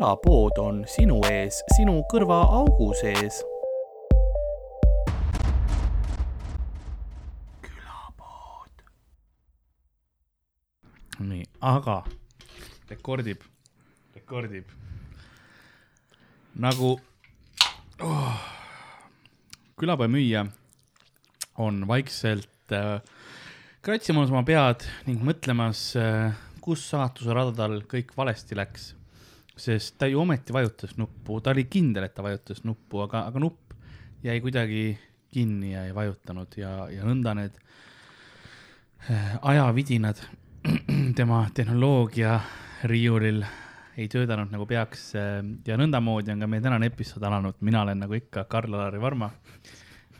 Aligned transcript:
külapood 0.00 0.56
on 0.56 0.76
sinu 0.88 1.18
ees, 1.28 1.58
sinu 1.76 1.98
kõrvaaugu 2.08 2.86
sees. 2.96 3.42
külapood. 7.60 8.80
nii, 11.20 11.44
aga 11.60 11.98
rekordib, 12.88 13.44
rekordib. 14.16 14.70
nagu 16.56 16.94
oh, 18.00 18.46
külapoe 19.76 20.08
müüja 20.08 20.46
on 21.60 21.84
vaikselt 21.88 22.72
äh, 22.72 23.04
kratsimas 23.84 24.32
oma 24.32 24.46
pead 24.48 24.88
ning 25.10 25.20
mõtlemas 25.20 25.92
äh,, 26.00 26.32
kus 26.64 26.86
saatuse 26.88 27.36
radadel 27.36 27.82
kõik 27.84 28.16
valesti 28.16 28.56
läks. 28.56 28.94
Sest 29.60 29.98
ta 30.00 30.08
ju 30.08 30.20
ometi 30.22 30.54
vajutas 30.56 30.96
nuppu, 30.96 31.40
ta 31.40 31.52
oli 31.54 31.66
kindel, 31.70 32.06
et 32.06 32.14
ta 32.16 32.24
vajutas 32.24 32.64
nuppu, 32.64 33.04
aga, 33.04 33.26
aga 33.28 33.42
nupp 33.42 33.74
jäi 34.24 34.40
kuidagi 34.40 34.84
kinni 35.30 35.72
ja 35.72 35.84
ei 35.86 35.94
vajutanud 35.94 36.56
ja, 36.58 36.70
ja 36.90 37.06
nõnda 37.06 37.34
need 37.38 37.58
äh, 39.08 39.36
ajavidinad 39.52 40.20
tema 41.18 41.44
tehnoloogia 41.54 42.38
riiulil 42.90 43.44
ei 44.00 44.08
töötanud 44.08 44.52
nagu 44.52 44.66
peaks 44.68 45.10
äh, 45.18 45.38
ja 45.66 45.78
nõndamoodi 45.80 46.34
on 46.34 46.44
ka 46.44 46.50
meie 46.50 46.64
tänane 46.64 46.90
episood 46.90 47.24
alanud, 47.26 47.60
mina 47.66 47.84
olen 47.84 48.02
nagu 48.04 48.16
ikka 48.16 48.46
Karl-Alari 48.50 49.00
Varma. 49.02 49.30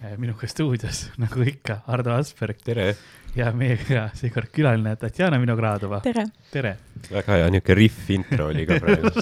Äh, 0.04 0.16
minuga 0.18 0.48
stuudios 0.48 1.08
nagu 1.22 1.44
ikka 1.46 1.80
Ardo 1.86 2.14
Asperg 2.16 2.60
tere, 2.64 2.94
ja 3.36 3.50
meiega 3.56 4.08
seekord 4.18 4.50
külaline 4.54 4.96
Tatjana 5.00 5.40
Vinogradova. 5.40 6.00
tere! 6.04 6.26
tere! 6.52 6.76
väga 7.10 7.38
hea 7.40 7.50
niuke 7.54 7.76
riff 7.78 8.10
intro 8.10 8.50
oli 8.50 8.66
ka 8.68 8.80
praegu. 8.82 9.12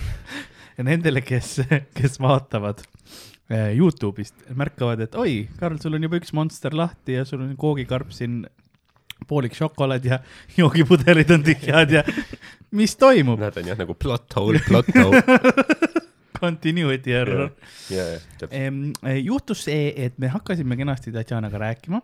ja 0.76 0.86
nendele, 0.86 1.22
kes, 1.26 1.56
kes 1.94 2.18
vaatavad 2.22 2.82
äh, 3.50 3.72
Youtube'ist, 3.76 4.46
märkavad, 4.56 5.04
et 5.06 5.16
oi, 5.20 5.44
Karl, 5.60 5.80
sul 5.82 5.98
on 5.98 6.06
juba 6.08 6.20
üks 6.22 6.34
Monster 6.36 6.76
lahti 6.76 7.18
ja 7.18 7.26
sul 7.28 7.44
on 7.44 7.56
koogikarp 7.60 8.14
siin 8.14 8.44
poolik 9.28 9.54
šokolaad 9.56 10.04
ja 10.04 10.20
joogipudelid 10.58 11.30
on 11.34 11.44
tühjad 11.46 11.98
ja 11.98 12.04
mis 12.74 12.96
toimub? 13.00 13.40
Nad 13.40 13.56
on 13.60 13.72
jah 13.72 13.78
nagu 13.78 13.96
plot 13.98 14.38
hole, 14.38 14.62
plot 14.66 14.90
hole. 14.98 16.03
Continuity 16.34 17.14
error. 17.14 17.52
ja, 17.92 18.06
ja, 18.14 18.22
täpselt. 18.40 18.56
Ehm, 18.58 18.90
juhtus 19.22 19.64
see, 19.68 19.92
et 20.06 20.16
me 20.18 20.30
hakkasime 20.32 20.76
kenasti 20.80 21.12
Tatjanaga 21.14 21.60
rääkima 21.62 22.00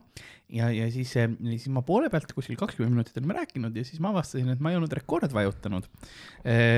ja, 0.54 0.70
ja 0.74 0.86
siis, 0.92 1.12
siis 1.14 1.68
ma 1.72 1.82
poole 1.86 2.10
pealt 2.12 2.32
kuskil 2.36 2.58
kakskümmend 2.60 2.96
minutit 2.96 3.18
olime 3.20 3.38
rääkinud 3.40 3.76
ja 3.76 3.84
siis 3.86 4.02
ma 4.02 4.12
avastasin, 4.14 4.52
et 4.54 4.62
ma 4.62 4.72
ei 4.72 4.78
olnud 4.78 4.94
rekord 5.00 5.34
vajutanud. 5.34 5.88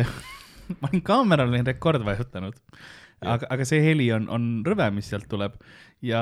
ma 0.80 0.90
olin 0.90 1.04
kaameral 1.04 1.52
olin 1.52 1.66
rekord 1.66 2.04
vajutanud, 2.06 2.58
aga, 3.20 3.48
aga 3.52 3.68
see 3.68 3.82
heli 3.84 4.08
on, 4.16 4.28
on 4.32 4.50
rõve, 4.66 4.88
mis 4.96 5.10
sealt 5.12 5.28
tuleb 5.30 5.56
ja, 6.02 6.20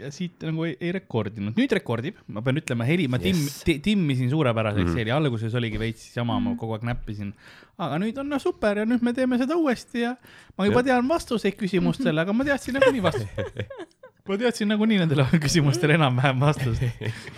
ja 0.00 0.08
siit 0.10 0.42
nagu 0.42 0.64
ei, 0.66 0.72
ei 0.82 0.90
rekordinud, 0.96 1.54
nüüd 1.58 1.72
rekordib, 1.78 2.16
ma 2.28 2.42
pean 2.42 2.58
ütlema, 2.58 2.86
heli 2.88 3.06
ma 3.08 3.20
timm- 3.22 3.38
Yes. 3.46 3.60
yes., 3.68 3.82
timmisin 3.84 4.30
suurepäraseks 4.32 4.82
mm 4.82 4.88
Mhm. 4.88 4.94
-hmm. 4.94 5.00
heli, 5.04 5.10
alguses 5.14 5.54
oligi 5.54 5.78
veits 5.78 6.08
jama, 6.16 6.40
ma 6.40 6.56
kogu 6.56 6.74
aeg 6.74 6.82
näppisin. 6.90 7.32
aga 7.78 7.98
nüüd 8.02 8.18
on 8.18 8.28
no, 8.28 8.38
super 8.38 8.78
ja 8.78 8.84
nüüd 8.84 9.02
me 9.02 9.12
teeme 9.12 9.38
seda 9.38 9.54
uuesti 9.56 10.00
ja 10.00 10.16
ma 10.58 10.64
juba 10.66 10.80
Jah. 10.80 10.84
tean 10.86 11.08
vastuseid 11.08 11.54
küsimustele, 11.60 12.20
aga 12.20 12.32
ma 12.32 12.44
teadsin 12.44 12.74
nagunii 12.74 13.02
vastust. 13.02 13.28
ma 14.28 14.36
teadsin 14.36 14.68
nagunii 14.68 14.98
nendele 14.98 15.24
küsimustele 15.38 15.94
enam-vähem 15.94 16.40
vastust. 16.40 16.82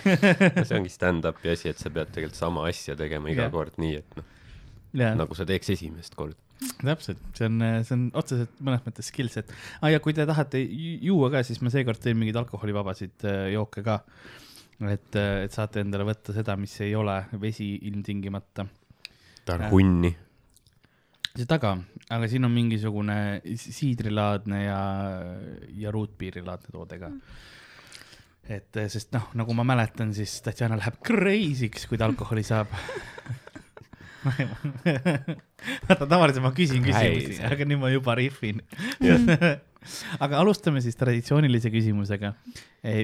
see 0.69 0.79
ongi 0.79 0.89
stand-up'i 0.89 1.51
asi, 1.53 1.69
et 1.69 1.79
sa 1.79 1.91
pead 1.91 2.09
tegelikult 2.15 2.35
sama 2.39 2.65
asja 2.69 2.97
tegema 2.97 3.29
iga 3.31 3.43
Jah. 3.49 3.53
kord 3.53 3.73
nii, 3.77 3.97
et 3.99 4.17
noh, 4.17 4.25
ja 4.95 5.15
nagu 5.15 5.35
sa 5.35 5.45
teeks 5.45 5.69
esimest 5.77 6.15
korda. 6.15 6.37
täpselt, 6.59 7.21
see 7.39 7.47
on, 7.47 7.63
see 7.87 7.95
on 7.95 8.05
otseselt 8.19 8.61
mõnes 8.67 8.83
mõttes 8.87 9.09
skill 9.13 9.31
set 9.31 9.51
ah,. 9.81 9.91
ja 9.93 10.01
kui 10.03 10.15
te 10.17 10.27
tahate 10.27 10.61
ju- 10.65 10.99
juua 11.11 11.31
ka, 11.31 11.43
siis 11.47 11.61
ma 11.63 11.71
seekord 11.71 12.01
tõin 12.03 12.19
mingeid 12.19 12.39
alkoholivabasid 12.41 13.27
äh, 13.31 13.45
jooke 13.55 13.85
ka. 13.87 14.01
et, 14.91 15.19
et 15.19 15.55
saate 15.55 15.83
endale 15.85 16.07
võtta 16.09 16.35
seda, 16.35 16.57
mis 16.59 16.75
ei 16.87 16.95
ole 16.99 17.21
vesi 17.41 17.75
ilmtingimata. 17.91 18.67
ta 19.45 19.55
on 19.55 19.67
Jah. 19.67 19.71
hunni. 19.75 20.13
see 21.37 21.47
taga, 21.47 21.77
aga 22.11 22.29
siin 22.31 22.49
on 22.49 22.55
mingisugune 22.55 23.19
siidrilaadne 23.55 24.65
ja, 24.65 24.81
ja 25.79 25.95
ruutpiirilaadne 25.95 26.75
toode 26.75 26.99
ka. 26.99 27.13
et 28.49 28.83
eh, 28.83 28.89
sest 28.91 29.15
noh, 29.15 29.31
nagu 29.39 29.55
ma 29.55 29.67
mäletan, 29.67 30.11
siis 30.17 30.41
Tatjana 30.43 30.79
läheb 30.81 30.99
crazy'ks, 31.07 31.87
kui 31.87 31.99
ta 32.01 32.11
alkoholi 32.11 32.43
saab. 32.47 32.75
vaata, 35.89 36.05
tavaliselt 36.07 36.45
ma 36.45 36.53
küsin 36.57 36.85
küsimusi, 36.85 37.41
aga 37.49 37.69
nüüd 37.69 37.83
ma 37.83 37.91
juba 37.93 38.15
rihvin. 38.19 38.63
aga 40.25 40.43
alustame 40.43 40.83
siis 40.85 40.99
traditsioonilise 40.99 41.73
küsimusega. 41.75 42.35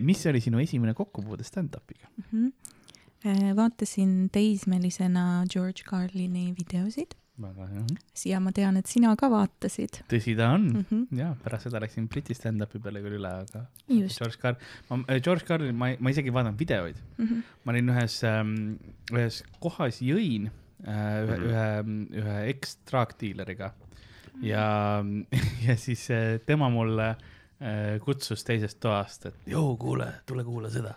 mis 0.02 0.24
oli 0.30 0.40
sinu 0.44 0.62
esimene 0.62 0.94
kokkupuude 0.94 1.46
stand-up'iga? 1.46 2.10
Mhm. 2.26 2.52
Äh, 3.24 3.54
vaatasin 3.56 4.28
teismelisena 4.28 5.44
George 5.48 5.86
Carlini 5.88 6.50
videosid 6.58 7.14
väga 7.41 7.66
hea. 7.66 7.84
ja 8.30 8.41
ma 8.41 8.52
tean, 8.54 8.76
et 8.78 8.91
sina 8.91 9.14
ka 9.18 9.30
vaatasid 9.32 10.02
tõsi 10.10 10.34
ta 10.38 10.50
on 10.54 10.66
mm. 10.68 10.84
-hmm. 10.91 11.18
ja 11.18 11.30
pärast 11.42 11.66
seda 11.66 11.80
läksin 11.82 12.06
Briti 12.08 12.34
stand-up'i 12.36 12.78
peale 12.82 13.02
küll 13.02 13.18
üle, 13.18 13.30
aga 13.46 13.64
just. 13.88 14.20
George 14.20 14.38
Carl, 14.42 14.58
ma, 14.91 15.18
George 15.18 15.46
Carlin, 15.48 15.74
ma, 15.74 15.94
ma 15.98 16.10
isegi 16.14 16.30
ei 16.30 16.34
vaadanud 16.34 16.60
videoid, 16.60 17.00
Mm 17.18 17.26
-hmm. 17.26 17.42
ma 17.64 17.72
olin 17.72 17.88
ühes 17.94 18.20
ähm,, 18.28 18.54
ühes 19.12 19.42
kohas 19.60 20.02
jõin 20.02 20.50
ühe 20.84 21.25
Mhm. 21.25 21.31
mm, 21.31 21.37
-hmm. 21.37 22.17
ühe, 22.17 22.22
ühe 22.22 22.49
ekstraakdiileriga 22.53 23.71
ja, 24.43 24.65
ja 25.69 25.77
siis 25.81 26.11
äh, 26.11 26.41
tema 26.47 26.69
mulle 26.71 27.09
äh, 27.11 28.00
kutsus 28.05 28.45
teisest 28.45 28.81
toast, 28.81 29.27
et 29.27 29.34
joo, 29.47 29.77
kuule, 29.77 30.11
tule 30.27 30.45
kuula 30.45 30.71
seda. 30.71 30.95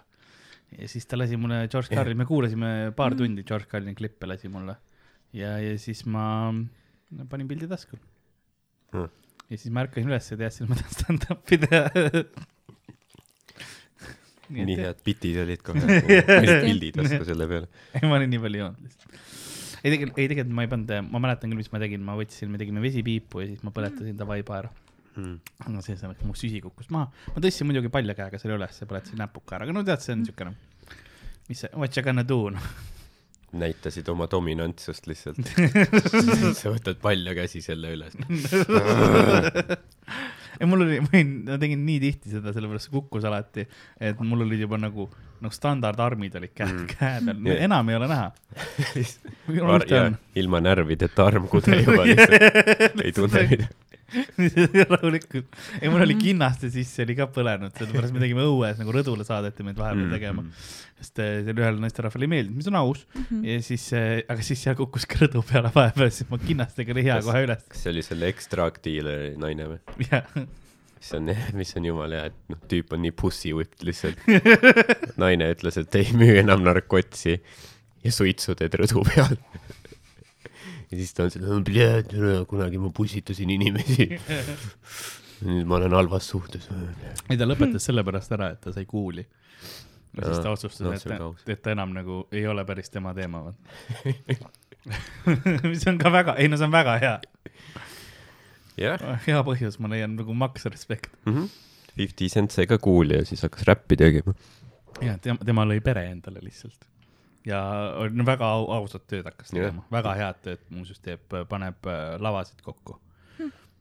ja 0.80 0.88
siis 0.88 1.06
ta 1.08 1.18
lasi 1.18 1.38
mulle 1.38 1.68
George 1.72 1.96
Carlini, 1.96 2.18
me 2.18 2.26
kuulasime 2.26 2.92
paar 2.96 3.12
Mhm. 3.14 3.18
tundi 3.18 3.44
George 3.44 3.68
Carlini 3.72 3.96
klippe 3.96 4.28
lasi 4.28 4.48
mulle 4.50 4.76
ja, 5.34 5.58
ja 5.60 5.78
siis 5.80 6.06
ma 6.06 6.54
panin 7.30 7.48
pildi 7.48 7.68
tasku 7.68 7.98
Hmm. 8.94 9.08
ja 9.50 9.58
siis 9.58 9.72
ma 9.74 9.82
ärkasin 9.84 10.08
üles 10.10 10.32
ja 10.32 10.38
teadsin, 10.38 10.64
et 10.64 10.70
ma 10.70 10.76
tahan 10.76 10.94
stand-up'i 10.96 11.58
teha. 11.58 11.90
nii 14.50 14.78
head 14.80 15.02
bitid 15.04 15.38
olid 15.44 15.62
kohe. 15.68 15.98
pildid 16.64 16.96
vastu 17.02 17.26
selle 17.28 17.48
peale. 17.52 17.68
ei, 17.94 18.08
ma 18.08 18.16
olin 18.16 18.30
nii 18.32 18.40
palju 18.46 18.62
joonud 18.62 18.86
lihtsalt. 18.86 19.18
Ei 19.84 19.94
tegelikult, 19.94 20.18
ei 20.18 20.30
tegelikult 20.32 20.58
ma 20.58 20.66
ei 20.66 20.72
pannud, 20.72 20.94
ma 21.12 21.22
mäletan 21.24 21.52
küll, 21.52 21.62
mis 21.62 21.72
ma 21.74 21.82
tegin, 21.84 22.04
ma 22.06 22.18
võtsin, 22.20 22.52
me 22.54 22.62
tegime 22.62 22.84
vesipiipu 22.84 23.44
ja 23.44 23.50
siis 23.52 23.64
ma 23.66 23.74
põletasin 23.76 24.20
davai 24.20 24.42
paera. 24.48 24.72
Hmm. 25.18 25.40
no 25.74 25.82
see 25.82 25.98
selleks, 25.98 26.22
mu 26.22 26.36
süsi 26.38 26.60
kukkus 26.62 26.92
maha. 26.94 27.10
ma 27.34 27.42
tõstsin 27.42 27.66
muidugi 27.66 27.90
palja 27.90 28.14
käega 28.18 28.38
selle 28.38 28.54
ülesse, 28.60 28.86
põletasin 28.90 29.18
näpuka 29.18 29.58
ära, 29.58 29.66
aga 29.66 29.74
no 29.74 29.82
tead, 29.86 30.04
see 30.04 30.14
on 30.14 30.22
siukene, 30.28 30.54
mis 31.50 31.64
see, 31.64 31.72
what 31.74 31.98
you 31.98 32.06
gonna 32.06 32.22
do 32.22 32.52
noh. 32.54 32.68
näitasid 33.58 34.06
oma 34.14 34.28
dominantsust 34.30 35.10
lihtsalt. 35.10 35.42
sa 36.60 36.70
võtad 36.70 37.02
palja 37.02 37.34
käsi 37.40 37.64
selle 37.66 37.96
üles. 37.98 38.14
ei, 40.60 40.68
mul 40.70 40.82
oli, 40.86 41.00
ma 41.06 41.10
olin, 41.14 41.32
ma 41.48 41.58
tegin 41.62 41.86
nii 41.88 42.00
tihti 42.04 42.34
seda, 42.36 42.54
sellepärast 42.56 42.90
see 42.90 42.96
kukkus 42.98 43.26
alati, 43.30 43.68
et 44.02 44.20
mul 44.26 44.46
olid 44.48 44.60
juba 44.66 44.78
nagu, 44.82 45.08
nagu 45.42 45.54
standardarmid 45.54 46.36
olid 46.40 46.54
käed 46.58 46.74
Mm. 46.74 46.82
mm., 46.82 46.94
käe 46.98 47.20
peal 47.26 47.52
Jah. 47.54 47.64
enam 47.70 47.90
ei 47.90 47.96
ole 48.00 48.08
näha. 48.12 48.32
ilma 50.42 50.60
närvideta 50.64 51.26
arm 51.28 51.48
kude 51.52 51.82
juba 51.82 52.04
lihtsalt, 52.10 53.04
ei 53.04 53.12
tunne 53.16 53.44
midagi. 53.52 53.68
rahulikult, 54.94 55.56
ei 55.82 55.90
mul 55.92 56.04
oli 56.06 56.16
kinnaste 56.20 56.70
sisse 56.74 57.04
oli 57.04 57.16
ka 57.18 57.28
põlenud, 57.34 57.74
sellepärast 57.78 58.16
me 58.16 58.22
tegime 58.24 58.46
õues 58.48 58.78
nagu 58.80 58.94
rõdule 58.96 59.26
saadeti 59.28 59.66
meid 59.68 59.80
vahepeal 59.80 60.14
tegema, 60.14 60.46
sest 61.02 61.20
eh, 61.24 61.34
seal 61.48 61.60
ühele 61.64 61.82
naisterahvale 61.84 62.28
ei 62.30 62.32
meeldinud, 62.36 62.60
mis 62.62 62.70
on 62.72 62.80
aus 62.80 63.04
Mhm. 63.18 63.42
ja 63.48 63.58
siis, 63.66 63.88
aga 64.30 64.46
siis 64.46 64.62
seal 64.64 64.78
kukkus 64.80 65.06
ka 65.10 65.20
rõdu 65.26 65.44
peale 65.50 65.72
vahepeal, 65.76 66.12
siis 66.14 66.30
ma 66.32 66.40
kinnastega 66.42 66.96
oli 66.96 67.04
hea 67.10 67.20
kohe 67.26 67.44
üles 67.48 67.66
kas 67.68 67.84
see 67.84 67.92
oli 67.96 68.06
selle 68.06 68.30
ekstraakdiileri 68.32 69.34
naine 69.42 69.68
või? 69.74 70.08
ja 70.12 70.24
mis 70.98 71.12
on, 71.14 71.30
mis 71.60 71.76
on 71.78 71.86
jumala 71.92 72.22
hea, 72.22 72.30
et 72.32 72.38
noh, 72.54 72.62
tüüp 72.72 72.94
on 72.96 73.04
nii 73.06 73.14
pussy 73.14 73.52
whipped 73.54 73.84
lihtsalt. 73.86 74.18
naine 75.22 75.52
ütles, 75.54 75.78
et 75.84 75.96
ei 76.00 76.10
müü 76.18 76.40
enam 76.42 76.64
narkotsi 76.66 77.36
ja 78.04 78.12
suitsu 78.14 78.56
teed 78.58 78.74
rõdu 78.82 79.04
peal. 79.06 79.36
Ja 80.92 80.98
siis 80.98 81.14
ta 81.14 81.28
on 81.28 81.32
seal, 81.34 82.46
kunagi 82.50 82.80
ma 82.82 82.92
pussitasin 82.96 83.50
inimesi. 83.58 84.10
nüüd 85.46 85.68
ma 85.70 85.78
olen 85.78 85.94
halvas 85.94 86.30
suhtes. 86.32 86.70
ei 87.30 87.38
ta 87.38 87.46
lõpetas 87.46 87.86
sellepärast 87.90 88.32
ära, 88.38 88.52
et 88.56 88.62
ta 88.64 88.74
sai 88.74 88.88
kuuli. 88.90 89.26
ja 90.18 90.30
siis 90.32 90.42
ta 90.44 90.54
otsustas 90.54 91.06
no,, 91.12 91.34
et, 91.36 91.52
et 91.54 91.62
ta 91.62 91.74
enam 91.76 91.94
nagu 91.94 92.24
ei 92.32 92.48
ole 92.50 92.66
päris 92.66 92.90
tema 92.94 93.14
teema, 93.18 93.44
vaat. 93.50 94.58
mis 95.68 95.86
on 95.90 96.00
ka 96.02 96.12
väga, 96.14 96.38
ei 96.42 96.50
no 96.50 96.58
see 96.58 96.70
on 96.70 96.74
väga 96.74 96.98
hea, 97.04 97.16
jah, 98.82 99.08
hea 99.28 99.46
põhjus, 99.46 99.80
ma 99.84 99.92
leian 99.94 100.16
nagu 100.18 100.36
maks 100.38 100.66
respekt. 100.72 101.14
Fifty 101.98 102.30
Cent 102.30 102.54
sai 102.54 102.68
ka 102.70 102.78
kuuli 102.82 103.18
ja 103.18 103.26
siis 103.26 103.42
hakkas 103.46 103.66
räppi 103.70 103.98
tegema. 104.00 104.34
ja 105.02 105.18
tema, 105.22 105.42
tema 105.46 105.66
lõi 105.70 105.82
pere 105.86 106.08
endale 106.12 106.42
lihtsalt. 106.42 106.88
Ja 107.48 107.62
on 108.04 108.26
väga 108.28 108.50
au- 108.58 108.70
ausat 108.78 109.08
tööd 109.10 109.28
hakkas 109.30 109.54
tegema, 109.56 109.86
väga 109.94 110.14
head 110.20 110.40
tööd 110.46 110.64
muuseas 110.74 111.00
teeb, 111.04 111.24
paneb 111.50 111.88
äh, 111.90 112.16
lavasid 112.22 112.62
kokku. 112.66 113.00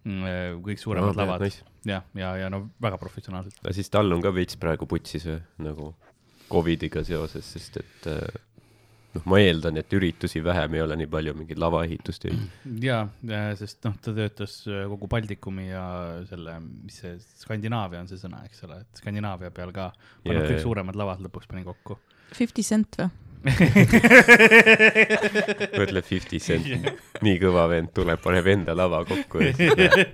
kõik 0.07 0.79
suuremad 0.79 1.17
Aa, 1.17 1.25
lavad 1.25 1.43
nice. 1.43 1.65
ja, 1.89 1.97
ja, 2.15 2.29
ja 2.39 2.51
no 2.53 2.69
väga 2.83 2.99
professionaalselt. 3.03 3.59
aga 3.65 3.73
siis 3.75 3.91
tal 3.91 4.13
on 4.15 4.23
ka 4.23 4.31
veits 4.35 4.55
praegu 4.61 4.87
putsis 4.87 5.27
või 5.27 5.41
nagu 5.67 5.95
Covidiga 6.47 7.03
seoses, 7.03 7.43
sest 7.57 7.81
et 7.81 8.07
äh, 8.07 8.37
noh, 9.17 9.25
ma 9.27 9.41
eeldan, 9.43 9.81
et 9.81 9.93
üritusi 9.99 10.39
vähem 10.47 10.77
ei 10.79 10.83
ole 10.85 10.95
nii 11.01 11.09
palju 11.11 11.35
mingeid 11.35 11.59
lavaehitustöid. 11.59 12.39
ja, 12.87 13.01
sest 13.59 13.83
noh, 13.89 13.97
ta 13.99 14.15
töötas 14.15 14.61
äh, 14.71 14.85
kogu 14.93 15.09
Baltikumi 15.11 15.73
ja 15.73 15.83
selle, 16.31 16.61
mis 16.63 17.01
see 17.03 17.17
Skandinaavia 17.43 18.05
on 18.05 18.11
see 18.13 18.21
sõna, 18.23 18.45
eks 18.47 18.63
ole, 18.69 18.79
et 18.87 19.03
Skandinaavia 19.03 19.51
peal 19.51 19.75
ka 19.75 19.91
paneb 20.23 20.45
Jaa, 20.45 20.51
kõik 20.53 20.63
suuremad 20.69 21.03
lavad 21.03 21.27
lõpuks 21.27 21.51
pani 21.51 21.67
kokku. 21.67 21.99
Fifty 22.37 22.63
Cent 22.67 23.01
või? 23.03 23.11
mõtle 25.81 26.03
Fifty 26.07 26.39
Cent, 26.43 26.67
nii 27.23 27.37
kõva 27.43 27.67
vend 27.71 27.93
tuleb, 27.97 28.19
paneb 28.23 28.47
enda 28.55 28.73
lava 28.79 28.99
kokku 29.09 29.37
ja 29.45 29.53
siis 29.57 29.73
läheb. 29.79 30.11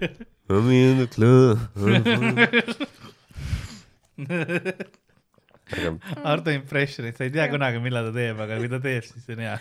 Aga 5.72 5.92
Ardo 6.28 6.52
impressionit, 6.52 7.16
sa 7.16 7.24
ei 7.24 7.32
tea 7.32 7.46
kunagi, 7.48 7.80
millal 7.82 8.10
ta 8.10 8.16
teeb, 8.16 8.40
aga 8.44 8.58
kui 8.60 8.68
ta 8.68 8.78
teeb, 8.82 9.06
siis 9.06 9.28
on 9.32 9.40
hea. 9.40 9.54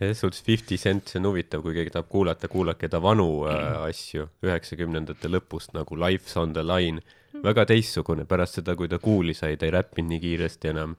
selles 0.00 0.22
suhtes 0.22 0.42
Fifty 0.46 0.78
Cent, 0.80 1.10
see 1.10 1.20
on 1.20 1.28
huvitav, 1.30 1.62
kui 1.64 1.76
keegi 1.76 1.92
tahab 1.94 2.08
kuulata, 2.10 2.50
kuulake 2.50 2.90
ta 2.90 3.00
vanu 3.02 3.28
äh, 3.50 3.84
asju. 3.86 4.26
üheksakümnendate 4.46 5.30
lõpust 5.30 5.76
nagu 5.76 5.98
Life's 5.98 6.36
on 6.40 6.54
the 6.56 6.64
line. 6.66 7.04
väga 7.44 7.64
teistsugune, 7.70 8.26
pärast 8.28 8.58
seda, 8.58 8.74
kui 8.76 8.90
ta 8.90 8.98
kuuli 8.98 9.34
sai, 9.38 9.56
ta 9.56 9.68
ei 9.68 9.76
räppinud 9.76 10.10
nii 10.10 10.22
kiiresti 10.24 10.72
enam 10.72 10.96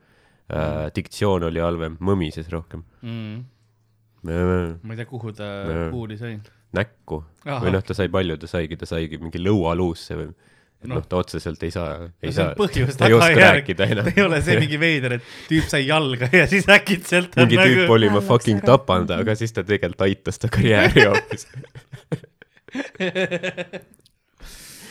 äh,. 0.51 0.91
diktsioon 0.95 1.43
oli 1.49 1.59
halvem, 1.63 1.93
mõmises 2.03 2.47
rohkem. 2.51 2.81
Mm. 3.01 3.43
ma 4.83 4.93
ei 4.93 4.97
tea, 4.99 5.07
kuhu 5.09 5.29
ta 5.33 5.45
kuuli 5.93 6.17
sai. 6.19 6.33
näkku 6.77 7.23
Ahah. 7.45 7.61
või 7.65 7.71
noh, 7.75 7.83
ta 7.83 7.93
sai 7.97 8.07
palju, 8.13 8.35
ta 8.41 8.47
saigi, 8.47 8.75
ta 8.79 8.85
saigi 8.89 9.15
mingi 9.21 9.39
lõualuusse 9.41 10.13
või 10.19 10.27
et 10.81 10.89
Noh. 10.89 10.95
noh, 10.97 11.03
ta 11.05 11.15
otseselt 11.21 11.61
ei 11.61 11.69
saa, 11.73 12.07
ei 12.23 12.31
see 12.31 12.37
saa 12.39 12.55
ta 12.97 13.05
ei 13.05 13.13
oska 13.13 13.37
rääkida 13.37 13.85
enam 13.93 14.05
ei 14.09 14.21
ole 14.23 14.39
see 14.41 14.55
mingi 14.57 14.79
veider, 14.81 15.11
et 15.19 15.23
tüüp 15.49 15.67
sai 15.69 15.83
jalga 15.85 16.25
ja 16.33 16.47
siis 16.49 16.65
äkitselt 16.73 17.35
mingi 17.37 17.57
tüüp 17.59 17.83
nagu 17.83 17.93
oli, 17.97 18.09
ma 18.09 18.21
fucking 18.25 18.59
tapan 18.65 19.05
ta, 19.09 19.13
aga 19.21 19.35
siis 19.37 19.53
ta 19.53 19.61
tegelikult 19.67 20.01
aitas 20.07 20.35
ta 20.41 20.47
karjääri 20.49 21.05
hoopis. 21.05 21.43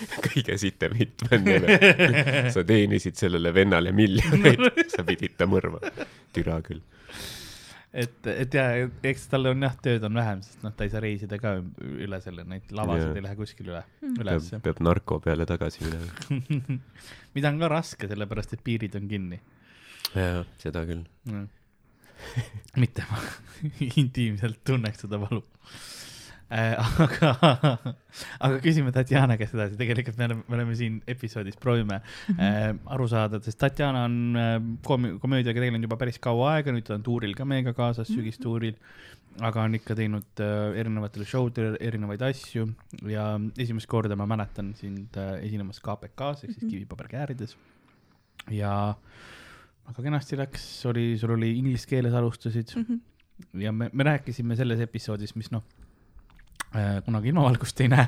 kõige 0.29 0.57
sitem 0.61 0.95
hitt 0.99 1.25
vendele. 1.31 1.77
sa 2.55 2.65
teenisid 2.67 3.19
sellele 3.21 3.53
vennale 3.55 3.93
miljoneid, 3.97 4.65
sa 4.95 5.05
pidid 5.07 5.37
ta 5.39 5.49
mõrva. 5.51 5.83
türa 6.35 6.61
küll. 6.67 6.83
et, 7.93 8.19
et 8.33 8.55
ja 8.55 8.67
eks 9.11 9.29
tal 9.33 9.51
on 9.53 9.67
jah, 9.67 9.77
tööd 9.83 10.05
on 10.07 10.19
vähem, 10.21 10.43
sest 10.47 10.65
noh, 10.67 10.75
ta 10.77 10.87
ei 10.87 10.93
saa 10.93 11.05
reisida 11.05 11.41
ka 11.43 11.57
üle 11.81 12.21
selle, 12.25 12.47
neid 12.49 12.75
lavasid 12.77 13.09
Jaa. 13.09 13.17
ei 13.19 13.27
lähe 13.29 13.39
kuskile 13.39 13.75
üle, 13.75 13.85
peab 14.03 14.27
ülesse., 14.27 14.61
peab 14.67 14.83
narko 14.87 15.21
peale 15.25 15.47
tagasi 15.49 15.87
minema. 15.87 16.77
mida 17.37 17.53
on 17.53 17.63
ka 17.63 17.73
raske, 17.73 18.11
sellepärast 18.11 18.57
et 18.57 18.67
piirid 18.67 18.99
on 19.01 19.09
kinni. 19.11 19.41
jaa, 20.15 20.45
seda 20.63 20.85
küll. 20.89 21.05
mitte 22.81 23.07
ma 23.11 23.25
intiimselt 23.91 24.63
tunneks 24.67 25.07
seda 25.07 25.21
valu. 25.23 25.43
aga, 27.05 27.29
aga 28.43 28.57
küsime 28.65 28.91
Tatjana 28.95 29.37
käest 29.39 29.55
edasi, 29.55 29.77
tegelikult 29.79 30.17
me 30.19 30.27
oleme, 30.27 30.43
me 30.51 30.57
oleme 30.59 30.75
siin 30.79 30.97
episoodis, 31.11 31.57
proovime 31.63 32.01
Mhm. 32.01 32.41
äh, 32.41 32.75
aru 32.97 33.07
saada, 33.09 33.39
sest 33.45 33.59
Tatjana 33.63 34.05
on 34.09 34.17
äh, 34.37 34.57
komi-, 34.87 35.15
komöödiaga 35.23 35.61
tegelenud 35.63 35.87
juba 35.87 35.97
päris 36.01 36.19
kaua 36.23 36.57
aega, 36.57 36.75
nüüd 36.75 36.87
ta 36.89 36.97
on 36.99 37.05
tuuril 37.07 37.35
ka 37.39 37.45
meiega 37.47 37.73
kaasas, 37.77 38.11
sügistuuril. 38.11 38.75
aga 39.47 39.63
on 39.63 39.75
ikka 39.79 39.95
teinud 39.95 40.41
äh, 40.43 40.75
erinevatel 40.81 41.23
show 41.25 41.47
del 41.55 41.77
erinevaid 41.81 42.21
asju 42.27 42.65
ja 43.09 43.29
esimest 43.63 43.87
korda 43.89 44.17
ma 44.19 44.27
mäletan 44.27 44.73
sind 44.75 45.15
äh, 45.17 45.37
esinemas 45.47 45.79
KPK-s 45.81 46.45
ehk 46.45 46.51
siis 46.57 46.65
Mhm. 46.65 46.71
kivipaberkäärides. 46.73 47.55
ja 48.51 48.95
väga 49.87 50.03
kenasti 50.03 50.37
läks, 50.37 50.65
oli, 50.91 51.17
sul 51.19 51.31
oli 51.37 51.53
inglise 51.59 51.87
keeles 51.87 52.13
alustasid 52.15 52.75
Mhm. 52.77 52.99
ja 53.63 53.71
me, 53.73 53.89
me 53.93 54.05
rääkisime 54.05 54.57
selles 54.59 54.81
episoodis, 54.81 55.37
mis 55.37 55.51
noh, 55.55 55.63
kunagi 57.05 57.33
ilmavalgust 57.33 57.81
ei 57.83 57.89
näe. 57.91 58.07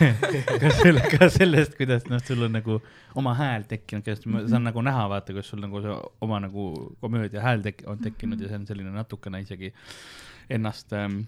Ka 0.62 0.70
selle, 0.78 1.02
ka 1.10 1.28
sellest, 1.32 1.74
kuidas 1.78 2.06
noh, 2.10 2.20
sul 2.22 2.44
on 2.46 2.52
nagu 2.54 2.78
oma 3.18 3.32
hääl 3.38 3.66
tekkinud, 3.66 4.04
kuidas 4.06 4.26
ma 4.30 4.44
saan 4.46 4.68
nagu 4.68 4.82
näha, 4.86 5.06
vaata, 5.10 5.34
kus 5.34 5.50
sul 5.50 5.62
nagu 5.64 5.82
see 5.82 5.96
oma 6.22 6.38
nagu 6.44 6.68
komöödia 7.02 7.42
hääl 7.42 7.64
tek-, 7.66 7.82
on 7.90 7.98
tekkinud 8.02 8.42
ja 8.42 8.50
see 8.52 8.60
on 8.60 8.68
selline 8.68 8.94
natukene 8.94 9.40
isegi 9.42 9.72
ennast 10.54 10.94
ähm, 10.94 11.24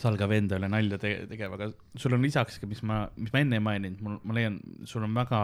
salgav 0.00 0.32
enda 0.36 0.58
üle 0.60 0.68
nalja 0.72 0.98
te 1.00 1.14
tegev, 1.30 1.56
aga 1.56 1.70
sul 2.00 2.16
on 2.16 2.24
lisaks 2.24 2.60
ka, 2.60 2.68
mis 2.68 2.82
ma, 2.88 3.06
mis 3.16 3.32
ma 3.32 3.42
enne 3.44 3.58
ei 3.58 3.64
maininud, 3.64 4.04
mul, 4.04 4.18
ma 4.28 4.36
leian, 4.36 4.58
sul 4.88 5.04
on 5.08 5.16
väga 5.16 5.40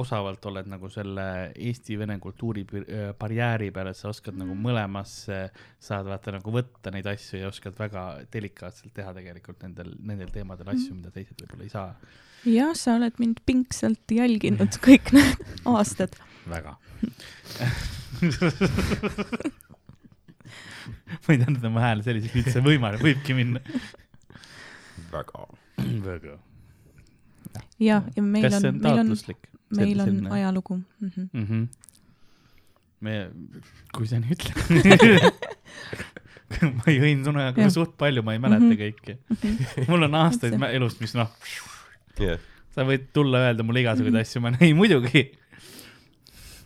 osavalt 0.00 0.46
oled 0.50 0.66
nagu 0.70 0.88
selle 0.90 1.24
eesti-vene 1.54 2.16
kultuuri 2.22 2.64
äh, 2.66 3.04
barjääri 3.18 3.70
peal, 3.74 3.92
et 3.92 3.98
sa 3.98 4.10
oskad 4.10 4.36
nagu 4.38 4.56
mõlemasse, 4.58 5.38
saad 5.82 6.08
vaata 6.10 6.34
nagu 6.34 6.54
võtta 6.54 6.90
neid 6.94 7.06
asju 7.10 7.42
ja 7.44 7.50
oskad 7.50 7.76
väga 7.78 8.04
delikaatselt 8.32 8.94
teha 8.96 9.14
tegelikult 9.14 9.62
nendel, 9.62 9.94
nendel 10.02 10.32
teemadel 10.34 10.72
asju, 10.74 10.96
mida 10.98 11.14
teised 11.14 11.38
võib-olla 11.38 11.66
ei 11.66 11.72
saa. 11.72 11.94
jah, 12.50 12.72
sa 12.78 12.96
oled 12.98 13.22
mind 13.22 13.42
pingsalt 13.46 14.16
jälginud 14.18 14.80
kõik 14.86 15.14
need 15.14 15.46
aastad. 15.70 16.18
väga. 16.50 16.76
ma 21.22 21.28
ei 21.30 21.38
teadnud, 21.38 21.62
et 21.62 21.70
mu 21.70 21.86
hääl 21.86 22.02
selliseks 22.06 22.42
üldse 22.42 22.66
võimalik, 22.66 23.04
võibki 23.04 23.38
minna. 23.38 23.62
väga. 25.14 25.46
väga. 26.10 26.38
ja, 27.78 28.02
ja 28.02 28.22
meil 28.22 28.50
kas 28.50 28.58
on 28.58 28.66
see 28.66 28.74
on, 28.74 28.82
meil 28.82 29.04
on, 29.04 29.14
taotluslik? 29.14 29.53
Meil 29.78 30.00
on 30.00 30.08
selline- 30.08 30.34
ajalugu 30.38 30.76
mm. 30.76 31.10
-hmm. 31.10 31.28
mm. 31.32 31.46
-hmm. 31.50 31.66
me, 33.00 33.30
kui 33.92 34.06
sa 34.10 34.20
nii 34.22 34.36
ütled 34.36 35.30
ma 36.78 36.92
jõin 36.92 37.22
sinuga 37.24 37.52
Jah. 37.56 37.70
suht 37.72 37.94
palju, 38.00 38.24
ma 38.26 38.34
ei 38.34 38.42
mäleta 38.42 38.64
mm. 38.64 38.72
-hmm. 38.72 38.82
kõike. 38.82 39.86
mul 39.90 40.08
on 40.08 40.18
aastaid 40.24 40.58
elust, 40.70 41.00
mis 41.02 41.14
noh, 41.18 41.30
jah, 42.20 42.42
sa 42.74 42.86
võid 42.88 43.08
tulla 43.16 43.46
öelda 43.48 43.66
mulle 43.66 43.84
igasuguseid 43.84 44.20
asju, 44.20 44.44
ma 44.44 44.54
ei 44.60 44.74
muidugi. 44.76 45.24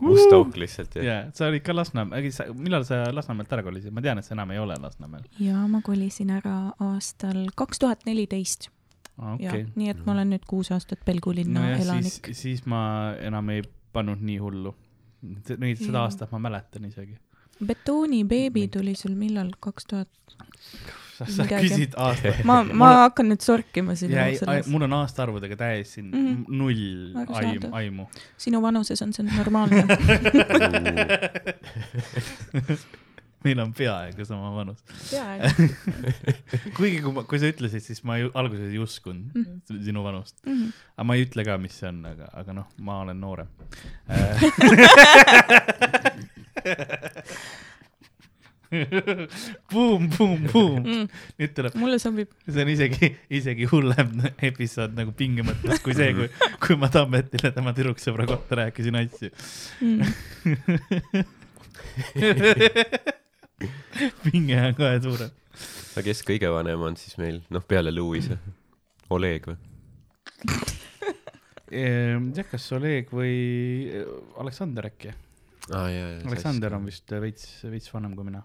must 0.01 0.33
auk 0.33 0.57
lihtsalt 0.57 0.97
jah. 0.99 1.05
ja 1.05 1.19
sa 1.35 1.49
olid 1.51 1.65
ka 1.67 1.75
Lasnamäel, 1.75 2.31
millal 2.55 2.85
sa 2.87 3.07
Lasnamäelt 3.15 3.53
ära 3.53 3.65
kolisid, 3.67 3.95
ma 3.95 4.05
tean, 4.05 4.21
et 4.21 4.27
sa 4.27 4.35
enam 4.37 4.53
ei 4.55 4.63
ole 4.63 4.79
Lasnamäel. 4.81 5.25
ja 5.43 5.67
ma 5.71 5.83
kolisin 5.83 6.31
ära 6.35 6.59
aastal 6.91 7.47
kaks 7.55 7.83
tuhat 7.85 8.07
neliteist 8.07 8.71
ja 9.19 9.51
okei, 9.53 9.67
nii 9.77 9.89
et 9.91 10.05
ma 10.07 10.13
olen 10.13 10.31
nüüd 10.35 10.45
kuus 10.47 10.71
aastat 10.73 10.99
Pelgu 11.05 11.33
linna 11.35 11.61
nojah, 11.65 11.81
elanik 11.87 12.13
siis, 12.31 12.39
siis 12.43 12.67
ma 12.67 13.15
enam 13.21 13.49
ei 13.51 13.63
pannud 13.93 14.21
nii 14.23 14.39
hullu. 14.39 14.75
Neid, 15.59 15.79
seda 15.83 16.05
aastat 16.07 16.31
ma 16.33 16.39
mäletan 16.39 16.85
isegi. 16.87 17.17
betoonibeebi 17.67 18.69
tuli 18.69 18.95
sul 18.95 19.15
millal, 19.19 19.51
kaks 19.61 19.87
tuhat? 19.91 20.09
sa, 21.19 21.43
küsid 21.51 21.97
aastat. 21.99 22.45
ma, 22.47 22.61
ma 22.63 22.91
on- 22.93 22.97
hakkan 23.03 23.27
nüüd 23.33 23.43
sorkima 23.43 23.95
sinu 23.99 24.15
selles, 24.39 24.69
mul 24.71 24.83
on 24.87 24.93
aastaarvudega 25.01 25.57
täiesti 25.59 26.03
mm 26.03 26.09
Mhm. 26.15 26.29
-hmm. 26.29 26.45
null 26.49 27.17
aim, 27.17 27.27
Arusaadav. 27.27 27.73
aimu. 27.75 28.07
sinu 28.37 28.63
vanuses 28.63 29.03
on 29.03 29.13
see 29.13 29.27
normaalne. 29.37 29.83
meil 33.45 33.59
on 33.63 33.73
peaaegu 33.77 34.25
sama 34.27 34.51
vanus. 34.57 34.81
kuigi 36.77 36.99
kui 37.05 37.13
ma, 37.15 37.21
kui 37.29 37.39
sa 37.41 37.47
ütlesid, 37.53 37.83
siis 37.85 38.01
ma 38.07 38.15
ju, 38.19 38.27
alguses 38.39 38.69
ei 38.73 38.81
uskunud 38.83 39.35
mm. 39.35 39.43
-hmm. 39.45 39.59
sinu 39.85 40.01
vanust. 40.05 40.37
Mhm. 40.47 40.69
aga 40.97 41.05
ma 41.07 41.13
ei 41.15 41.23
ütle 41.27 41.43
ka, 41.47 41.53
mis 41.63 41.75
see 41.79 41.89
on, 41.89 41.99
aga, 42.13 42.27
aga 42.43 42.51
noh, 42.61 42.67
ma 42.79 42.93
olen 43.05 43.19
noorem. 43.21 43.49
Boom, 49.73 50.11
boom, 50.13 50.41
boom. 50.53 50.83
Mm. 50.85 51.09
nüüd 51.41 51.53
tuleb, 51.57 51.73
mulle 51.81 51.97
sobib. 52.03 52.29
see 52.45 52.61
on 52.61 52.69
isegi, 52.69 53.17
isegi 53.33 53.65
hullem 53.71 54.11
episood 54.45 54.93
nagu 54.99 55.13
pinge 55.17 55.43
mõttes 55.47 55.81
kui 55.85 55.95
see, 55.97 56.11
kui, 56.19 56.29
kui 56.61 56.77
ma 56.77 56.89
Tammetile 56.93 57.49
tema 57.57 57.73
tüdruksõbra 57.77 58.25
kohta 58.29 58.53
rääkisin 58.61 58.97
asju. 59.01 59.29
Mm. 59.81 60.05
pinge 64.25 64.59
on 64.63 64.75
kohe 64.79 64.99
suurem. 65.03 65.31
aga 65.97 66.05
kes 66.07 66.23
kõige 66.27 66.51
vanem 66.55 66.83
on 66.89 66.99
siis 67.01 67.19
meil, 67.21 67.41
noh, 67.55 67.65
peale 67.67 67.93
Louise? 67.95 68.39
Oleg 69.15 69.49
või? 69.51 69.59
Ehm, 71.69 72.31
jah, 72.33 72.47
kas 72.49 72.65
Oleg 72.73 73.11
või 73.13 73.33
Aleksander 74.41 74.87
äkki? 74.89 75.11
jaa. 75.93 76.23
Aleksander 76.25 76.73
on 76.79 76.87
vist 76.89 77.13
veits, 77.21 77.45
veits 77.69 77.93
vanem 77.93 78.15
kui 78.17 78.25
mina. 78.25 78.41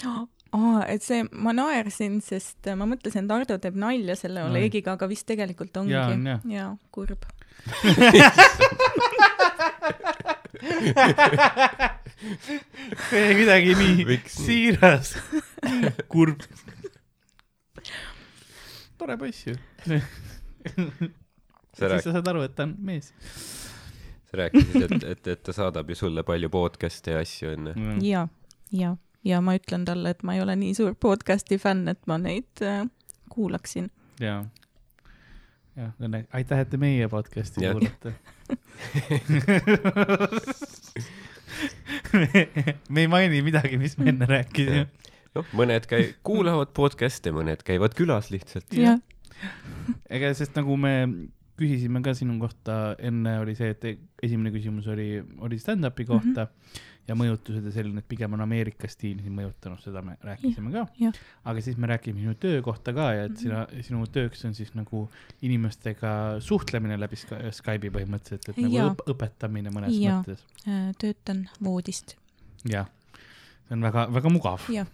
aa, 0.56 0.80
et 0.88 1.04
see, 1.04 1.26
ma 1.32 1.52
naersin, 1.56 2.20
sest 2.24 2.70
ma 2.78 2.88
mõtlesin, 2.88 3.28
et 3.28 3.34
Ardo 3.36 3.58
teeb 3.60 3.76
nalja 3.76 4.16
selle. 4.16 4.46
Olegiga, 4.48 4.96
aga 4.96 5.04
vist 5.10 5.26
tegelikult 5.28 5.76
ongi. 5.82 5.92
Jaa, 5.92 6.08
on 6.16 6.24
jah. 6.32 6.40
jaa, 12.22 12.36
kurb. 12.46 12.62
kuidagi 13.36 13.74
nii 13.78 14.04
Miks 14.06 14.38
nii? 14.38 14.46
siiras, 14.46 15.16
kurb. 16.08 16.40
tore 18.98 19.16
poiss 19.18 19.46
ju. 19.46 19.54
sa 21.78 21.88
siis 21.88 22.04
sa 22.06 22.12
saad 22.12 22.28
aru, 22.32 22.44
et 22.46 22.54
ta 22.56 22.62
on 22.68 22.76
mees. 22.78 23.12
sa 24.30 24.42
rääkisid, 24.42 24.82
et, 24.86 25.04
et, 25.14 25.26
et 25.34 25.42
ta 25.42 25.54
saadab 25.56 25.90
ju 25.90 25.98
sulle 25.98 26.22
palju 26.26 26.50
podcast'e 26.52 27.16
ja 27.16 27.22
asju 27.24 27.46
onju. 27.56 27.72
ja, 28.06 28.26
ja, 28.70 28.96
ja 29.24 29.42
ma 29.44 29.56
ütlen 29.58 29.86
talle, 29.88 30.14
et 30.14 30.22
ma 30.22 30.30
ei 30.38 30.44
ole 30.44 30.56
nii 30.58 30.74
suur 30.78 30.94
podcast'i 30.94 31.58
fänn, 31.62 31.88
et 31.90 32.02
ma 32.10 32.20
neid 32.22 32.62
äh, 32.62 32.84
kuulaksin. 33.32 33.90
ja, 34.20 34.44
jah, 35.76 35.92
aitäh, 36.30 36.62
et 36.62 36.70
te 36.70 36.76
meie 36.80 37.08
podcast'i 37.10 37.66
kuulate. 37.66 38.14
me 42.92 43.04
ei 43.04 43.10
maini 43.10 43.42
midagi, 43.44 43.78
mis 43.80 43.98
me 43.98 44.10
enne 44.12 44.28
rääkisime. 44.30 44.86
noh, 45.36 45.52
mõned 45.58 45.86
käi-, 45.90 46.12
kuulavad 46.26 46.72
podcast'e, 46.76 47.32
mõned 47.34 47.64
käivad 47.66 47.96
külas 47.98 48.30
lihtsalt. 48.34 48.72
ega 50.12 50.32
sest 50.38 50.58
nagu 50.58 50.76
me 50.78 50.94
küsisime 51.60 52.02
ka 52.04 52.14
sinu 52.16 52.38
kohta, 52.40 52.94
enne 53.02 53.36
oli 53.42 53.54
see, 53.58 53.74
et 53.74 53.84
esimene 54.24 54.52
küsimus 54.54 54.88
oli, 54.90 55.22
oli 55.44 55.58
stand-up'i 55.60 56.06
kohta 56.08 56.46
mm 56.46 56.48
-hmm. 56.48 56.88
Ja 57.08 57.14
mõjutused 57.18 57.64
ja 57.66 57.72
selline, 57.74 57.98
et 57.98 58.06
pigem 58.08 58.32
on 58.36 58.40
Ameerika 58.44 58.88
stiil 58.88 59.18
sind 59.24 59.34
mõjutanud, 59.34 59.80
seda 59.82 60.02
me 60.06 60.14
rääkisime 60.22 60.70
ka 60.72 60.84
jah.. 61.00 61.12
aga 61.44 61.60
siis 61.60 61.76
me 61.76 61.86
rääkisime 61.90 62.20
sinu 62.22 62.34
töö 62.38 62.62
kohta 62.62 62.92
ka 62.94 63.08
ja 63.16 63.24
et 63.24 63.36
sina, 63.42 63.66
sinu 63.82 64.04
tööks 64.06 64.44
on 64.46 64.54
siis 64.54 64.70
nagu 64.78 65.08
inimestega 65.42 66.12
suhtlemine 66.40 66.96
läbi 67.00 67.16
Sky- 67.16 67.50
Skype'i 67.58 67.90
põhimõtteliselt, 67.90 68.48
et 68.54 68.56
nagu 68.62 68.76
õp 68.92 69.02
õpetamine 69.16 69.70
mõnes 69.74 69.98
Jaa. 69.98 70.20
mõttes. 70.22 70.44
äh, 70.68 70.92
töötan 70.98 71.48
voodist. 71.64 72.14
jah, 72.64 72.86
see 73.66 73.74
on 73.74 73.82
väga, 73.82 74.06
väga 74.14 74.30
mugav. 74.30 74.60
jah, 74.70 74.86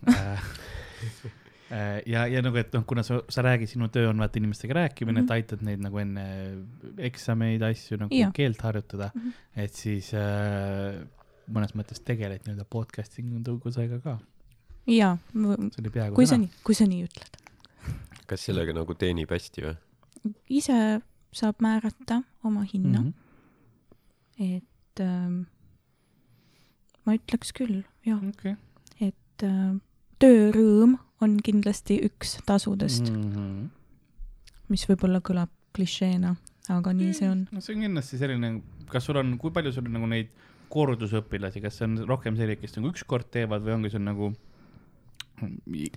ja, 2.09 2.23
ja 2.27 2.41
nagu, 2.43 2.57
et 2.57 2.73
noh, 2.73 2.85
kuna 2.89 3.03
sa, 3.05 3.19
sa 3.29 3.43
räägid, 3.45 3.69
sinu 3.69 3.89
töö 3.93 4.09
on 4.09 4.19
vaata 4.23 4.41
inimestega 4.41 4.75
rääkimine 4.81 5.21
mm, 5.21 5.27
Mhm. 5.27 5.29
-hmm. 5.29 5.37
et 5.37 5.45
aitad 5.45 5.63
neid 5.67 5.81
nagu 5.85 5.99
enne 5.99 6.25
eksameid, 7.11 7.63
asju 7.63 7.99
nagu 8.01 8.15
Jaa. 8.15 8.31
keelt 8.33 8.61
harjutada 8.65 9.11
mm, 9.15 9.21
Mhm. 9.21 9.29
-hmm. 9.29 9.63
et 9.65 9.73
siis 9.75 10.15
äh, 10.15 11.05
mõnes 11.53 11.75
mõttes 11.79 12.01
tegeled 12.05 12.45
nii-öelda 12.45 12.67
podcasting 12.71 13.35
tõugusega 13.47 14.01
ka. 14.05 14.19
ja, 14.87 15.17
see 15.33 15.83
oli 15.83 15.93
peaaegu 15.95 16.19
kui 16.19 16.29
sa 16.31 16.41
nii, 16.41 16.51
kui 16.67 16.79
sa 16.79 16.89
nii 16.89 17.05
ütled. 17.09 17.43
kas 18.31 18.47
sellega 18.49 18.77
nagu 18.77 18.97
teenib 18.99 19.33
hästi 19.35 19.67
või? 19.67 19.77
ise 20.61 20.79
saab 21.33 21.61
määrata 21.65 22.23
oma 22.45 22.65
hinna 22.73 23.01
mm, 23.01 23.13
-hmm. 23.13 24.57
et 24.57 25.05
ähm, 25.05 25.43
ma 27.05 27.17
ütleks 27.19 27.53
küll, 27.57 27.85
jah, 28.07 28.23
okei 28.33 28.57
et 29.39 29.47
äh, 29.47 29.77
töörõõm 30.23 30.97
on 31.23 31.39
kindlasti 31.43 31.99
üks 32.07 32.39
tasudest 32.47 33.11
mm, 33.11 33.23
mm. 33.23 33.33
-hmm. 33.35 33.71
mis 34.69 34.85
võib-olla 34.89 35.21
kõlab 35.25 35.51
klišeena, 35.75 36.35
aga 36.75 36.93
nii 36.93 37.15
see 37.15 37.29
on. 37.31 37.47
no 37.53 37.61
see 37.61 37.77
on 37.77 37.87
kindlasti 37.87 38.19
selline, 38.19 38.53
kas 38.91 39.07
sul 39.07 39.19
on, 39.21 39.37
kui 39.39 39.55
palju 39.55 39.73
sul 39.73 39.87
on 39.87 39.99
nagu 39.99 40.11
neid 40.11 40.31
kordusõpilasi, 40.73 41.63
kas 41.65 41.81
see 41.81 41.89
on 41.89 41.99
rohkem 42.09 42.37
selliseid, 42.39 42.63
kes 42.63 42.77
nagu 42.79 42.93
ükskord 42.93 43.31
teevad 43.35 43.65
või 43.65 43.77
ongi 43.79 43.93
sul 43.95 44.05
nagu 44.05 44.33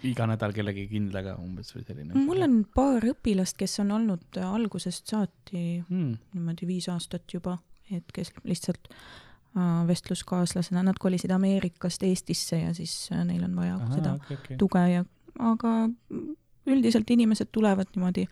iga 0.06 0.28
nädal 0.30 0.54
kellegi 0.56 0.86
kindlaga 0.92 1.36
umbes 1.42 1.72
või 1.76 1.86
selline? 1.88 2.26
mul 2.28 2.46
on 2.46 2.60
paar 2.76 3.06
õpilast, 3.12 3.58
kes 3.60 3.80
on 3.84 3.94
olnud 3.98 4.40
äh, 4.40 4.46
algusest 4.46 5.12
saati 5.12 5.82
mm.. 5.82 6.14
niimoodi 6.36 6.70
viis 6.70 6.88
aastat 6.94 7.26
juba, 7.34 7.58
et 7.92 8.14
kes 8.14 8.34
lihtsalt 8.48 8.92
äh, 8.92 9.82
vestluskaaslasena, 9.90 10.84
nad 10.86 11.02
kolisid 11.02 11.34
Ameerikast 11.36 12.06
Eestisse 12.08 12.62
ja 12.62 12.76
siis 12.78 12.96
äh, 13.14 13.26
neil 13.28 13.44
on 13.48 13.58
vaja 13.58 13.78
Aha, 13.80 13.92
seda 13.96 14.16
okay, 14.20 14.38
okay. 14.38 14.60
tuge 14.62 14.86
ja, 14.92 15.06
aga 15.52 15.76
üldiselt 16.70 17.10
inimesed 17.10 17.50
tulevad 17.52 17.90
niimoodi 17.96 18.28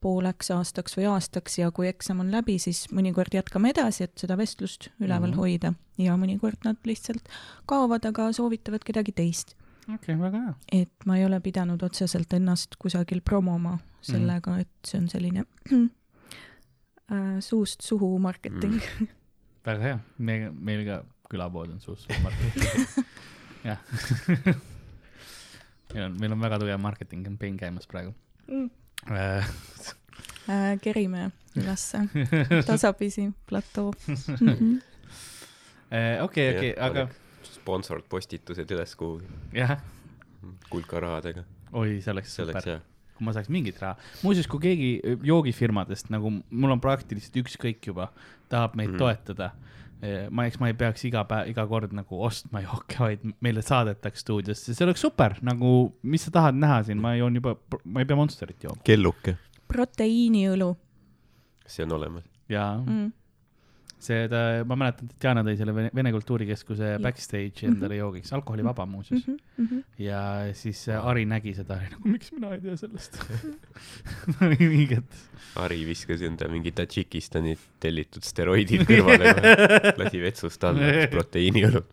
pooleks 0.00 0.50
aastaks 0.54 0.96
või 0.98 1.06
aastaks 1.10 1.58
ja 1.58 1.70
kui 1.74 1.88
eksam 1.90 2.22
on 2.22 2.30
läbi, 2.32 2.58
siis 2.62 2.86
mõnikord 2.94 3.34
jätkame 3.34 3.72
edasi, 3.74 4.06
et 4.06 4.20
seda 4.20 4.36
vestlust 4.38 4.90
üleval 5.00 5.30
mm. 5.30 5.34
-hmm. 5.34 5.40
hoida 5.40 5.72
ja 5.98 6.16
mõnikord 6.20 6.64
nad 6.64 6.76
lihtsalt 6.86 7.28
kaovad, 7.66 8.06
aga 8.08 8.30
soovitavad 8.32 8.84
kedagi 8.86 9.12
teist. 9.12 9.56
okei 9.88 10.14
okay,, 10.14 10.18
väga 10.20 10.42
hea. 10.44 10.54
et 10.82 11.06
ma 11.06 11.18
ei 11.18 11.24
ole 11.26 11.40
pidanud 11.40 11.82
otseselt 11.82 12.32
ennast 12.32 12.76
kusagil 12.78 13.20
promoma 13.20 13.78
sellega 14.00 14.50
mm, 14.50 14.56
-hmm. 14.56 14.60
et 14.60 14.86
see 14.86 15.00
on 15.00 15.08
selline 15.08 15.44
äh, 17.12 17.40
suust 17.40 17.80
suhu 17.80 18.18
marketing 18.18 18.80
mm.. 19.00 19.08
väga 19.66 19.82
hea, 19.82 19.98
me, 20.18 20.50
meil 20.50 20.84
ka 20.86 21.04
külapood 21.30 21.70
on 21.70 21.80
suus 21.80 22.06
marketing. 22.22 22.86
jah. 23.68 23.78
meil 25.94 26.04
on, 26.04 26.16
meil 26.20 26.32
on 26.32 26.40
väga 26.40 26.58
tugev 26.58 26.80
marketing 26.80 27.24
campaign 27.24 27.56
käimas 27.56 27.86
praegu 27.86 28.14
Mm. 28.48 28.70
äh,. 29.06 29.44
Äh, 30.48 30.78
kerime 30.80 31.30
ülesse 31.56 31.98
tasapisi 32.66 33.30
platoo. 33.46 33.92
-hmm. 34.08 34.80
äh, 35.92 36.22
okei, 36.24 36.56
okei, 36.56 36.74
aga 36.80 37.08
sponsored 37.44 38.04
postitused 38.08 38.70
üles 38.70 38.94
kuhugi 38.96 39.26
jah, 39.52 39.78
kulka 40.70 41.00
rahadega. 41.00 41.44
oi, 41.72 42.00
see 42.00 42.12
oleks 42.12 42.34
super, 42.36 42.80
kui 43.18 43.26
ma 43.26 43.32
saaks 43.36 43.48
mingit 43.52 43.80
raha. 43.82 43.96
muuseas, 44.22 44.46
kui 44.46 44.60
keegi 44.60 44.90
joogifirmadest 45.22 46.08
nagu 46.10 46.32
mul 46.50 46.70
on 46.70 46.80
praktiliselt 46.80 47.36
ükskõik 47.44 47.86
juba, 47.92 48.08
tahab 48.48 48.74
meid 48.76 48.88
mm 48.88 48.94
Mhm. 48.94 49.02
-hmm. 49.02 49.24
toetada, 49.24 49.50
ma, 50.30 50.46
eks 50.46 50.60
ma 50.62 50.70
ei 50.70 50.76
peaks 50.78 51.04
iga 51.08 51.24
päev, 51.28 51.50
iga 51.52 51.64
kord 51.70 51.94
nagu 51.96 52.22
ostma 52.24 52.62
jooke, 52.62 52.98
vaid 53.02 53.24
meile 53.44 53.64
saadetaks 53.66 54.22
stuudiosse, 54.24 54.74
see 54.74 54.86
oleks 54.86 55.02
super, 55.02 55.38
nagu 55.46 55.72
mis 56.02 56.26
sa 56.26 56.34
tahad 56.34 56.58
näha 56.58 56.82
siin, 56.86 57.00
ma 57.02 57.16
joon 57.18 57.40
juba, 57.40 57.56
ma 57.84 58.04
ei 58.04 58.08
pea 58.08 58.18
Monsterit 58.18 58.68
jooma. 58.68 58.82
Kelluke, 58.86 59.36
proteiiniõlu. 59.70 60.72
See 61.68 61.84
on 61.84 61.96
olemas. 61.98 62.24
ja 62.48 62.70
mm. 62.78 63.10
mm.. 63.98 64.04
see, 64.04 64.28
ta, 64.30 64.42
ma 64.68 64.76
mäletan, 64.78 65.10
Tatjana 65.12 65.44
tõi 65.46 65.56
selle 65.58 65.74
Vene, 65.76 65.90
Vene 65.94 66.12
Kultuurikeskuse 66.14 66.94
backstage 67.02 67.66
endale 67.68 67.98
joogiks, 67.98 68.32
alkoholivaba 68.36 68.86
muuseas 68.86 69.26
mm. 69.26 69.38
Mm 69.58 69.66
-hmm. 69.66 69.82
ja 70.04 70.20
siis 70.54 70.84
äh, 70.88 71.06
Ari 71.06 71.24
nägi 71.26 71.54
seda 71.54 71.80
ja 71.82 71.90
nagu 71.90 72.08
miks 72.08 72.32
mina 72.32 72.52
ei 72.54 72.60
tea 72.60 72.76
sellest 72.76 73.18
õiget. 74.68 75.18
Ari 75.58 75.84
viskas 75.86 76.22
enda 76.22 76.48
mingi 76.48 76.72
Tadžikistani 76.72 77.56
tellitud 77.80 78.22
steroidid 78.22 78.86
kõrvale, 78.86 79.34
lasi 80.00 80.22
vetsust 80.22 80.64
alla, 80.64 81.08
proteiiniõlut, 81.10 81.90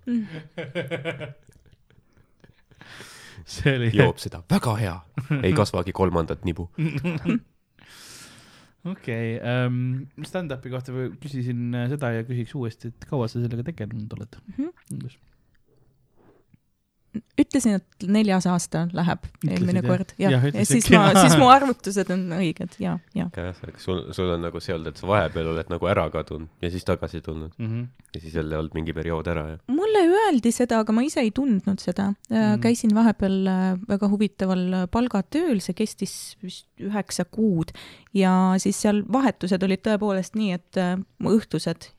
see 3.46 3.76
oli 3.78 3.92
joob 3.94 4.22
seda, 4.22 4.42
väga 4.50 4.78
hea, 4.80 4.96
ei 5.42 5.54
kasvagi 5.54 5.94
kolmandat 5.96 6.46
nibu. 6.46 6.70
okei 8.86 9.38
okay,, 9.40 10.26
stand-up'i 10.30 10.72
kohta 10.74 10.94
küsisin 11.22 11.74
äh, 11.76 11.88
seda 11.92 12.12
ja 12.16 12.26
küsiks 12.28 12.54
uuesti, 12.58 12.92
et 12.94 13.08
kaua 13.10 13.28
sa 13.32 13.42
sellega 13.42 13.66
tegelenud 13.72 14.14
oled 14.18 14.38
Mhm. 14.56 14.70
umbes? 14.94 15.18
ütlesin, 17.42 17.80
et 17.80 18.08
neljas 18.08 18.48
aasta 18.50 18.86
läheb 18.96 19.26
eelmine 19.48 19.82
jah? 19.82 19.88
kord, 19.88 20.14
Jah, 20.20 20.36
ja 20.36 20.42
ütlesid 20.52 20.86
siis 20.86 20.90
ma 20.94 21.12
siis 21.18 21.38
mu 21.40 21.50
arvutused 21.56 22.12
on 22.16 22.26
õiged 22.40 22.78
ja, 22.82 22.98
ja. 23.18 23.30
sul, 23.82 24.06
sul 24.16 24.34
on 24.36 24.46
nagu 24.48 24.62
see 24.64 24.76
olnud, 24.76 24.94
et 24.94 25.02
sa 25.02 25.10
vahepeal 25.10 25.52
oled 25.54 25.72
nagu 25.72 25.90
ära 25.92 26.08
kadunud 26.14 26.66
ja 26.66 26.72
siis 26.74 26.88
tagasi 26.88 27.22
tulnud 27.26 27.54
Mm 27.56 27.68
-hmm. 27.68 27.88
ja 28.14 28.20
siis 28.20 28.34
jälle 28.36 28.58
olnud 28.58 28.74
mingi 28.74 28.94
periood 28.94 29.28
ära 29.28 29.44
ja 29.50 29.58
mulle 29.68 30.02
öeldi 30.08 30.52
seda, 30.52 30.80
aga 30.80 30.92
ma 30.94 31.04
ise 31.06 31.22
ei 31.22 31.32
tundnud 31.32 31.80
seda 31.80 32.06
Mm. 32.30 32.38
mm.. 32.38 32.60
käisin 32.62 32.96
vahepeal 32.96 33.48
äh, 33.48 33.80
väga 33.88 34.10
huvitaval 34.10 34.64
äh, 34.74 34.88
palgatööl, 34.92 35.60
see 35.62 35.74
kestis 35.78 36.38
vist 36.44 36.68
üheksa 36.82 37.26
kuud 37.26 37.72
ja 38.14 38.32
siis 38.58 38.80
seal 38.82 39.04
vahetused 39.12 39.64
olid 39.64 39.84
tõepoolest 39.86 40.36
nii, 40.36 40.52
et 40.58 40.80
äh, 40.82 40.96
mu 41.20 41.36
õhtused 41.38 41.92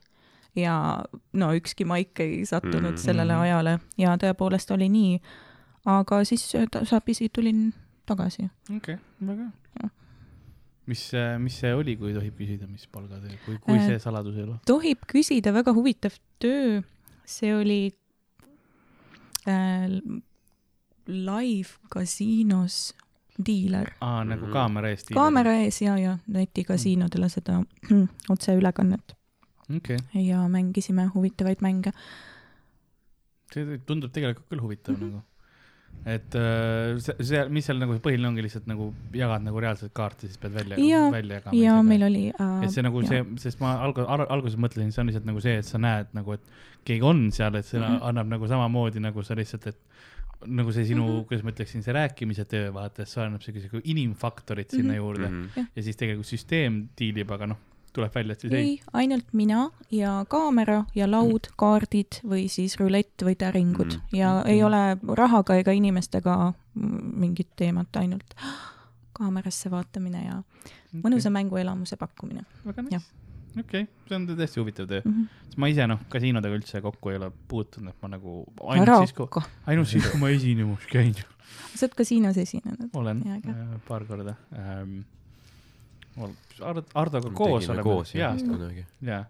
ja 0.57 1.03
no 1.33 1.51
ükski 1.55 1.85
maik 1.85 2.19
ei 2.19 2.45
sattunud 2.45 2.91
Mm. 2.91 2.95
mm. 2.95 3.03
sellele 3.03 3.33
ajale 3.33 3.79
ja 3.97 4.15
tõepoolest 4.17 4.71
oli 4.73 4.89
nii. 4.89 5.21
aga 5.85 6.23
siis 6.25 6.43
äh, 6.55 6.65
tasapisi 6.71 7.29
tulin 7.29 7.73
tagasi. 8.05 8.49
okei 8.75 8.95
okay,, 8.95 8.97
väga 9.27 9.47
hea 9.79 9.89
mis, 10.87 11.11
mis 11.43 11.59
see 11.59 11.73
oli, 11.75 11.95
kui 11.99 12.13
tohib 12.15 12.35
küsida, 12.39 12.67
mis 12.67 12.87
palgatöö, 12.87 13.35
kui, 13.45 13.57
kui 13.61 13.75
Äh, 13.77 13.87
see 13.87 13.99
saladus 13.99 14.35
ei 14.37 14.43
ole? 14.43 14.55
tohib 14.65 15.03
küsida, 15.11 15.53
väga 15.53 15.73
huvitav 15.75 16.15
töö, 16.39 16.81
see 17.25 17.55
oli 17.55 17.81
äh, 19.47 19.87
live 21.07 21.69
kasiinos 21.89 22.93
diiler. 23.45 23.91
aa, 24.01 24.23
nagu 24.25 24.45
Mhm. 24.45 24.53
kaamera 24.53 24.89
eest. 24.89 25.11
kaamera 25.13 25.53
ees 25.53 25.81
ja, 25.81 25.97
ja 25.97 26.17
netikasiinodele 26.27 27.29
seda 27.29 27.59
otseülekannet 28.33 29.16
okay., 29.75 29.97
ja 30.13 30.43
mängisime 30.47 31.09
huvitavaid 31.13 31.61
mänge. 31.61 31.91
see 33.53 33.79
tundub 33.87 34.11
tegelikult 34.11 34.47
küll 34.51 34.61
huvitav 34.61 34.95
mm 34.95 35.01
Mhm. 35.01 35.09
-hmm. 35.09 35.15
nagu. 35.15 35.23
et 36.05 36.35
äh, 36.35 37.23
see, 37.23 37.43
mis 37.49 37.65
seal 37.65 37.79
nagu 37.79 37.95
põhiline 38.03 38.27
ongi 38.27 38.43
lihtsalt 38.43 38.67
nagu 38.67 38.93
jagad 39.13 39.41
nagu 39.41 39.59
reaalselt 39.59 39.93
kaarti, 39.93 40.27
siis 40.27 40.37
pead 40.37 40.53
välja, 40.53 40.77
välja 41.11 41.39
jagama. 41.39 41.55
ja 41.57 41.81
meil 41.83 42.03
oli 42.03 42.25
äh,. 42.39 42.63
et 42.63 42.71
see 42.71 42.83
nagu 42.83 43.01
see, 43.07 43.23
sest 43.37 43.59
ma 43.59 43.77
alg-, 43.85 44.03
alguses 44.29 44.59
mõtlesin, 44.59 44.91
see 44.91 45.01
on 45.01 45.07
lihtsalt 45.07 45.25
nagu 45.25 45.41
see, 45.41 45.57
et 45.57 45.65
sa 45.65 45.77
näed 45.77 46.13
nagu, 46.13 46.33
et 46.33 46.41
keegi 46.85 47.03
on 47.03 47.31
seal, 47.31 47.55
et 47.55 47.65
see 47.65 47.79
mm. 47.79 47.85
-hmm. 47.85 48.07
annab 48.09 48.27
nagu 48.27 48.47
samamoodi 48.47 48.99
nagu 48.99 49.23
sa 49.23 49.35
lihtsalt, 49.35 49.67
et 49.67 49.79
nagu 50.45 50.71
see 50.71 50.85
sinu 50.85 51.03
mm. 51.03 51.13
-hmm. 51.13 51.25
kuidas 51.27 51.43
ma 51.43 51.51
ütleksin, 51.51 51.83
see 51.83 51.93
rääkimise 51.93 52.45
töö, 52.45 52.73
vaata, 52.73 53.01
et 53.01 53.09
see 53.09 53.23
annab 53.23 53.41
siukese 53.41 53.71
nagu 53.71 53.81
inimfaktorit 53.83 54.69
sinna 54.69 54.83
mm. 54.83 54.89
-hmm. 54.93 54.97
juurde 54.97 55.27
mm. 55.29 55.49
-hmm. 55.55 55.65
ja 55.75 55.83
siis 55.83 55.97
tegelikult 55.97 56.27
süsteem 56.27 56.87
diilib, 56.99 57.31
aga 57.31 57.47
noh, 57.53 57.57
tuleb 57.97 58.13
välja, 58.15 58.37
et 58.37 58.45
siis 58.45 58.53
ei, 58.53 58.63
ei, 58.69 58.79
ainult 59.01 59.33
mina 59.33 59.65
ja 59.91 60.13
kaamera 60.29 60.83
ja 60.95 61.07
laud, 61.09 61.49
kaardid 61.59 62.21
või 62.23 62.45
siis 62.53 62.77
rulett 62.79 63.25
või 63.25 63.35
täringud 63.39 63.97
Mm. 63.97 64.17
ja 64.19 64.31
Mm. 64.43 64.49
ei 64.53 64.63
ole 64.63 64.81
rahaga 65.17 65.55
ega 65.57 65.71
inimestega 65.75 66.37
mm, 66.75 67.13
mingit 67.25 67.49
teemat, 67.55 67.89
ainult 67.97 68.35
kaamerasse 69.17 69.71
vaatamine 69.73 70.25
ja 70.25 70.41
mõnusa 71.03 71.31
mänguelamuse 71.33 71.97
pakkumine 71.97 72.43
väga 72.65 72.81
nice. 72.85 73.01
okei 73.59 73.81
okay., 73.81 73.87
see 74.07 74.15
on 74.19 74.27
tõesti 74.29 74.61
huvitav 74.61 74.87
töö 74.91 75.01
mm. 75.05 75.11
-hmm. 75.13 75.57
ma 75.57 75.67
ise 75.73 75.87
noh, 75.89 75.99
kasiinodega 76.13 76.55
üldse 76.59 76.81
kokku 76.85 77.09
ei 77.09 77.17
ole 77.17 77.31
puutunud, 77.47 77.89
et 77.89 78.01
ma 78.05 78.11
nagu 78.13 78.43
ainult 78.69 79.07
siis, 79.07 79.13
kui, 79.17 79.43
ainult 79.65 79.87
siis, 79.89 80.05
kui 80.11 80.19
ma 80.21 80.29
esinemas 80.29 80.85
käin, 80.91 81.13
sa 81.75 81.85
oled 81.87 81.95
kasiinos 81.97 82.37
esinenud. 82.37 82.89
olen 82.93 83.23
aga- 83.37 83.49
äh, 83.55 83.81
paar 83.87 84.05
korda 84.05 84.35
ähm,. 84.53 84.99
Ardo, 86.17 86.83
Ardoga 86.97 87.29
Me 87.29 87.37
koos 87.37 87.69
oleme, 87.69 87.83
koos 87.85 88.13
jah, 88.15 88.33
vist 88.37 88.47
kunagi. 88.49 88.85
jaa. 89.05 89.25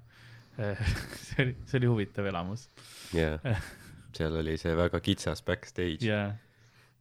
see 1.27 1.44
oli, 1.44 1.56
see 1.70 1.79
oli 1.82 1.89
huvitav 1.91 2.25
elamus 2.32 2.67
jaa, 3.13 3.38
seal 4.17 4.39
oli 4.39 4.56
see 4.58 4.74
väga 4.77 5.01
kitsas 5.06 5.44
backstage, 5.46 6.06
ja 6.08 6.22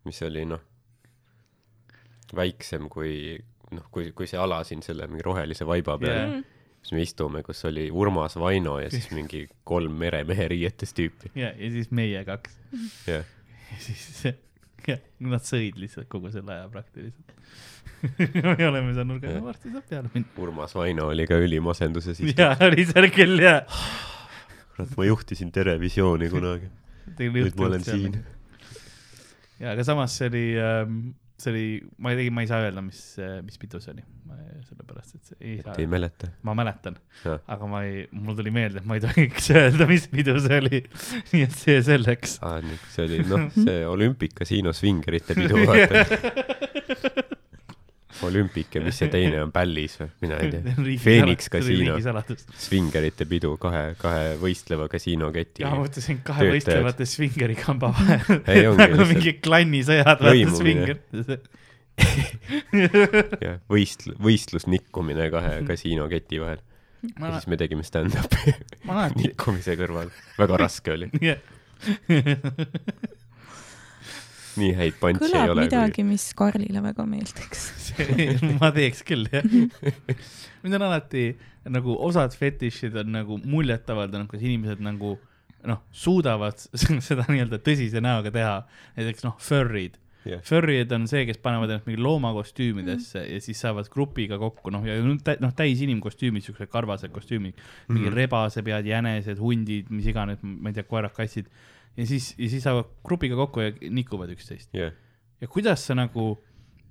mis 0.07 0.23
oli 0.27 0.45
noh, 0.49 0.63
väiksem 2.37 2.91
kui 2.93 3.37
noh, 3.75 3.87
kui, 3.95 4.11
kui 4.17 4.29
see 4.31 4.41
ala 4.41 4.63
siin 4.67 4.85
selle 4.87 5.09
mingi 5.11 5.25
rohelise 5.27 5.67
vaiba 5.69 5.97
peal 6.03 6.21
yeah., 6.21 6.45
kus 6.87 6.93
me 6.95 7.03
istume, 7.03 7.43
kus 7.43 7.65
oli 7.67 7.89
Urmas 7.91 8.37
Vaino 8.39 8.77
ja 8.79 8.91
siis 8.93 9.09
mingi 9.11 9.47
kolm 9.67 9.97
meremehe 9.99 10.49
riietes 10.53 10.95
tüüpi. 10.95 11.33
ja, 11.35 11.51
ja 11.51 11.71
siis 11.75 11.91
meie 11.91 12.23
kaks 12.29 12.59
jah, 13.09 13.27
ja 13.73 13.81
siis 13.83 14.21
jah, 14.27 15.03
nad 15.27 15.43
sõid 15.47 15.81
lihtsalt 15.83 16.07
kogu 16.13 16.31
selle 16.35 16.55
aja 16.55 16.69
praktiliselt. 16.71 17.36
me 18.59 18.69
oleme 18.69 18.95
seal 18.95 19.09
nurga 19.09 19.29
taga, 19.31 19.43
varsti 19.45 19.73
saab 19.75 19.91
peale 19.91 20.13
minna. 20.15 20.33
Urmas 20.45 20.75
Vaino 20.79 21.11
oli 21.13 21.27
ka 21.29 21.39
ülimasenduses 21.43 22.21
istunud. 22.21 22.43
ja 22.43 22.69
oli 22.69 22.87
seal 22.89 23.11
küll 23.15 23.43
ja. 23.43 23.59
kurat, 24.75 24.97
ma 24.99 25.07
juhtisin 25.09 25.53
Terevisiooni 25.55 26.31
kunagi, 26.33 26.73
nüüd 27.21 27.55
ma 27.59 27.71
olen 27.71 27.87
siin.. 27.87 28.19
ja 29.63 29.77
aga 29.77 29.87
samas 29.87 30.19
see 30.19 30.31
oli 30.33 30.47
ähm,, 30.63 30.99
see 31.39 31.53
oli, 31.53 31.65
ma 32.01 32.13
ei 32.13 32.21
tegi, 32.23 32.31
ma 32.33 32.45
ei 32.45 32.49
saa 32.49 32.63
öelda, 32.65 32.83
mis, 32.85 33.01
mis 33.45 33.59
pidu 33.61 33.81
see 33.83 33.93
oli, 33.93 34.05
sellepärast 34.67 35.19
et 35.19 35.31
see 35.31 35.39
ei 35.41 35.57
saa 35.61 35.75
et 35.75 35.83
ei, 35.83 35.89
mäleta. 35.91 36.31
ma 36.49 36.55
mäletan, 36.57 36.97
aga 37.25 37.69
ma 37.69 37.83
ei, 37.85 38.07
mul 38.17 38.39
tuli 38.39 38.53
meelde, 38.55 38.81
et 38.81 38.89
ma 38.89 38.97
ei 38.97 39.05
tohiks 39.05 39.51
öelda, 39.57 39.89
mis 39.91 40.09
pidu 40.13 40.39
see 40.41 40.61
oli. 40.63 40.81
nii 41.35 41.45
et 41.45 41.57
see 41.61 41.83
selleks. 41.85 42.39
aa, 42.47 42.61
see 42.95 43.09
oli 43.09 43.21
noh, 43.29 43.49
see 43.67 43.83
olümpikasiino 43.89 44.73
svingerite 44.77 45.37
pidu, 45.37 45.61
vaata. 45.69 47.26
olümpike, 48.25 48.81
mis 48.85 48.97
see 49.01 49.09
teine 49.13 49.41
on, 49.45 49.51
Pällis 49.55 49.97
või, 50.01 50.09
mina 50.25 50.39
ei 50.43 50.53
tea. 50.53 50.75
Phoenix 51.05 51.51
kasiino, 51.53 51.97
svingerite 52.63 53.27
pidu 53.29 53.55
kahe, 53.61 53.83
kahe 54.01 54.37
võistleva 54.41 54.89
kasiinoketi 54.93 55.65
ja 55.65 55.73
ma 55.73 55.83
mõtlesin 55.83 56.23
kahe 56.27 56.47
töötajad. 56.47 56.57
võistlevate 56.57 57.09
svingerikamba 57.11 57.93
vahel. 57.97 58.23
Nagu 58.81 59.09
mingi 59.11 59.37
klannisõjad, 59.45 60.07
vaata 60.09 60.31
lõimumine. 60.31 60.61
svingerites. 60.61 61.27
jah, 63.47 63.61
võistl-, 63.73 64.17
võistlusnikkumine 64.23 65.29
kahe 65.33 65.61
kasiinoketi 65.69 66.41
vahel. 66.43 66.65
ma 67.17 67.31
ja 67.31 67.41
siis 67.41 67.51
me 67.53 67.61
tegime 67.61 67.85
stand-up'i 67.87 68.57
nikkumise 69.21 69.77
kõrval. 69.81 70.13
väga 70.41 70.63
raske 70.65 70.97
oli. 70.97 71.13
Nii 74.61 74.73
häid 74.79 74.97
punch'e 75.01 75.25
ei 75.27 75.33
kõlab 75.33 75.53
ole. 75.55 75.67
midagi, 75.67 76.05
mis 76.07 76.25
Karlile 76.39 76.83
väga 76.85 77.07
meeldiks. 77.09 77.67
ma 78.61 78.71
teeks 78.77 79.03
küll 79.09 79.29
jah. 79.33 79.45
mind 80.63 80.79
on 80.81 80.87
alati 80.89 81.29
nagu 81.73 81.97
osad 82.07 82.35
fetišid 82.39 82.95
on 83.03 83.13
nagu 83.17 83.39
muljetavaldanud, 83.45 84.29
kuidas 84.31 84.47
inimesed 84.47 84.83
nagu 84.87 85.17
noh, 85.67 85.81
suudavad 85.91 86.61
seda 87.09 87.25
nii-öelda 87.29 87.59
tõsise 87.67 88.03
näoga 88.05 88.31
teha. 88.35 88.57
näiteks 88.99 89.25
noh, 89.27 89.39
furry'd 89.43 89.97
Jah. 90.27 90.41
Furry'd 90.43 90.91
on 90.91 91.05
see, 91.07 91.21
kes 91.29 91.37
panevad 91.39 91.71
ennast 91.71 91.87
mingi 91.87 92.03
loomakostüümidesse 92.03 93.21
mm. 93.21 93.29
ja 93.37 93.43
siis 93.45 93.61
saavad 93.63 93.87
grupiga 93.93 94.35
kokku, 94.43 94.73
noh, 94.75 94.83
ja 94.83 94.97
noh, 94.99 95.15
tä- 95.23 95.37
noh, 95.39 95.53
täis 95.55 95.79
inimkostüümid, 95.87 96.43
siuksed 96.43 96.67
karvased 96.73 97.13
kostüümid, 97.15 97.55
mingi 97.93 98.09
Mhm. 98.09 98.17
rebasepead, 98.17 98.89
jänesed, 98.91 99.39
hundid, 99.39 99.87
mis 99.95 100.09
iganes, 100.11 100.41
ma 100.43 100.73
ei 100.73 100.75
tea, 100.81 100.83
koerad, 100.91 101.15
kassid. 101.15 101.47
Ja 101.97 102.07
siis, 102.09 102.33
ja 102.39 102.49
siis 102.53 102.63
saavad 102.67 102.91
grupiga 103.05 103.37
kokku 103.39 103.61
ja 103.65 103.73
nikuvad 103.91 104.33
üksteist. 104.37 104.69
jah, 104.77 104.93
ja 105.41 105.49
kuidas 105.49 105.85
sa 105.89 105.95
nagu, 105.99 106.35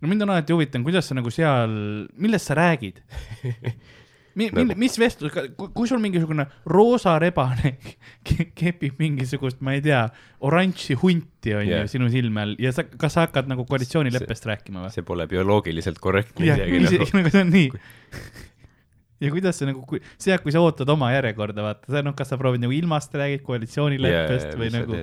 no 0.02 0.08
mind 0.12 0.22
on 0.26 0.34
alati 0.36 0.54
huvitanud, 0.54 0.86
kuidas 0.88 1.08
sa 1.10 1.16
nagu 1.18 1.32
seal, 1.34 1.76
millest 2.18 2.52
sa 2.52 2.58
räägid 2.58 3.02
Mi, 4.36 4.50
Nagu- 4.52 4.66
nagu... 4.68 4.80
mis 4.82 4.98
vestlus, 5.00 5.32
kui 5.56 5.88
sul 5.88 6.02
mingisugune 6.04 6.44
roosa 6.68 7.14
rebane 7.24 7.78
ke- 8.28 8.50
kepib 8.52 8.98
mingisugust, 9.00 9.62
ma 9.64 9.78
ei 9.78 9.84
tea, 9.86 10.02
oranži 10.44 10.98
hunti 11.00 11.54
on 11.56 11.64
Jah. 11.64 11.86
ju 11.86 11.94
sinu 11.94 12.10
silme 12.12 12.42
all 12.44 12.52
ja 12.60 12.74
sa, 12.76 12.84
kas 12.84 13.16
sa 13.16 13.24
hakkad 13.30 13.48
nagu 13.48 13.64
koalitsioonileppest 13.70 14.50
rääkima 14.52 14.84
või? 14.84 14.92
see 14.92 15.08
pole 15.08 15.24
bioloogiliselt 15.32 16.02
korrektne 16.04 16.50
isegi 16.52 16.82
nagu. 16.84 17.08
nagu 17.16 17.32
see 17.32 17.46
on 17.46 17.54
nii. 17.56 17.70
ja 19.24 19.32
kuidas 19.32 19.60
sa 19.60 19.68
nagu, 19.70 19.84
see, 20.22 20.36
kui 20.44 20.54
sa 20.54 20.62
ootad 20.64 20.90
oma 20.92 21.12
järjekorda, 21.14 21.64
vaata, 21.66 21.92
sa 21.92 22.04
noh, 22.06 22.16
kas 22.18 22.32
sa 22.34 22.40
proovid 22.40 22.64
nagu 22.64 22.76
ilmast 22.76 23.16
räägid 23.16 23.46
koalitsioonileppest 23.48 24.58
või 24.60 24.72
nagu, 24.74 25.00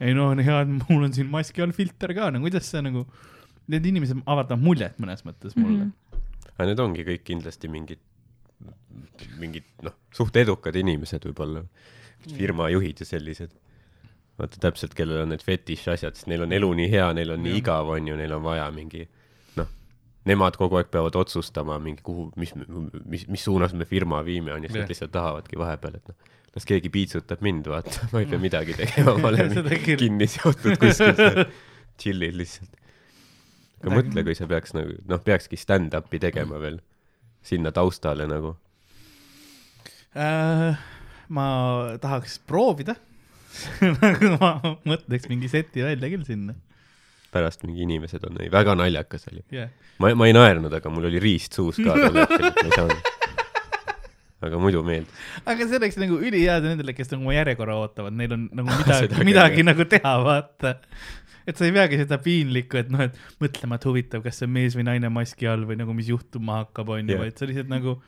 ei 0.00 0.14
no 0.16 0.30
on 0.34 0.42
hea, 0.44 0.60
mul 0.88 1.08
on 1.08 1.16
siin 1.16 1.30
maski 1.32 1.64
all 1.64 1.74
filter 1.76 2.14
ka, 2.16 2.30
no 2.34 2.42
kuidas 2.44 2.70
sa 2.70 2.82
nagu, 2.84 3.06
need 3.70 3.88
inimesed 3.90 4.22
avaldavad 4.24 4.62
muljet 4.62 5.00
mõnes 5.02 5.24
mõttes 5.26 5.56
mulle 5.58 5.86
mm. 5.86 5.90
Mhm. 5.90 6.52
aga 6.56 6.68
need 6.70 6.84
ongi 6.84 7.06
kõik 7.06 7.26
kindlasti 7.26 7.70
mingid, 7.72 8.02
mingid 9.40 9.66
noh, 9.86 9.96
suht 10.14 10.36
edukad 10.40 10.76
inimesed 10.76 11.26
võib-olla, 11.30 11.64
firmajuhid 12.36 13.02
ja 13.02 13.08
sellised. 13.08 13.54
vaata 14.40 14.60
täpselt, 14.60 14.94
kellel 14.96 15.24
on 15.24 15.34
need 15.34 15.42
fetiš 15.44 15.88
asjad, 15.92 16.16
sest 16.16 16.28
neil 16.30 16.46
on 16.46 16.52
elu 16.56 16.68
nii 16.78 16.90
hea, 16.92 17.10
neil 17.16 17.34
on 17.34 17.42
nii 17.44 17.58
igav, 17.60 17.90
on 17.92 18.06
ju, 18.08 18.14
neil 18.16 18.32
on 18.38 18.44
vaja 18.46 18.70
mingi 18.72 19.02
noh, 19.04 19.19
nemad 20.28 20.56
kogu 20.60 20.78
aeg 20.80 20.90
peavad 20.92 21.16
otsustama 21.16 21.78
mingi 21.82 22.04
kuhu, 22.04 22.28
mis, 22.40 22.52
mis, 23.08 23.24
mis 23.30 23.44
suunas 23.46 23.72
me 23.76 23.86
firma 23.88 24.20
viime, 24.26 24.52
on 24.54 24.64
ju, 24.64 24.70
siis 24.72 24.82
nad 24.82 24.92
lihtsalt 24.92 25.14
tahavadki 25.14 25.58
vahepeal, 25.60 25.96
et 26.00 26.12
noh, 26.12 26.36
las 26.56 26.66
keegi 26.68 26.92
piitsutab 26.92 27.42
mind, 27.46 27.70
vaata, 27.72 28.10
ma 28.12 28.22
ei 28.22 28.28
pea 28.30 28.42
midagi 28.42 28.76
tegema, 28.78 29.16
ma 29.20 29.32
olen 29.32 29.54
kinni 29.86 30.28
seotud 30.30 30.76
kuskil 30.82 31.16
seal, 31.16 31.44
chill'id 32.00 32.36
lihtsalt. 32.36 32.78
aga 33.80 33.96
mõtle, 33.96 34.24
kui 34.26 34.36
sa 34.36 34.48
peaks 34.50 34.76
nagu, 34.76 34.96
noh, 35.08 35.22
peakski 35.24 35.58
stand-up'i 35.60 36.20
tegema 36.22 36.60
veel 36.62 36.80
sinna 37.46 37.72
taustale 37.72 38.28
nagu. 38.28 38.56
äh,. 40.12 40.80
ma 41.30 41.46
tahaks 42.02 42.40
proovida 42.44 42.96
nagu 44.02 44.34
ma 44.38 44.50
mõtleks 44.86 45.28
mingi 45.30 45.48
seti 45.50 45.84
välja 45.84 46.10
küll 46.12 46.26
sinna. 46.26 46.56
Pärast 47.34 47.64
mingi 47.66 47.84
inimesed 47.86 48.24
on, 48.26 48.38
väga 48.52 48.74
naljakas 48.78 49.28
oli. 49.30 49.44
jah, 49.54 49.70
ma, 50.02 50.12
ma 50.18 50.28
ei 50.28 50.36
naernud, 50.36 50.72
aga 50.74 50.92
mul 50.92 51.08
oli 51.10 51.22
riist 51.22 51.56
suus 51.58 51.78
ka 51.80 51.94
tol 51.94 52.20
hetkel, 52.20 52.50
et 52.50 52.60
ma 52.60 52.66
ei 52.66 52.76
saanud. 52.76 53.08
aga 54.48 54.60
muidu 54.60 54.82
meeldis. 54.86 55.24
aga 55.44 55.66
see 55.68 55.80
oleks 55.80 55.98
nagu 56.00 56.20
ülihea 56.20 56.60
nendele, 56.64 56.94
kes 56.96 57.12
nagu 57.12 57.26
oma 57.26 57.36
järjekorra 57.36 57.78
ootavad, 57.82 58.16
neil 58.16 58.36
on 58.36 58.46
nagu 58.60 58.76
midagi, 58.82 59.26
midagi 59.28 59.66
nagu 59.66 59.86
teha, 59.94 60.14
vaata. 60.26 60.76
et 61.46 61.60
sa 61.60 61.68
ei 61.68 61.74
peagi 61.76 62.00
seda 62.02 62.20
piinlikku, 62.22 62.80
et 62.80 62.90
noh, 62.92 63.04
et 63.06 63.42
mõtlema, 63.42 63.78
et 63.78 63.90
huvitav, 63.90 64.24
kas 64.26 64.40
see 64.40 64.48
on 64.48 64.56
mees 64.56 64.78
või 64.78 64.88
naine 64.90 65.12
maski 65.12 65.50
all 65.50 65.68
või 65.68 65.78
nagu, 65.80 65.94
mis 65.96 66.10
juhtuma 66.10 66.64
hakkab, 66.64 66.96
onju, 66.96 67.20
vaid 67.20 67.38
sa 67.38 67.48
lihtsalt 67.50 67.70
nagu, 67.70 68.00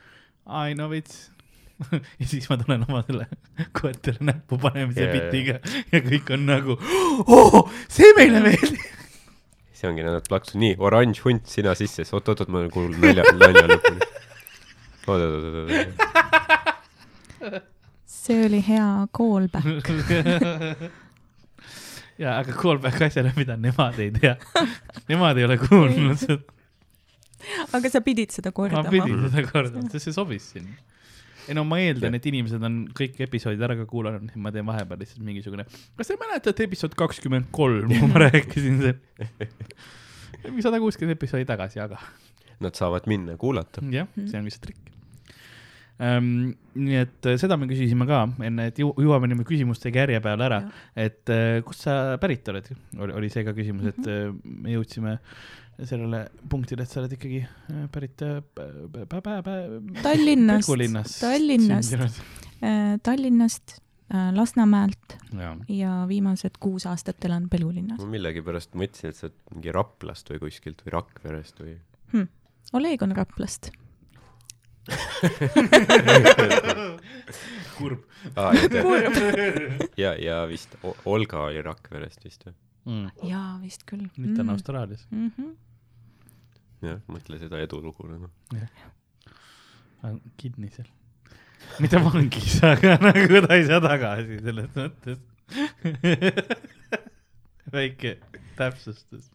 ai 0.61 0.73
no 0.79 0.89
veits. 0.91 1.29
ja 2.19 2.25
siis 2.29 2.45
ma 2.51 2.57
tulen 2.61 2.83
oma 2.85 3.01
selle 3.07 3.25
koertele 3.75 4.21
näppu 4.27 4.59
panemise 4.61 5.01
yeah, 5.01 5.15
jaa. 5.15 5.29
bitiga 5.31 5.55
ja 5.89 6.01
kõik 6.05 6.29
on 6.35 6.45
nagu 6.47 6.75
oh,, 7.25 7.71
see 7.91 8.11
meile 8.17 8.43
meeldib. 8.45 9.02
See 9.83 9.91
ongi, 9.91 10.03
nad 10.07 10.27
plaksusid, 10.29 10.59
nii, 10.61 10.75
oranž 10.79 11.19
hunt, 11.25 11.47
sina 11.51 11.73
sisse, 11.75 12.05
oot-oot-oot, 12.07 12.51
ma 12.53 12.63
kuulan 12.71 12.95
nalja, 13.03 13.23
nalja 13.35 13.65
lõpuni. 13.67 13.99
oot-oot-oot-oot. 15.11 15.97
see 18.07 18.45
oli 18.45 18.61
hea 18.63 18.87
callback. 19.17 19.91
ja 22.23 22.37
aga 22.39 22.55
callback 22.55 23.09
asjale, 23.09 23.33
mida 23.35 23.57
nemad 23.59 23.99
ei 23.99 24.11
tea. 24.15 24.35
Nemad 25.11 25.41
ei 25.41 25.47
ole 25.49 25.59
kuulnud 25.59 26.17
seda, 26.21 26.39
aga 27.75 27.91
sa 27.91 27.99
pidid 28.05 28.31
seda 28.31 28.53
ma 28.53 28.59
kordama. 28.61 28.93
pidin 28.93 29.27
seda 29.27 29.43
kordama, 29.49 29.89
sest 29.91 30.07
see 30.07 30.15
sobis 30.15 30.45
sinna. 30.55 30.79
Ei 31.47 31.57
no 31.57 31.65
ma 31.67 31.79
eeldan, 31.83 32.15
et 32.17 32.27
inimesed 32.29 32.63
on 32.63 32.79
kõik 32.95 33.19
episoodid 33.25 33.63
ära 33.65 33.77
ka 33.79 33.87
kuulanud, 33.89 34.29
siis 34.31 34.43
ma 34.43 34.51
teen 34.55 34.67
vahepeal 34.67 35.01
lihtsalt 35.03 35.25
mingisugune, 35.25 35.65
kas 35.99 36.11
te 36.11 36.19
mäletate 36.21 36.67
episood 36.67 36.95
kakskümmend 36.99 37.51
kolm, 37.55 37.91
kui 37.91 38.11
ma 38.13 38.23
rääkisin 38.27 38.79
see, 38.83 39.27
mingi 40.47 40.65
sada 40.65 40.81
kuuskümmend 40.83 41.17
episoodi 41.17 41.47
tagasi, 41.49 41.83
aga 41.83 42.01
Nad 42.63 42.77
saavad 42.79 43.07
minna 43.11 43.37
kuulata. 43.39 43.81
jah, 43.91 44.07
see 44.15 44.39
ongi 44.39 44.53
see 44.53 44.67
trikk. 44.69 44.89
Ähm,. 46.01 46.55
nii 46.73 46.95
et 46.97 47.27
äh, 47.29 47.35
seda 47.37 47.53
me 47.59 47.67
küsisime 47.69 48.07
ka 48.09 48.23
enne, 48.41 48.65
et 48.71 48.79
jõuame 48.81 49.27
niimoodi 49.29 49.45
küsimustega 49.51 50.01
järje 50.03 50.21
peale 50.25 50.47
ära, 50.47 50.57
et 50.97 51.29
äh, 51.29 51.59
kust 51.65 51.85
sa 51.85 52.15
pärit 52.21 52.49
oled, 52.49 52.71
oli, 52.97 53.13
oli 53.19 53.29
see 53.29 53.43
ka 53.45 53.53
küsimus, 53.53 53.91
et 53.91 54.09
äh, 54.09 54.31
me 54.33 54.73
jõudsime 54.73 55.19
sellele 55.81 56.19
punktile, 56.49 56.83
et 56.85 56.89
sa 56.91 56.99
oled 57.01 57.11
ikkagi 57.15 57.39
äh, 57.43 57.47
pärit 57.91 58.21
äh, 58.25 58.29
pä- 58.55 58.67
pä- 58.93 59.05
pä- 59.09 59.21
pä- 59.25 59.41
pä- 59.47 60.01
Tallinnast, 60.03 60.69
Tallinnast, 61.21 61.89
sündinud. 61.89 62.13
Tallinnast, 63.03 63.65
Lasnamäelt 64.35 65.07
jaa, 65.39 65.55
ja 65.67 65.93
viimased 66.07 66.51
kuus 66.61 66.85
aastat 66.85 67.25
elan 67.25 67.47
Pelulinnas 67.49 67.99
ma. 68.03 68.07
millegipärast 68.13 68.75
mõtlesin, 68.77 69.09
et 69.09 69.15
sa 69.17 69.23
oled 69.29 69.37
mingi 69.55 69.71
Raplast 69.73 70.29
või 70.29 70.39
kuskilt 70.43 70.79
või 70.85 70.91
Rakverest 70.99 71.55
või. 71.63 71.73
Oleg 72.77 73.01
on 73.05 73.11
Raplast. 73.17 73.63
kurb 77.77 77.99
ja, 79.97 80.13
ja 80.19 80.43
vist 80.49 80.75
Olga 81.05 81.43
oli 81.47 81.61
Rakverest 81.63 82.25
vist 82.25 82.45
või? 82.47 82.53
mm.. 82.85 83.11
jaa, 83.29 83.59
vist 83.61 83.85
küll. 83.89 84.07
nüüd 84.17 84.35
ta 84.37 84.45
on 84.45 84.55
Austraalias, 84.55 85.05
mm. 85.11 85.31
-hmm. 85.37 85.53
jah, 86.89 86.99
mõtle 87.11 87.39
seda 87.41 87.61
edulugu 87.63 88.09
nagu. 88.09 88.31
kinni 90.37 90.69
seal. 90.73 90.89
mitte 91.79 92.01
vangis, 92.03 92.57
aga 92.63 92.97
nagu 93.01 93.45
ta 93.47 93.59
ei 93.59 93.65
saa 93.69 93.81
tagasi 93.83 94.41
selles 94.43 94.69
mõttes. 94.77 95.19
väike 97.73 98.17
täpsustus. 98.57 99.29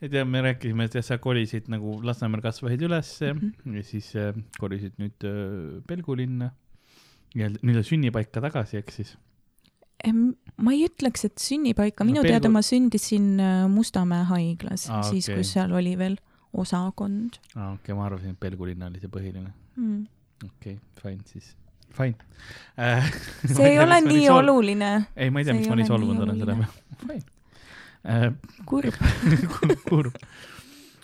et 0.00 0.12
jah, 0.12 0.26
me 0.26 0.42
rääkisime, 0.44 0.88
et 0.88 0.96
jah, 0.98 1.04
sa 1.04 1.18
kolisid 1.18 1.68
nagu 1.72 2.00
Lasnamäel 2.04 2.42
kasvasid 2.44 2.82
ülesse 2.82 3.32
mm 3.32 3.40
-hmm. 3.40 3.76
ja 3.76 3.82
siis 3.82 4.16
äh, 4.16 4.34
kolisid 4.58 4.92
nüüd 4.98 5.24
äh, 5.24 5.82
Pelgulinna 5.86 6.50
ja 7.34 7.50
nii-öelda 7.50 7.82
sünnipaika 7.82 8.40
tagasi, 8.40 8.76
eks 8.76 8.96
siis. 8.96 9.18
Ma 10.12 10.74
ei 10.74 10.84
ütleks, 10.86 11.26
et 11.28 11.40
sünnipaika, 11.42 12.04
No 12.04 12.12
minu 12.12 12.22
Pelgu- 12.22 12.36
teada 12.36 12.50
ma 12.52 12.62
sündisin 12.62 13.34
äh, 13.42 13.64
Mustamäe 13.70 14.24
haiglas 14.28 14.86
ah,, 14.90 15.02
siis 15.06 15.28
okay. 15.28 15.40
kus 15.40 15.52
seal 15.56 15.74
oli 15.74 15.96
veel 15.98 16.16
osakond 16.54 17.40
aa, 17.54 17.72
okei 17.74 17.90
okay,, 17.90 17.98
ma 17.98 18.06
arvasin, 18.06 18.36
et 18.36 18.40
Pelgulinna 18.40 18.90
oli 18.92 19.02
see 19.02 19.10
põhiline. 19.12 19.50
mm.. 19.76 20.00
okei 20.44 20.76
okay,, 20.76 20.80
fine 21.02 21.26
siis, 21.30 21.54
fine 21.94 22.16
äh. 22.78 23.10
see 23.56 23.72
ei 23.72 23.80
ole 23.82 24.00
nii. 24.06 24.28
oluline, 24.30 24.92
ei, 25.16 25.30
ma 25.30 25.42
ei 25.42 25.48
tea, 25.48 25.58
miks 25.58 25.72
ma 25.72 25.80
nii 25.80 25.90
solvunud 25.90 26.26
olen 26.26 26.42
selle 26.42 26.58
peale. 26.60 26.70
Fine 27.02 27.22
äh,. 28.04 28.30
kurb. 28.70 29.02
kurb. 29.90 30.22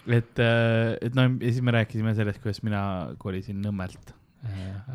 et, 0.06 0.46
et 0.46 1.18
no 1.18 1.26
ja 1.26 1.50
siis 1.50 1.62
me 1.66 1.74
rääkisime 1.80 2.14
sellest, 2.18 2.42
kuidas 2.44 2.62
mina 2.66 2.82
kolisin 3.18 3.58
Nõmmelt 3.64 4.14
äh, 4.14 4.19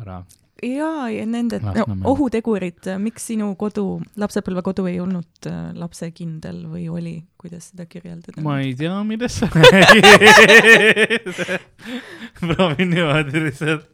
ära. 0.00 0.22
jaa, 0.62 1.08
ja 1.12 1.24
nende 1.28 1.58
no, 1.60 1.84
ohutegurid, 2.12 2.88
miks 3.02 3.26
sinu 3.30 3.50
kodu, 3.60 4.00
lapsepõlvekodu 4.16 4.86
ei 4.90 4.98
olnud 5.02 5.48
äh, 5.50 5.70
lapsekindel 5.76 6.62
või 6.72 6.86
oli, 6.92 7.14
kuidas 7.38 7.70
seda 7.72 7.86
kirjeldada? 7.90 8.42
ma 8.44 8.58
ei 8.64 8.74
tea, 8.78 8.96
millest 9.06 9.42
sa 9.42 9.50
räägid. 9.52 11.42
proovin 12.40 12.90
niimoodi 12.94 13.44
lihtsalt. 13.46 13.86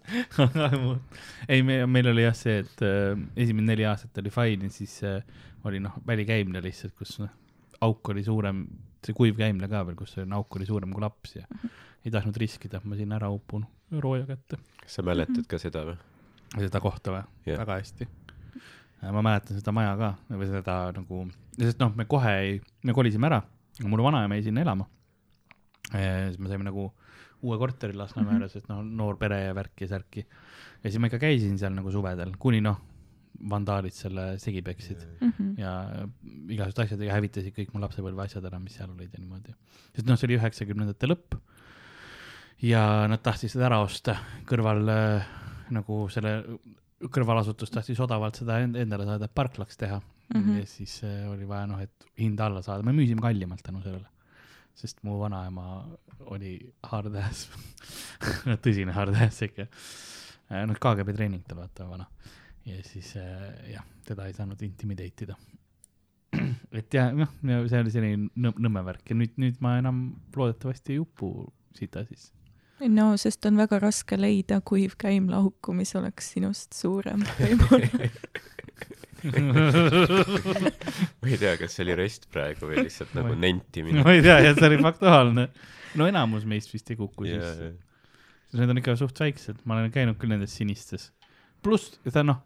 ei, 1.48 1.62
me, 1.66 1.82
meil 1.86 2.12
oli 2.14 2.26
jah 2.28 2.38
see, 2.38 2.62
et 2.62 2.86
äh, 2.86 3.12
esimene 3.36 3.74
neli 3.74 3.88
aastat 3.88 4.22
oli 4.22 4.34
fine 4.34 4.70
ja 4.70 4.76
siis 4.78 5.00
äh, 5.08 5.20
oli 5.68 5.82
noh, 5.82 5.98
välikäimle 6.06 6.62
lihtsalt, 6.62 6.94
kus 6.98 7.18
noh, 7.22 7.30
auk 7.82 8.14
oli 8.14 8.24
suurem, 8.26 8.64
see 9.02 9.14
kuiv 9.16 9.38
käimle 9.38 9.68
ka 9.70 9.82
veel, 9.86 9.98
kus 9.98 10.14
on 10.22 10.34
auk 10.38 10.58
oli 10.58 10.66
suurem 10.68 10.92
kui 10.94 11.02
laps 11.02 11.36
ja 11.40 11.46
ei 12.04 12.10
tahtnud 12.10 12.36
riskida, 12.40 12.80
et 12.80 12.88
ma 12.88 12.98
sinna 12.98 13.18
ära 13.20 13.30
upun 13.32 13.66
rooja 14.00 14.26
kätte. 14.26 14.58
kas 14.82 14.98
sa 14.98 15.04
mäletad 15.06 15.46
ka 15.48 15.60
seda 15.62 15.84
või? 15.86 15.98
seda 16.58 16.80
kohta 16.84 17.14
või 17.14 17.22
Jah. 17.46 17.60
väga 17.62 17.78
hästi. 17.80 18.08
ma 19.02 19.22
mäletan 19.22 19.58
seda 19.58 19.74
maja 19.74 19.94
ka 19.98 20.14
või 20.30 20.48
seda 20.50 20.78
nagu, 20.96 21.26
sest 21.58 21.80
noh, 21.82 21.94
me 21.96 22.06
kohe 22.10 22.34
ei, 22.40 22.58
me 22.82 22.96
kolisime 22.96 23.30
ära, 23.30 23.42
mul 23.84 24.04
vanaema 24.04 24.38
jäi 24.38 24.48
sinna 24.48 24.64
elama. 24.66 24.88
siis 25.90 26.38
me 26.38 26.48
saime 26.48 26.68
nagu 26.68 26.90
uue 27.42 27.58
korteri 27.58 27.96
Lasnamäele 27.98 28.38
mm, 28.38 28.44
-hmm. 28.44 28.52
sest 28.52 28.68
noh, 28.70 28.82
noor 28.82 29.16
pere 29.18 29.40
ja 29.44 29.54
värki 29.54 29.84
ja 29.84 29.88
särki. 29.96 30.26
ja 30.84 30.90
siis 30.90 31.00
ma 31.00 31.10
ikka 31.10 31.18
käisin 31.18 31.58
seal 31.58 31.74
nagu 31.74 31.90
suvedel, 31.90 32.36
kuni 32.38 32.60
noh, 32.60 32.78
vandaalid 33.50 33.94
selle 33.96 34.26
segi 34.38 34.62
peksid 34.62 35.00
mm. 35.20 35.32
-hmm. 35.32 35.54
ja 35.58 35.72
igasugused 36.48 36.84
asjad 36.84 37.00
ja 37.02 37.16
hävitasid 37.16 37.54
kõik 37.56 37.72
mu 37.74 37.80
lapsepõlve 37.82 38.22
asjad 38.24 38.44
ära, 38.44 38.60
mis 38.62 38.76
seal 38.78 38.90
olid 38.90 39.10
ja 39.12 39.20
niimoodi. 39.20 39.54
sest 39.96 40.06
noh, 40.06 40.18
see 40.18 40.28
oli 40.28 40.38
üheksakümnendate 40.38 41.10
lõpp. 41.10 41.38
Ja 42.62 42.83
nad 43.11 43.22
tahtsid 43.22 43.53
seda 43.53 43.68
ära 43.70 43.81
osta 43.85 44.16
kõrval 44.48 44.83
äh, 44.92 45.29
nagu 45.75 46.07
selle 46.12 46.37
kõrvalasutus 47.03 47.72
tahtis 47.75 48.01
odavalt 48.03 48.38
seda 48.38 48.61
end- 48.62 48.79
endale 48.79 49.07
saada 49.09 49.29
parklaks 49.29 49.77
teha 49.81 49.98
mm. 49.98 50.40
-hmm. 50.40 50.59
ja 50.61 50.66
siis 50.66 51.01
äh, 51.05 51.31
oli 51.31 51.48
vaja 51.48 51.66
noh, 51.66 51.81
et 51.83 52.07
hinda 52.18 52.46
alla 52.46 52.62
saada, 52.62 52.83
me 52.83 52.92
müüsime 52.92 53.20
kallimalt 53.20 53.62
tänu 53.62 53.83
sellele. 53.83 54.09
sest 54.75 55.03
mu 55.03 55.18
vanaema 55.20 55.85
oli 56.33 56.72
hard 56.83 57.14
ass 57.14 57.51
tõsine 58.64 58.92
hard 58.92 59.14
ass 59.14 59.42
ikka. 59.42 59.66
noh, 60.66 60.77
KGB 60.77 61.16
treening 61.16 61.44
tal 61.48 61.59
vaata 61.59 61.88
vana 61.88 62.07
ja 62.64 62.83
siis 62.87 63.16
äh, 63.16 63.72
jah, 63.72 63.85
teda 64.07 64.27
ei 64.27 64.37
saanud 64.37 64.62
intimidate 64.62 65.27
ida. 65.27 65.37
et 66.79 66.94
ja 66.94 67.09
noh, 67.14 67.33
see 67.42 67.81
oli 67.81 67.94
selline 67.94 68.29
nõm- 68.37 68.61
Nõmme 68.62 68.85
värk 68.87 69.11
ja 69.11 69.18
nüüd, 69.18 69.35
nüüd 69.42 69.59
ma 69.64 69.77
enam 69.81 70.05
loodetavasti 70.37 70.94
ei 70.96 71.03
upu 71.03 71.33
sita 71.77 72.05
sisse. 72.09 72.33
No 72.90 73.12
sest 73.20 73.46
on 73.46 73.60
väga 73.60 73.78
raske 73.82 74.16
leida 74.18 74.60
kuiv 74.66 74.96
käimlauku, 75.00 75.74
mis 75.76 75.94
oleks 75.98 76.32
sinust 76.34 76.74
suurem 76.76 77.22
võib-olla. 77.40 78.08
ma 81.22 81.30
ei 81.30 81.38
tea, 81.38 81.54
kas 81.60 81.76
see 81.76 81.84
oli 81.86 81.94
rest 81.98 82.26
praegu 82.32 82.66
või 82.70 82.86
lihtsalt 82.86 83.14
nagu 83.18 83.36
nentimine. 83.38 84.02
ma 84.02 84.16
ei 84.16 84.24
tea, 84.24 84.40
jah, 84.48 84.56
see 84.58 84.70
oli 84.70 84.80
faktuaalne. 84.82 85.48
no 86.00 86.08
enamus 86.10 86.46
meist 86.48 86.72
vist 86.74 86.90
ei 86.90 86.98
kuku 87.00 87.30
sisse 87.30 87.70
jaa.. 87.70 87.80
Need 88.52 88.68
on 88.68 88.76
ikka 88.82 88.92
suht 89.00 89.16
väiksed, 89.16 89.62
ma 89.64 89.78
olen 89.78 89.88
käinud 89.88 90.18
küll 90.20 90.28
nendes 90.28 90.52
sinistes. 90.58 91.06
pluss, 91.64 91.94
ta 92.12 92.20
noh, 92.26 92.42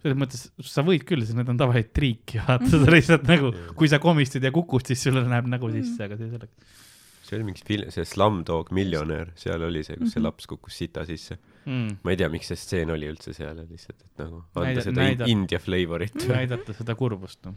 selles 0.00 0.16
mõttes 0.16 0.46
sa 0.64 0.84
võid 0.86 1.04
küll, 1.04 1.26
sest 1.26 1.36
need 1.36 1.50
on 1.52 1.58
tavaliselt 1.60 1.90
triiki, 1.96 2.38
vaata 2.46 2.70
sa 2.72 2.78
lihtsalt 2.94 3.26
nagu, 3.28 3.50
kui 3.76 3.90
sa 3.92 3.98
komistad 4.00 4.46
ja 4.46 4.52
kukud, 4.54 4.86
siis 4.88 5.02
sulle 5.04 5.20
läheb 5.26 5.50
nägu 5.52 5.68
sisse, 5.74 6.06
aga 6.06 6.16
see 6.16 6.30
selleks 6.30 6.85
see 7.26 7.36
oli 7.38 7.44
mingi 7.48 7.62
film, 7.66 7.90
see 7.90 8.04
Slumdog 8.06 8.70
Millionär, 8.76 9.32
seal 9.38 9.62
oli 9.66 9.82
see, 9.86 9.96
kus 10.00 10.12
see 10.14 10.20
Mhm. 10.20 10.26
laps 10.28 10.46
kukkus 10.46 10.76
sita 10.78 11.04
sisse. 11.08 11.38
mm.. 11.66 11.96
ma 12.04 12.10
ei 12.14 12.16
tea, 12.20 12.28
miks 12.30 12.46
see 12.52 12.56
stseen 12.56 12.90
oli 12.94 13.08
üldse 13.10 13.34
seal, 13.34 13.56
lihtsalt, 13.68 14.04
et 14.06 14.22
nagu 14.22 14.44
anda 14.54 14.68
Näida- 14.70 14.84
seda 14.86 15.00
näida- 15.02 15.26
in- 15.26 15.38
India 15.42 15.58
flavorit. 15.58 16.14
näidata 16.28 16.72
seda 16.78 16.94
kurbust, 16.94 17.42
noh. 17.44 17.54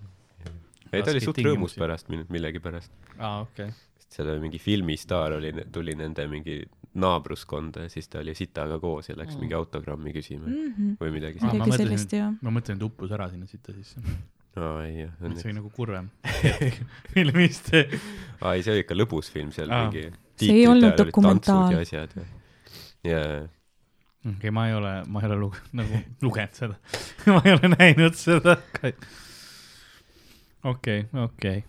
ei, 0.92 1.04
ta 1.04 1.12
oli 1.12 1.22
suht 1.22 1.38
rõõmus 1.46 1.76
pärast 1.78 2.10
mind 2.10 2.26
millegipärast. 2.34 2.92
aa, 3.20 3.42
okei 3.46 3.68
okay.. 3.70 3.78
sest 4.00 4.18
seal 4.18 4.30
oli 4.34 4.40
mingi 4.48 4.58
filmistaar 4.60 5.34
oli, 5.38 5.54
tuli 5.72 5.94
nende 5.96 6.26
mingi 6.28 6.64
naabruskonda 7.00 7.84
ja 7.86 7.90
siis 7.94 8.08
ta 8.10 8.20
oli 8.24 8.34
sitaga 8.36 8.80
koos 8.82 9.10
ja 9.10 9.16
läks 9.16 9.36
Mm. 9.36 9.40
mingi 9.46 9.54
autogrammi 9.54 10.12
küsima 10.16 10.48
Mhm. 10.50 10.96
või 11.00 11.12
midagi 11.14 11.38
ma 11.44 11.52
sellist. 11.78 12.10
mõtlesin, 12.10 12.38
ma 12.42 12.50
mõtlen, 12.50 12.76
et 12.82 12.82
uppus 12.84 13.12
ära 13.12 13.30
sinna 13.30 13.46
sita 13.46 13.72
sisse. 13.74 14.02
aa 14.60 14.82
ei 14.86 15.04
jah, 15.06 15.12
see 15.38 15.50
oli 15.50 15.54
nagu 15.60 15.70
kurvem 15.76 16.10
filmist. 17.14 17.70
aa 18.42 18.54
ei, 18.56 18.64
see 18.66 18.74
oli 18.74 18.84
ikka 18.86 18.96
lõbus 18.98 19.30
film 19.32 19.52
seal 19.56 19.70
Aa. 19.72 19.86
mingi. 19.88 20.10
See 20.40 20.56
ei 20.62 20.68
olnud 20.68 20.98
dokumentaal. 20.98 21.72
ja 21.76 21.80
asjad 21.86 22.14
ja, 22.18 22.26
ja 23.12 23.22
okei 24.30 24.52
ma 24.52 24.68
ei 24.68 24.74
ole, 24.76 24.94
ma 25.08 25.22
ei 25.22 25.30
ole 25.32 25.38
luge-, 25.46 25.64
nagu 25.80 26.02
lugenud 26.26 26.54
seda. 26.58 26.76
ma 27.36 27.42
ei 27.46 27.54
ole 27.56 27.72
näinud 27.78 28.16
seda. 28.20 28.58
okei, 30.64 31.06
okei, 31.24 31.64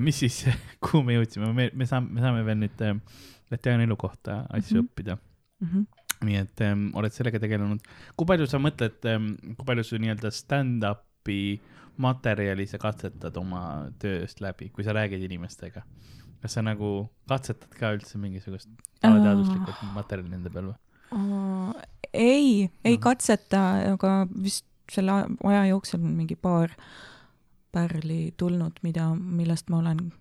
mis 0.00 0.20
siis, 0.22 0.38
kuhu 0.80 1.02
me 1.06 1.18
jõudsime, 1.18 1.50
me, 1.56 1.68
me 1.76 1.86
saame, 1.88 2.08
me 2.16 2.22
saame 2.24 2.44
veel 2.46 2.60
nüüd 2.62 2.84
äh, 2.86 2.94
Latjana 3.50 3.82
elu 3.84 3.96
kohta 3.98 4.44
asju 4.54 4.80
mm 4.80 4.80
Mhm. 4.80 4.86
-hmm. 4.86 4.92
õppida. 4.92 5.18
Mhm. 5.60 5.82
nii 6.20 6.36
et 6.36 6.60
ähm, 6.60 6.90
oled 6.94 7.12
sellega 7.12 7.38
tegelenud. 7.40 7.80
kui 8.16 8.26
palju 8.28 8.46
sa 8.46 8.58
mõtled 8.60 9.04
ähm,, 9.08 9.30
kui 9.56 9.64
palju 9.66 9.84
su 9.84 9.96
nii-öelda 9.96 10.30
stand-up'i 10.30 11.60
materjali 12.00 12.66
sa 12.70 12.78
katsetad 12.80 13.36
oma 13.40 13.62
tööst 14.02 14.40
läbi, 14.40 14.70
kui 14.74 14.84
sa 14.86 14.94
räägid 14.96 15.22
inimestega? 15.28 15.82
kas 16.40 16.54
sa 16.56 16.62
nagu 16.64 17.10
katsetad 17.28 17.74
ka 17.76 17.90
üldse 17.92 18.16
mingisugust 18.18 18.70
alateaduslikku 19.04 19.90
materjali 19.94 20.30
nende 20.32 20.48
peal 20.54 20.70
või? 20.72 20.78
ei, 22.12 22.70
ei 22.84 22.94
Mhm. 22.96 23.02
katseta, 23.02 23.62
aga 23.92 24.26
vist 24.42 24.64
selle 24.90 25.12
aja 25.44 25.66
jooksul 25.68 26.00
on 26.00 26.16
mingi 26.16 26.36
paar 26.36 26.70
pärli 27.72 28.32
tulnud, 28.36 28.80
mida, 28.82 29.14
millest 29.14 29.68
ma 29.70 29.78
olen 29.78 30.12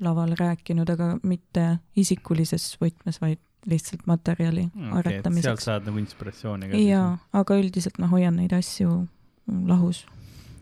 laval 0.00 0.34
rääkinud, 0.38 0.90
aga 0.90 1.16
mitte 1.22 1.78
isikulises 1.96 2.76
võtmes, 2.80 3.18
vaid 3.20 3.38
lihtsalt 3.66 4.06
materjali 4.06 4.68
okei, 4.70 4.78
et 4.80 4.92
sealt 4.92 5.06
aretamiseks. 5.06 5.64
saad 5.64 5.84
nagu 5.88 5.98
inspiratsiooni 5.98 6.70
ka. 6.70 6.76
jaa, 6.76 7.18
aga 7.32 7.54
üldiselt 7.60 7.98
ma 7.98 8.06
hoian 8.06 8.36
neid 8.36 8.52
asju 8.56 9.08
lahus. 9.66 10.06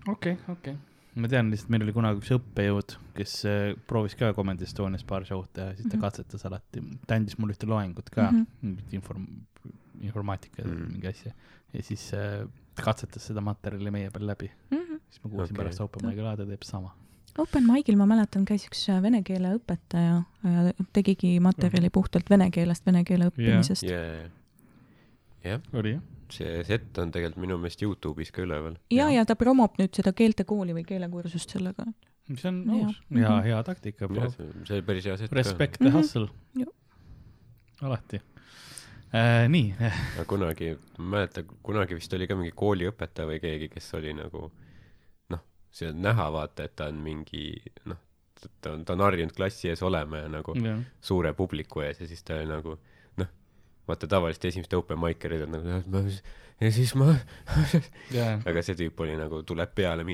okei, 0.09 0.37
okei. 0.49 0.77
ma 1.19 1.29
tean 1.29 1.51
lihtsalt, 1.51 1.71
meil 1.75 1.83
oli 1.87 1.93
kunagi 1.97 2.21
üks 2.23 2.31
õppejõud, 2.37 2.97
kes 3.17 3.33
äh, 3.51 3.73
proovis 3.91 4.15
ka 4.19 4.33
Comedy 4.37 4.65
Estonias 4.69 5.05
paar 5.09 5.25
show'd 5.27 5.49
teha, 5.57 5.75
siis 5.75 5.89
ta 5.89 5.97
Mhm. 5.97 6.03
katsetas 6.05 6.45
alati, 6.47 6.83
ta 7.07 7.15
andis 7.19 7.39
mulle 7.39 7.55
ühte 7.57 7.67
loengut 7.67 8.11
ka 8.11 8.31
mm, 8.31 8.37
Mhm. 8.39 8.45
-hmm. 8.45 8.77
mingit 8.77 8.93
inform-, 9.01 9.75
informaatika 10.03 10.63
mm 10.63 10.71
Mm. 10.71 10.77
-hmm. 10.79 10.93
mingi 10.93 11.07
asja. 11.09 11.33
ja 11.73 11.83
siis 11.83 12.13
äh, 12.15 12.47
ta 12.75 12.83
katsetas 12.83 13.27
seda 13.27 13.41
materjali 13.41 13.91
meie 13.91 14.11
peal 14.11 14.27
läbi, 14.27 14.51
siis 14.71 15.25
ma 15.25 15.31
kuulsin 15.31 15.55
okay. 15.55 15.65
pärast 15.65 15.81
Open 15.81 16.07
Mic'i 16.09 16.23
laade 16.23 16.47
teeb 16.47 16.63
sama. 16.63 16.95
Open 17.39 17.65
Mic'il 17.67 17.97
ma 17.97 18.07
mäletan, 18.07 18.45
käis 18.45 18.65
üks 18.67 18.89
äh, 18.89 19.03
vene 19.03 19.23
keele 19.23 19.57
õpetaja 19.59 20.23
ja 20.45 20.73
tegigi 20.93 21.41
materjali 21.41 21.91
puhtalt 21.91 22.31
vene 22.31 22.51
keelest 22.51 22.87
vene 22.87 23.05
keele 23.05 23.29
õppimisest. 23.31 23.83
ja, 23.83 24.29
jah, 25.45 25.61
oli 25.73 25.93
jah? 25.93 26.01
See 26.33 26.65
set 26.65 26.99
on 26.99 27.11
tegelikult 27.15 27.41
minu 27.43 27.57
meelest 27.59 27.83
Youtube'is 27.83 28.31
ka 28.35 28.43
üleval. 28.45 28.77
ja, 28.91 29.09
ja 29.11 29.25
ta 29.25 29.35
promob 29.37 29.79
nüüd 29.81 29.95
seda 29.97 30.13
keeltekooli 30.13 30.75
või 30.77 30.85
keelekursust 30.89 31.51
sellega. 31.57 31.87
mis 32.29 32.45
on 32.45 32.63
aus, 32.71 32.97
hea, 33.11 33.29
Mhm. 33.31 33.43
hea 33.45 33.63
taktika. 33.65 34.09
see 34.67 34.75
oli 34.77 34.83
päris 34.83 35.05
hea 35.09 35.17
set 35.17 35.33
Respect 35.33 35.79
the 35.79 35.89
Mhm. 35.89 35.97
hustle 35.97 36.29
Jah.. 36.57 36.69
alati 37.83 38.21
äh,. 39.15 39.49
nii, 39.49 39.75
kunagi, 40.27 40.77
ma 40.99 41.05
mäletan, 41.17 41.45
kunagi 41.63 41.95
vist 41.97 42.13
oli 42.13 42.27
ka 42.29 42.37
mingi 42.37 42.53
kooliõpetaja 42.53 43.27
või 43.31 43.41
keegi, 43.41 43.69
kes 43.73 43.95
oli 43.95 44.13
nagu 44.13 44.51
noh, 45.31 45.41
see 45.71 45.89
on 45.89 46.03
näha, 46.03 46.29
vaata, 46.33 46.65
et 46.69 46.77
ta 46.77 46.87
on 46.93 47.01
mingi 47.05 47.55
noh, 47.87 47.97
ta 48.61 48.73
on, 48.75 48.85
ta 48.85 48.93
on 48.93 49.01
harjunud 49.07 49.33
klassi 49.35 49.69
ees 49.73 49.83
olema 49.83 50.19
ja 50.25 50.29
nagu 50.29 50.55
jah 50.61 50.83
suure 51.01 51.33
publiku 51.35 51.81
ees 51.87 52.01
ja 52.01 52.07
siis 52.07 52.23
ta 52.23 52.35
oli 52.37 52.47
nagu 52.53 52.77
vaata 53.89 54.11
tavaliselt 54.11 54.51
esimesed 54.51 54.77
open 54.79 55.01
mic'erid 55.03 55.47
on 55.47 55.57
nagu 55.57 56.11
ja 56.59 56.71
siis 56.75 56.93
ma 56.99 57.13
jah 58.17 58.43
aga 58.49 58.63
see 58.67 58.77
tüüp 58.79 58.99
oli 59.05 59.15
nagu, 59.19 59.41
tuleb 59.47 59.73
peale, 59.79 60.05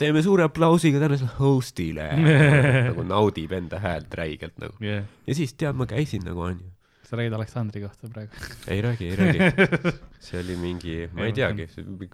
teeme 0.00 0.22
suure 0.24 0.46
aplausiga 0.46 1.00
tänasele 1.02 1.32
host'ile 1.38 2.10
nagu 2.90 3.06
naudib 3.08 3.54
enda 3.56 3.80
häält 3.82 4.14
räigelt 4.20 4.58
nagu. 4.60 4.76
jah, 4.84 5.04
ja 5.26 5.36
siis 5.36 5.56
tead, 5.56 5.76
ma 5.78 5.88
käisin 5.90 6.26
nagu 6.28 6.44
onju. 6.50 6.72
sa 7.04 7.20
räägid 7.20 7.36
Aleksandri 7.36 7.84
kohta 7.84 8.10
praegu. 8.12 8.44
ei 8.72 8.82
räägi, 8.84 9.08
ei 9.08 9.16
räägi. 9.16 9.94
see 10.20 10.40
oli 10.40 10.58
mingi, 10.60 10.98
ma 11.12 11.28
ei 11.28 11.36
teagi, 11.36 11.68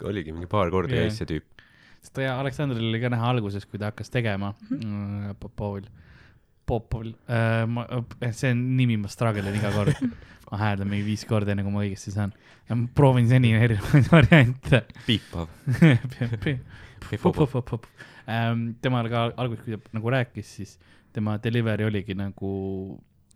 oligi 0.07 0.35
mingi 0.37 0.51
paar 0.51 0.71
korda 0.71 0.95
Jah. 0.95 1.09
käis 1.09 1.19
see 1.19 1.33
tüüp. 1.35 1.67
sest 1.99 2.15
ta 2.15 2.29
ja 2.29 2.39
Aleksandril 2.43 2.93
oli 2.93 3.03
ka 3.03 3.11
näha 3.11 3.35
alguses, 3.35 3.67
kui 3.67 3.83
ta 3.83 3.91
hakkas 3.91 4.15
tegema 4.15 4.55
mm, 4.71 5.35
Popovil, 5.43 5.91
Popovil 6.67 7.17
äh,, 7.27 7.65
ma, 7.67 7.89
see 8.31 8.55
on 8.55 8.69
nimi, 8.79 9.01
ma 9.03 9.11
struggle 9.11 9.51
in 9.51 9.59
iga 9.59 9.75
kord. 9.75 9.99
Ma 10.51 10.59
hääldan 10.61 10.91
mingi 10.91 11.07
viis 11.07 11.25
korda, 11.29 11.55
enne 11.55 11.65
kui 11.67 11.75
ma 11.75 11.83
õigesti 11.85 12.15
saan. 12.15 12.33
ja 12.69 12.77
ma 12.79 12.89
proovin 12.95 13.29
seni 13.31 13.53
erinevaid 13.57 14.09
variante. 14.17 14.85
piipav. 15.07 15.49
Ähm, 18.31 18.67
temal 18.83 19.09
ka 19.11 19.29
alguses, 19.41 19.65
kui 19.65 19.77
ta 19.77 19.97
nagu 19.97 20.11
rääkis, 20.13 20.57
siis 20.61 20.75
tema 21.13 21.39
delivery 21.43 21.87
oligi 21.89 22.15
nagu 22.15 22.51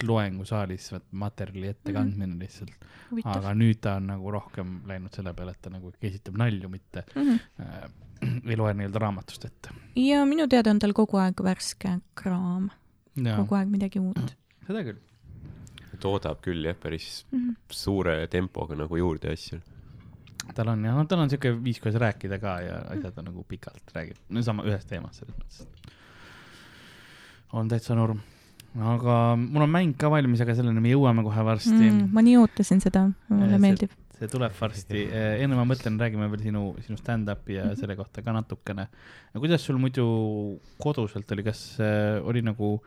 loengusaalis 0.04 0.90
materjali 1.10 1.70
ettekandmine 1.70 2.38
lihtsalt, 2.38 2.74
huvitav. 3.10 3.38
aga 3.38 3.52
nüüd 3.56 3.80
ta 3.82 3.96
on 4.00 4.08
nagu 4.10 4.32
rohkem 4.34 4.76
läinud 4.90 5.14
selle 5.14 5.32
peale, 5.36 5.54
et 5.54 5.62
ta 5.62 5.72
nagu 5.72 5.92
esitab 6.02 6.38
nalju, 6.40 6.70
mitte 6.72 7.04
äh, 7.14 7.86
ei 8.50 8.58
loe 8.58 8.74
nii-öelda 8.74 9.02
raamatust 9.02 9.46
ette. 9.48 9.74
ja 10.00 10.24
minu 10.28 10.48
teada 10.50 10.74
on 10.74 10.82
tal 10.82 10.94
kogu 10.96 11.20
aeg 11.22 11.40
värske 11.46 11.98
kraam, 12.18 12.70
kogu 13.14 13.58
aeg 13.58 13.70
midagi 13.70 14.02
uut. 14.02 14.34
seda 14.66 14.84
küll. 14.86 15.00
Toodab 16.00 16.40
küll 16.42 16.64
jah, 16.64 16.74
päris 16.74 17.24
Mhm. 17.32 17.54
suure 17.70 18.26
tempoga 18.28 18.74
nagu 18.76 18.96
juurde 18.96 19.32
asju. 19.32 19.60
tal 20.54 20.68
on 20.68 20.82
jah, 20.84 20.94
no 20.94 21.04
tal 21.08 21.18
on 21.20 21.30
siuke 21.30 21.54
viis, 21.64 21.78
kuidas 21.80 21.96
rääkida 22.00 22.38
ka 22.40 22.60
ja 22.60 22.76
asjad 22.92 23.18
on 23.18 23.24
nagu 23.24 23.44
pikalt 23.48 23.92
räägib, 23.94 24.16
no 24.28 24.42
sama 24.42 24.62
ühest 24.62 24.88
teemast 24.88 25.20
selles 25.22 25.34
mõttes. 25.36 25.66
on 27.52 27.68
täitsa 27.70 27.94
norm. 27.96 28.20
aga 28.74 29.36
mul 29.38 29.62
on 29.62 29.70
mäng 29.70 29.92
ka 29.96 30.08
valmis, 30.10 30.40
aga 30.42 30.54
selleni 30.58 30.80
me 30.82 30.90
jõuame 30.90 31.22
kohe 31.22 31.44
varsti 31.46 31.70
Mm, 31.90 32.08
ma 32.12 32.20
nii 32.26 32.36
ootasin 32.40 32.80
seda, 32.82 33.04
mulle 33.28 33.50
see- 33.52 33.58
meeldib. 33.62 33.90
see 34.18 34.26
tuleb 34.28 34.52
varsti, 34.60 35.04
enne 35.12 35.54
ma 35.54 35.64
mõtlen, 35.64 35.96
räägime 35.98 36.28
veel 36.30 36.42
sinu, 36.42 36.62
sinu 36.82 36.96
stand-up'i 36.98 37.54
ja 37.54 37.64
Mhm. 37.66 37.76
selle 37.76 37.94
kohta 37.96 38.22
ka 38.22 38.32
natukene. 38.32 38.88
kuidas 39.34 39.60
sul 39.62 39.78
muidu 39.78 40.58
koduselt 40.82 41.30
oli, 41.32 41.42
kas 41.44 41.78
äh, 41.80 42.20
oli 42.26 42.42
nagu 42.42 42.82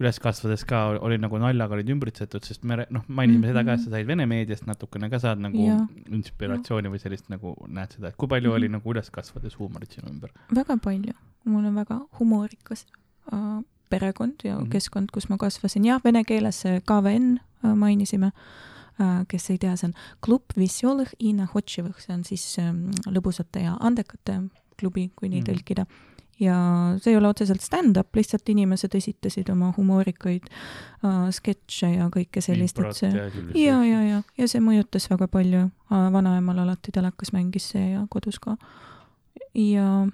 üles 0.00 0.18
kasvades 0.20 0.64
ka 0.68 0.82
oli 1.04 1.18
nagu 1.20 1.38
naljaga 1.40 1.76
olid 1.76 1.90
ümbritsetud, 1.94 2.44
sest 2.44 2.64
me 2.68 2.78
noh, 2.90 3.04
mainisime 3.08 3.38
mm 3.38 3.44
-hmm. 3.44 3.52
seda 3.52 3.64
ka, 3.64 3.72
et 3.72 3.80
sa 3.80 3.88
mhm. 3.90 3.94
said 3.94 4.06
Vene 4.06 4.26
meediast 4.26 4.66
natukene 4.66 5.10
ka 5.10 5.18
saad 5.18 5.40
nagu 5.40 5.66
ja. 5.66 5.78
inspiratsiooni 6.18 6.88
ja. 6.88 6.92
või 6.92 7.00
sellist 7.00 7.30
nagu 7.32 7.54
näed 7.68 7.96
seda, 7.96 8.08
et 8.08 8.16
kui 8.16 8.28
palju 8.28 8.50
mm 8.50 8.52
-hmm. 8.52 8.56
oli 8.56 8.68
mhm. 8.68 8.72
nagu 8.78 8.92
üles 8.92 9.10
kasvades 9.10 9.58
huumorit 9.58 9.92
sinu 9.92 10.10
ümber? 10.10 10.30
väga 10.54 10.76
palju, 10.76 11.14
mul 11.44 11.64
on 11.64 11.74
väga 11.74 12.00
humoorikas 12.20 12.86
äh, 13.32 13.64
perekond 13.88 14.34
ja 14.44 14.56
mm 14.56 14.64
-hmm. 14.64 14.68
keskkond, 14.70 15.10
kus 15.12 15.28
ma 15.28 15.36
kasvasin, 15.36 15.84
jah, 15.84 16.00
vene 16.04 16.24
keeles 16.24 16.62
KVN 16.84 17.38
äh, 17.64 17.74
mainisime 17.74 18.32
äh,, 19.00 19.24
kes 19.28 19.50
ei 19.50 19.58
tea, 19.58 19.76
see 19.76 19.88
on 19.88 19.94
klub 20.20 20.42
Vesjolõh 20.56 21.12
i 21.18 21.32
Nahotšivõh, 21.32 21.98
see 21.98 22.14
on 22.14 22.24
siis 22.24 22.58
äh, 22.58 22.74
lõbusate 23.06 23.62
ja 23.62 23.76
andekate 23.80 24.42
klubi, 24.76 25.10
kui 25.16 25.28
nii 25.28 25.40
mm 25.40 25.44
-hmm. 25.44 25.52
tõlkida 25.52 25.86
ja 26.40 26.56
see 27.00 27.14
ei 27.14 27.16
ole 27.16 27.28
otseselt 27.28 27.62
stand-up, 27.64 28.12
lihtsalt 28.16 28.48
inimesed 28.52 28.94
esitasid 28.94 29.48
oma 29.52 29.70
humoorikaid 29.76 30.50
äh, 30.50 31.30
sketše 31.32 31.94
ja 31.94 32.10
kõike 32.12 32.42
sellist, 32.44 32.78
et 32.82 32.98
see 32.98 33.10
ja, 33.62 33.78
ja, 33.84 34.02
ja, 34.04 34.20
ja 34.38 34.48
see 34.48 34.60
mõjutas 34.60 35.08
väga 35.10 35.28
palju. 35.32 35.70
vanaemal 35.90 36.58
alati 36.58 36.92
telekas 36.92 37.32
mängis 37.32 37.70
see 37.72 37.92
ja 37.92 38.06
kodus 38.10 38.38
ka. 38.42 38.56
ja, 39.54 40.06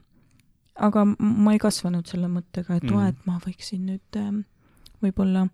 aga 0.76 1.04
ma 1.18 1.52
ei 1.52 1.58
kasvanud 1.58 2.06
selle 2.06 2.28
mõttega, 2.28 2.76
et 2.76 2.82
Mm. 2.84 2.96
mm., 2.96 3.08
et 3.08 3.26
ma 3.26 3.38
võiksin 3.42 3.86
nüüd 3.86 4.16
ähm, 4.20 4.42
võib-olla 5.02 5.46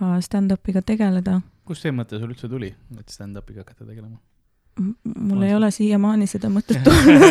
äh, 0.00 0.18
stand-up'iga 0.20 0.82
tegeleda. 0.82 1.40
kust 1.64 1.82
see 1.82 1.92
mõte 1.92 2.18
sul 2.18 2.30
üldse 2.30 2.48
tuli, 2.48 2.74
et 2.98 3.08
stand-up'iga 3.10 3.64
hakata 3.66 3.86
tegelema? 3.86 4.18
mul 5.04 5.42
ei 5.42 5.54
ole 5.54 5.68
siiamaani 5.70 6.26
seda 6.26 6.48
mõtet 6.48 6.80
tulnud. 6.86 7.22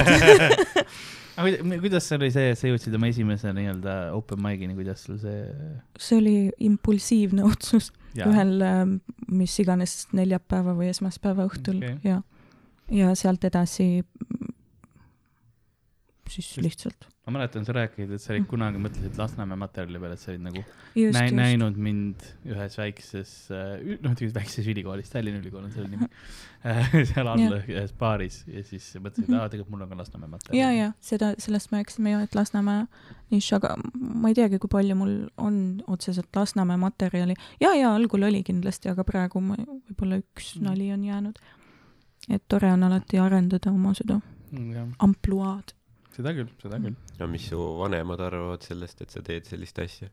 aga 1.41 1.49
kuida- 1.49 1.79
kuidas 1.83 2.07
see 2.07 2.19
oli 2.19 2.31
see, 2.33 2.53
sa 2.55 2.69
jõudsid 2.69 2.95
oma 2.97 3.09
esimese 3.11 3.53
nii-öelda 3.57 3.95
open 4.17 4.41
mic'ini, 4.43 4.75
kuidas 4.77 5.05
sul 5.07 5.17
see 5.21 5.41
see 5.99 6.19
oli 6.21 6.35
impulsiivne 6.69 7.45
otsus. 7.51 7.91
Ja, 8.15 8.27
ühel 8.27 8.57
ähm, 8.67 8.97
mis 9.31 9.53
iganes 9.63 10.09
neljapäeva 10.11 10.73
või 10.75 10.89
esmaspäeva 10.91 11.45
õhtul 11.47 11.77
okay. 11.79 11.95
ja, 12.03 12.17
ja 12.91 13.13
sealt 13.15 13.45
edasi 13.47 14.03
siis 16.31 16.53
lihtsalt. 16.63 17.07
ma 17.27 17.35
mäletan, 17.37 17.65
sa 17.67 17.73
rääkisid, 17.77 18.11
et 18.15 18.21
sa 18.23 18.31
olid 18.33 18.47
kunagi 18.49 18.79
mõtlesid 18.81 19.17
Lasnamäe 19.19 19.57
materjali 19.61 19.99
peale, 20.01 20.15
et 20.17 20.19
sa 20.23 20.31
olid 20.31 20.41
nagu 20.41 20.61
just, 20.63 21.13
näi, 21.15 21.27
just. 21.27 21.35
näinud 21.37 21.77
mind 21.77 22.23
ühes 22.49 22.77
väikses, 22.79 23.33
noh, 24.01 24.15
väikses 24.37 24.67
ülikoolis, 24.71 25.11
Tallinna 25.13 25.39
Ülikool 25.43 25.67
on 25.67 25.71
selle 25.75 25.91
nimi, 25.91 26.07
seal 27.11 27.27
all 27.29 27.43
ühes 27.61 27.93
baaris 27.99 28.41
ja 28.49 28.63
siis 28.65 28.87
mõtlesid, 28.97 29.29
Mhm. 29.29 29.37
aa, 29.37 29.49
tegelikult 29.53 29.69
mul 29.75 29.85
on 29.85 29.89
ka 29.93 29.99
Lasnamäe 30.01 30.29
materjal. 30.33 30.57
ja, 30.59 30.71
ja 30.73 30.89
seda, 30.99 31.33
sellest 31.37 31.71
me 31.71 31.83
rääkisime 31.83 32.15
ju, 32.15 32.19
et 32.25 32.35
Lasnamäe 32.35 32.87
nišš, 33.31 33.51
aga 33.59 33.75
ma 34.01 34.31
ei 34.33 34.37
teagi, 34.41 34.59
kui 34.59 34.71
palju 34.73 34.95
mul 34.97 35.13
on 35.37 35.59
otseselt 35.87 36.29
Lasnamäe 36.35 36.77
materjali. 36.81 37.35
ja, 37.61 37.75
ja 37.77 37.93
algul 37.95 38.23
oli 38.27 38.41
kindlasti, 38.43 38.89
aga 38.89 39.03
praegu 39.07 39.39
ma 39.41 39.55
võib-olla 39.61 40.17
üks 40.23 40.55
Mm. 40.57 40.63
nali 40.65 40.91
on 40.93 41.03
jäänud. 41.03 41.37
et 42.29 42.43
tore 42.47 42.71
on 42.73 42.83
alati 42.83 43.17
arendada 43.19 43.71
oma 43.71 43.93
seda 43.97 44.19
jah, 44.51 44.87
ampluaad. 44.99 45.71
Seda 46.21 46.35
küll, 46.37 46.51
seda 46.63 46.81
küll. 46.81 46.97
ja 47.19 47.29
mis 47.29 47.49
su 47.51 47.61
vanemad 47.81 48.21
arvavad 48.29 48.63
sellest, 48.65 49.01
et 49.03 49.13
sa 49.13 49.25
teed 49.25 49.49
sellist 49.49 49.81
asja? 49.81 50.11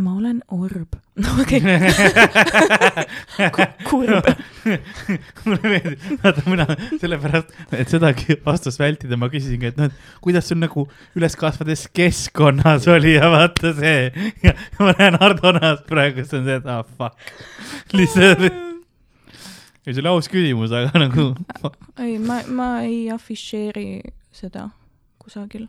ma 0.00 0.14
olen 0.16 0.40
orb. 0.48 0.94
no 1.22 1.28
okei, 1.42 1.60
kurb. 3.84 4.28
mulle 5.44 5.60
meeldib, 5.68 6.06
vaata 6.22 6.44
mina 6.48 6.66
sellepärast, 6.96 7.52
et 7.76 7.92
sedagi 7.92 8.38
vastust 8.46 8.80
vältida, 8.80 9.18
ma 9.20 9.28
küsisingi, 9.32 9.68
et 9.68 9.80
noh, 9.80 9.92
et 9.92 10.18
kuidas 10.24 10.48
sul 10.48 10.62
nagu 10.62 10.86
üles 11.18 11.36
kasvades 11.36 11.84
keskkonnas 11.92 12.88
oli 12.92 13.18
ja 13.18 13.28
vaata 13.32 13.74
see. 13.76 14.08
ja 14.46 14.56
ma 14.80 14.96
näen 14.96 15.20
Hardo 15.20 15.52
näost 15.58 15.84
praegu, 15.90 16.24
see 16.24 16.40
on 16.40 16.48
see, 16.48 16.60
et 16.62 16.72
ah 16.72 16.84
fuck, 16.96 17.32
lihtsalt. 17.98 18.48
ja 18.48 19.92
see 19.92 20.00
oli 20.00 20.14
aus 20.14 20.32
küsimus, 20.32 20.72
aga 20.72 21.04
nagu. 21.04 21.34
ei, 22.00 22.16
ma, 22.16 22.40
ma 22.48 22.78
ei 22.88 23.10
afišeeri 23.12 23.90
seda 24.32 24.70
kusagil. 25.22 25.68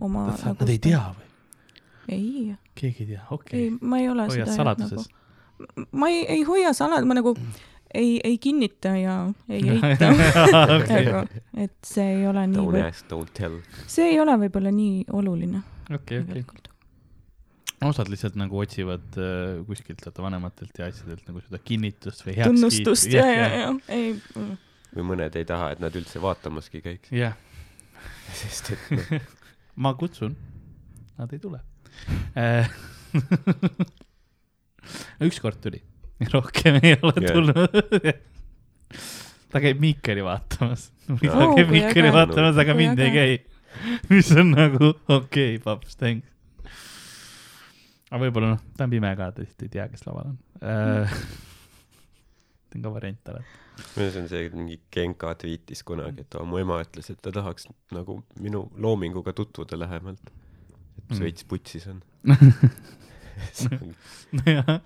oma 0.00 0.28
Nad 0.44 0.68
ei 0.68 0.78
tea 0.78 1.02
või? 1.16 1.26
ei, 2.10 2.54
keegi 2.78 3.04
ei 3.04 3.08
tea, 3.14 3.24
ei 3.24 3.34
okei, 3.36 3.66
ma 3.80 3.98
ei 3.98 4.08
ole 4.10 4.26
hoiad 4.30 4.46
seda 4.48 4.56
saladuses. 4.56 5.08
nagu 5.10 5.88
ma 5.92 6.08
ei, 6.08 6.22
ei 6.38 6.46
hoia 6.48 6.72
salad, 6.76 7.04
ma 7.08 7.16
nagu 7.18 7.34
ei, 7.94 8.20
ei 8.24 8.38
kinnita 8.38 8.94
ja 8.96 9.16
ei 9.48 9.68
eita 9.74 10.10
okei, 10.78 11.04
aga 11.04 11.22
et 11.66 11.76
see 11.86 12.06
ei 12.16 12.26
ole 12.30 12.46
Don't 12.46 12.74
nii, 12.76 12.86
ask, 12.86 13.06
don't 13.10 13.34
tell. 13.36 13.60
see 13.90 14.12
ei 14.14 14.20
ole 14.22 14.36
võib-olla 14.44 14.72
nii 14.74 15.04
oluline 15.20 15.62
okei, 15.94 16.22
okei. 16.24 16.44
osad 17.90 18.10
lihtsalt 18.12 18.38
nagu 18.40 18.62
otsivad 18.62 19.20
äh, 19.20 19.60
kuskilt 19.68 20.02
vaata 20.06 20.24
vanematelt 20.24 20.82
ja 20.82 20.88
asjadelt 20.90 21.26
nagu 21.28 21.44
seda 21.44 21.60
kinnitust 21.62 22.26
või 22.26 22.38
tunnustust 22.40 23.10
heakskiitu. 23.10 23.20
ja, 23.20 23.28
ja, 23.36 23.68
ja 23.68 23.96
ei, 23.96 24.16
või 24.96 25.06
mõned 25.12 25.36
ei 25.38 25.46
taha, 25.46 25.72
et 25.74 25.82
nad 25.82 25.94
üldse 25.98 26.22
vaatamaski 26.22 26.82
käiks, 26.84 27.12
jah, 27.14 27.36
sest 28.36 28.72
et 28.76 28.92
noh, 28.96 29.18
ma 29.84 29.94
kutsun, 29.98 30.36
nad 31.18 31.32
ei 31.32 31.42
tule 31.42 31.60
äh. 32.38 32.70
ükskord 35.26 35.60
tuli, 35.62 35.82
rohkem 36.32 36.74
ei 36.82 36.96
ole 37.02 37.14
Jah. 37.20 37.32
tulnud. 37.32 37.70
ta 39.50 39.56
käib 39.62 39.80
Miikeri 39.82 40.24
vaatamas, 40.24 40.90
ta 41.06 41.12
Oo, 41.16 41.54
käib 41.58 41.70
Miikeri 41.72 42.12
vaatamas, 42.14 42.58
aga 42.60 42.72
mind 42.78 42.98
ei 43.02 43.10
käi. 43.14 43.32
mis 44.10 44.30
on 44.34 44.48
nagu 44.54 44.90
okei 44.90 45.56
okay,, 45.56 45.62
paps, 45.62 45.96
thanks. 45.96 46.26
aga 48.10 48.22
võib-olla 48.24 48.48
noh, 48.56 48.62
ta 48.76 48.86
on 48.86 48.94
pime 48.94 49.10
ka, 49.18 49.24
ta 49.34 49.44
lihtsalt 49.44 49.66
ei 49.66 49.72
tea, 49.76 49.86
kes 49.92 50.06
laval 50.08 50.26
on 50.32 50.36
äh,. 50.62 51.08
see 52.70 52.80
on 52.80 52.86
ka 52.86 52.94
variant 52.94 53.34
alati. 53.34 53.48
See 53.94 54.20
on 54.20 54.28
see, 54.28 54.44
et 54.46 54.54
mingi 54.54 54.78
Genka 54.92 55.34
tweetis 55.40 55.82
kunagi, 55.86 56.20
et 56.26 56.36
mu 56.46 56.58
ema 56.60 56.80
ütles, 56.84 57.10
et 57.12 57.20
ta 57.22 57.32
tahaks 57.32 57.66
nagu 57.92 58.20
minu 58.40 58.66
loominguga 58.76 59.32
tutvuda 59.36 59.78
lähemalt. 59.78 60.20
et 60.30 61.16
Mm. 61.16 61.20
veits 61.24 61.44
putsis 61.44 61.86
on. 61.90 62.02
nojah, 64.36 64.80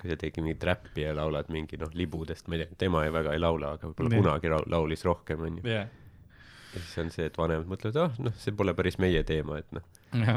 kui 0.00 0.10
sa 0.10 0.16
tegi 0.18 0.42
mingit 0.42 0.64
räppi 0.66 1.04
ja 1.04 1.12
laulad 1.14 1.50
mingi 1.52 1.78
noh, 1.80 1.90
libudest, 1.94 2.48
ma 2.48 2.56
ei 2.58 2.64
tea, 2.64 2.74
tema 2.80 3.04
ju 3.06 3.12
väga 3.14 3.34
ei 3.36 3.42
laula, 3.42 3.74
aga 3.76 3.90
võib-olla 3.90 4.10
Nii. 4.14 4.22
kunagi 4.22 4.50
lau- 4.52 4.64
laulis 4.72 5.04
rohkem, 5.06 5.44
onju. 5.46 5.62
jah, 5.68 5.86
ja 6.72 6.80
siis 6.82 6.98
on 7.04 7.10
see, 7.14 7.26
et 7.28 7.36
vanemad 7.38 7.68
mõtlevad, 7.70 7.98
ah 8.06 8.18
noh, 8.24 8.34
see 8.40 8.54
pole 8.56 8.74
päris 8.78 8.98
meie 9.02 9.22
teema, 9.28 9.58
et 9.62 9.70
noh, 9.76 9.84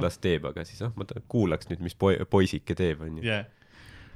las 0.03 0.19
teeb, 0.21 0.45
aga 0.51 0.65
siis 0.67 0.81
ah, 0.85 0.91
ma 0.99 1.07
ta- 1.09 1.21
kuulaks 1.31 1.69
nüüd, 1.71 1.81
mis 1.85 1.95
poi-, 1.97 2.19
poisike 2.29 2.75
teeb, 2.77 3.01
onju. 3.07 3.23
jah. 3.25 3.45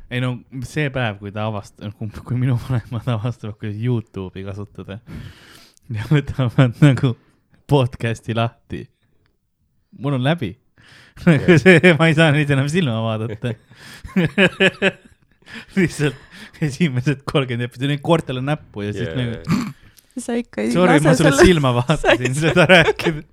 Ei 0.10 0.22
no 0.24 0.32
see 0.66 0.90
päev, 0.94 1.20
kui 1.22 1.32
ta 1.36 1.46
avastab, 1.50 1.94
kui 2.26 2.38
minu 2.40 2.56
vanemad 2.68 3.08
avastavad, 3.16 3.58
kuidas 3.60 3.78
Youtube'i 3.82 4.46
kasutada 4.48 5.00
ja 5.94 6.06
võtavad 6.10 6.80
nagu 6.84 7.14
podcast'i 7.70 8.36
lahti. 8.38 8.88
mul 10.00 10.18
on 10.18 10.24
läbi. 10.26 10.56
nagu 11.26 11.58
see, 11.62 11.94
ma 12.00 12.08
ei 12.10 12.16
saa 12.18 12.32
neid 12.34 12.50
enam 12.56 12.70
silma 12.72 12.98
vaadata. 13.06 13.54
lihtsalt 15.76 16.62
esimesed 16.62 17.24
kolmkümmend 17.30 17.70
episoodi, 17.70 17.98
koortele 18.06 18.42
näppu 18.46 18.84
ja 18.86 18.94
siis 18.94 19.10
nagu, 19.18 19.60
sa 20.20 20.36
ikka 20.38 20.62
ei 20.66 20.72
sorry, 20.74 21.00
ma 21.00 21.12
lase 21.14 21.24
sulle 21.24 21.32
selle- 21.34 21.48
silma 21.50 21.72
vaatasin 21.78 22.36
seda 22.38 22.66
rääkida. 22.70 23.24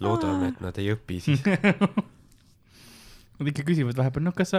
loodame, 0.00 0.52
et 0.54 0.60
nad 0.64 0.78
ei 0.80 0.92
õpi 0.94 1.20
siis. 1.24 1.42
Nad 3.40 3.48
ikka 3.48 3.64
küsivad 3.64 3.96
vahepeal, 3.96 4.24
noh, 4.26 4.34
kas 4.36 4.50
sa, 4.52 4.58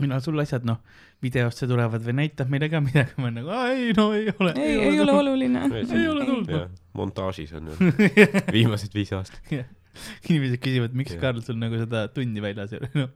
millal 0.00 0.20
sul 0.22 0.38
asjad, 0.38 0.64
noh, 0.68 0.78
videosse 1.22 1.66
tulevad 1.68 2.04
või 2.06 2.14
näitab 2.22 2.48
meile 2.52 2.68
ka 2.72 2.80
midagi, 2.84 3.16
ma 3.18 3.26
olen 3.28 3.34
nagu, 3.40 3.50
ei 3.74 3.92
no 3.96 4.06
ei 4.16 4.30
ole. 4.38 4.52
ei, 4.56 4.76
ei 4.86 5.00
ole. 5.02 5.12
oluline. 5.12 5.64
Ei 5.82 6.06
ole 6.08 6.24
tulnud. 6.28 6.78
montaažis 6.96 7.52
on 7.58 7.72
ju 7.72 7.90
viimased 8.56 8.94
viis 8.94 9.12
aastat. 9.16 9.42
inimesed 10.30 10.60
küsivad, 10.62 10.94
miks 10.96 11.12
Jah. 11.16 11.20
Karl 11.24 11.40
sul 11.42 11.58
nagu 11.58 11.76
seda 11.80 12.04
tunni 12.14 12.40
väljas 12.44 12.72
ei 12.72 12.78
ole, 12.80 12.90
noh, 12.94 13.10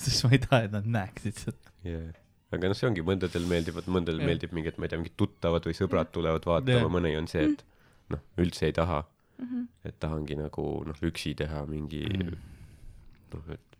sest 0.00 0.24
ma 0.24 0.32
ei 0.32 0.40
taha, 0.46 0.62
et 0.68 0.72
nad 0.72 0.86
näeksid 0.96 1.36
seda. 1.44 1.72
Yeah. 1.84 2.14
aga 2.54 2.70
noh, 2.72 2.78
see 2.78 2.88
ongi, 2.88 3.02
mõndadel 3.04 3.44
meeldivad, 3.50 3.86
mõndadel 3.92 4.22
Jah. 4.22 4.30
meeldib 4.32 4.54
mingi, 4.56 4.72
et 4.72 4.78
ma 4.80 4.86
ei 4.88 4.94
tea, 4.94 5.00
mingid 5.02 5.16
tuttavad 5.20 5.66
või 5.68 5.76
sõbrad 5.76 6.10
tulevad 6.16 6.46
vaatama 6.48 6.80
Jah., 6.80 6.92
mõni 6.96 7.12
on 7.20 7.28
see, 7.30 7.44
et 7.52 7.64
noh, 8.14 8.22
üldse 8.40 8.70
ei 8.70 8.76
taha, 8.76 9.02
Mhm. 9.34 9.62
et 9.90 9.96
tahangi 9.98 10.36
nagu 10.38 10.62
noh, 10.86 10.98
üksi 11.02 11.32
teha 11.36 11.64
mingi 11.66 12.04
Mm. 12.06 12.36
noh, 13.34 13.48
et 13.50 13.73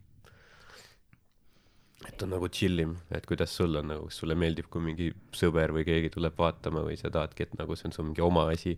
et 2.09 2.23
on 2.23 2.31
nagu 2.35 2.49
chill 2.53 2.79
im, 2.83 2.97
et 3.11 3.27
kuidas 3.27 3.55
sul 3.57 3.77
on 3.81 3.88
nagu, 3.88 4.09
kas 4.09 4.19
sulle 4.23 4.35
meeldib, 4.38 4.69
kui 4.71 4.83
mingi 4.85 5.12
sõber 5.35 5.73
või 5.77 5.85
keegi 5.88 6.11
tuleb 6.14 6.37
vaatama 6.38 6.85
või 6.87 6.99
sa 7.01 7.11
tahadki, 7.11 7.47
et 7.47 7.55
nagu 7.59 7.77
see 7.77 7.88
on 7.88 7.97
su 7.97 8.05
mingi 8.07 8.25
oma 8.25 8.49
asi. 8.53 8.77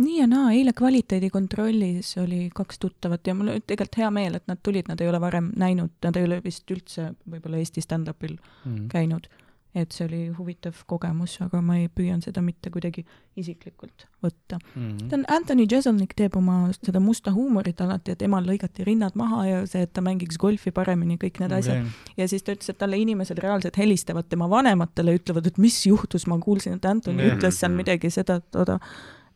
nii 0.00 0.18
ja 0.20 0.26
naa, 0.30 0.52
eile 0.54 0.72
kvaliteedikontrollis 0.72 2.14
oli 2.22 2.50
kaks 2.54 2.78
tuttavat 2.78 3.26
ja 3.26 3.34
mul 3.34 3.48
oli 3.52 3.60
tegelikult 3.66 3.98
hea 3.98 4.10
meel, 4.14 4.38
et 4.38 4.46
nad 4.48 4.60
tulid, 4.62 4.88
nad 4.88 5.00
ei 5.00 5.08
ole 5.10 5.20
varem 5.20 5.50
näinud, 5.56 5.90
nad 6.04 6.16
ei 6.16 6.24
ole 6.28 6.40
vist 6.44 6.70
üldse 6.70 7.10
võib-olla 7.28 7.58
Eesti 7.60 7.82
stand-up'il 7.84 8.38
Mm. 8.64 8.88
käinud. 8.88 9.26
Et 9.74 9.94
see 9.94 10.04
oli 10.08 10.20
huvitav 10.34 10.74
kogemus, 10.90 11.36
aga 11.44 11.60
ma 11.62 11.76
ei 11.78 11.86
püüan 11.94 12.18
seda 12.24 12.42
mitte 12.42 12.72
kuidagi 12.74 13.04
isiklikult 13.38 14.06
võtta. 14.24 14.58
Mm. 14.74 14.96
ta 15.10 15.18
on, 15.18 15.24
Anthony 15.30 15.66
Jeselnik 15.70 16.16
teeb 16.18 16.34
oma 16.40 16.56
seda 16.74 17.02
musta 17.02 17.30
huumorit 17.34 17.80
alati, 17.84 18.16
et 18.16 18.24
emal 18.26 18.46
lõigati 18.48 18.86
rinnad 18.86 19.14
maha 19.18 19.44
ja 19.46 19.60
see, 19.70 19.84
et 19.86 19.92
ta 19.94 20.02
mängiks 20.04 20.40
golfi 20.42 20.74
paremini, 20.74 21.18
kõik 21.22 21.38
need 21.44 21.54
asjad. 21.54 21.86
ja 22.18 22.28
siis 22.30 22.42
ta 22.46 22.56
ütles, 22.56 22.72
et 22.72 22.80
talle 22.82 22.98
inimesed 22.98 23.38
reaalselt 23.42 23.78
helistavad 23.78 24.26
tema 24.30 24.50
vanematele, 24.50 25.14
ütlevad, 25.20 25.46
et 25.46 25.62
mis 25.62 25.78
juhtus, 25.86 26.26
ma 26.30 26.40
kuulsin, 26.42 26.80
et 26.80 26.90
Anthony 26.90 27.28
Jah. 27.28 27.38
ütles 27.38 27.62
seal 27.62 27.74
midagi 27.76 28.10
seda, 28.10 28.40
toda, 28.50 28.80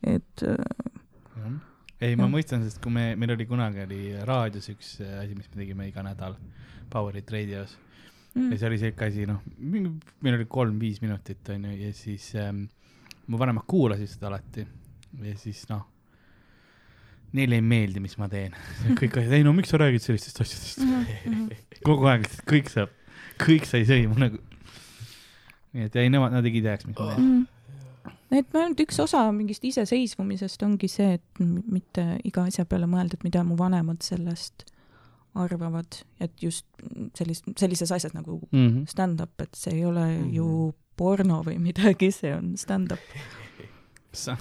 et 0.03 0.47
äh, 0.49 1.55
ei, 2.03 2.19
ma 2.19 2.27
mõistan, 2.29 2.67
sest 2.67 2.83
kui 2.83 2.93
me, 2.93 3.13
meil 3.17 3.37
oli 3.37 3.47
kunagi 3.47 3.87
oli 3.87 4.03
raadios 4.27 4.67
üks 4.75 4.97
asi, 4.99 5.39
mis 5.39 5.47
me 5.53 5.63
tegime 5.63 5.89
iga 5.89 6.03
nädal, 6.03 6.35
Powerit 6.91 7.31
raadios 7.33 7.79
ja 8.35 8.41
mm, 8.41 8.57
see 8.59 8.67
oli 8.67 8.79
siuke 8.83 9.07
asi, 9.07 9.27
noh, 9.31 9.43
meil 9.63 10.37
oli 10.37 10.47
kolm-viis 10.51 10.99
minutit 11.05 11.49
onju 11.55 11.75
ja 11.79 11.93
siis 11.95 12.33
ähm, 12.41 12.65
mu 13.31 13.39
vanemad 13.39 13.67
kuulasid 13.71 14.11
seda 14.11 14.27
alati 14.33 14.65
ja 15.23 15.35
siis 15.39 15.63
noh, 15.71 15.85
neile 17.35 17.61
ei 17.61 17.65
meeldi, 17.65 18.03
mis 18.03 18.17
ma 18.19 18.29
teen. 18.31 18.57
kõik 19.01 19.21
asjad, 19.21 19.37
ei 19.39 19.47
no 19.47 19.55
miks 19.55 19.71
sa 19.71 19.81
räägid 19.83 20.03
sellistest 20.03 20.43
asjadest, 20.43 20.83
mhm, 20.83 21.47
kogu 21.89 22.11
aeg 22.11 22.27
lihtsalt 22.27 22.51
kõik 22.51 22.75
saab, 22.75 22.99
kõik 23.45 23.71
sai 23.71 23.87
sõimu 23.89 24.19
nagu. 24.19 24.43
nii 25.75 25.89
et 25.89 25.99
ei, 26.03 26.11
nemad, 26.11 26.35
nad 26.35 26.47
ei 26.47 26.63
teaks, 26.63 26.91
mis 26.91 26.99
ma 26.99 27.11
teen. 27.13 27.31
mm. 27.31 28.13
et 28.41 28.51
ma 28.51 28.67
ainult 28.67 28.85
üks 28.89 28.99
osa 29.07 29.25
mingist 29.35 29.67
iseseisvumisest 29.71 30.67
ongi 30.67 30.91
see, 30.91 31.21
et 31.21 31.45
mitte 31.45 32.19
iga 32.27 32.49
asja 32.51 32.67
peale 32.67 32.91
mõelda, 32.91 33.15
et 33.15 33.27
mida 33.31 33.47
mu 33.47 33.59
vanemad 33.63 34.03
sellest 34.03 34.67
arvavad, 35.35 35.97
et 36.21 36.33
just 36.43 36.67
sellist, 37.19 37.45
sellises 37.59 37.91
asjas 37.93 38.15
nagu 38.15 38.41
Mm 38.53 38.69
-hmm. 38.69 38.87
stand-up, 38.89 39.41
et 39.41 39.55
see 39.55 39.73
ei 39.75 39.85
ole 39.85 40.05
Mhm. 40.19 40.33
ju 40.35 40.75
porno 40.97 41.43
või 41.43 41.59
midagi, 41.59 42.13
see 42.13 42.35
on 42.35 42.57
stand-up. 42.57 43.01
sa. 44.13 44.37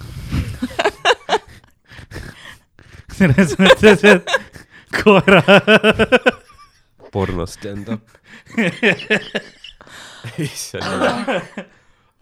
selles 3.16 3.56
mõttes, 3.58 4.04
et 4.04 4.30
koera. 5.02 5.42
porno 7.12 7.46
stand-up. 7.46 8.00
issand, 10.38 11.42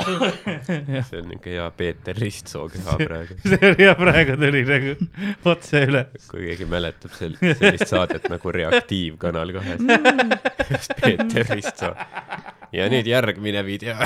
see 0.02 1.18
on 1.18 1.28
niuke 1.28 1.50
hea 1.52 1.70
Peeter 1.76 2.16
Ristsoo 2.18 2.68
keha 2.72 2.96
praegu. 3.08 3.36
see 3.44 3.58
oli 3.68 3.84
ja 3.86 3.94
praegu 3.98 4.36
tuli 4.40 4.62
nagu 4.66 4.94
otse 5.52 5.84
üle. 5.86 6.02
kui 6.30 6.46
keegi 6.48 6.66
mäletab 6.70 7.12
sel-, 7.16 7.36
sellist 7.40 7.88
saadet 7.90 8.26
nagu 8.32 8.52
Reaktiiv 8.56 9.18
Kanal 9.22 9.52
kahes, 9.54 9.80
just 10.70 10.96
Peeter 11.02 11.46
Ristsoo. 11.52 11.94
ja 12.72 12.88
nüüd 12.92 13.06
järgmine 13.10 13.62
video. 13.66 13.96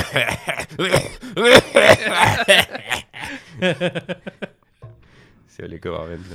see 5.57 5.65
oli 5.69 5.81
kõva 5.83 6.05
vend. 6.11 6.29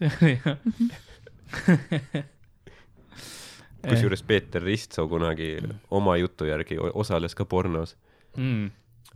see 0.00 0.10
oli 0.18 0.34
jah. 0.40 0.56
kusjuures 3.86 4.22
Peeter 4.26 4.62
Ristsoo 4.62 5.08
kunagi 5.08 5.56
oma 5.90 6.16
jutu 6.20 6.44
järgi 6.48 6.76
osales 6.92 7.34
ka 7.38 7.44
pornos, 7.48 7.96
mm.. 8.36 8.70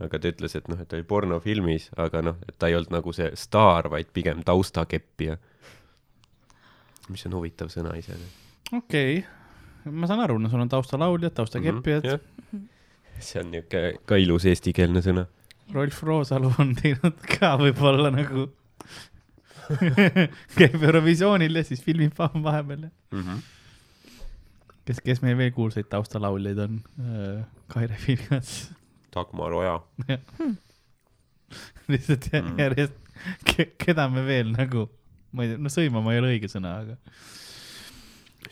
aga 0.05 0.19
ta 0.19 0.27
ütles, 0.31 0.55
et 0.59 0.67
noh, 0.67 0.79
et 0.81 0.87
ta 0.87 0.97
oli 0.97 1.03
pornofilmis, 1.07 1.89
aga 1.97 2.21
noh, 2.21 2.35
et 2.49 2.57
ta 2.59 2.67
ei 2.67 2.75
olnud 2.75 2.91
nagu 2.97 3.13
see 3.15 3.29
staar, 3.35 3.89
vaid 3.89 4.09
pigem 4.13 4.43
taustakeppija. 4.43 5.37
mis 7.09 7.25
on 7.29 7.33
huvitav 7.37 7.69
sõna 7.69 7.93
iseenesest. 7.99 8.73
okei 8.73 9.19
okay., 9.19 9.91
ma 9.93 10.07
saan 10.09 10.19
aru, 10.25 10.37
no 10.41 10.49
sul 10.49 10.59
on 10.63 10.69
taustalauljad, 10.69 11.33
taustakeppijad 11.37 12.05
mm. 12.05 12.21
Mhm, 12.51 12.63
see 13.21 13.39
on 13.41 13.51
niuke 13.51 13.81
ka 14.05 14.15
ilus 14.19 14.45
eestikeelne 14.45 15.01
sõna. 15.05 15.23
-hmm. 15.25 15.73
Rolf 15.73 16.03
Roosalu 16.03 16.53
on 16.59 16.75
teinud 16.75 17.21
ka 17.39 17.55
võib-olla 17.57 18.11
nagu 18.13 18.47
käib 20.59 20.81
Eurovisioonil 20.83 21.55
ja 21.55 21.63
siis 21.65 21.81
filmib 21.83 22.13
va- 22.19 22.31
vahepeal 22.43 22.83
ja 22.87 22.89
Mhm. 23.11 23.37
kes, 24.85 24.99
kes 25.01 25.21
meil 25.21 25.37
veel 25.37 25.51
kuulsaid 25.51 25.87
taustalauljaid 25.89 26.57
on? 26.59 26.81
Kaire 27.67 27.97
Vilgats. 28.07 28.71
Dagmar 29.15 29.53
Oja. 29.57 29.77
lihtsalt 31.91 32.29
Mm. 32.33 32.55
järjest 32.59 32.93
ke,, 33.47 33.65
keda 33.79 34.07
me 34.11 34.23
veel 34.25 34.49
nagu, 34.55 34.87
ma 35.35 35.45
ei 35.45 35.51
tea, 35.53 35.59
no 35.61 35.69
sõimama 35.71 36.13
ei 36.15 36.21
ole 36.21 36.31
õige 36.35 36.49
sõna, 36.51 36.71
aga 36.83 36.97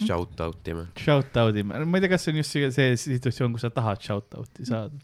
Shout 0.04 0.40
out 0.42 0.68
ime. 0.72 0.88
shout 0.98 1.36
out 1.38 1.58
ime, 1.60 1.84
ma 1.86 1.98
ei 2.00 2.02
tea, 2.06 2.10
kas 2.14 2.24
see 2.26 2.34
on 2.34 2.40
just 2.42 2.54
see, 2.56 2.70
see 2.74 2.96
situatsioon, 3.18 3.54
kus 3.54 3.66
sa 3.66 3.70
tahad 3.74 4.02
shout 4.02 4.34
out'i 4.40 4.66
saada. 4.66 4.98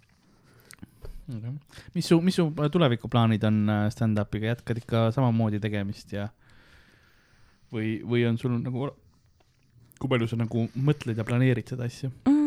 mis 1.94 2.08
su, 2.10 2.18
mis 2.26 2.40
su 2.40 2.48
tulevikuplaanid 2.74 3.44
on 3.46 3.60
äh, 3.70 3.84
stand-up'iga, 3.94 4.56
jätkad 4.56 4.80
ikka 4.82 5.04
samamoodi 5.14 5.60
tegemist 5.62 6.14
ja 6.16 6.26
või, 7.74 8.00
või 8.02 8.24
on 8.30 8.40
sul 8.42 8.56
nagu, 8.64 8.88
kui 10.02 10.10
palju 10.10 10.30
sa 10.32 10.40
nagu 10.42 10.66
mõtled 10.74 11.18
ja 11.22 11.26
planeerid 11.28 11.70
seda 11.70 11.86
asja 11.90 12.10
mm,. 12.10 12.39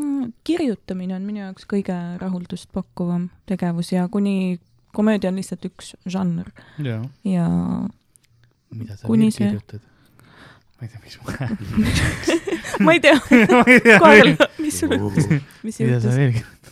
Kirjutamine 0.45 1.15
on 1.17 1.23
minu 1.29 1.41
jaoks 1.45 1.67
kõige 1.71 1.97
rahuldust 2.21 2.69
pakkuvam 2.73 3.31
tegevus 3.47 3.93
ja 3.93 4.09
kuni 4.09 4.59
komöödia 4.93 5.31
on 5.31 5.37
lihtsalt 5.41 5.65
üks 5.69 5.95
žanr. 6.07 6.51
Ja 6.79 7.01
ja 7.25 7.49
mida 8.71 8.97
sa 8.97 9.07
Kuni 9.07 9.29
veel 9.29 9.37
see- 9.37 9.49
kirjutad? 9.49 9.81
Ma 10.81 10.87
ei 10.87 10.91
tea 10.91 11.01
miks 11.05 11.19
ma 11.23 11.31
ma 12.87 12.93
ei 12.93 13.01
tea, 13.01 13.19
ma 13.59 13.65
ei 13.67 13.81
tea 13.81 13.99
Kaarel, 14.03 14.35
mis 14.65 14.81
sul, 14.81 14.97
mis 15.63 15.79
mida 15.79 16.01
sa 16.01 16.17
veel 16.17 16.33
kirjutad 16.39 16.63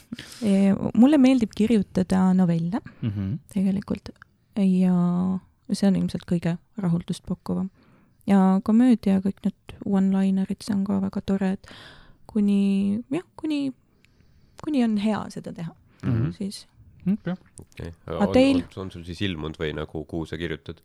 mulle 0.94 1.18
meeldib 1.18 1.52
kirjutada 1.56 2.32
novelle. 2.34 2.80
Mm 3.02 3.10
-hmm. 3.10 3.38
tegelikult. 3.52 4.08
Ja 4.56 4.94
see 5.72 5.88
on 5.88 5.96
ilmselt 5.96 6.26
kõige 6.26 6.56
rahuldust 6.76 7.22
pakkuvam. 7.26 7.70
ja 8.26 8.60
komöödia, 8.64 9.18
kõik 9.20 9.40
need 9.44 9.74
one-linerid, 9.84 10.60
see 10.62 10.74
on 10.74 10.84
ka 10.84 11.00
väga 11.00 11.20
tore, 11.26 11.52
et 11.52 11.66
kuni 12.30 13.00
jah, 13.10 13.24
kuni, 13.36 13.72
kuni 14.64 14.84
on 14.86 14.96
hea 15.02 15.22
seda 15.34 15.52
teha, 15.56 15.72
Mhm. 16.04 16.30
siis 16.36 16.66
okei 17.04 17.24
okay.. 17.58 17.90
Aga 18.06 18.26
on, 18.26 18.32
teil? 18.36 18.62
on, 18.76 18.86
on 18.86 18.90
sul 18.94 19.04
siis 19.08 19.20
ilmunud 19.26 19.58
või 19.60 19.72
nagu, 19.76 20.04
kuhu 20.08 20.26
sa 20.28 20.38
kirjutad? 20.40 20.80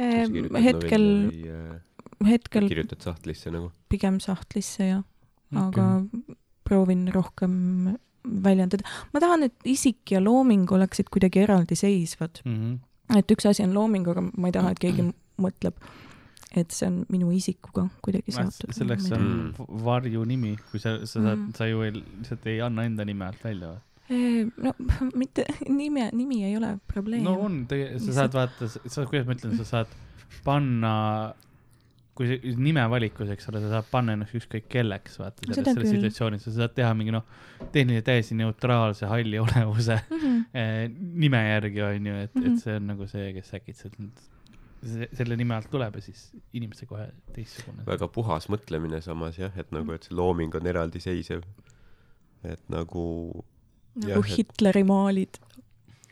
hetkel, 0.00 1.06
hetkel 2.26 2.68
kirjutad 2.68 3.02
sahtlisse 3.04 3.52
nagu? 3.54 3.70
pigem 3.92 4.20
sahtlisse 4.22 4.86
ja, 4.88 5.00
Okei. 5.50 5.64
aga 5.64 5.86
proovin 6.66 7.08
rohkem 7.14 7.96
väljendada. 8.24 8.84
ma 9.14 9.20
tahan, 9.22 9.48
et 9.48 9.54
isik 9.68 10.12
ja 10.12 10.20
looming 10.22 10.70
oleksid 10.70 11.08
kuidagi 11.12 11.44
eraldiseisvad. 11.46 12.42
Mhm. 12.44 12.74
et 13.16 13.32
üks 13.32 13.48
asi 13.48 13.64
on 13.64 13.74
looming, 13.74 14.06
aga 14.08 14.22
ma 14.22 14.48
ei 14.50 14.52
taha, 14.54 14.70
et 14.70 14.78
keegi 14.82 15.08
mõtleb, 15.40 15.74
et 16.56 16.70
see 16.74 16.86
on 16.88 17.04
minu 17.08 17.30
isikuga 17.30 17.84
kuidagi 18.02 18.32
seotud. 18.34 18.72
selleks 18.74 19.10
on 19.12 19.20
Mm. 19.22 19.52
v- 19.58 19.84
varjunimi, 19.84 20.56
kui 20.70 20.80
sa, 20.80 20.96
sa 21.06 21.20
saad 21.22 21.38
Mm., 21.38 21.52
sa 21.54 21.66
ju 21.66 21.82
ei, 21.82 21.90
lihtsalt 21.92 22.46
ei 22.46 22.60
anna 22.60 22.82
enda 22.84 23.04
nime 23.04 23.24
alt 23.26 23.44
välja 23.44 23.68
või? 23.74 23.80
Eh, 24.10 24.46
no 24.58 24.72
mitte, 25.22 25.44
nime, 25.68 26.08
nimi 26.12 26.44
ei 26.44 26.56
ole 26.56 26.78
probleem. 26.88 27.22
no 27.22 27.36
on, 27.40 27.66
sa 27.98 28.12
saad 28.12 28.32
vaata, 28.34 28.66
sa, 28.68 29.04
kuidas 29.06 29.26
ma 29.26 29.34
ütlen, 29.38 29.56
sa 29.56 29.64
saad 29.64 29.86
panna, 30.44 31.34
kui 32.18 32.26
see 32.26 32.54
nime 32.58 32.82
valikus, 32.90 33.30
eks 33.32 33.46
ole, 33.52 33.60
sa 33.62 33.70
saad 33.76 33.86
panna 33.92 34.16
ennast 34.16 34.34
ükskõik 34.36 34.66
kelleks, 34.72 35.20
vaata 35.22 35.46
selles, 35.46 35.70
selles 35.74 35.94
situatsioonis, 35.94 36.42
sa 36.48 36.50
saad 36.58 36.74
teha 36.76 36.90
mingi 36.98 37.14
noh, 37.14 37.24
tehniliselt 37.72 38.08
täiesti 38.10 38.34
neutraalse 38.40 39.06
halli 39.06 39.38
olevuse 39.38 40.00
mm. 40.10 40.18
-hmm. 40.18 40.42
eh, 40.54 40.90
nime 40.98 41.40
järgi 41.48 41.82
on 41.86 42.06
ju, 42.06 42.14
et 42.26 42.34
mm, 42.34 42.42
-hmm. 42.42 42.46
Mhm. 42.48 42.52
et 42.58 42.62
see 42.66 42.76
on 42.76 42.86
nagu 42.86 43.06
see, 43.06 43.32
kes 43.38 43.54
äkitselt 43.54 43.94
nüüd 44.02 44.18
selle 44.80 45.36
nime 45.36 45.54
alt 45.58 45.68
tuleb 45.72 45.98
ja 45.98 46.02
siis 46.04 46.30
inimese 46.56 46.86
kohe 46.88 47.10
teistsugune. 47.34 47.84
väga 47.86 48.08
puhas 48.08 48.48
mõtlemine 48.52 49.02
samas 49.04 49.38
jah, 49.40 49.52
et 49.60 49.70
nagu, 49.74 49.92
et 49.92 50.08
see 50.08 50.16
looming 50.16 50.54
on 50.56 50.66
eraldiseisev. 50.72 51.44
et 52.44 52.62
nagu 52.72 53.04
nagu 54.00 54.08
Jah, 54.08 54.18
et- 54.24 54.36
Hitleri 54.38 54.84
maalid. 54.86 55.38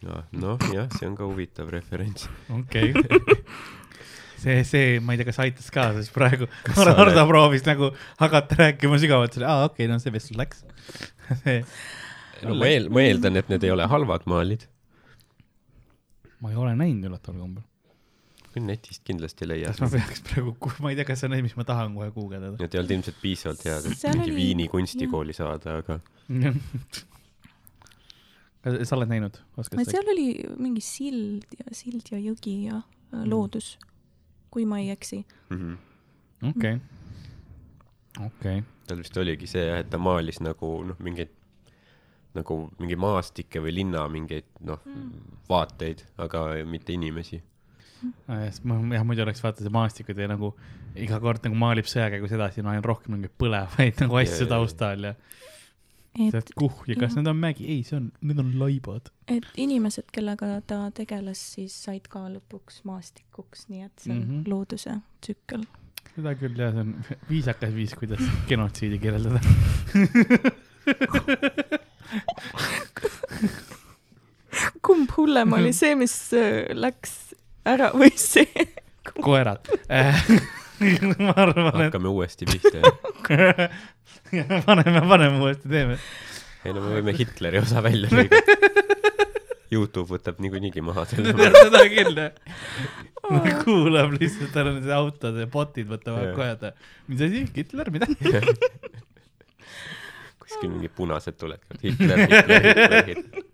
jah, 0.03 0.25
noh 0.33 0.59
jah, 0.75 0.89
see 0.99 1.09
on 1.09 1.17
ka 1.17 1.25
huvitav 1.25 1.71
referents. 1.73 2.29
okei 2.53 2.93
see, 4.43 4.63
see, 4.65 4.99
ma 5.01 5.15
ei 5.15 5.21
tea, 5.21 5.29
kas 5.31 5.41
aitas 5.43 5.71
ka, 5.75 5.89
sest 5.97 6.13
praegu 6.15 6.47
Hardo 6.77 7.25
proovis 7.31 7.65
nagu 7.67 7.91
hakata 8.21 8.61
rääkima 8.63 8.99
sügavalt, 9.03 9.39
aa 9.43 9.65
okei 9.71 9.87
okay,, 9.87 9.93
no 9.93 9.99
see 10.03 10.13
vestlus 10.15 10.39
läks 10.39 10.63
see, 11.43 11.63
no 12.45 12.55
ma 12.59 12.69
eel-, 12.71 12.91
ma 12.93 13.07
eeldan, 13.07 13.41
et 13.41 13.49
need 13.51 13.65
ei 13.67 13.73
ole 13.75 13.89
halvad 13.91 14.29
maalid. 14.31 14.69
ma 16.45 16.53
ei 16.53 16.61
ole 16.61 16.77
näinud 16.79 17.09
üllataval 17.11 17.41
kombel. 17.43 17.65
Küll 18.55 18.65
netist 18.69 19.03
kindlasti 19.07 19.47
leiad 19.49 19.75
kas. 19.75 19.81
ma 19.83 19.89
peaks 19.93 20.23
praegu, 20.27 20.55
ma 20.85 20.93
ei 20.93 20.97
tea, 20.99 21.07
kas 21.09 21.23
see 21.23 21.29
on 21.31 21.37
asi, 21.37 21.45
mis 21.47 21.57
ma 21.59 21.65
tahan 21.69 21.95
kohe 21.97 22.11
guugeldada. 22.15 22.57
Need 22.61 22.75
ei 22.75 22.81
olnud 22.83 22.95
ilmselt 22.97 23.21
piisavalt 23.23 23.65
head, 23.69 23.87
et 23.91 24.05
mingi 24.15 24.31
oli- 24.31 24.37
Viini 24.39 24.69
kunstikooli 24.73 25.37
saada, 25.37 25.79
aga 25.83 26.01
sa 28.85 28.97
oled 28.99 29.11
näinud, 29.11 29.39
seal 29.89 30.11
oli 30.13 30.29
mingi 30.61 30.83
sild 30.85 31.47
ja 31.59 31.75
sild 31.77 32.11
ja 32.13 32.19
jõgi 32.21 32.57
ja 32.69 32.81
äh, 32.83 33.25
loodus, 33.29 33.77
kui 34.53 34.67
ma 34.69 34.81
ei 34.83 34.91
eksi. 34.95 35.25
mm 35.51 35.59
-hmm. 35.59 36.51
okei, 36.51 36.77
okei, 38.27 38.63
tal 38.87 38.99
vist 39.05 39.17
oligi 39.17 39.47
see 39.47 39.67
jah, 39.67 39.79
et 39.81 39.91
ta 39.91 39.99
maalis 39.99 40.41
nagu 40.41 40.73
noh, 40.85 40.99
mingeid 40.99 41.35
nagu 42.35 42.71
mingi 42.79 42.97
maastikke 42.97 43.61
või 43.65 43.75
linna 43.75 44.09
mingeid 44.09 44.45
noh, 44.61 44.81
vaateid, 45.49 46.05
aga 46.19 46.65
mitte 46.65 46.93
inimesi. 46.93 47.43
jah, 48.29 49.05
muidu 49.07 49.25
oleks 49.25 49.43
vaata 49.45 49.65
see 49.65 49.75
maastikud 49.75 50.19
ja 50.19 50.29
nagu 50.31 50.53
iga 50.99 51.21
kord 51.23 51.45
nagu 51.47 51.59
maalib 51.59 51.89
sõja 51.91 52.09
käigus 52.15 52.35
edasi, 52.37 52.63
no 52.63 52.73
aina 52.73 52.85
rohkem 52.85 53.15
mingeid 53.17 53.35
põlevaid 53.41 54.03
nagu 54.05 54.19
asju 54.23 54.49
taustal 54.51 55.11
ja 55.11 55.15
et 56.19 56.53
kuh 56.59 56.83
ja 56.89 56.97
kas 56.99 57.13
jah. 57.13 57.19
need 57.21 57.31
on 57.31 57.39
mägi, 57.41 57.67
ei, 57.71 57.83
see 57.87 57.97
on, 57.99 58.09
need 58.27 58.39
on 58.43 58.53
laibad. 58.59 59.11
et 59.31 59.47
inimesed, 59.61 60.09
kellega 60.15 60.61
ta 60.67 60.91
tegeles, 60.95 61.41
siis 61.55 61.75
said 61.85 62.09
ka 62.11 62.21
lõpuks 62.33 62.83
maastikuks, 62.89 63.69
nii 63.73 63.83
et 63.87 63.97
see 64.03 64.13
on 64.13 64.19
mm. 64.19 64.25
-hmm. 64.31 64.43
looduse 64.51 64.93
tsükkel. 65.21 65.63
seda 66.15 66.35
küll 66.41 66.57
jah, 66.59 66.73
see 66.75 66.83
on 66.87 66.95
viisakas 67.31 67.75
viis, 67.75 67.95
kuidas 67.99 68.23
genotsiidi 68.51 68.99
kirjeldada. 69.03 69.41
kumb 74.83 75.11
hullem 75.17 75.53
oli 75.53 75.73
see, 75.77 75.95
mis 75.99 76.15
äh, 76.37 76.67
läks 76.75 77.28
ära 77.67 77.91
või 77.97 78.13
see? 78.19 78.69
koerad. 79.25 79.69
ma 81.19 81.35
arvan, 81.35 81.69
et 81.69 81.89
hakkame 81.89 82.11
uuesti 82.13 82.47
pihta. 82.49 82.93
paneme, 84.69 85.01
paneme 85.01 85.41
uuesti, 85.43 85.71
teeme. 85.71 85.99
ei 86.65 86.75
no 86.75 86.85
me 86.85 86.99
võime 86.99 87.15
Hitleri 87.17 87.63
osa 87.63 87.83
välja 87.85 88.11
lõigata. 88.13 88.57
Youtube 89.69 90.09
võtab 90.15 90.39
niikuinii 90.41 90.81
maha 90.85 91.05
selle. 91.09 91.35
seda 91.65 91.83
küll 91.93 92.23
jah. 92.23 93.51
kuulab 93.65 94.15
lihtsalt 94.17 94.57
ära 94.57 94.73
need 94.77 94.89
autod 94.95 95.37
ja 95.43 95.49
bot'id 95.53 95.91
võtavad 95.91 96.33
kohe, 96.37 96.55
et 96.55 97.11
mis 97.11 97.25
asi, 97.27 97.45
Hitler, 97.57 97.93
mida? 97.93 98.09
kuskil 100.41 100.73
mingid 100.73 100.95
punased 100.97 101.37
tulevad. 101.37 101.83
Hitler, 101.83 102.25
Hitler, 102.25 102.69
Hitler, 102.71 103.13
Hitler. 103.13 103.49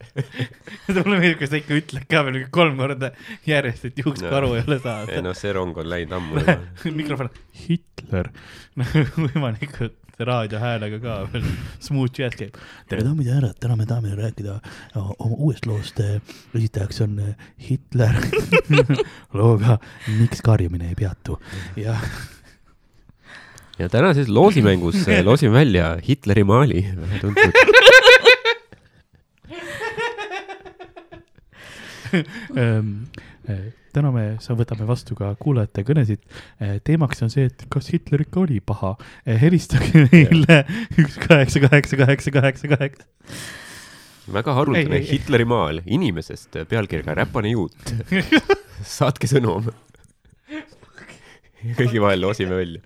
mulle 1.04 1.20
meeldib, 1.20 1.38
kas 1.42 1.52
ta 1.52 1.60
ikka 1.60 1.78
ütleb 1.78 2.06
ka 2.10 2.24
veel 2.26 2.42
kolm 2.54 2.80
korda 2.80 3.12
järjest, 3.48 3.88
et 3.90 4.02
juuksevaru 4.02 4.54
ei 4.56 4.64
ole 4.64 4.78
ei 4.78 4.84
saada. 4.84 5.22
noh, 5.24 5.36
see 5.38 5.54
rong 5.56 5.78
on 5.80 5.90
läinud 5.90 6.16
ammu 6.18 6.42
juba. 6.42 6.58
mikrofon, 7.00 7.32
Hitler, 7.64 8.30
võimalikult 9.26 9.96
raadiohäälega 10.20 10.98
ka 11.00 11.14
veel, 11.32 11.46
smooth 11.80 12.20
jazz 12.20 12.36
käib. 12.36 12.58
tere 12.90 13.06
daamid 13.06 13.30
ja 13.30 13.38
härrad, 13.38 13.56
täna 13.62 13.78
me 13.78 13.86
tahame 13.88 14.12
rääkida 14.18 14.58
oma 15.00 15.36
uuest 15.36 15.68
loost. 15.70 16.02
esitajaks 16.54 17.00
on 17.06 17.16
Hitler 17.68 18.20
looga 19.40 19.78
Miks 20.18 20.44
karjumine 20.44 20.92
ei 20.92 20.98
peatu 20.98 21.40
ja 21.80 21.96
ja 23.80 23.88
tänases 23.88 24.28
loosimängus 24.28 25.08
äh, 25.08 25.24
loosime 25.24 25.52
välja 25.52 25.98
Hitleri 26.08 26.44
maali, 26.44 26.86
tuntud. 27.20 27.44
ähm, 27.44 27.52
äh, 29.52 29.58
täna 33.94 34.10
me 34.14 34.24
sa- 34.42 34.54
võtame 34.58 34.86
vastu 34.88 35.16
ka 35.18 35.32
kuulajate 35.40 35.82
kõnesid. 35.86 36.20
teemaks 36.86 37.22
on 37.26 37.30
see, 37.32 37.48
et 37.50 37.64
kas 37.72 37.90
Hitler 37.94 38.22
ikka 38.26 38.40
oli 38.44 38.60
paha. 38.62 38.92
helistage 39.26 40.06
meile 40.12 40.60
üks 41.02 41.18
kaheksa 41.26 41.62
kaheksa 41.66 41.98
kaheksa 42.00 42.30
kaheksa 42.36 42.70
kaheksa. 42.70 43.04
väga 44.30 44.54
haruldane. 44.54 45.00
Hitleri 45.10 45.44
maal 45.48 45.82
inimesest 45.86 46.60
pealkirjaga 46.70 47.14
Räpane 47.24 47.50
juut. 47.56 47.94
saatke 48.98 49.26
sõnum. 49.30 49.66
kõigi 51.76 52.00
vahel 52.00 52.22
loosime 52.22 52.56
välja. 52.56 52.80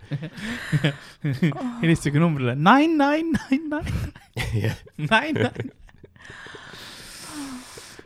helistage 1.85 2.18
numbrile 2.22 2.57
nine 2.57 2.97
nine 2.97 3.37
nine 3.51 3.68
nine 3.68 4.75
nine 4.99 5.45
nine. 5.45 5.70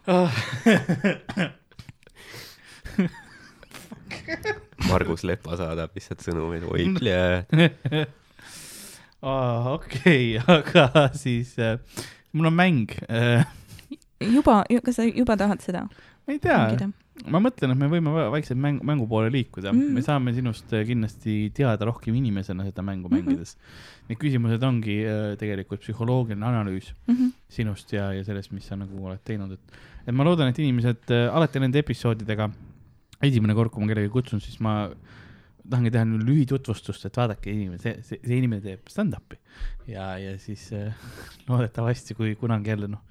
Margus 4.88 5.20
Lepa 5.28 5.52
saadab 5.60 5.92
lihtsalt 5.96 6.20
sõnumeid, 6.24 6.64
oi, 6.64 6.86
okei, 9.74 10.38
aga 10.40 10.84
siis 11.18 11.50
äh, 11.60 11.76
mul 12.32 12.46
on 12.48 12.56
mäng 12.56 12.88
äh,. 13.10 13.44
juba, 14.24 14.64
kas 14.84 14.96
sa 14.96 15.02
juba 15.04 15.36
tahad 15.36 15.60
seda 15.64 15.88
ma 16.28 16.32
ei 16.32 16.38
tea? 16.40 16.88
Ma 17.26 17.40
mõtlen, 17.42 17.72
et 17.74 17.78
me 17.80 17.88
võime 17.90 18.12
va- 18.14 18.28
vaikselt 18.30 18.58
mäng, 18.62 18.78
mängu 18.86 19.06
poole 19.10 19.30
liikuda 19.34 19.72
mm., 19.72 19.78
Mm. 19.88 19.94
me 19.94 20.02
saame 20.02 20.32
sinust 20.36 20.72
äh, 20.72 20.84
kindlasti 20.86 21.50
teada 21.54 21.84
rohkem 21.88 22.14
inimesena 22.14 22.64
seda 22.64 22.82
mängu 22.82 23.08
mängides 23.10 23.56
mm. 23.56 23.62
-hmm. 23.62 24.08
Need 24.08 24.18
küsimused 24.22 24.62
ongi 24.64 24.96
äh, 25.04 25.36
tegelikult 25.36 25.80
psühholoogiline 25.82 26.44
analüüs 26.46 26.92
Mhm. 27.08 27.32
sinust 27.48 27.92
ja, 27.92 28.12
ja 28.12 28.24
sellest, 28.24 28.52
mis 28.52 28.64
sa 28.66 28.76
nagu 28.76 29.04
oled 29.06 29.20
teinud, 29.24 29.52
et, 29.52 29.60
et 30.06 30.14
ma 30.14 30.24
loodan, 30.24 30.48
et 30.48 30.58
inimesed 30.58 31.10
äh, 31.10 31.28
alati 31.34 31.58
nende 31.60 31.78
episoodidega, 31.78 32.50
esimene 33.22 33.54
kord, 33.54 33.70
kui 33.70 33.82
ma 33.84 33.88
kellegi 33.92 34.08
kutsun, 34.08 34.40
siis 34.40 34.60
ma 34.60 34.88
tahangi 35.68 35.90
teha 35.90 36.04
lühitutvustust, 36.04 37.04
et 37.04 37.16
vaadake 37.16 37.50
inimene, 37.52 37.78
see, 37.78 37.98
see, 38.02 38.18
see 38.24 38.38
inimene 38.38 38.62
teeb 38.62 38.86
stand-up'i 38.88 39.36
ja, 39.86 40.16
ja 40.16 40.38
siis 40.38 40.70
äh, 40.72 40.94
loodetavasti, 41.48 42.14
kui 42.14 42.34
kunagi 42.40 42.70
jälle 42.70 42.88
noh, 42.88 43.02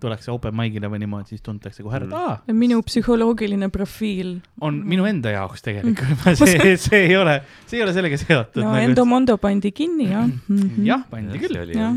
tullakse 0.00 0.30
open 0.32 0.54
mic'ile 0.56 0.90
või 0.92 1.00
niimoodi, 1.02 1.34
siis 1.34 1.44
tuntakse 1.44 1.84
kohe 1.84 1.96
ära, 1.98 2.06
et 2.08 2.16
aa, 2.16 2.56
minu 2.56 2.82
psühholoogiline 2.84 3.68
profiil. 3.72 4.36
on 4.60 4.82
minu 4.88 5.06
enda 5.08 5.32
jaoks 5.32 5.64
tegelikult, 5.64 6.36
see, 6.42 6.74
see 6.80 7.02
ei 7.08 7.16
ole, 7.16 7.38
see 7.64 7.80
ei 7.80 7.86
ole 7.86 7.94
sellega 7.96 8.18
seotud 8.20 8.62
no 8.62 8.74
nagu, 8.74 8.90
Endo 8.90 9.06
Mondo 9.08 9.38
pandi 9.40 9.72
kinni 9.76 10.10
jah 10.10 10.26
mm. 10.26 10.58
-hmm. 10.58 10.84
jah, 10.88 11.06
pandi 11.10 11.40
küll. 11.40 11.72
jah, 11.72 11.96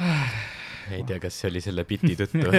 ei 0.96 1.04
tea, 1.06 1.20
kas 1.22 1.38
see 1.38 1.52
oli 1.52 1.62
selle 1.62 1.86
biti 1.88 2.16
tõttu. 2.20 2.50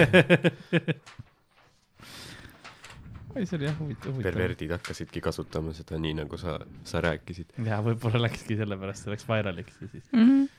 ei, 3.36 3.44
see 3.44 3.58
oli 3.58 3.68
jah 3.68 3.76
huvitav, 3.78 4.14
huvitav. 4.14 4.30
perverdid 4.30 4.74
hakkasidki 4.78 5.20
kasutama 5.24 5.76
seda 5.76 6.00
nii, 6.00 6.16
nagu 6.22 6.40
sa, 6.40 6.56
sa 6.88 7.04
rääkisid. 7.04 7.52
ja 7.68 7.82
võib-olla 7.84 8.24
läkski 8.28 8.56
sellepärast, 8.60 9.04
see 9.04 9.12
läks 9.12 9.28
vairaliks 9.28 9.76
ja 9.76 9.92
siis. 9.92 10.08
mm 10.12 10.24
-hmm. 10.24 10.50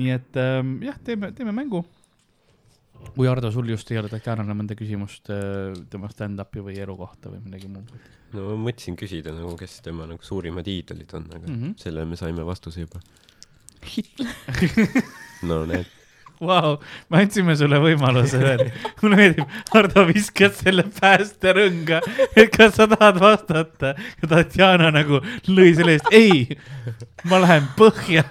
nii 0.00 0.10
et 0.16 0.42
ähm, 0.46 0.76
jah, 0.88 0.96
teeme, 1.04 1.32
teeme 1.36 1.52
mängu. 1.52 1.84
Kui 3.14 3.28
Ardo, 3.30 3.50
sul 3.54 3.70
just 3.72 3.90
ei 3.92 4.00
ole 4.00 4.10
Tatjanale 4.12 4.56
mõnda 4.56 4.76
küsimust 4.78 5.30
äh, 5.34 5.74
tema 5.90 6.10
stand-up'i 6.12 6.64
või 6.64 6.78
elu 6.82 6.96
kohta 6.98 7.32
või 7.32 7.42
midagi 7.44 7.70
muud 7.72 7.92
no 8.34 8.48
ma 8.50 8.56
mõtlesin 8.68 8.96
küsida 8.98 9.32
nagu, 9.34 9.54
kes 9.58 9.78
tema 9.84 10.08
nagu 10.08 10.24
suurimad 10.24 10.66
iidolid 10.68 11.14
on, 11.16 11.28
aga 11.32 11.46
mm. 11.46 11.60
-hmm. 11.60 11.76
selle 11.80 12.04
me 12.04 12.18
saime 12.20 12.44
vastuse 12.46 12.84
juba. 12.84 13.00
Hitler. 13.88 14.34
no 15.48 15.62
näed, 15.68 15.94
Vau, 16.38 16.76
me 17.10 17.24
andsime 17.24 17.56
sulle 17.58 17.80
võimaluse 17.82 18.38
veel. 18.38 18.68
mulle 19.02 19.16
meeldib, 19.18 19.56
Hardo 19.72 20.04
viskas 20.06 20.60
selle 20.62 20.84
päästerõnga, 21.00 21.98
et 22.36 22.52
kas 22.54 22.76
sa 22.78 22.86
tahad 22.90 23.18
vastata 23.22 23.94
ja 23.96 24.30
Tatjana 24.30 24.92
nagu 24.94 25.18
lõi 25.50 25.72
selle 25.74 25.98
eest, 25.98 26.12
ei, 26.14 26.46
ma 27.26 27.42
lähen 27.42 27.66
põhja. 27.78 28.28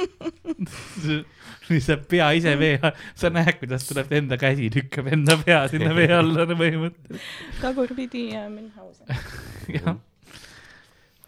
lihtsalt 1.74 2.06
pea 2.10 2.28
ise 2.38 2.52
vee 2.60 2.76
all, 2.82 2.94
sa 3.18 3.30
näed, 3.34 3.56
kuidas 3.62 3.86
tuleb 3.88 4.12
enda 4.20 4.36
käsi, 4.40 4.68
lükkab 4.74 5.08
enda 5.14 5.36
pea 5.44 5.62
sinna 5.72 5.94
vee 5.96 6.10
alla 6.16 6.46
põhimõtteliselt. 6.50 7.58
tagurpidi 7.62 8.26
ja 8.34 8.46
Münchhausen. 8.52 9.06
jah, 9.76 9.96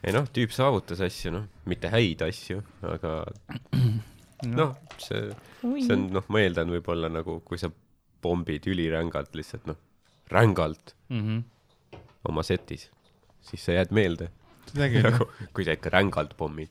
ei 0.03 0.13
noh, 0.17 0.27
tüüp 0.35 0.51
saavutas 0.55 1.01
asju, 1.07 1.33
noh, 1.37 1.45
mitte 1.71 1.91
häid 1.93 2.25
asju, 2.27 2.61
aga 2.91 3.13
noh, 4.51 4.75
see, 4.99 5.29
see 5.63 5.95
on 5.95 6.09
noh, 6.17 6.27
ma 6.33 6.43
eeldan 6.43 6.73
võib-olla 6.75 7.11
nagu, 7.13 7.39
kui 7.47 7.61
sa 7.61 7.71
pommid 8.23 8.67
ülirängalt 8.71 9.35
lihtsalt 9.39 9.67
noh, 9.71 9.79
rängalt 10.33 10.95
Mhm. 11.13 11.43
oma 12.31 12.43
setis, 12.47 12.87
siis 13.45 13.65
sa 13.67 13.75
jääd 13.79 13.91
meelde. 13.93 14.31
nagu, 14.79 15.27
kui 15.53 15.65
sa 15.67 15.75
ikka 15.77 15.91
rängalt 15.93 16.37
pommid. 16.39 16.71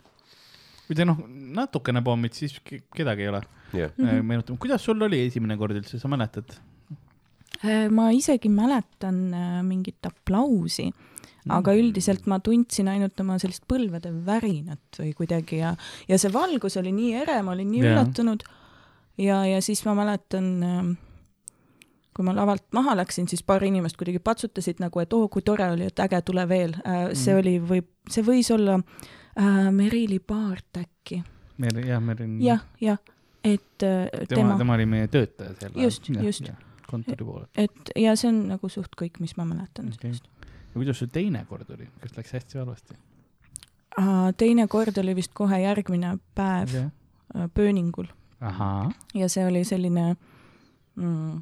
Kui 0.91 0.97
te 0.99 1.05
noh, 1.07 1.21
natukene 1.55 2.01
pommid, 2.03 2.35
siis 2.35 2.57
ke- 2.67 2.81
kedagi 2.91 3.23
ei 3.23 3.29
ole 3.31 3.39
jah, 3.71 3.93
mm 3.95 4.03
-hmm. 4.09 4.23
meenutama. 4.27 4.59
kuidas 4.59 4.83
sul 4.83 5.01
oli 5.01 5.21
esimene 5.27 5.55
kord 5.57 5.77
üldse, 5.79 5.99
sa 5.99 6.07
mäletad? 6.11 6.51
Äh, 7.63 7.87
ma 7.89 8.09
isegi 8.11 8.49
mäletan 8.49 9.33
äh, 9.33 9.63
mingit 9.63 10.03
aplausi, 10.05 10.91
Mm. 11.41 11.51
aga 11.57 11.73
üldiselt 11.73 12.27
ma 12.27 12.37
tundsin 12.39 12.87
ainult 12.87 13.19
oma 13.19 13.39
sellist 13.39 13.63
põlvede 13.65 14.11
värinat 14.25 14.99
või 14.99 15.13
kuidagi 15.17 15.57
ja, 15.57 15.71
ja 16.07 16.17
see 16.21 16.29
valgus 16.29 16.77
oli 16.77 16.91
nii 16.91 17.13
ere, 17.23 17.41
ma 17.41 17.55
olin 17.55 17.71
nii 17.71 17.81
Jaa. 17.81 17.93
üllatunud. 17.95 18.43
ja, 19.17 19.45
ja 19.45 19.61
siis 19.61 19.81
ma 19.85 19.95
mäletan, 19.95 20.61
kui 22.21 22.27
ma 22.29 22.35
lavalt 22.37 22.67
maha 22.77 22.93
läksin, 22.99 23.25
siis 23.27 23.41
paar 23.43 23.63
inimest 23.65 23.97
kuidagi 23.97 24.19
patsutasid 24.21 24.81
nagu, 24.83 25.01
et 25.01 25.13
oo, 25.17 25.25
kui 25.33 25.41
tore 25.45 25.71
oli, 25.73 25.87
et 25.89 25.99
äge, 26.05 26.21
tule 26.27 26.45
veel. 26.49 26.75
see 27.13 27.33
Mm. 27.33 27.39
oli, 27.39 27.53
või 27.59 27.81
see 28.09 28.23
võis 28.23 28.51
olla 28.53 28.77
äh, 28.77 29.71
Merili 29.73 30.19
Paart 30.19 30.77
äkki. 30.77 31.23
Mer-, 31.57 31.81
jah, 31.85 32.01
Merin. 32.01 32.37
jah, 32.41 32.61
jah, 32.81 32.99
et 33.43 33.83
äh, 33.83 34.05
tema, 34.29 34.35
tema, 34.35 34.57
tema 34.57 34.77
oli 34.77 34.85
meie 34.85 35.07
töötaja 35.07 35.55
seal. 35.59 35.71
Just, 35.75 36.09
just. 36.09 36.51
kontori 36.87 37.25
poolel. 37.25 37.47
et 37.55 37.91
ja 37.95 38.15
see 38.15 38.29
on 38.29 38.47
nagu 38.51 38.69
suht 38.69 38.93
kõik, 38.99 39.21
mis 39.23 39.37
ma 39.37 39.45
mäletan 39.47 39.87
Okei. 39.87 40.11
sellest. 40.11 40.25
ja 40.51 40.73
kuidas 40.73 40.99
sul 40.99 41.07
teine 41.07 41.45
kord 41.49 41.69
oli, 41.71 41.87
kas 42.01 42.17
läks 42.17 42.33
hästi 42.37 42.57
või 42.57 42.65
halvasti? 42.65 42.97
teine 44.37 44.67
kord 44.67 44.97
oli 44.97 45.15
vist 45.15 45.31
kohe 45.33 45.61
järgmine 45.61 46.17
päev 46.35 46.75
äh, 46.75 47.47
pööningul 47.53 48.11
ja 49.13 49.29
see 49.29 49.45
oli 49.45 49.63
selline 49.63 50.15
mm, 50.95 51.39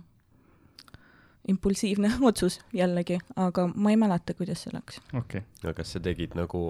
impulsiivne 1.47 2.11
otsus 2.29 2.59
jällegi, 2.73 3.19
aga 3.35 3.67
ma 3.75 3.93
ei 3.93 3.99
mäleta, 3.99 4.33
kuidas 4.37 4.65
see 4.65 4.73
läks. 4.75 5.01
okei. 5.13 5.43
aga 5.63 5.73
kas 5.81 5.95
sa 5.95 6.03
tegid 6.03 6.35
nagu 6.39 6.63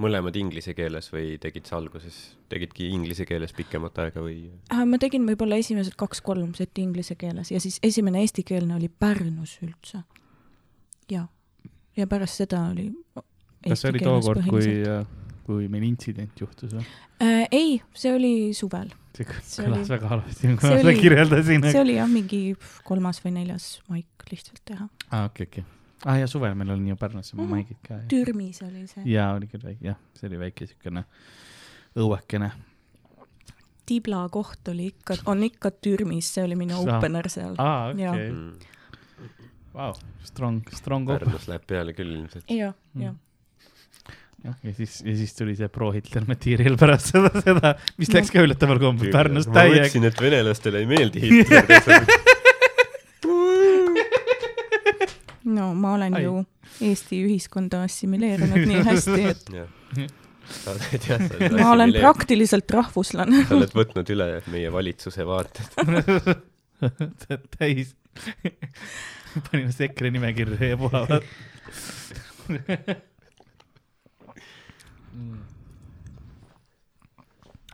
mõlemad 0.00 0.36
inglise 0.36 0.74
keeles 0.76 1.08
või 1.12 1.36
tegid 1.40 1.68
sa 1.68 1.78
alguses, 1.78 2.36
tegidki 2.52 2.90
inglise 2.92 3.24
keeles 3.28 3.54
pikemat 3.56 3.96
aega 4.04 4.24
või? 4.24 4.50
Äh, 4.72 4.82
ma 4.84 5.00
tegin 5.00 5.24
võib-olla 5.28 5.56
esimesed 5.62 5.96
kaks-kolm 5.96 6.52
seti 6.58 6.84
inglise 6.84 7.16
keeles 7.16 7.50
ja 7.54 7.60
siis 7.62 7.78
esimene 7.82 8.20
eestikeelne 8.24 8.76
oli 8.76 8.90
Pärnus 8.92 9.56
üldse. 9.64 10.02
ja, 11.10 11.26
ja 11.96 12.06
pärast 12.06 12.42
seda 12.44 12.66
oli 12.74 12.90
kas 13.68 13.82
see 13.82 13.94
oli 13.94 14.02
tookord, 14.04 14.44
kui, 14.50 14.68
kui 15.46 15.68
meil 15.70 15.84
intsident 15.86 16.40
juhtus 16.42 16.72
või? 16.74 16.84
äh,? 17.22 17.46
ei, 17.54 17.76
see 17.94 18.12
oli 18.16 18.32
suvel. 18.58 18.90
see 19.16 19.24
kõlas 19.30 19.56
oli- 19.62 19.88
väga 19.94 20.08
halvasti, 20.10 20.50
kui 20.58 20.68
ma 20.70 20.76
seda 20.82 20.92
kirjeldasin. 20.98 21.62
see 21.70 21.80
oli 21.80 21.94
jah, 21.96 22.08
mingi 22.10 22.42
kolmas 22.84 23.22
või 23.24 23.32
neljas 23.38 23.68
maik 23.88 24.26
lihtsalt 24.32 24.60
teha. 24.68 24.88
aa, 25.12 25.24
okei, 25.30 25.46
okei. 25.46 25.64
aa 26.04 26.16
ja 26.20 26.26
suvel 26.30 26.54
meil 26.58 26.70
oli 26.74 26.90
ju 26.90 26.96
Pärnus 27.00 27.32
Mhm. 27.34 27.48
maigid 27.54 27.78
ka. 27.86 28.00
Türmis 28.10 28.62
oli 28.66 28.86
see. 28.90 29.04
jaa, 29.14 29.32
oli 29.38 29.46
küll 29.46 29.62
väike, 29.64 29.84
jah, 29.92 29.96
see 30.14 30.28
oli 30.28 30.38
väike 30.44 30.66
siukene 30.66 31.04
õuekene. 31.96 32.50
Tibla 33.86 34.24
koht 34.34 34.66
oli 34.68 34.88
ikka, 34.90 35.14
on 35.30 35.44
ikka 35.46 35.70
Türmis, 35.70 36.32
see 36.34 36.42
oli 36.44 36.56
minu 36.58 36.80
opener 36.82 37.28
seal. 37.30 37.54
aa, 37.62 37.92
Jaa. 37.94 38.12
okei, 38.12 38.32
vau, 39.76 39.92
strong, 40.26 40.60
strong. 40.74 41.06
Pärnus 41.06 41.46
läheb 41.48 41.66
peale 41.70 41.92
küll 41.94 42.10
ilmselt. 42.16 42.44
jah, 42.50 42.74
Mm. 42.94 43.02
jah. 43.02 43.14
Ja 44.44 44.72
siis, 44.76 45.00
ja 45.04 45.16
siis 45.16 45.34
tuli 45.34 45.56
see 45.58 45.68
pro-Hitler 45.72 46.24
material 46.28 46.76
pärast 46.80 47.12
seda, 47.14 47.30
seda, 47.42 47.74
mis 48.00 48.12
läks 48.12 48.30
ka 48.34 48.44
üllataval 48.44 48.78
kombel 48.82 49.10
Pärnus 49.14 49.46
ma 49.50 49.54
täiega. 49.60 49.86
mõtlesin, 49.86 50.04
et 50.10 50.20
venelastele 50.22 50.82
ei 50.84 50.88
meeldi 50.90 51.18
Hitler. 51.24 51.64
no 55.56 55.72
ma 55.74 55.94
olen 55.96 56.14
Ai. 56.18 56.22
ju 56.26 56.44
Eesti 56.84 57.22
ühiskonda 57.24 57.82
assimileerunud 57.86 58.66
nii 58.68 58.82
hästi, 58.84 59.20
et 59.30 59.44
sa 60.60 60.74
oled 60.74 61.06
jah, 61.08 61.22
sa 61.22 61.38
oled 61.38 61.54
ma 61.60 61.70
olen 61.72 61.88
assimileerinud. 61.88 62.00
praktiliselt 62.02 62.76
rahvuslane. 62.76 63.44
sa 63.48 63.56
oled 63.56 63.72
võtnud 63.80 64.12
üle 64.12 64.28
meie 64.52 64.72
valitsuse 64.74 65.26
vaated. 65.28 65.68
täis. 67.56 67.94
panime 69.48 69.72
see 69.72 69.88
EKRE 69.88 70.12
nimekirja 70.18 70.74
ja 70.74 70.80
puhavad. 70.80 71.24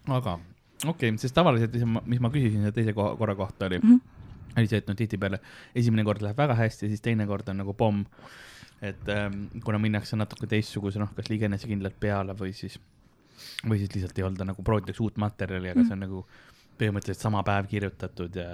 Aga 0.08 0.38
okei 0.86 1.10
okay,, 1.12 1.18
sest 1.22 1.34
tavaliselt, 1.36 1.74
mis 2.10 2.20
ma, 2.22 2.30
küsisin 2.32 2.64
selle 2.64 2.74
teise 2.76 2.94
korra 2.96 3.36
kohta 3.38 3.66
oli 3.66 3.78
mm, 3.78 3.88
Mhm. 3.88 3.98
-hmm. 3.98 4.58
oli 4.58 4.68
see, 4.68 4.78
et 4.78 4.88
no 4.88 4.94
tihtipeale 4.94 5.40
esimene 5.74 6.04
kord 6.04 6.22
läheb 6.22 6.36
väga 6.36 6.54
hästi, 6.54 6.88
siis 6.88 7.00
teine 7.00 7.26
kord 7.26 7.48
on 7.48 7.56
nagu 7.62 7.74
pomm. 7.74 8.04
et 8.82 9.08
ähm, 9.08 9.44
kuna 9.64 9.78
minnakse 9.78 10.16
natuke 10.16 10.46
teistsuguse, 10.46 10.98
noh, 10.98 11.12
kas 11.14 11.28
liiga 11.30 11.46
enesekindlalt 11.46 12.00
peale 12.00 12.34
või 12.34 12.50
siis, 12.52 12.80
või 13.62 13.78
siis 13.78 13.92
lihtsalt 13.94 14.18
ei 14.18 14.24
olda 14.26 14.44
nagu 14.44 14.62
proovitakse 14.62 15.02
uut 15.02 15.16
materjali, 15.22 15.70
aga 15.70 15.84
see 15.84 15.94
on 15.94 16.02
nagu 16.02 16.24
põhimõtteliselt 16.80 17.22
sama 17.22 17.44
päev 17.46 17.68
kirjutatud 17.70 18.34
ja 18.34 18.48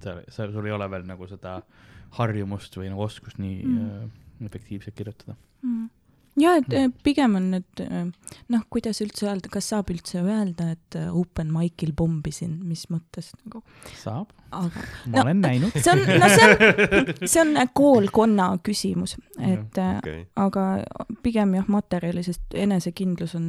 sa, 0.00 0.14
sa, 0.28 0.46
sul 0.52 0.64
ei 0.64 0.72
ole 0.72 0.88
veel 0.90 1.04
nagu 1.04 1.28
seda 1.28 1.58
harjumust 2.16 2.76
või 2.76 2.88
nagu 2.94 3.04
oskust 3.04 3.38
nii 3.38 3.58
mm. 3.60 3.76
Mm. 3.76 4.06
äh, 4.06 4.46
efektiivselt 4.48 4.96
kirjutada. 4.96 5.36
Ja 6.40 6.56
et 6.58 6.72
eh, 6.74 6.88
pigem 7.06 7.36
on 7.38 7.50
need, 7.52 7.82
noh, 8.50 8.62
kuidas 8.72 8.98
üldse 9.04 9.28
öelda, 9.28 9.48
kas 9.52 9.68
saab 9.70 9.90
üldse 9.94 10.18
öelda, 10.22 10.70
et 10.74 10.96
eh, 10.98 11.10
open 11.14 11.52
mic'il 11.54 11.92
pommisin, 11.96 12.56
mis 12.66 12.86
mõttes 12.90 13.30
nagu, 13.44 13.62
saab, 14.00 14.32
aga 14.50 14.82
ma 15.06 15.12
No, 15.18 15.22
olen 15.26 15.40
näinud. 15.44 15.76
see 15.78 15.92
on, 15.92 16.02
no 16.20 16.28
see 16.32 16.48
on, 16.48 17.14
see 17.34 17.40
on 17.44 17.54
koolkonna 17.74 18.48
küsimus, 18.66 19.16
et 19.38 19.78
okei, 19.78 20.26
aga 20.36 20.66
pigem 21.22 21.54
jah, 21.60 21.68
materjali, 21.70 22.22
sest 22.26 22.54
enesekindlus 22.54 23.34
on, 23.38 23.48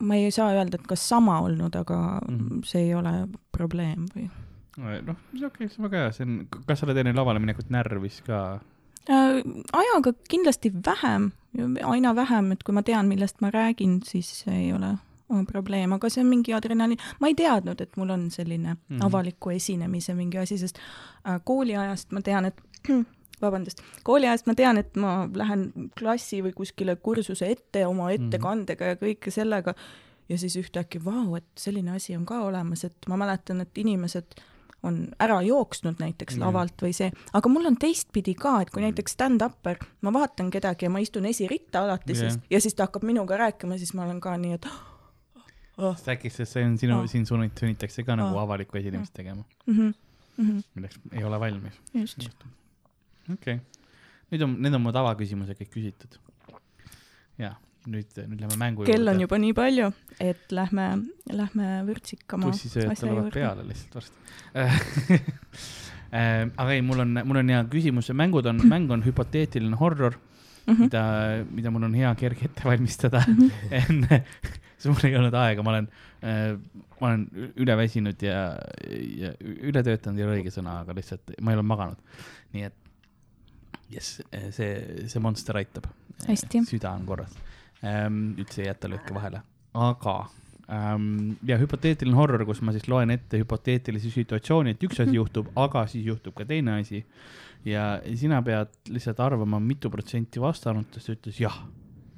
ma 0.00 0.16
ei 0.16 0.30
saa 0.34 0.52
öelda, 0.56 0.78
et 0.80 0.86
kas 0.90 1.02
sama 1.08 1.40
olnud, 1.44 1.74
aga 1.76 2.20
Mhm. 2.28 2.62
see 2.64 2.86
ei 2.88 2.94
ole 2.94 3.14
probleem 3.52 4.06
või 4.14 4.28
noh, 4.80 5.16
okei 5.34 5.44
okay,, 5.46 5.68
see 5.68 5.82
on 5.82 5.88
väga 5.90 6.04
hea, 6.06 6.12
see 6.16 6.24
on, 6.24 6.36
kas 6.66 6.78
sa 6.80 6.86
oled 6.86 6.96
enne 7.02 7.12
lavale 7.14 7.38
minekut 7.42 7.68
närvis 7.70 8.22
ka? 8.26 8.60
äh,. 9.10 9.42
ajaga 9.76 10.12
kindlasti 10.30 10.70
vähem, 10.86 11.32
aina 11.84 12.14
vähem, 12.14 12.52
et 12.52 12.62
kui 12.62 12.74
ma 12.74 12.82
tean, 12.82 13.08
millest 13.08 13.40
ma 13.40 13.50
räägin, 13.50 14.00
siis 14.04 14.44
ei 14.48 14.72
ole 14.72 14.96
probleem, 15.46 15.92
aga 15.92 16.08
see 16.10 16.24
on 16.24 16.26
mingi 16.30 16.54
adrenaliin, 16.54 16.98
ma 17.20 17.28
ei 17.30 17.34
teadnud, 17.38 17.80
et 17.80 17.96
mul 17.96 18.10
on 18.10 18.30
selline 18.30 18.74
Mhm. 18.74 18.96
mm. 18.96 19.02
avaliku 19.06 19.50
esinemise 19.50 20.14
mingi 20.14 20.38
asi, 20.38 20.58
sest 20.58 20.78
äh, 21.26 21.40
kooliajast 21.44 22.12
ma 22.12 22.20
tean, 22.20 22.44
et 22.44 22.60
vabandust, 23.42 23.82
kooliajast 24.04 24.46
ma 24.46 24.54
tean, 24.54 24.78
et 24.78 24.96
ma 24.96 25.28
lähen 25.34 25.72
klassi 25.98 26.42
või 26.42 26.52
kuskile 26.52 26.96
kursuse 26.96 27.46
ette 27.50 27.86
oma 27.86 28.10
ettekandega 28.12 28.84
ja 28.84 28.96
kõike 29.00 29.30
sellega 29.30 29.74
ja 30.28 30.38
siis 30.38 30.56
ühtäkki, 30.56 31.04
vau, 31.04 31.34
et 31.36 31.46
selline 31.58 31.90
asi 31.96 32.16
on 32.16 32.26
ka 32.26 32.40
olemas, 32.46 32.84
et 32.84 33.08
ma 33.08 33.16
mäletan, 33.16 33.60
et 33.60 33.78
inimesed 33.78 34.34
on 34.82 35.00
ära 35.20 35.40
jooksnud 35.44 36.00
näiteks 36.00 36.36
Jah. 36.36 36.46
lavalt 36.46 36.82
või 36.82 36.92
see, 36.96 37.10
aga 37.36 37.52
mul 37.52 37.68
on 37.68 37.76
teistpidi 37.80 38.34
ka, 38.38 38.60
et 38.64 38.70
kui 38.72 38.82
näiteks 38.84 39.16
stand-upper, 39.16 39.80
ma 40.06 40.12
vaatan 40.14 40.50
kedagi 40.50 40.86
ja 40.86 40.92
ma 40.92 41.02
istun 41.04 41.26
esiritta 41.28 41.84
alati 41.84 42.16
Jah. 42.16 42.22
siis 42.22 42.38
ja 42.50 42.60
siis 42.60 42.74
ta 42.74 42.88
hakkab 42.88 43.04
minuga 43.08 43.36
rääkima, 43.40 43.78
siis 43.78 43.92
ma 43.94 44.06
olen 44.06 44.20
ka 44.20 44.36
nii, 44.40 44.56
et 44.56 44.70
oh, 45.78 45.96
sest 45.96 46.08
äkki 46.14 46.32
see 46.32 46.48
see 46.48 46.64
on 46.66 46.78
sinu 46.80 47.00
Aa., 47.00 47.06
sind 47.10 47.28
sunnit- 47.28 47.58
sunnitakse 47.60 48.04
ka 48.06 48.16
nagu 48.16 48.38
Aa. 48.38 48.46
avalikku 48.48 48.78
esinemist 48.80 49.14
tegema, 49.14 49.44
mm 49.66 49.74
-hmm, 49.74 49.94
mm 50.36 50.48
-hmm, 50.48 50.62
milleks 50.74 51.00
ei 51.12 51.24
ole 51.24 51.40
valmis. 51.40 51.80
just. 51.94 52.28
okei 53.32 53.54
okay., 53.54 53.58
nüüd 54.32 54.42
on, 54.44 54.56
need 54.62 54.74
on 54.74 54.82
mu 54.82 54.92
tavaküsimused 54.92 55.58
kõik 55.60 55.72
küsitud. 55.76 56.18
ja 57.38 57.54
nüüd, 57.86 58.16
nüüd 58.28 58.40
lähme 58.44 58.56
mängu 58.60 58.84
kell 58.88 59.08
on 59.08 59.20
juba 59.22 59.38
nii 59.40 59.54
palju, 59.56 59.90
et 60.20 60.52
lähme, 60.52 60.88
lähme 61.32 61.68
vürtsikama 61.88 62.50
tussisööjad 62.50 62.92
asja 62.92 63.06
tulevad 63.06 63.28
juurde. 63.28 63.40
peale 63.40 63.68
lihtsalt 63.68 63.94
varsti. 64.00 65.20
aga 66.60 66.72
ei, 66.74 66.82
mul 66.84 67.04
on, 67.06 67.20
mul 67.24 67.40
on 67.40 67.54
hea 67.54 67.62
küsimus, 67.72 68.10
mängud 68.16 68.48
on, 68.50 68.60
mäng 68.72 68.90
on 68.92 69.04
hüpoteetiline 69.06 69.78
horror, 69.80 70.18
Mhm. 70.70 70.82
mida, 70.86 71.02
mida 71.50 71.70
mul 71.72 71.86
on 71.88 71.94
hea 71.96 72.10
kerge 72.20 72.44
ette 72.46 72.62
valmistada 72.68 73.22
enne, 73.74 74.20
sest 74.76 74.90
mul 74.92 75.06
ei 75.08 75.16
olnud 75.18 75.34
aega, 75.34 75.64
ma 75.66 75.72
olen, 75.72 75.88
ma 77.00 77.08
olen 77.08 77.24
üleväsinud 77.64 78.22
ja, 78.22 78.42
ja 79.22 79.32
ületöötanud 79.40 80.20
ei 80.20 80.26
ole 80.26 80.36
õige 80.38 80.52
sõna, 80.54 80.76
aga 80.84 80.94
lihtsalt 80.98 81.32
ma 81.40 81.54
ei 81.54 81.58
ole 81.58 81.64
maganud. 81.66 82.20
nii 82.54 82.66
et 82.68 82.76
jess, 83.90 84.20
see, 84.54 84.70
see 85.10 85.22
monster 85.22 85.58
aitab. 85.58 85.88
Süda 86.68 86.92
on 86.92 87.08
korras. 87.08 87.32
Üldse 87.82 88.62
ei 88.62 88.66
jäta 88.68 88.88
lööke 88.92 89.14
vahele, 89.14 89.40
aga 89.74 90.16
ähm, 90.70 91.36
ja 91.46 91.56
hüpoteetiline 91.58 92.16
horror, 92.16 92.44
kus 92.48 92.60
ma 92.62 92.72
siis 92.76 92.88
loen 92.88 93.10
ette 93.10 93.38
hüpoteetilisi 93.40 94.10
situatsioone, 94.14 94.70
et 94.76 94.82
üks 94.86 95.00
asi 95.00 95.14
juhtub, 95.16 95.48
aga 95.56 95.86
siis 95.90 96.04
juhtub 96.06 96.34
ka 96.36 96.44
teine 96.44 96.80
asi. 96.80 97.04
ja 97.64 98.00
sina 98.16 98.42
pead 98.42 98.68
lihtsalt 98.88 99.18
arvama, 99.20 99.58
mitu 99.60 99.90
protsenti 99.90 100.40
vastanutest 100.40 101.08
ütles 101.12 101.40
jah 101.40 101.58
mm, 101.62 101.68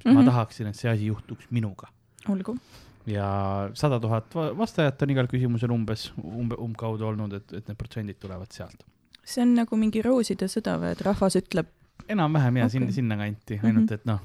-hmm. 0.03 0.13
ma 0.13 0.19
Mhm. 0.21 0.29
tahaksin, 0.29 0.67
et 0.67 0.75
see 0.75 0.89
asi 0.91 1.05
juhtuks 1.05 1.47
minuga. 1.51 1.87
olgu. 2.29 2.57
ja 3.05 3.69
sada 3.73 3.99
tuhat 3.99 4.35
va- 4.35 4.57
vastajat 4.57 5.01
on 5.01 5.09
igal 5.09 5.27
küsimusel 5.27 5.71
umbes, 5.71 6.11
umbe, 6.23 6.55
umbkaudu 6.55 7.05
olnud, 7.07 7.33
et, 7.33 7.53
et 7.53 7.67
need 7.67 7.77
protsendid 7.77 8.15
tulevad 8.19 8.51
sealt. 8.51 8.83
see 9.23 9.41
on 9.41 9.53
nagu 9.55 9.75
mingi 9.77 10.01
rooside 10.01 10.45
sõda 10.47 10.77
või, 10.79 10.91
et 10.91 11.01
rahvas 11.01 11.35
ütleb, 11.35 11.65
enam-vähem 12.09 12.57
ja 12.57 12.63
okay. 12.65 12.69
sinna, 12.79 12.91
sinnakanti, 12.91 13.59
ainult 13.63 13.85
Mhm. 13.89 13.93
et 13.93 14.05
noh, 14.05 14.19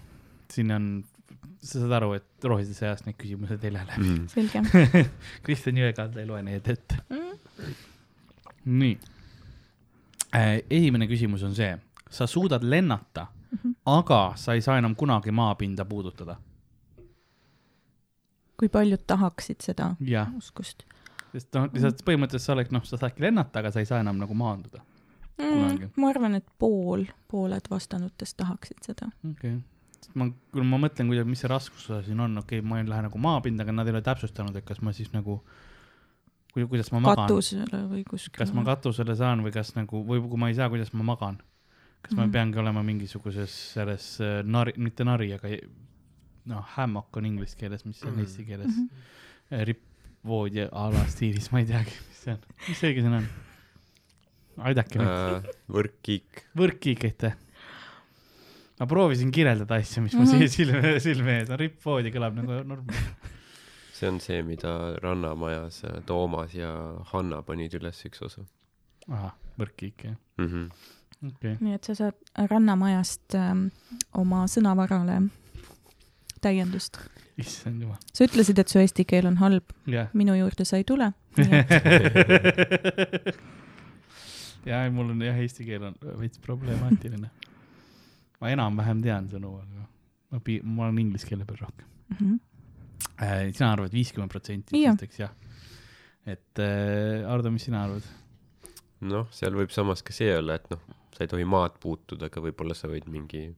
siin 0.50 0.70
on, 0.72 1.04
sa 1.68 1.82
saad 1.82 1.94
aru, 1.98 2.14
et 2.18 2.48
rohelise 2.50 2.74
seast 2.76 3.06
need 3.06 3.18
küsimused 3.20 3.64
ei 3.64 3.74
lähe 3.74 3.86
läbi. 3.90 4.08
mm.. 4.08 4.26
selge 4.32 5.04
Kristjan 5.46 5.80
Jõekalda 5.80 6.22
ei 6.22 6.28
loe 6.28 6.42
neid 6.46 6.68
ette. 6.74 7.00
mm.. 7.12 7.70
nii. 8.82 8.98
esimene 10.70 11.08
küsimus 11.10 11.44
on 11.46 11.56
see, 11.58 11.72
sa 12.10 12.26
suudad 12.26 12.64
lennata 12.64 13.26
mm. 13.28 13.58
-hmm. 13.62 13.74
aga 13.98 14.22
sa 14.36 14.54
ei 14.54 14.64
saa 14.64 14.78
enam 14.78 14.96
kunagi 14.96 15.30
maapinda 15.30 15.84
puudutada. 15.84 16.36
kui 18.56 18.68
paljud 18.68 19.04
tahaksid 19.06 19.60
seda 19.62 19.94
jah, 20.00 20.30
oskust 20.36 20.84
sest 21.32 21.54
noh, 21.54 21.68
lihtsalt 21.72 22.04
põhimõtteliselt 22.06 22.46
sa 22.46 22.54
oled, 22.56 22.70
noh, 22.74 22.84
sa 22.88 23.00
saadki 23.00 23.24
lennata, 23.26 23.60
aga 23.60 23.72
sa 23.72 23.82
ei 23.82 23.88
saa 23.88 24.00
enam 24.04 24.20
nagu 24.20 24.34
maanduda. 24.34 24.80
Mm,? 25.38 25.90
ma 25.96 26.08
arvan, 26.10 26.34
et 26.34 26.46
pool, 26.58 27.04
pooled 27.30 27.68
vastanutest 27.70 28.36
tahaksid 28.40 28.80
seda. 28.90 29.10
okei 29.22 29.52
okay.. 29.52 29.77
ma, 30.14 30.28
kui 30.52 30.62
ma 30.64 30.78
mõtlen, 30.78 31.08
kuidas, 31.10 31.26
mis 31.28 31.40
see 31.44 31.48
raskusosa 31.50 32.02
siin 32.06 32.20
on, 32.20 32.38
okei 32.38 32.58
okay,, 32.60 32.68
ma 32.68 32.78
ei 32.80 32.86
lähe 32.88 33.02
nagu 33.08 33.18
maapinda, 33.18 33.62
aga 33.66 33.72
nad 33.72 33.86
ei 33.86 33.92
ole 33.96 34.02
täpsustanud, 34.02 34.56
et 34.56 34.64
kas 34.64 34.80
ma 34.82 34.92
siis 34.96 35.12
nagu, 35.12 35.40
kuidas 36.54 36.90
ma 36.92 37.00
magan, 37.00 37.26
katusele 37.28 37.82
või 37.90 38.04
kuskile. 38.08 38.38
kas 38.40 38.52
ma 38.56 38.64
katusele 38.66 39.14
saan 39.16 39.44
või 39.44 39.52
kas 39.54 39.74
nagu, 39.76 40.00
või 40.08 40.22
kui 40.24 40.38
ma 40.40 40.48
ei 40.48 40.54
saa, 40.58 40.68
kuidas 40.72 40.92
ma 40.92 41.04
magan. 41.14 41.38
kas 42.02 42.12
ma 42.14 42.24
Mhm. 42.26 42.30
peangi 42.32 42.58
olema 42.58 42.82
mingisuguses 42.86 43.50
selles 43.74 44.20
äh, 44.20 44.42
nari, 44.46 44.72
mitte 44.76 45.04
nari, 45.04 45.32
aga 45.34 45.48
noh, 46.46 46.62
hammock 46.76 47.16
on 47.16 47.26
inglise 47.26 47.56
keeles, 47.58 47.84
mis 47.84 48.02
on 48.04 48.12
Mhm. 48.12 48.20
eesti 48.20 48.44
keeles 48.46 48.70
mm. 48.70 48.88
rippvoodi 49.66 50.68
a 50.72 50.84
la 50.90 51.04
stiilis, 51.10 51.50
ma 51.52 51.58
ei 51.58 51.66
teagi, 51.66 51.90
mis 52.08 52.22
see 52.22 52.32
on, 52.32 52.40
mis 52.68 52.78
see 52.78 52.92
õige 52.94 53.02
sõna 53.04 53.18
on? 53.18 53.28
aidake 54.70 54.98
mind 54.98 55.10
Uh, 55.10 55.50
võrkkiik. 55.70 56.44
võrkkiik, 56.56 57.04
aitäh. 57.10 57.34
Ma 58.78 58.86
proovisin 58.90 59.30
kirjeldada 59.34 59.74
asju, 59.82 60.02
mis 60.04 60.14
mul 60.14 60.24
Mhm. 60.26 60.32
siia 60.36 60.48
silme, 60.52 61.00
silme 61.02 61.32
ees 61.40 61.50
on, 61.50 61.58
rippvoodi 61.60 62.10
kõlab 62.14 62.34
nagu 62.38 62.52
norm-. 62.68 62.92
see 63.92 64.08
on 64.08 64.20
see, 64.22 64.42
mida 64.46 64.70
Rannamajas 65.02 65.76
äh, 65.84 65.90
Toomas 66.06 66.54
ja 66.54 66.70
Hanna 67.12 67.42
panid 67.42 67.74
üles 67.74 68.04
üks 68.06 68.22
osa 68.22 68.42
ahah, 69.08 69.34
võrkkiik 69.58 70.04
jah, 70.04 70.16
mm. 70.38 70.46
-hmm. 70.46 70.66
okei 71.26 71.52
okay.. 71.52 71.56
nii 71.60 71.74
et 71.74 71.84
sa 71.84 71.94
saad 71.98 72.14
Rannamajast 72.50 73.34
ähm, 73.34 73.66
oma 74.14 74.44
sõnavarale 74.46 75.28
täiendust. 76.40 76.98
issand 77.38 77.82
jumal, 77.82 77.96
sa 78.14 78.24
ütlesid, 78.26 78.58
et 78.58 78.68
su 78.70 78.78
eesti 78.78 79.04
keel 79.04 79.26
on 79.26 79.36
halb, 79.42 79.64
jah. 79.86 80.08
minu 80.14 80.34
juurde 80.38 80.64
sa 80.64 80.76
ei 80.78 80.84
tule. 80.86 81.12
ja 84.70 84.90
mul 84.90 85.10
on 85.14 85.22
jah, 85.22 85.36
eesti 85.38 85.64
keel 85.66 85.82
on 85.90 85.94
veits 86.20 86.38
problemaatiline. 86.42 87.30
Ma 88.40 88.50
enam-vähem 88.54 89.02
tean 89.02 89.28
sõnu, 89.32 89.54
aga 89.62 89.86
ma 90.34 90.40
pi-, 90.44 90.60
ma 90.62 90.86
olen 90.88 90.98
inglise 91.06 91.26
keele 91.28 91.44
peal 91.48 91.60
rohkem 91.64 91.86
Mhm. 92.08 92.38
äh,. 93.20 93.52
sina 93.52 93.72
arvad 93.72 93.92
viiskümmend 93.92 94.30
protsenti, 94.32 94.78
Jah. 94.82 94.94
siis 94.96 95.00
teeks 95.04 95.18
jah. 95.20 95.32
et 96.26 96.58
äh, 96.64 97.28
Ardo, 97.28 97.50
mis 97.50 97.64
sina 97.68 97.84
arvad? 97.84 98.02
noh, 99.00 99.28
seal 99.30 99.54
võib 99.54 99.70
samas 99.74 100.02
ka 100.02 100.12
see 100.16 100.30
olla, 100.36 100.54
et 100.58 100.70
noh, 100.72 100.80
sa 101.14 101.24
ei 101.24 101.28
tohi 101.30 101.44
maad 101.44 101.76
puutuda, 101.82 102.26
aga 102.30 102.40
võib-olla 102.42 102.74
sa 102.74 102.88
võid 102.90 103.06
mingi 103.12 103.54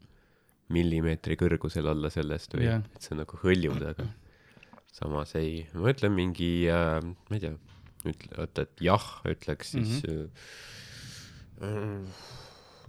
millimeetri 0.70 1.37
kõrgusel 1.37 1.87
olla 1.91 2.11
sellest 2.11 2.55
või 2.55 2.66
yeah. 2.68 2.83
et 2.95 3.03
sa 3.03 3.14
nagu 3.18 3.39
hõljud, 3.43 3.83
aga 3.91 4.07
samas 4.93 5.35
ei, 5.39 5.64
ma 5.74 5.91
ütlen 5.95 6.14
mingi 6.14 6.51
äh,, 6.70 6.99
ma 7.03 7.39
ei 7.39 7.41
tea, 7.47 7.55
ütle, 8.11 8.31
oota, 8.43 8.66
et 8.66 8.85
jah 8.85 9.07
ütleks 9.31 9.74
siis 9.76 10.03
mm. 10.07 10.28
-hmm. 11.61 12.05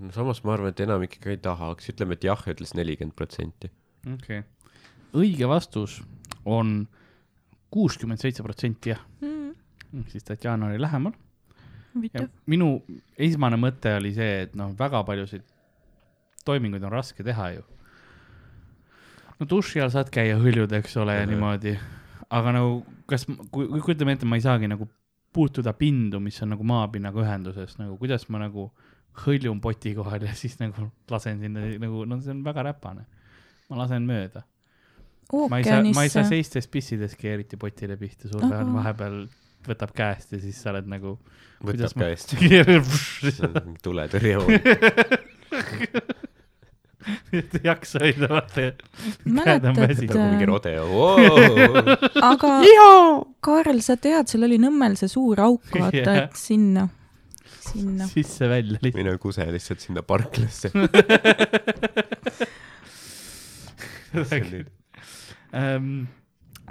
No 0.02 0.14
samas 0.16 0.44
ma 0.44 0.56
arvan, 0.56 0.74
et 0.74 0.84
enamik 0.84 1.20
ikka 1.20 1.34
ei 1.34 1.42
tahaks, 1.42 1.92
ütleme, 1.94 2.18
et 2.18 2.26
jah 2.26 2.42
ütles 2.54 2.76
nelikümmend 2.78 3.16
protsenti. 3.18 3.72
okei 4.06 4.42
okay.. 4.42 4.72
õige 5.14 5.50
vastus 5.50 6.00
on 6.46 6.88
kuuskümmend 7.72 8.22
seitse 8.22 8.44
protsenti 8.44 8.96
jah, 8.96 9.04
ehk 9.22 10.10
siis 10.12 10.26
Tatjana 10.28 10.72
oli 10.72 10.82
lähemal 10.82 11.14
Mm, 11.92 12.28
minu 12.48 12.68
esmane 13.20 13.58
mõte 13.60 13.92
oli 13.98 14.14
see, 14.16 14.46
et 14.46 14.54
noh, 14.56 14.72
väga 14.80 15.02
paljusid 15.08 15.44
toiminguid 16.48 16.84
on 16.88 16.94
raske 16.94 17.24
teha 17.26 17.50
ju. 17.58 17.66
no 19.40 19.48
duši 19.50 19.82
all 19.84 19.92
saad 19.92 20.12
käia 20.14 20.38
hõljud, 20.40 20.72
eks 20.80 20.96
ole, 21.02 21.18
ja 21.20 21.26
niimoodi, 21.28 21.76
aga 22.32 22.54
nagu 22.56 22.80
kas, 23.10 23.26
kui, 23.28 23.68
kui 23.68 23.84
kujutame 23.84 24.16
ette, 24.16 24.30
ma 24.30 24.40
ei 24.40 24.46
saagi 24.46 24.70
nagu 24.72 24.88
puutuda 25.36 25.74
pindu, 25.76 26.22
mis 26.24 26.40
on 26.44 26.54
nagu 26.56 26.64
maapinnaga 26.68 27.26
ühenduses, 27.26 27.76
nagu 27.80 27.98
kuidas 28.00 28.28
ma 28.32 28.40
nagu 28.46 28.70
hõljun 29.26 29.60
poti 29.64 29.94
kohal 29.98 30.24
ja 30.26 30.34
siis 30.42 30.58
nagu 30.62 30.90
lasen 31.12 31.42
sinna 31.44 31.66
nagu, 31.82 32.06
no 32.08 32.20
see 32.22 32.34
on 32.36 32.44
väga 32.46 32.66
räpane. 32.72 33.06
ma 33.70 33.84
lasen 33.84 34.08
mööda. 34.08 34.44
ma 35.50 35.62
ei 35.62 35.68
saa, 35.68 35.84
ma 35.96 36.04
ei 36.08 36.12
saa 36.12 36.26
seistes 36.28 36.68
pissideski 36.68 37.30
eriti 37.32 37.58
potile 37.58 37.98
pihta, 37.98 38.28
sul 38.32 38.44
on 38.44 38.54
Ahah. 38.54 38.74
vahepeal 38.80 39.22
võtab 39.68 39.94
käest 39.96 40.34
ja 40.34 40.40
siis 40.42 40.58
sa 40.62 40.74
oled 40.74 40.90
nagu. 40.92 41.18
võtab 41.64 41.96
ma- 41.96 42.10
käest, 42.10 42.34
see 42.36 43.46
on 43.48 43.56
mingi 43.62 43.80
tuletõrjehoon. 43.86 44.52
et 47.34 47.56
ei 47.58 47.64
jaksa 47.66 48.02
hoida, 48.04 48.28
vaata 48.30 48.66
on 48.68 49.34
mäletad 49.34 49.64
nagu 49.66 49.80
mingi 49.82 50.46
äh,, 50.46 50.50
rodeo 50.50 50.86
aga 52.28 52.52
Kaarel, 53.42 53.82
sa 53.86 53.98
tead, 53.98 54.30
seal 54.30 54.46
oli 54.46 54.60
Nõmmel 54.62 54.98
see 55.00 55.10
suur 55.12 55.42
auk, 55.42 55.66
vaata 55.74 55.98
Jah. 55.98 56.20
et 56.26 56.38
sinna, 56.38 56.88
sinna. 57.74 58.08
sisse-välja 58.12 58.80
lihtsalt. 58.80 58.98
mine 59.02 59.18
kuse 59.22 59.48
lihtsalt 59.52 59.84
sinna 59.84 60.04
parklasse. 60.06 60.72
Ähm, 65.52 66.08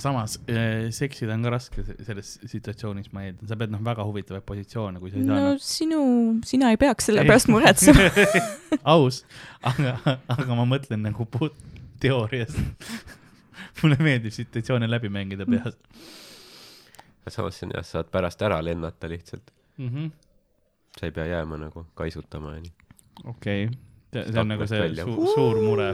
samas 0.00 0.38
äh, 0.48 0.88
seksida 0.92 1.34
on 1.34 1.42
ka 1.44 1.50
raske 1.52 1.82
se- 1.84 1.96
selles 2.04 2.30
situatsioonis, 2.48 3.10
ma 3.12 3.26
eeldan, 3.26 3.48
sa 3.48 3.56
pead 3.60 3.72
noh, 3.72 3.82
väga 3.84 4.04
huvitavaid 4.08 4.44
positsioone, 4.48 5.00
kui 5.02 5.12
sa 5.12 5.18
ei 5.18 5.26
saa 5.26 5.34
no 5.36 5.50
noh, 5.50 5.58
sinu, 5.64 6.00
sina 6.48 6.70
ei 6.72 6.78
peaks 6.80 7.10
selle 7.10 7.24
pärast 7.28 7.50
muretsema. 7.52 8.08
aus, 8.94 9.22
aga, 9.72 9.98
aga 10.32 10.56
ma 10.56 10.64
mõtlen 10.68 11.04
nagu 11.04 11.28
puht 11.28 11.56
teoorias. 12.00 12.56
mulle 13.82 14.00
meeldib 14.00 14.32
situatsioone 14.36 14.88
läbi 14.88 15.12
mängida 15.12 15.44
peas 15.48 15.76
samas 17.30 17.58
see 17.58 17.68
on 17.68 17.76
jah, 17.76 17.84
saad 17.86 18.10
pärast 18.12 18.42
ära 18.42 18.58
lennata 18.64 19.08
lihtsalt. 19.08 19.52
mm. 19.76 19.88
-hmm. 19.88 20.10
Sa 20.98 21.06
ei 21.06 21.12
pea 21.14 21.26
jääma 21.30 21.58
nagu 21.60 21.84
kaisutama 21.94 22.54
ja 22.54 22.64
nii. 22.64 22.72
okei 23.24 23.64
okay., 23.66 24.24
see 24.32 24.40
on 24.40 24.50
nagu 24.50 24.66
see 24.66 24.80
välja. 24.80 25.04
su 25.04 25.32
suur 25.34 25.60
mure. 25.62 25.88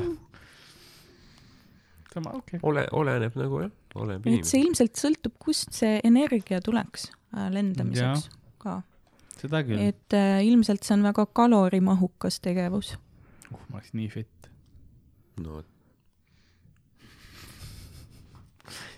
sama, 2.14 2.30
okei 2.30 2.58
okay.. 2.58 2.60
ole, 2.62 2.86
oleneb 2.92 3.36
nagu 3.36 3.62
jah, 3.66 3.72
oleneb 3.94 4.26
et 4.26 4.26
see 4.26 4.34
inimesest. 4.34 4.58
ilmselt 4.62 5.04
sõltub, 5.04 5.38
kust 5.42 5.76
see 5.76 6.00
energia 6.04 6.60
tuleks 6.64 7.10
äh, 7.36 7.48
lendamiseks 7.52 8.28
ka. 8.62 8.80
seda 9.36 9.62
küll. 9.68 9.82
et 9.90 10.16
äh, 10.16 10.40
ilmselt 10.48 10.86
see 10.86 10.96
on 10.96 11.06
väga 11.06 11.26
kalorimahukas 11.36 12.40
tegevus. 12.44 12.94
uh, 13.50 13.60
ma 13.68 13.80
oleks 13.80 13.92
nii 13.96 14.12
fit. 14.12 14.50
no 15.42 15.62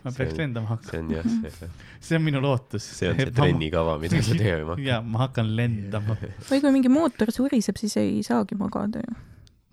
ma 0.05 0.11
See 0.11 0.19
peaks 0.25 0.35
on- 0.35 0.41
lendama 0.43 0.69
hakkama. 0.73 0.91
see 0.91 0.99
on 1.03 1.11
jah, 1.11 1.29
see, 1.59 1.69
see 2.09 2.17
on 2.19 2.25
minu 2.27 2.41
lootus. 2.45 2.83
see 2.99 3.09
on 3.11 3.17
see. 3.21 3.31
trennikava, 3.39 3.99
mida 4.03 4.23
sa 4.23 4.35
tegema 4.39 4.75
hakkad. 4.75 4.85
ja 4.91 5.01
ma 5.03 5.25
hakkan 5.27 5.55
lendama. 5.59 6.17
või 6.51 6.61
kui 6.65 6.73
mingi 6.79 6.89
mootor 6.93 7.33
suriseb, 7.35 7.77
siis 7.81 7.97
ei 8.01 8.23
saagi 8.27 8.57
magada 8.61 9.03
ju. 9.05 9.17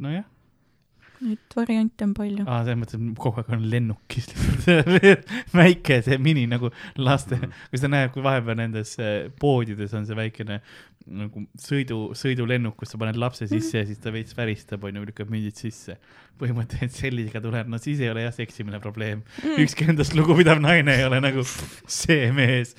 nojah, 0.06 0.26
Neid 1.24 1.56
variante 1.56 2.04
on 2.04 2.14
palju. 2.18 2.44
aa, 2.44 2.64
selles 2.66 2.80
mõttes, 2.82 3.00
et 3.00 3.22
kogu 3.22 3.40
aeg 3.42 3.54
on 3.56 3.68
lennukis 3.72 4.28
lihtsalt 4.32 5.30
väike 5.62 6.02
see 6.06 6.18
mini 6.22 6.44
nagu 6.52 6.72
laste, 7.00 7.40
kui 7.72 7.80
sa 7.80 7.92
näed, 7.92 8.12
kui 8.14 8.26
vahepeal 8.26 8.60
nendes 8.60 8.98
eh, 9.00 9.30
poodides 9.40 9.96
on 9.96 10.08
see 10.10 10.18
väikene 10.18 10.60
nagu 11.06 11.44
sõidu, 11.62 12.00
sõidulennuk, 12.18 12.76
kus 12.80 12.94
sa 12.94 13.00
paned 13.02 13.18
lapse 13.22 13.46
sisse 13.50 13.78
ja 13.78 13.86
siis 13.88 14.00
ta 14.02 14.14
veits 14.14 14.34
väristab, 14.38 14.84
onju, 14.88 15.06
lükkab 15.12 15.30
mündid 15.32 15.58
sisse. 15.60 16.00
põhimõtteliselt 16.40 16.98
sellisega 16.98 17.40
tuleb, 17.44 17.70
no 17.72 17.78
siis 17.80 18.02
ei 18.04 18.10
ole 18.12 18.26
jah 18.26 18.34
seksimine 18.36 18.82
probleem 18.84 19.22
mm.. 19.22 19.60
ükski 19.64 19.86
endast 19.94 20.18
lugupidav 20.18 20.60
naine 20.60 20.98
ei 20.98 21.06
ole 21.08 21.22
nagu 21.24 21.46
see 21.46 22.32
mees. 22.36 22.76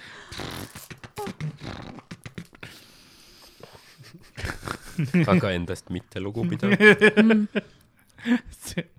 aga 5.24 5.54
endast 5.54 5.88
mitte 5.94 6.20
lugupidav, 6.20 6.74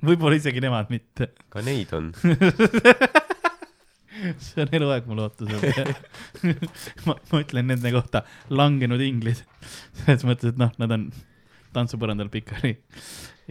võib-olla 0.07 0.37
isegi 0.37 0.61
nemad 0.63 0.93
mitte. 0.93 1.31
ka 1.49 1.65
neid 1.65 1.91
on. 1.97 2.13
see 4.41 4.63
on 4.63 4.73
eluaeg 4.73 5.07
mu 5.09 5.17
lootus 5.17 5.49
ma, 7.07 7.15
ma 7.15 7.41
ütlen 7.41 7.69
nende 7.69 7.91
kohta 7.93 8.23
langenud 8.49 9.01
inglid. 9.03 9.41
selles 10.01 10.25
mõttes, 10.27 10.53
et 10.53 10.61
noh, 10.61 10.71
nad 10.81 10.93
on 10.95 11.07
tantsupõrandal 11.75 12.31
pikali 12.33 12.75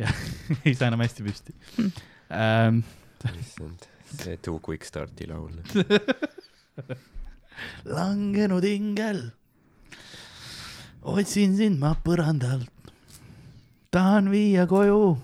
ja 0.01 0.11
ei 0.67 0.75
saa 0.75 0.91
enam 0.91 1.05
hästi 1.05 1.27
püsti 1.27 1.57
ähm,. 2.35 2.83
issand, 3.41 3.87
see 4.13 4.39
Too 4.43 4.61
Quick 4.65 4.87
Starti 4.87 5.29
laul. 5.31 5.55
langenud 7.97 8.67
ingel, 8.69 9.23
otsin 11.03 11.57
sind 11.57 11.81
ma 11.81 11.95
põrandalt, 12.05 12.93
tahan 13.95 14.29
viia 14.35 14.67
koju. 14.69 15.17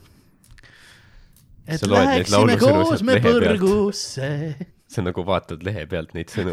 Et 1.74 1.86
läheksime 1.88 2.56
koos 2.60 3.02
me 3.06 3.18
põrgusse. 3.24 4.30
Sa 4.92 5.00
nagu 5.04 5.24
vaatad 5.24 5.62
lehe 5.64 5.86
pealt 5.88 6.12
neid 6.12 6.32
sõnu. 6.32 6.52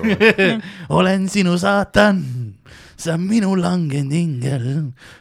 olen 0.99 1.28
sinu 1.32 1.57
saatan, 1.59 2.22
sa 3.00 3.16
minu 3.16 3.56
langenud 3.56 4.12
ingel, 4.12 4.68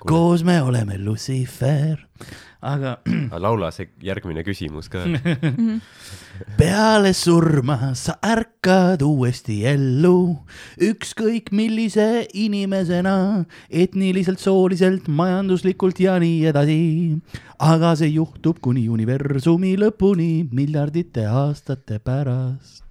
koos 0.03 0.43
me 0.43 0.59
oleme 0.62 0.99
Lucifer. 0.99 2.09
aga 2.72 2.97
laula 3.39 3.70
see 3.70 3.87
järgmine 4.03 4.43
küsimus 4.43 4.89
ka. 4.91 5.05
peale 6.59 7.12
surma 7.14 7.93
sa 7.99 8.16
ärkad 8.18 9.05
uuesti 9.07 9.61
ellu, 9.70 10.41
ükskõik 10.83 11.53
millise 11.55 12.26
inimesena, 12.35 13.47
etniliselt, 13.70 14.43
sooliselt, 14.43 15.07
majanduslikult 15.07 16.03
ja 16.03 16.18
nii 16.18 16.51
edasi. 16.51 16.83
aga 17.59 17.95
see 17.99 18.11
juhtub 18.14 18.59
kuni 18.62 18.89
universumi 18.91 19.76
lõpuni 19.79 20.49
miljardite 20.51 21.26
aastate 21.31 22.03
pärast. 22.03 22.83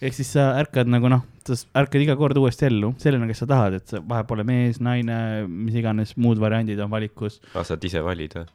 ehk 0.00 0.14
siis 0.14 0.34
sa 0.38 0.52
ärkad 0.62 0.86
nagu 0.86 1.10
noh, 1.10 1.26
sa 1.48 1.82
ärkad 1.82 2.04
iga 2.04 2.16
kord 2.18 2.38
uuesti 2.38 2.68
ellu, 2.68 2.92
selline, 3.02 3.28
kes 3.30 3.44
sa 3.44 3.50
tahad, 3.50 3.78
et 3.80 3.92
sa 3.92 4.00
vahepeal 4.00 4.30
pole 4.32 4.48
mees, 4.48 4.80
naine, 4.82 5.18
mis 5.46 5.76
iganes 5.78 6.16
muud 6.20 6.40
variandid 6.42 6.80
on 6.82 6.90
valikus 6.92 7.40
aga 7.52 7.64
saad 7.68 7.84
ise 7.88 8.02
valida. 8.04 8.46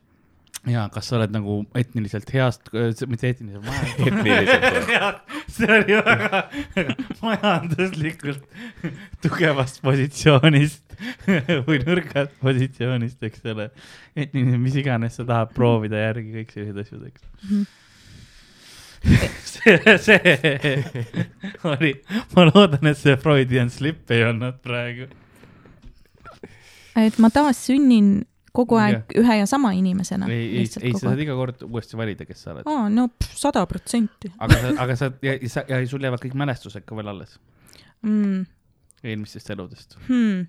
ja 0.67 0.87
kas 0.93 1.09
sa 1.09 1.17
oled 1.19 1.33
nagu 1.35 1.59
etniliselt 1.77 2.31
heast, 2.33 2.71
mitte 3.07 3.31
etniliselt, 3.31 3.67
etniliselt. 4.07 5.23
see 5.57 5.71
oli 5.77 5.99
väga, 6.01 6.43
majanduslikult 7.23 8.45
tugevast 9.23 9.81
positsioonist 9.85 10.83
või 11.67 11.81
nõrgast 11.83 12.37
positsioonist, 12.41 13.19
eks 13.29 13.45
ole. 13.53 13.69
etniline, 14.17 14.57
mis 14.61 14.77
iganes 14.81 15.19
sa 15.19 15.27
tahad 15.27 15.53
proovida 15.55 16.07
järgi, 16.07 16.39
kõik 16.39 16.55
sellised 16.55 16.81
asjad, 16.83 17.11
eks. 17.11 17.75
see, 19.53 19.97
see 20.03 20.19
oli, 21.67 21.93
ma 22.35 22.47
loodan, 22.49 22.89
et 22.91 22.99
see 22.99 23.15
Freudian 23.21 23.71
slip 23.73 24.11
ei 24.13 24.25
olnud 24.27 24.59
praegu. 24.63 25.07
et 26.97 27.21
ma 27.21 27.29
taassünnin 27.33 28.25
kogu 28.57 28.79
aeg 28.81 29.13
ühe 29.21 29.39
ja 29.39 29.45
sama 29.49 29.71
inimesena. 29.77 30.29
ei, 30.33 30.63
ei, 30.63 30.65
ei, 30.81 30.93
sa 30.97 31.09
saad 31.09 31.21
iga 31.23 31.37
kord 31.37 31.63
uuesti 31.67 31.99
valida, 31.99 32.25
kes 32.27 32.43
sa 32.45 32.53
oled. 32.55 32.67
aa, 32.69 32.87
no 32.93 33.09
sada 33.29 33.65
protsenti 33.69 34.31
aga 34.37 34.59
sa, 34.63 34.73
aga 34.85 34.99
sa 34.99 35.11
ja, 35.25 35.37
ja 35.37 35.65
ja 35.77 35.81
sul 35.89 36.07
jäävad 36.07 36.23
kõik 36.25 36.37
mälestused 36.39 36.85
ka 36.87 36.97
veel 36.97 37.11
alles 37.13 37.37
mm,. 38.01 38.45
eelmistest 39.03 39.51
eludest. 39.53 39.97
Hmm. 40.07 40.47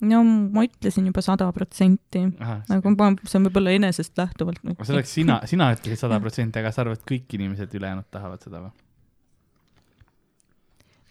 No 0.00 0.20
ma 0.24 0.64
ütlesin 0.66 1.08
juba 1.10 1.22
sada 1.24 1.48
protsenti, 1.52 2.22
aga 2.40 2.94
ma, 2.96 3.10
see 3.26 3.40
on 3.40 3.48
võib-olla 3.48 3.74
enesest 3.76 4.16
lähtuvalt. 4.20 4.62
aga 4.64 4.86
see 4.86 4.96
oleks 4.96 5.16
sina, 5.20 5.40
sina 5.50 5.70
ütlesid 5.76 6.00
sada 6.06 6.20
protsenti, 6.22 6.62
aga 6.62 6.72
sa 6.74 6.84
arvad, 6.84 7.00
et 7.00 7.08
kõik 7.08 7.38
inimesed 7.38 7.76
ülejäänud 7.76 8.08
tahavad 8.12 8.42
seda 8.46 8.64
või? 8.64 8.74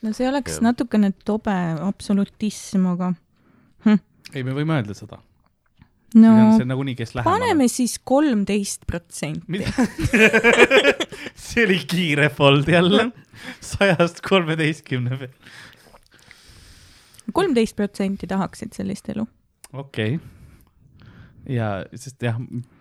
no 0.06 0.14
see 0.16 0.30
oleks 0.30 0.58
Jah. 0.58 0.70
natukene 0.72 1.12
tobe 1.28 1.58
absolutism, 1.86 2.88
aga 2.94 3.14
ei, 4.34 4.46
me 4.46 4.54
võime 4.56 4.78
öelda 4.78 4.96
seda. 4.98 5.22
no 6.18 6.34
see 6.56 6.66
on 6.66 6.72
nagunii, 6.72 6.96
kes 6.98 7.14
lähemale. 7.18 7.46
paneme 7.46 7.68
siis 7.72 7.98
kolmteist 8.02 8.86
protsenti. 8.90 9.62
see 11.50 11.66
oli 11.66 11.80
kiire 11.90 12.30
fold 12.34 12.70
jälle, 12.70 13.10
sajast 13.74 14.24
kolmeteistkümne 14.26 15.18
peale. 15.18 15.34
Kolmteist 17.36 17.78
protsenti 17.78 18.28
tahaksid 18.30 18.76
sellist 18.78 19.10
elu. 19.14 19.26
okei 19.74 20.18
okay.. 20.18 20.20
ja, 21.56 21.72
sest 21.94 22.24
jah, 22.26 22.40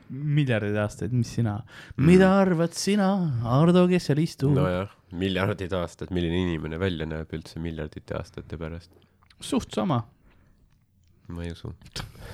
miljardid 0.08 0.76
aastaid, 0.80 1.14
mis 1.16 1.30
sina, 1.38 1.58
mida 2.00 2.30
arvad 2.40 2.76
sina, 2.76 3.10
Ardo, 3.58 3.86
kes 3.90 4.10
seal 4.10 4.22
istub 4.24 4.54
no,? 4.56 4.64
nojah, 4.64 4.94
miljardid 5.18 5.74
aastad, 5.76 6.12
milline 6.14 6.44
inimene 6.46 6.80
välja 6.80 7.08
näeb 7.08 7.32
üldse 7.36 7.62
miljardite 7.62 8.16
aastate 8.18 8.60
pärast? 8.60 8.92
suht 9.40 9.74
sama. 9.76 10.02
ma 11.28 11.44
ei 11.44 11.52
usu. 11.52 11.74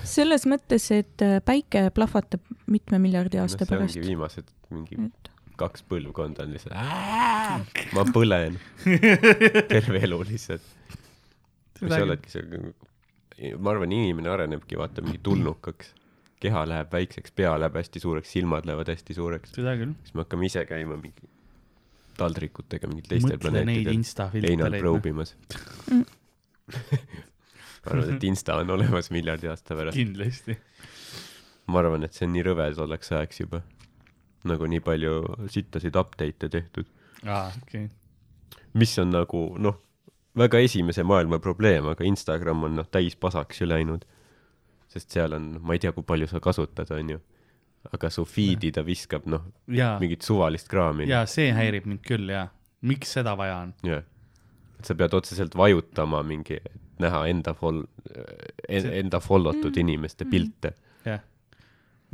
selles 0.07 0.47
mõttes, 0.49 0.87
et 0.95 1.25
äh, 1.25 1.37
päike 1.45 1.89
plahvatab 1.95 2.43
mitme 2.71 3.01
miljardi 3.03 3.41
aasta 3.43 3.65
see 3.65 3.71
pärast 3.73 3.99
ongi. 3.99 4.07
viimased 4.07 4.51
mingi 4.71 4.99
et 5.09 5.31
kaks 5.59 5.85
põlvkonda 5.89 6.45
on 6.45 6.55
lihtsalt, 6.55 7.83
ma 7.95 8.03
põlen 8.15 8.57
terve 9.71 10.01
elu 10.03 10.19
lihtsalt. 10.27 10.73
Sa 11.81 12.01
oledki 12.05 12.33
see, 12.33 13.53
ma 13.59 13.73
arvan, 13.75 13.93
inimene 13.95 14.31
arenebki, 14.31 14.79
vaata 14.79 15.03
mingi 15.05 15.21
tulnukaks, 15.23 15.93
keha 16.43 16.65
läheb 16.69 16.91
väikseks, 16.93 17.33
pea 17.35 17.55
läheb 17.59 17.79
hästi 17.81 18.01
suureks, 18.03 18.31
silmad 18.37 18.67
lähevad 18.69 18.91
hästi 18.93 19.17
suureks, 19.17 19.55
seda 19.57 19.75
küll. 19.79 19.95
siis 20.03 20.15
me 20.15 20.25
hakkame 20.25 20.49
ise 20.51 20.65
käima 20.69 20.97
mingi 20.99 21.31
taldrikutega 22.19 22.89
mingil 22.89 23.07
teistel 23.09 23.39
planeetidel 23.41 24.43
leinal 24.45 24.77
probimas. 24.79 25.35
Mm. 25.91 26.05
ma 27.85 27.91
arvan, 27.93 28.15
et 28.15 28.23
Insta 28.25 28.57
on 28.61 28.71
olemas 28.77 29.11
miljardi 29.13 29.51
aasta 29.51 29.77
pärast. 29.77 29.97
kindlasti. 29.97 30.57
ma 31.67 31.81
arvan, 31.83 32.07
et 32.07 32.17
see 32.17 32.27
on 32.27 32.33
nii 32.35 32.45
rõve 32.47 32.69
tolleks 32.77 33.11
ajaks 33.13 33.43
juba. 33.43 33.61
nagu 34.45 34.67
nii 34.69 34.81
palju 34.85 35.13
sittasid 35.49 35.95
update'e 35.97 36.49
tehtud, 36.53 36.89
aa, 37.25 37.49
okei. 37.63 37.87
mis 38.77 38.93
on 39.01 39.13
nagu 39.13 39.47
noh, 39.57 39.79
väga 40.37 40.59
esimese 40.59 41.03
maailma 41.03 41.39
probleem, 41.39 41.85
aga 41.91 42.03
Instagram 42.07 42.63
on 42.67 42.75
noh 42.81 42.87
täis 42.91 43.15
pasaks 43.15 43.61
ju 43.61 43.67
läinud. 43.69 44.05
sest 44.95 45.11
seal 45.11 45.33
on, 45.35 45.57
ma 45.61 45.73
ei 45.75 45.79
tea, 45.83 45.91
kui 45.91 46.03
palju 46.07 46.27
sa 46.31 46.39
kasutad, 46.39 46.91
onju. 46.91 47.19
aga 47.93 48.09
su 48.09 48.23
feed'i 48.25 48.71
ta 48.73 48.81
viskab 48.85 49.25
noh, 49.29 49.43
jaa, 49.67 49.99
mingit 49.99 50.21
suvalist 50.25 50.67
kraami. 50.71 51.07
jaa, 51.09 51.25
see 51.29 51.51
häirib 51.53 51.85
mind 51.85 52.01
küll, 52.07 52.29
jaa. 52.31 52.47
miks 52.81 53.11
seda 53.17 53.35
vaja 53.37 53.57
on? 53.65 53.73
jah. 53.83 54.03
et 54.79 54.85
sa 54.85 54.95
pead 54.95 55.13
otseselt 55.13 55.55
vajutama 55.55 56.23
mingi, 56.23 56.57
et 56.63 56.81
näha 56.99 57.25
enda 57.27 57.51
fol-, 57.53 57.85
enda 58.69 59.19
follow 59.19 59.53
tud 59.61 59.75
Mm. 59.75 59.79
inimeste 59.81 60.25
pilte. 60.25 60.73
jah. 61.05 61.19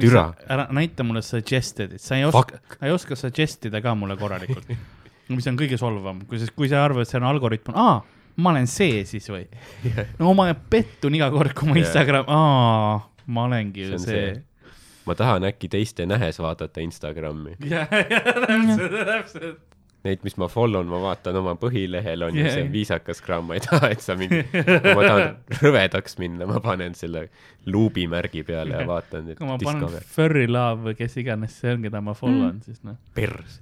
Türa. 0.01 0.33
ära 0.49 0.67
näita 0.73 1.03
mulle 1.03 1.21
suggested 1.21 1.97
sa 2.01 2.15
ei 2.15 2.25
oska, 2.25 2.57
sa 2.79 2.85
ei 2.87 2.91
oska 2.91 3.15
suggest 3.15 3.65
ida 3.65 3.81
ka 3.81 3.93
mulle 3.95 4.17
korralikult. 4.17 4.65
mis 5.29 5.47
on 5.47 5.59
kõige 5.59 5.77
solvam, 5.79 6.23
kui 6.27 6.41
sa, 6.41 6.49
kui 6.55 6.69
sa 6.71 6.83
arvad, 6.85 7.05
et 7.05 7.11
see 7.11 7.19
on 7.21 7.27
algoritm, 7.29 7.75
aa, 7.77 7.99
ma 8.41 8.53
olen 8.53 8.69
see 8.69 9.03
siis 9.09 9.27
või? 9.31 9.45
no 10.19 10.33
ma 10.37 10.51
pettun 10.53 11.15
iga 11.17 11.31
kord, 11.33 11.53
kui 11.57 11.69
ma 11.71 11.77
Jah. 11.77 11.85
Instagram, 11.85 12.29
aa, 12.31 12.95
ma 13.31 13.47
olengi 13.49 13.85
See 13.85 13.89
ju 13.89 13.97
on 13.97 14.05
see, 14.05 14.21
see. 14.35 14.77
ma 15.07 15.17
tahan 15.17 15.49
äkki 15.51 15.71
teiste 15.71 16.07
nähes 16.09 16.39
vaadata 16.41 16.83
Instagrami. 16.83 17.57
ja, 17.65 17.85
ja 17.89 18.23
täpselt, 18.23 18.97
täpselt. 19.11 19.67
Neid, 20.01 20.23
mis 20.25 20.33
ma 20.41 20.47
follow 20.49 20.81
n, 20.81 20.89
ma 20.89 20.97
vaatan 21.03 21.35
oma 21.43 21.51
põhilehel 21.61 22.23
on 22.25 22.33
ju 22.33 22.41
Jaa, 22.41 22.55
see 22.55 22.69
viisakas 22.73 23.19
kraam, 23.21 23.45
ma 23.51 23.59
ei 23.59 23.61
taha, 23.61 23.91
et 23.93 24.01
sa 24.01 24.15
mingi, 24.17 24.39
kui 24.49 24.95
ma 24.97 25.03
tahan 25.05 25.35
rõvedaks 25.61 26.17
minna, 26.17 26.47
ma 26.49 26.57
panen 26.63 26.95
selle 26.97 27.27
luubimärgi 27.69 28.41
peale 28.47 28.79
ja 28.79 28.87
vaatan, 28.89 29.29
kui 29.37 29.45
ma 29.45 29.59
panen 29.61 29.99
Furry 30.09 30.47
Love 30.49 30.87
või 30.89 30.97
kes 30.97 31.19
iganes 31.21 31.59
see 31.61 31.75
on, 31.75 31.85
keda 31.85 32.01
ma 32.01 32.17
follow 32.17 32.47
on, 32.47 32.57
siis 32.65 32.81
noh, 32.87 32.97
pers, 33.13 33.59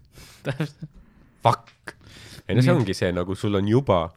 täpselt. 0.47 0.87
fuck. 1.43 1.95
ei 2.47 2.57
no 2.57 2.65
see 2.65 2.73
ongi 2.73 2.95
see, 2.97 3.11
nagu 3.15 3.35
sul 3.37 3.59
on 3.59 3.67
juba 3.69 4.07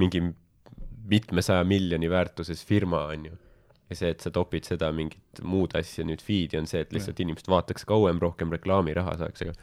mingi 0.00 0.22
mitmesaja 1.08 1.64
miljoni 1.64 2.10
väärtuses 2.10 2.64
firma, 2.66 3.06
on 3.12 3.30
ju. 3.30 3.38
ja 3.90 3.96
see, 3.96 4.10
et 4.10 4.24
sa 4.24 4.32
topid 4.34 4.66
seda 4.66 4.90
mingit 4.92 5.40
muud 5.46 5.76
asja 5.78 6.04
nüüd 6.06 6.22
feed'i 6.24 6.58
on 6.58 6.66
see, 6.66 6.82
et 6.82 6.92
lihtsalt 6.94 7.20
inimesed 7.22 7.48
vaataks 7.50 7.86
kauem, 7.86 8.18
rohkem 8.22 8.52
reklaamiraha 8.54 9.14
saaks, 9.20 9.46
aga 9.46 9.54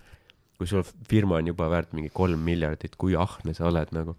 kui 0.58 0.70
sul 0.70 0.86
firma 1.10 1.40
on 1.42 1.50
juba 1.52 1.68
väärt 1.72 1.92
mingi 1.98 2.12
kolm 2.14 2.44
miljardit, 2.48 2.96
kui 3.00 3.18
ahne 3.20 3.56
sa 3.58 3.68
oled 3.68 3.92
nagu, 3.96 4.16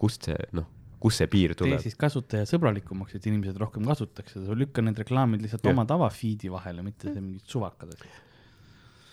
kust 0.00 0.30
see, 0.30 0.38
noh, 0.56 0.68
kust 1.02 1.20
see 1.20 1.28
piir 1.32 1.52
tee 1.52 1.64
tuleb? 1.64 1.82
siis 1.84 1.98
kasutajasõbralikumaks, 2.00 3.18
et 3.18 3.28
inimesed 3.28 3.60
rohkem 3.60 3.84
kasutaks 3.88 4.38
seda, 4.38 4.56
lükka 4.56 4.84
need 4.84 5.00
reklaamid 5.02 5.44
lihtsalt 5.44 5.66
Jah. 5.66 5.76
oma 5.76 5.84
tava 5.88 6.08
feed'i 6.14 6.52
vahele, 6.52 6.84
mitte 6.86 7.10
see 7.10 7.20
mingid 7.20 7.44
suvakad 7.50 7.92
asjad. 7.92 8.18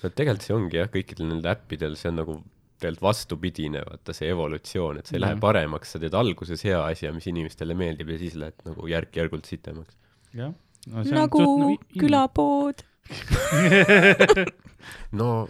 No 0.04 0.10
tegelikult 0.14 0.46
see 0.46 0.56
ongi 0.56 0.78
jah, 0.82 0.90
kõikidel 0.94 1.30
nendel 1.32 1.52
äppidel, 1.56 1.96
see 2.00 2.10
on 2.12 2.20
nagu 2.22 2.36
tegelikult 2.78 3.02
vastupidine, 3.08 3.82
vaata 3.90 4.14
see 4.14 4.28
evolutsioon, 4.30 5.00
et 5.00 5.08
see 5.10 5.18
ei 5.18 5.24
lähe 5.24 5.34
Mhm. 5.36 5.42
paremaks, 5.42 5.92
sa 5.96 6.00
teed 6.04 6.14
alguses 6.14 6.62
hea 6.68 6.78
asja, 6.92 7.10
mis 7.16 7.26
inimestele 7.32 7.74
meeldib 7.78 8.10
ja 8.14 8.18
siis 8.22 8.36
lähed 8.38 8.54
nagu 8.68 8.86
järk-järgult 8.92 9.46
sitemaks. 9.50 9.96
jah. 10.38 10.54
nagu 10.88 11.78
külapood. 11.98 12.84
no 15.12 15.48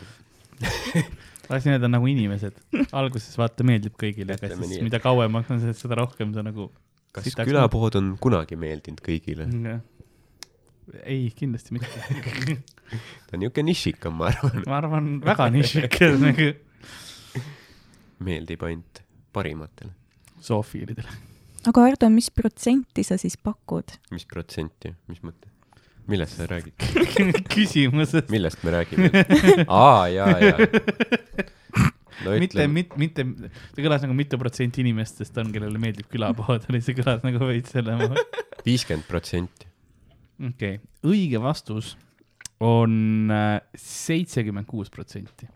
asi 1.49 1.69
need 1.71 1.83
on 1.83 1.91
nagu 1.95 2.07
inimesed, 2.13 2.55
alguses 2.95 3.37
vaata 3.39 3.63
meeldib 3.67 3.95
kõigile, 3.99 4.35
aga 4.37 4.49
siis 4.53 4.63
nii, 4.73 4.81
mida 4.87 4.99
kauemaks 5.03 5.51
on, 5.53 5.61
seda 5.73 5.95
rohkem 5.99 6.33
sa 6.35 6.43
nagu. 6.45 6.69
kas 7.15 7.29
külapood 7.37 7.95
on 7.99 8.13
kunagi 8.21 8.55
meeldinud 8.59 9.01
kõigile? 9.05 9.47
ei, 11.03 11.27
kindlasti 11.35 11.75
mitte. 11.75 12.57
ta 12.87 13.35
on 13.35 13.43
niisugune 13.43 13.67
nišikam, 13.71 14.15
ma 14.19 14.31
arvan, 14.31 14.63
ma 14.65 14.77
arvan, 14.81 15.09
väga 15.25 15.49
nišikas 15.55 16.19
nagu 16.25 16.51
meeldib 18.23 18.63
ainult 18.67 19.03
parimatele. 19.35 19.91
zoofiilidele. 20.41 21.19
aga 21.67 21.83
Ardo, 21.91 22.09
mis 22.13 22.31
protsenti 22.31 23.03
sa 23.03 23.19
siis 23.21 23.37
pakud? 23.37 23.97
mis 24.11 24.25
protsenti, 24.29 24.93
mis 25.11 25.21
mõte? 25.25 25.51
millest 26.07 26.39
sa 26.39 26.47
räägid? 26.47 26.73
küsimused. 27.55 28.31
millest 28.31 28.63
me 28.63 28.71
räägime? 28.77 29.11
aa, 29.67 30.07
jaa, 30.07 30.39
jaa. 30.39 30.57
no 32.23 32.37
mitte, 32.39 32.67
mitte, 32.71 32.97
mitte, 32.97 33.27
see 33.75 33.85
kõlas 33.85 34.05
nagu 34.05 34.15
mitu 34.17 34.39
protsenti 34.41 34.81
inimestest 34.85 35.37
on, 35.43 35.51
kellele 35.53 35.81
meeldib 35.81 36.09
külapood, 36.13 36.65
oli 36.71 36.81
see 36.85 36.97
kõlas 36.97 37.23
nagu 37.27 37.51
veits 37.51 37.75
selle. 37.75 37.99
viiskümmend 38.65 39.07
protsenti. 39.11 39.69
okei 40.39 40.79
okay., 40.79 40.83
õige 41.07 41.43
vastus 41.43 41.95
on 42.59 43.31
äh, 43.31 43.61
seitsekümmend 43.75 44.67
kuus 44.67 44.89
protsenti. 44.89 45.47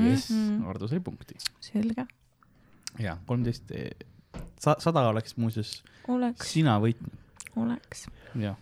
jess, 0.00 0.32
Ardo 0.66 0.88
sai 0.88 1.00
punkti. 1.04 1.36
selge, 1.60 2.06
ja 2.98 3.16
kolmteist, 3.26 3.72
sada 4.60 5.08
oleks 5.08 5.36
muuseas 5.36 5.80
oleks, 6.08 6.52
sina 6.52 6.78
võitnud, 6.80 7.14
oleks. 7.60 8.06
jah. 8.38 8.56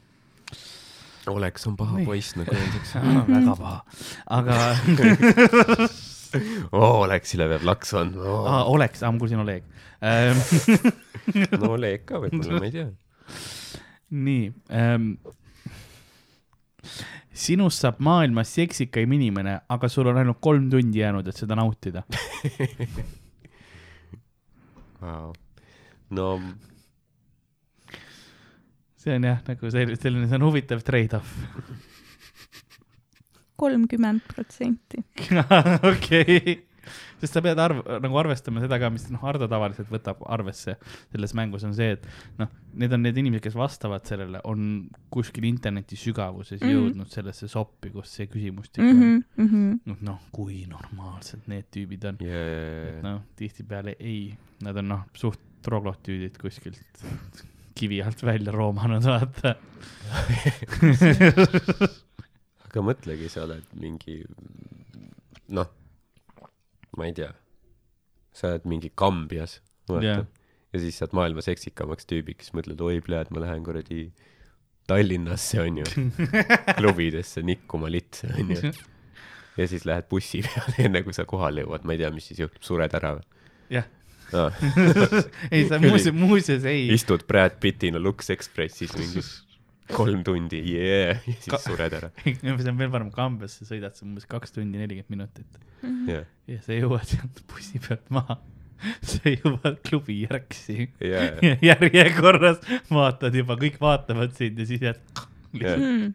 oleks 1.29 1.67
on 1.69 1.77
paha 1.77 2.05
poiss, 2.07 2.37
nagu 2.39 2.55
öeldakse. 2.55 3.03
väga 3.35 3.57
paha, 3.59 3.81
aga 4.39 4.61
oo, 6.73 7.03
Oleksile 7.05 7.49
peab 7.53 7.67
laksu 7.69 8.01
andma 8.03 8.25
Aa, 8.29 8.63
oh.. 8.63 8.73
oleks, 8.75 9.03
ma 9.05 9.21
kuulsin 9.21 9.43
Oleg 9.43 9.67
ähm. 10.05 10.41
no 11.61 11.75
Oleg 11.77 12.05
ka 12.09 12.21
võib-olla, 12.23 12.61
ma 12.61 12.69
ei 12.69 12.75
tea. 12.75 12.89
nii 14.11 14.49
ähm,. 14.75 15.13
Sinust 17.33 17.85
saab 17.85 18.01
maailmas 18.05 18.53
seksikaim 18.55 19.13
inimene, 19.19 19.61
aga 19.69 19.91
sul 19.93 20.11
on 20.11 20.21
ainult 20.21 20.41
kolm 20.41 20.71
tundi 20.71 21.03
jäänud, 21.03 21.29
et 21.29 21.45
seda 21.45 21.59
nautida. 21.59 22.05
Wow. 24.99 25.31
no 26.11 26.41
see 28.99 29.15
on 29.15 29.25
jah, 29.25 29.39
nagu 29.47 29.71
selline, 29.73 29.97
selline, 30.01 30.29
see 30.29 30.39
on 30.39 30.45
huvitav 30.49 30.83
trade-off. 30.85 31.37
kolmkümmend 33.59 34.21
protsenti. 34.29 35.03
okei, 35.91 36.55
sest 37.21 37.37
sa 37.37 37.43
pead 37.45 37.59
arv-, 37.63 37.83
nagu 38.03 38.19
arvestama 38.21 38.63
seda 38.63 38.79
ka, 38.81 38.91
mis 38.95 39.09
noh, 39.13 39.23
Hardo 39.25 39.49
tavaliselt 39.51 39.91
võtab 39.93 40.23
arvesse 40.31 40.77
selles 41.11 41.35
mängus 41.39 41.67
on 41.69 41.75
see, 41.77 41.97
et 41.97 42.07
noh, 42.41 42.51
need 42.79 42.95
on 42.95 43.05
need 43.05 43.19
inimesed, 43.21 43.45
kes 43.49 43.59
vastavad 43.59 44.07
sellele, 44.09 44.43
on 44.49 44.89
kuskil 45.13 45.49
interneti 45.49 45.99
sügavuses 45.99 46.61
mm. 46.61 46.67
-hmm. 46.67 46.77
jõudnud 46.77 47.13
sellesse 47.13 47.49
soppi, 47.51 47.93
kus 47.95 48.15
see 48.19 48.31
küsimustik 48.31 48.85
Mm 48.85 48.91
on 48.91 49.03
-hmm, 49.03 49.25
mm 49.37 49.49
-hmm. 49.49 49.97
noh, 50.07 50.21
kui 50.33 50.65
normaalsed 50.67 51.47
need 51.47 51.67
tüübid 51.75 52.05
on. 52.09 52.17
yeah. 52.21 53.03
noh, 53.03 53.23
tihtipeale 53.37 53.97
ei, 53.99 54.37
nad 54.63 54.77
on 54.77 54.89
noh, 54.89 55.07
suht 55.15 55.41
troglotüüdid 55.63 56.39
kuskilt 56.41 57.05
kivi 57.79 58.03
alt 58.03 58.23
välja 58.23 58.53
roomanud, 58.53 59.05
vaata. 59.07 59.55
aga 62.67 62.83
mõtlegi, 62.85 63.29
sa 63.33 63.45
oled 63.47 63.67
mingi 63.79 64.23
noh, 65.55 65.69
ma 66.99 67.09
ei 67.09 67.15
tea, 67.17 67.31
sa 68.35 68.53
oled 68.53 68.67
mingi 68.71 68.91
Kambjas, 68.99 69.59
vaata 69.91 70.07
yeah. 70.07 70.27
ja 70.75 70.83
siis 70.83 70.99
saad 71.01 71.15
maailma 71.17 71.45
seksikamaks 71.45 72.09
tüübiks, 72.11 72.53
mõtled, 72.57 72.81
oi, 72.85 73.01
pljääd, 73.05 73.33
ma 73.35 73.45
lähen 73.45 73.65
kuradi 73.67 74.09
Tallinnasse, 74.89 75.61
onju, 75.63 75.85
klubidesse 76.79 77.45
nikkuma 77.45 77.91
litse, 77.93 78.31
onju. 78.41 78.73
ja 79.59 79.69
siis 79.71 79.85
lähed 79.89 80.09
bussi 80.11 80.43
peale, 80.47 80.77
enne 80.87 81.05
kui 81.07 81.17
sa 81.17 81.27
kohale 81.29 81.67
jõuad, 81.67 81.87
ma 81.89 81.97
ei 81.97 82.03
tea, 82.03 82.13
mis 82.15 82.31
siis 82.31 82.43
juhtub, 82.45 82.65
sured 82.67 82.95
ära 82.99 83.17
või 83.19 83.27
jah, 83.79 83.91
ah? 84.37 84.63
ei 85.55 85.67
sa 85.69 85.81
muuseas, 85.83 86.15
muuseas 86.17 86.67
ei. 86.69 86.89
istud 86.95 87.27
Brad 87.29 87.61
Pittina 87.63 88.01
Lux 88.03 88.33
Expressis 88.35 88.97
mingi 88.99 89.25
kolm 89.95 90.21
tundi, 90.27 90.61
yeah, 90.75 91.23
ja 91.25 91.39
siis 91.45 91.65
sured 91.65 91.95
ära. 91.97 92.11
see 92.25 92.53
on 92.53 92.79
veel 92.79 92.93
parem, 92.93 93.11
Kambjasse 93.15 93.65
sõidad 93.69 93.97
sa 93.97 94.05
umbes 94.07 94.29
kaks 94.29 94.53
tundi 94.57 94.81
nelikümmend 94.81 95.15
minutit 95.15 95.59
jah, 96.11 96.29
ja 96.51 96.61
sa 96.65 96.77
jõuad 96.77 97.07
sealt 97.09 97.43
bussi 97.51 97.81
pealt 97.85 98.07
maha. 98.15 98.39
sa 99.11 99.27
jõuad 99.27 99.81
klubi 99.83 100.21
järgsi 100.23 100.91
ja 101.03 101.25
järjekorras 101.65 102.61
vaatad 102.93 103.35
juba, 103.35 103.57
kõik 103.59 103.81
vaatavad 103.83 104.37
sind 104.39 104.61
ja 104.63 104.69
siis 104.69 104.85
jääd 104.87 105.27
Mm. 105.49 106.13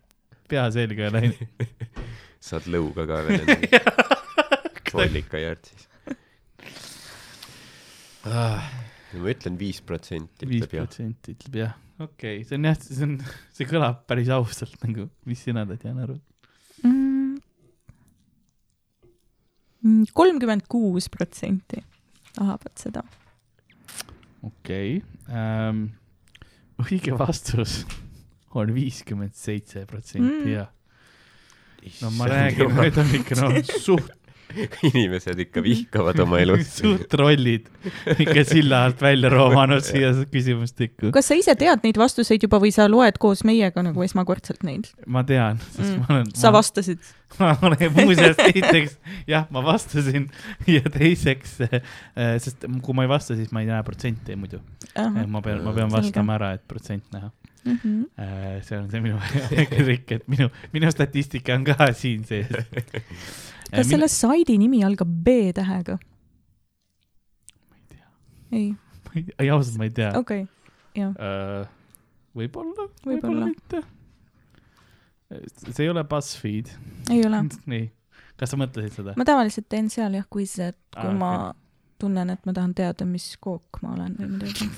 pea 0.47 0.67
selga 0.71 1.09
läinud. 1.09 1.67
saad 2.47 2.67
lõuga 2.69 3.07
ka 3.09 3.21
veel 3.25 3.41
endale. 3.41 3.79
vollikajärd 4.93 5.69
siis 5.71 5.87
ah,. 8.29 8.61
Ma 9.21 9.33
ütlen 9.33 9.57
viis 9.59 9.81
protsenti 9.85 10.47
viis 10.49 10.67
protsenti 10.71 11.35
ütleb 11.35 11.57
jah, 11.61 11.73
okei 11.99 12.39
okay., 12.41 12.45
see 12.47 12.57
on 12.59 12.69
jah, 12.69 12.77
see 12.81 13.07
on, 13.07 13.17
see 13.53 13.69
kõlab 13.69 14.05
päris 14.09 14.31
ausalt 14.33 14.77
nagu, 14.85 15.09
mis 15.29 15.43
sina 15.45 15.65
tead, 15.69 15.85
Jaan 15.87 16.05
Aru? 16.05 16.19
kolmkümmend 20.15 20.63
kuus 20.71 21.09
protsenti 21.11 21.81
tahavad 22.33 22.79
seda. 22.79 23.03
okei 24.43 24.97
okay. 24.97 25.35
ähm,, 25.35 25.83
õige 26.81 27.17
vastus 27.19 27.83
on 28.53 28.73
viiskümmend 28.75 29.35
seitse 29.35 29.85
protsenti 29.89 30.45
Mm. 30.45 30.51
jah. 30.53 30.69
no 32.01 32.11
ma 32.15 32.27
räägin, 32.31 32.75
need 32.79 32.97
on 32.97 33.15
ikka 33.19 33.35
no 33.41 33.49
suht, 33.79 34.11
inimesed 34.89 35.39
ikka 35.47 35.63
vihkavad 35.65 36.19
oma 36.23 36.39
elust. 36.43 36.77
suht 36.83 37.07
trollid 37.11 37.67
ikka 38.17 38.43
silla 38.47 38.83
alt 38.87 39.01
välja 39.01 39.31
roomanud 39.33 39.81
siia 39.89 40.11
küsimustikku. 40.31 41.11
kas 41.15 41.31
sa 41.31 41.37
ise 41.39 41.55
tead 41.59 41.81
neid 41.85 41.97
vastuseid 42.01 42.43
juba 42.45 42.59
või 42.63 42.71
sa 42.75 42.85
loed 42.91 43.17
koos 43.21 43.43
meiega 43.47 43.83
nagu 43.85 44.03
esmakordselt 44.05 44.63
neid? 44.67 44.89
ma 45.07 45.23
tean, 45.27 45.59
sest 45.73 45.93
Mm. 45.93 45.99
ma 45.99 46.15
olen. 46.15 46.29
sa 46.37 46.51
vastasid? 46.53 46.99
ma 47.39 47.51
olen 47.65 47.91
muuseas 47.97 48.37
esiteks 48.45 48.97
jah, 49.27 49.47
ma 49.53 49.61
vastasin 49.65 50.27
ja 50.69 50.81
teiseks, 50.93 51.55
sest 52.43 52.65
kui 52.85 52.93
ma 52.97 53.05
ei 53.07 53.09
vasta, 53.11 53.35
siis 53.37 53.49
ma 53.53 53.63
ei 53.63 53.69
näe 53.71 53.81
protsente 53.85 54.35
muidu. 54.37 54.59
ma 55.27 55.41
pean, 55.41 55.63
ma 55.65 55.73
pean 55.73 55.89
vastama 55.91 56.37
ära, 56.37 56.53
et 56.59 56.63
protsent 56.69 57.03
näha. 57.13 57.31
Mhm. 57.63 57.99
see 58.67 58.75
on 58.77 58.89
see 58.91 58.99
minu 58.99 59.17
trikk, 59.71 60.11
et 60.17 60.25
minu, 60.27 60.49
minu 60.73 60.89
statistika 60.91 61.55
on 61.55 61.63
ka 61.63 61.87
siin 61.95 62.25
sees. 62.27 62.49
Kas 63.77 63.89
selle 63.89 64.09
saidi 64.11 64.57
nimi 64.61 64.83
algab 64.85 65.09
B 65.25 65.53
tähega? 65.55 65.97
ma 67.69 67.77
ei 67.79 67.85
tea, 67.93 68.07
ei, 68.51 69.25
ei, 69.39 69.49
ausalt 69.49 69.79
ma 69.81 69.87
ei 69.89 69.95
tea 69.95 70.11
okei 70.17 70.45
okay., 70.45 71.01
jah. 71.01 71.15
uh,. 71.17 71.65
võib-olla, 72.37 72.87
Võib-olla. 73.05 73.49
mitte. 73.51 73.83
see 75.71 75.85
ei 75.85 75.91
ole 75.91 76.05
BuzzFeed. 76.09 76.71
ei 77.13 77.25
ole. 77.27 77.43
nii, 77.73 77.89
kas 78.39 78.53
sa 78.53 78.61
mõtlesid 78.61 78.99
seda? 79.01 79.17
ma 79.19 79.27
tavaliselt 79.27 79.69
teen 79.71 79.91
seal 79.93 80.17
jah 80.19 80.29
quiz'e, 80.29 80.71
et 80.73 80.81
kui 80.95 81.09
Aa, 81.09 81.19
ma 81.19 81.33
okei. 81.39 81.59
tunnen, 82.05 82.33
et 82.35 82.49
ma 82.49 82.55
tahan 82.55 82.73
teada, 82.77 83.07
mis 83.09 83.31
kook 83.41 83.81
ma 83.85 83.95
olen 83.97 84.17
või 84.19 84.33
midagi. 84.37 84.69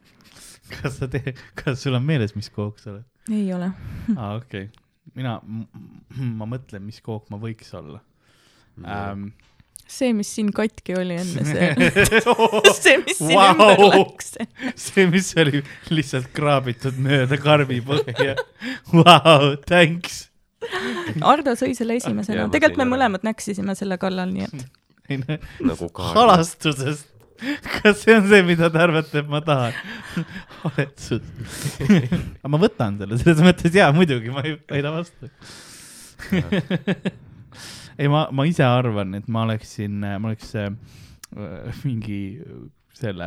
kas 0.76 0.98
sa 1.00 1.08
teed, 1.10 1.38
kas 1.58 1.84
sul 1.84 1.96
on 1.96 2.04
meeles, 2.04 2.34
mis 2.38 2.50
kook 2.52 2.82
sa 2.82 2.96
oled? 2.96 3.06
ei 3.32 3.48
ole. 3.54 3.72
aa, 4.16 4.36
okei 4.40 4.68
okay.. 4.68 4.84
mina, 5.16 5.38
ma 6.40 6.48
mõtlen, 6.50 6.84
mis 6.86 7.00
kook 7.04 7.30
ma 7.32 7.40
võiks 7.42 7.72
olla 7.76 8.02
ähm,. 8.84 9.28
see, 9.86 10.12
mis 10.16 10.30
siin 10.34 10.52
katki 10.54 10.96
oli 10.98 11.16
enne, 11.20 11.44
see 11.46 11.68
see, 12.84 12.96
mis 13.04 13.20
siin 13.22 13.36
Vau! 13.38 13.54
ümber 13.54 13.84
läks. 13.94 14.32
see, 14.74 15.06
mis 15.12 15.32
oli 15.38 15.62
lihtsalt 15.94 16.32
kraabitud 16.36 16.98
mööda 17.02 17.38
karbipõhja. 17.40 18.36
Vau, 18.92 19.54
thanks. 19.68 20.26
Ardo 21.22 21.54
sõi 21.58 21.74
selle 21.76 21.96
Jaa, 21.96 22.08
esimesena 22.08 22.48
tegelikult 22.50 22.80
me 22.82 22.88
mõlemad 22.96 23.26
näksisime 23.26 23.76
selle 23.78 23.98
kallal, 24.02 24.32
nii 24.32 24.48
et 24.48 24.66
nagu 25.70 25.90
halastusest. 25.94 27.12
kas 27.82 28.00
see 28.00 28.16
on 28.16 28.24
see, 28.30 28.40
mida 28.48 28.70
te 28.72 28.80
arvate, 28.80 29.20
et 29.20 29.28
ma 29.28 29.42
tahan? 29.44 29.76
haletsus. 30.62 31.22
aga 31.84 32.52
ma 32.54 32.60
võtan 32.62 32.96
selle, 33.02 33.20
selles 33.20 33.44
mõttes 33.44 33.76
jaa, 33.76 33.92
muidugi, 33.96 34.32
ma 34.32 34.44
ei 34.46 34.56
väida 34.72 34.94
vastu. 34.94 35.30
ei, 37.98 38.08
ma, 38.12 38.26
ma 38.32 38.44
ise 38.48 38.64
arvan, 38.66 39.14
et 39.18 39.28
ma 39.32 39.42
oleksin, 39.46 39.94
ma 40.04 40.28
oleks 40.30 40.48
äh, 40.60 40.70
mingi 41.86 42.20
selle, 42.96 43.26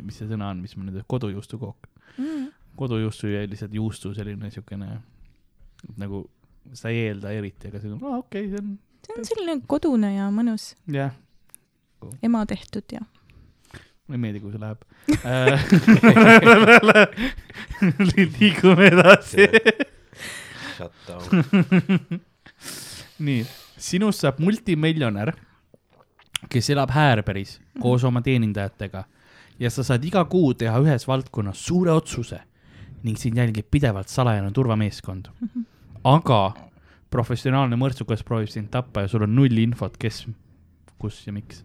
mis 0.00 0.16
see 0.18 0.28
sõna 0.30 0.46
on, 0.52 0.58
mis 0.64 0.74
mul 0.76 0.86
nüüd, 0.90 0.98
kodujuustukook. 1.10 1.80
mm, 2.16 2.46
kodujuustu 2.78 3.24
ja 3.30 3.38
lihtsalt 3.46 3.74
juustu 3.74 4.14
selline 4.14 4.50
siukene 4.50 4.88
nagu 6.00 6.30
sa 6.74 6.88
ei 6.90 6.98
eelda 7.08 7.28
eriti, 7.36 7.68
aga 7.68 7.78
see 7.82 7.92
on, 7.92 7.98
aa 8.02 8.18
okei 8.22 8.44
okay,, 8.48 8.54
see 8.54 8.62
on 8.62 8.68
see 9.04 9.12
on 9.18 9.24
selline 9.28 9.54
kodune 9.68 10.10
ja 10.14 10.24
mõnus, 10.34 10.64
jah, 10.90 11.12
ema 12.24 12.46
tehtud 12.48 12.86
ja. 12.96 13.02
mulle 14.06 14.16
ei 14.16 14.22
meeldi, 14.22 14.40
kui 14.42 14.50
see 14.52 14.62
läheb. 14.62 14.80
liigume 18.14 18.86
edasi. 18.90 19.48
Shut 20.74 20.92
down. 21.06 22.20
nii, 23.18 23.44
sinust 23.78 24.24
saab 24.24 24.40
multimiljonär, 24.42 25.34
kes 26.50 26.70
elab 26.74 26.92
Häärberis 26.94 27.58
koos 27.80 28.04
oma 28.04 28.22
teenindajatega 28.22 29.04
ja 29.58 29.70
sa 29.70 29.84
saad 29.86 30.04
iga 30.04 30.24
kuu 30.30 30.54
teha 30.58 30.78
ühes 30.82 31.06
valdkonnas 31.08 31.62
suure 31.66 31.94
otsuse 31.94 32.40
ning 33.04 33.18
sind 33.20 33.38
jälgib 33.38 33.68
pidevalt 33.70 34.08
salajane 34.08 34.50
turvameeskond. 34.52 35.28
aga 36.04 36.40
professionaalne 37.10 37.76
mõrtsukas 37.76 38.24
proovib 38.26 38.50
sind 38.50 38.70
tappa 38.70 39.04
ja 39.04 39.08
sul 39.08 39.22
on 39.22 39.34
null 39.36 39.58
infot, 39.58 39.96
kes, 39.96 40.26
kus 40.98 41.26
ja 41.26 41.32
miks. 41.32 41.64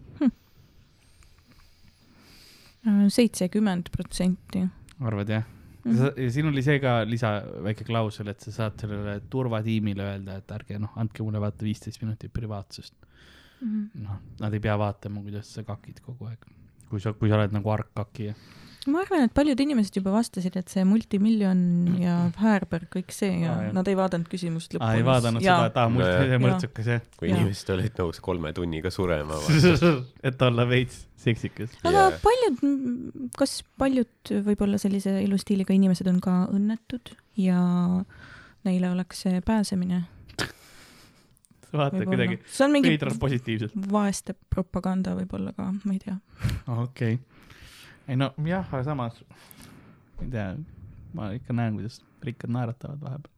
seitsekümmend 3.08 3.90
protsenti. 3.92 4.68
arvad 5.00 5.28
jah? 5.28 5.48
Ja 5.84 6.30
siin 6.30 6.48
oli 6.50 6.62
see 6.64 6.78
ka 6.82 7.00
lisa, 7.08 7.32
väike 7.64 7.86
klausel, 7.88 8.30
et 8.32 8.40
sa 8.44 8.52
saad 8.54 8.80
sellele 8.80 9.18
turvatiimile 9.32 10.06
öelda, 10.12 10.38
et 10.40 10.54
ärge 10.56 10.78
noh, 10.82 10.92
andke 11.00 11.24
mulle 11.26 11.40
vaata 11.42 11.66
viisteist 11.66 12.02
minutit 12.04 12.32
privaatsust. 12.32 12.94
noh, 14.00 14.20
nad 14.40 14.56
ei 14.56 14.60
pea 14.60 14.76
vaatama, 14.80 15.22
kuidas 15.24 15.54
sa 15.54 15.64
kakid 15.64 16.00
kogu 16.04 16.30
aeg. 16.30 16.46
kui 16.90 17.00
sa, 17.00 17.12
kui 17.12 17.28
sa 17.30 17.36
oled 17.38 17.52
nagu 17.54 17.70
argkakija. 17.70 18.34
Ma 18.88 19.02
arvan, 19.02 19.26
et 19.26 19.32
paljud 19.36 19.60
inimesed 19.60 19.98
juba 19.98 20.14
vastasid, 20.14 20.54
et 20.56 20.72
see 20.72 20.84
multimiljon 20.88 21.60
ja 22.00 22.14
Häärber, 22.40 22.86
kõik 22.92 23.12
see 23.12 23.42
ja 23.42 23.52
Aa, 23.52 23.66
jah. 23.66 23.74
nad 23.76 23.90
ei 23.90 23.96
vaadanud 23.98 24.30
küsimust 24.32 24.72
lõpuni. 24.72 24.86
aa, 24.86 25.00
ei 25.00 25.04
vaadanud 25.04 25.44
seda, 25.44 25.66
et 25.68 25.76
aa, 25.76 25.90
mul 25.92 26.04
Nojah. 26.04 26.22
see 26.22 26.40
mõrtsukas 26.44 26.90
jah. 26.94 27.02
kui 27.20 27.28
Jaa. 27.28 27.36
inimesed 27.36 27.72
olid 27.76 28.00
nõus 28.00 28.22
kolme 28.24 28.52
tunniga 28.56 28.92
surema. 28.94 29.40
et 30.30 30.46
olla 30.48 30.66
veits 30.70 31.02
seksikas. 31.20 31.74
aga 31.84 32.06
yeah. 32.06 32.16
paljud, 32.24 32.62
kas 33.36 33.58
paljud 33.80 34.32
võib-olla 34.48 34.80
sellise 34.80 35.18
elustiiliga 35.20 35.76
inimesed 35.76 36.08
on 36.08 36.22
ka 36.24 36.38
õnnetud 36.48 37.12
ja 37.40 37.60
neile 38.64 38.90
oleks 38.94 39.26
see 39.26 39.42
pääsemine 39.44 40.02
vaata 41.80 42.04
kuidagi. 42.08 42.40
see 42.48 42.64
on 42.64 42.74
mingi 42.74 42.94
veidralt 42.94 43.20
positiivselt. 43.20 43.76
vaeste 43.92 44.36
propaganda 44.52 45.14
võib-olla 45.18 45.52
ka, 45.56 45.68
ma 45.84 45.96
ei 45.96 46.00
tea. 46.02 46.16
okei 46.66 47.18
okay.. 47.20 47.29
Ei 48.10 48.16
no 48.18 48.32
jah, 48.46 48.66
aga 48.66 48.82
samas, 48.86 49.14
ma 50.18 50.24
ei 50.24 50.30
tea, 50.32 50.46
ma 51.14 51.22
ikka 51.36 51.52
näen, 51.56 51.72
kuidas 51.78 51.96
rikkad 52.26 52.50
naeratavad 52.54 53.00
vahepeal. 53.04 53.34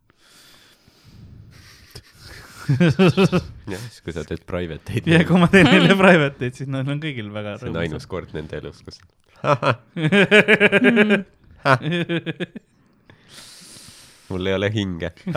jah, 3.72 3.82
siis 3.88 4.00
kui 4.06 4.12
sa 4.14 4.22
teed 4.26 4.42
private 4.46 4.92
eid. 4.94 5.04
ja 5.10 5.24
kui 5.26 5.38
ma 5.42 5.48
teen 5.50 5.66
neile 5.66 5.94
private'id, 5.98 6.54
siis 6.56 6.68
nad 6.70 6.86
on 6.88 6.98
kõigil 7.02 7.28
väga 7.34 7.50
see 7.60 7.70
on 7.72 7.78
ainus 7.80 8.06
kord 8.10 8.30
nende 8.36 8.54
elus, 8.60 8.78
kus 8.86 8.96
mul 14.30 14.46
ei 14.46 14.54
ole 14.54 14.70
hinge. 14.72 15.10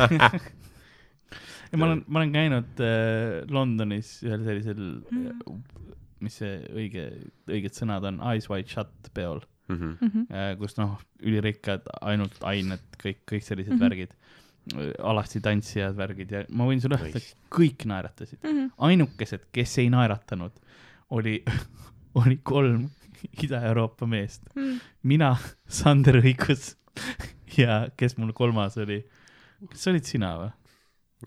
ja 1.72 1.76
ma 1.82 1.86
olen, 1.90 2.04
ma 2.06 2.20
olen 2.22 2.32
käinud 2.36 2.70
äh, 2.86 3.42
Londonis 3.52 4.10
ühel 4.26 4.42
sellisel 4.46 4.82
mm., 5.02 5.58
mis 6.24 6.40
see 6.42 6.60
õige, 6.72 7.10
õiged 7.52 7.76
sõnad 7.76 8.06
on, 8.08 8.22
Eyes 8.32 8.50
Wide 8.50 8.72
Shut 8.72 9.12
peol 9.14 9.44
Mhm. 9.68 9.98
Mhm. 10.02 10.26
äh,, 10.30 10.54
kus 10.60 10.78
noh, 10.78 11.00
ülirikkad, 11.26 11.88
ainult 12.06 12.38
ained, 12.46 12.84
kõik, 13.02 13.24
kõik 13.26 13.46
sellised 13.46 13.74
mm. 13.74 13.80
-hmm. 13.80 13.86
värgid, 13.90 14.12
alasti 15.02 15.42
tantsijad, 15.42 15.96
värgid 15.98 16.32
ja 16.32 16.44
ma 16.50 16.68
võin 16.70 16.82
sulle 16.82 17.00
öelda 17.00 17.22
kõik 17.54 17.86
naeratasid. 17.90 18.40
Mhm. 18.44 18.68
ainukesed, 18.78 19.48
kes 19.52 19.78
ei 19.82 19.90
naeratanud, 19.94 20.54
oli, 21.10 21.42
oli 22.22 22.40
kolm 22.44 22.90
Ida-Euroopa 23.42 24.06
meest. 24.06 24.44
Mhm. 24.56 24.78
mina, 25.04 25.36
Sander 25.68 26.22
Õigus 26.22 26.76
ja 27.62 27.88
kes 27.98 28.18
mul 28.18 28.34
kolmas 28.38 28.78
oli, 28.78 29.02
kas 29.70 29.82
see 29.82 29.96
olid 29.96 30.06
sina 30.06 30.36
või? 30.44 30.52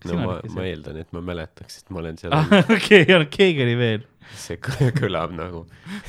no 0.05 0.15
ma 0.15 0.39
ma 0.55 0.63
eeldan, 0.63 0.97
et 1.01 1.11
ma 1.11 1.19
mäletaks, 1.25 1.81
et 1.81 1.89
ma 1.91 1.99
olen 1.99 2.17
seal 2.21 2.31
ah, 2.37 2.47
okei, 2.61 3.03
ei 3.03 3.15
olnud, 3.17 3.31
keegi 3.33 3.65
oli 3.65 3.75
veel. 3.75 4.08
See 4.39 4.57
kõ- 4.61 4.91
kõlab 5.01 5.33
nagu, 5.37 5.63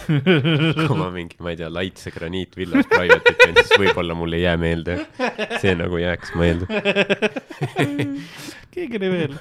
kui 0.86 0.96
ma 0.98 1.08
mingi, 1.14 1.38
ma 1.42 1.52
ei 1.54 1.58
tea, 1.60 1.70
Laitse 1.72 2.12
graniitvillas 2.14 2.86
private'it 2.90 3.38
teen, 3.40 3.56
siis 3.62 3.74
võib-olla 3.80 4.14
mul 4.18 4.36
ei 4.38 4.44
jää 4.44 4.56
meelde. 4.60 4.98
see 5.62 5.74
nagu 5.78 5.96
jääks 6.00 6.34
meelde. 6.38 6.66
keegi 8.70 9.00
oli 9.00 9.08
veel. 9.10 9.32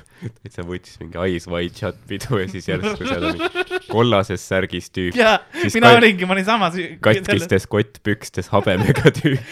et 0.45 0.55
sa 0.55 0.63
võttis 0.65 0.97
mingi 1.01 1.19
Eyes 1.21 1.45
Wide 1.49 1.77
Shut 1.77 1.99
pidu 2.09 2.39
ja 2.41 2.47
siis 2.49 2.65
järsku 2.69 3.05
seal 3.05 3.27
on 3.29 3.37
mingi 3.37 3.81
kollases 3.89 4.41
särgis 4.49 4.89
tüüp, 4.95 5.17
ja 5.19 5.35
Siis 5.59 5.75
mina 5.77 5.91
olingi, 5.99 6.25
ma 6.25 6.33
olin 6.37 6.47
samas. 6.47 6.73
katkistes 7.03 7.67
kottpükstes 7.69 8.49
habemega 8.55 9.11
tüüp, 9.13 9.43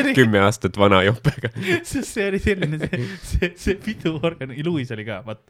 oli, 0.00 0.14
kümme 0.16 0.40
aastat 0.46 0.78
vana 0.80 1.02
jopega. 1.06 1.48
sest 1.82 2.08
see 2.14 2.28
oli 2.30 2.40
selline, 2.42 2.80
see, 2.86 3.04
see, 3.26 3.52
see 3.58 3.76
piduorgan, 3.84 4.54
Luis 4.66 4.90
oli 4.96 5.04
ka, 5.08 5.20
vaat. 5.26 5.42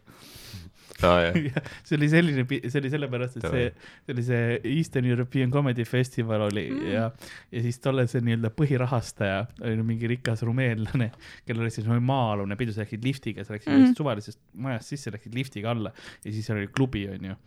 Aa 1.07 1.21
jah, 1.25 1.57
see 1.87 1.97
oli 1.97 2.09
selline, 2.11 2.45
see 2.47 2.79
oli 2.81 2.91
sellepärast, 2.93 3.39
et 3.39 3.47
see, 3.47 3.65
see 4.05 4.15
oli 4.15 4.25
see 4.27 4.59
Eastern 4.73 5.07
European 5.09 5.51
Comedy 5.53 5.85
Festival 5.87 6.45
oli 6.47 6.65
mm. 6.71 6.87
ja, 6.91 7.07
ja 7.51 7.63
siis 7.65 7.79
tolle 7.83 8.05
see 8.11 8.23
nii-öelda 8.25 8.51
põhirahastaja 8.57 9.43
oli 9.61 9.85
mingi 9.87 10.09
rikas 10.11 10.45
rumeenlane, 10.47 11.11
kellel 11.47 11.67
oli 11.67 11.73
siis 11.73 11.89
maa-alune 11.91 12.57
pidu, 12.59 12.75
sa 12.75 12.85
läksid 12.85 13.05
liftiga, 13.07 13.45
sa 13.47 13.55
läksid 13.57 13.73
mm. 13.73 13.97
suvalisest 13.97 14.41
majast 14.65 14.95
sisse, 14.95 15.13
läksid 15.15 15.35
liftiga 15.37 15.73
alla 15.75 15.93
ja 15.93 16.29
siis 16.29 16.47
seal 16.47 16.61
oli 16.61 16.71
klubi, 16.73 17.05
onju. 17.11 17.37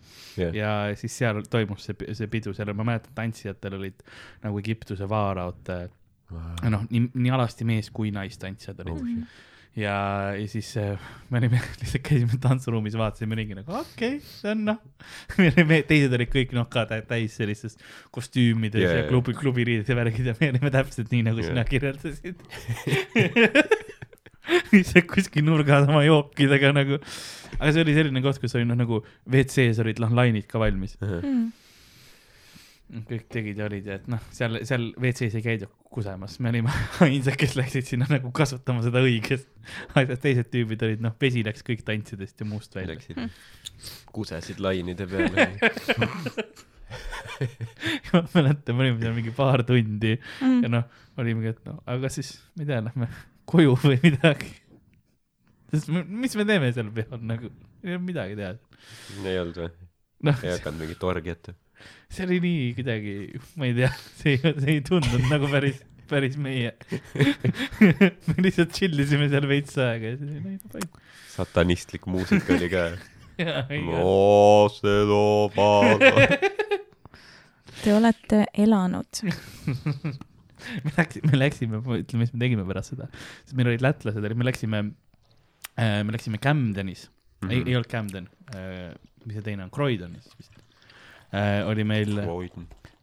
jah, 0.40 0.54
ja 0.56 0.74
siis 0.98 1.18
seal 1.22 1.42
toimus 1.50 1.88
see, 1.88 2.14
see 2.16 2.30
pidu, 2.32 2.54
seal 2.56 2.72
ma 2.74 2.86
mäletan, 2.92 3.14
tantsijatel 3.16 3.78
olid 3.80 4.06
nagu 4.44 4.60
Egiptuse 4.62 5.08
vaaraod, 5.10 5.74
noh, 6.34 6.86
nii, 6.90 7.08
nii 7.14 7.34
alasti 7.34 7.66
mees 7.68 7.90
kui 7.94 8.14
naistantsijad 8.14 8.80
olid 8.86 9.02
Oh. 9.04 9.53
ja, 9.76 9.94
ja 10.38 10.46
siis 10.50 10.70
äh, 10.80 10.98
me 11.30 11.38
olime, 11.40 11.58
lihtsalt 11.80 12.04
käisime 12.06 12.38
tantsuruumis, 12.42 12.94
vaatasime 12.98 13.34
ringi 13.38 13.56
nagu 13.58 13.74
okei 13.80 14.16
okay,, 14.16 14.20
see 14.22 14.52
on 14.54 14.64
noh, 14.70 14.78
me 15.40 15.50
olime, 15.50 15.80
teised 15.88 16.14
olid 16.14 16.30
kõik 16.32 16.54
noh 16.56 16.68
ka 16.70 16.86
tä- 16.90 17.02
täis 17.08 17.34
sellistes 17.40 17.74
kostüümides 18.14 18.84
yeah, 18.84 19.00
ja 19.02 19.08
klubi, 19.10 19.34
klubiriided 19.38 19.90
ja 19.90 19.98
värgid 19.98 20.30
ja 20.30 20.34
me 20.40 20.52
olime 20.54 20.70
täpselt 20.74 21.10
nii, 21.14 21.24
nagu 21.30 21.42
yeah. 21.42 21.50
Sina 21.50 21.66
kirjeldasid. 21.68 22.44
lihtsalt 24.74 25.06
kuskil 25.08 25.44
nurgas 25.46 25.86
oma 25.88 26.02
jookidega 26.04 26.72
nagu, 26.76 26.98
aga 27.58 27.70
see 27.72 27.84
oli 27.84 27.94
selline 27.96 28.22
koht, 28.24 28.40
kus 28.42 28.54
oli 28.58 28.66
noh, 28.68 28.76
nagu 28.78 29.00
WC-s 29.32 29.80
olid 29.84 30.02
noh, 30.04 30.12
lainid 30.14 30.46
ka 30.50 30.60
valmis, 30.62 30.96
Mhm. 31.00 31.46
Kõik 33.08 33.24
tegid 33.32 33.58
ja 33.58 33.66
olid 33.66 33.86
ja 33.88 33.96
et 33.98 34.06
noh, 34.12 34.20
seal, 34.34 34.58
seal 34.68 34.84
WC-s 35.00 35.38
ei 35.38 35.44
käidud 35.44 35.70
kusemas, 35.94 36.36
me 36.42 36.50
olime 36.52 36.72
ainsad, 37.06 37.36
kes 37.40 37.56
läksid 37.58 37.88
sinna 37.88 38.06
nagu 38.10 38.30
kasutama 38.34 38.84
seda 38.84 39.02
õigest 39.04 39.48
asja, 39.98 40.18
teised 40.20 40.50
tüübid 40.52 40.80
olid 40.86 41.00
noh, 41.04 41.14
vesi 41.20 41.44
läks 41.46 41.62
kõik 41.66 41.82
tantsidest 41.86 42.40
ja 42.40 42.48
muust 42.48 42.76
välja. 42.76 42.94
Läksid, 42.94 43.16
kusesid 44.14 44.58
lainide 44.62 45.04
peale. 45.10 45.48
ma 48.12 48.18
mäletan, 48.34 48.76
me 48.76 48.84
olime 48.84 48.98
seal 49.00 49.16
mingi 49.16 49.32
paar 49.34 49.64
tundi 49.66 50.12
ja 50.14 50.20
mm.. 50.20 50.68
noh, 50.76 50.84
olimegi, 51.20 51.54
et 51.54 51.64
no 51.66 51.72
aga 51.90 52.10
siis, 52.12 52.36
ma 52.54 52.66
ei 52.66 52.70
tea, 52.70 52.82
lähme 52.84 53.06
koju 53.50 53.74
või 53.82 53.98
midagi. 54.04 54.52
sest 55.72 55.90
me, 55.90 56.04
mis 56.04 56.36
me 56.38 56.46
teeme 56.48 56.70
seal 56.76 56.92
peal 56.94 57.24
nagu, 57.24 57.50
ei 57.82 57.96
olnud 57.96 58.08
midagi 58.12 58.38
teha. 58.38 58.54
ei 59.24 59.40
olnud 59.40 59.60
või? 59.64 59.74
noh, 60.30 60.46
ei 60.46 60.54
hakanud 60.54 60.84
mingit 60.84 61.10
orgiat 61.10 61.50
või? 61.50 61.58
See 62.12 62.26
oli 62.26 62.40
nii 62.44 62.68
kuidagi, 62.78 63.14
ma 63.60 63.68
ei 63.68 63.74
tea, 63.78 63.90
see 64.20 64.36
ei, 64.36 64.54
see 64.60 64.76
ei 64.76 64.84
tundunud 64.86 65.26
nagu 65.32 65.50
päris, 65.52 65.80
päris 66.10 66.36
meie. 66.40 66.74
me 67.14 68.36
lihtsalt 68.44 68.74
chill 68.76 69.00
isime 69.04 69.30
seal 69.32 69.48
veits 69.50 69.78
aega 69.80 70.12
ja 70.12 70.18
siis 70.20 70.30
oli 70.30 70.42
nagu 70.44 70.74
fine. 70.74 71.04
satanistlik 71.34 72.06
muusika 72.10 72.56
oli 72.56 72.70
ka. 72.72 72.84
no 73.88 74.68
see 74.74 75.00
toob 75.10 75.58
aega. 75.64 76.28
Te 77.84 77.92
olete 77.92 78.44
elanud. 78.64 79.24
me 80.84 80.92
läksime, 80.96 81.28
me 81.30 81.40
läksime, 81.40 81.80
ütleme, 81.98 82.22
mis 82.22 82.32
me 82.32 82.40
tegime 82.40 82.64
pärast 82.68 82.94
seda, 82.94 83.10
sest 83.42 83.56
meil 83.58 83.72
olid 83.72 83.84
lätlased, 83.84 84.24
me 84.38 84.46
läksime, 84.48 84.82
me 85.76 86.14
läksime 86.14 86.40
Camdenis 86.40 87.08
mm, 87.08 87.48
-hmm. 87.48 87.52
ei, 87.52 87.62
ei 87.66 87.76
olnud 87.76 87.90
Camden, 87.90 88.28
mis 89.26 89.36
see 89.36 89.44
teine 89.44 89.66
on, 89.66 89.72
Croydonis 89.74 90.30
vist. 90.38 90.63
Oli 91.66 91.84
meil, 91.84 92.18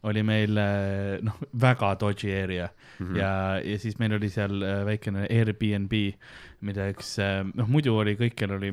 oli 0.03 0.23
meil 0.23 0.57
äh, 0.57 1.17
noh, 1.25 1.37
väga 1.53 1.95
dodgy 1.99 2.31
area. 2.43 2.67
Mm 2.67 2.79
Mhm. 3.01 3.13
-hmm. 3.13 3.17
ja, 3.17 3.59
ja 3.65 3.77
siis 3.79 3.97
meil 3.99 4.13
oli 4.13 4.29
seal 4.29 4.61
äh, 4.61 4.85
väikene 4.85 5.27
Airbnb, 5.29 5.93
mida 6.61 6.89
üks 6.91 7.15
äh, 7.19 7.41
noh, 7.55 7.67
muidu 7.67 7.95
oli 7.97 8.13
kõikjal 8.19 8.51
oli, 8.59 8.69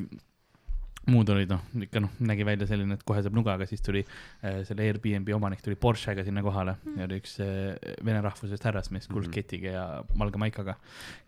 muud 1.09 1.29
olid 1.33 1.49
noh, 1.49 1.63
ikka 1.81 2.03
noh, 2.03 2.11
nägi 2.19 2.45
välja 2.45 2.67
selline, 2.69 2.93
et 2.93 3.03
kohe 3.07 3.23
saab 3.25 3.33
nuga, 3.33 3.55
aga 3.57 3.65
siis 3.65 3.81
tuli 3.81 4.03
äh, 4.05 4.59
selle 4.67 4.85
Airbnb 4.85 5.31
omanik 5.33 5.63
tuli 5.65 5.75
Porschega 5.75 6.23
sinna 6.23 6.43
kohale. 6.45 6.77
Ja 6.97 7.07
oli 7.09 7.17
üks 7.23 7.39
äh, 7.41 7.73
vene 8.05 8.21
rahvusest 8.21 8.63
härrasmees 8.69 9.07
kuldketiga 9.09 9.71
ja 9.73 10.03
valge 10.19 10.37
maikaga. 10.37 10.77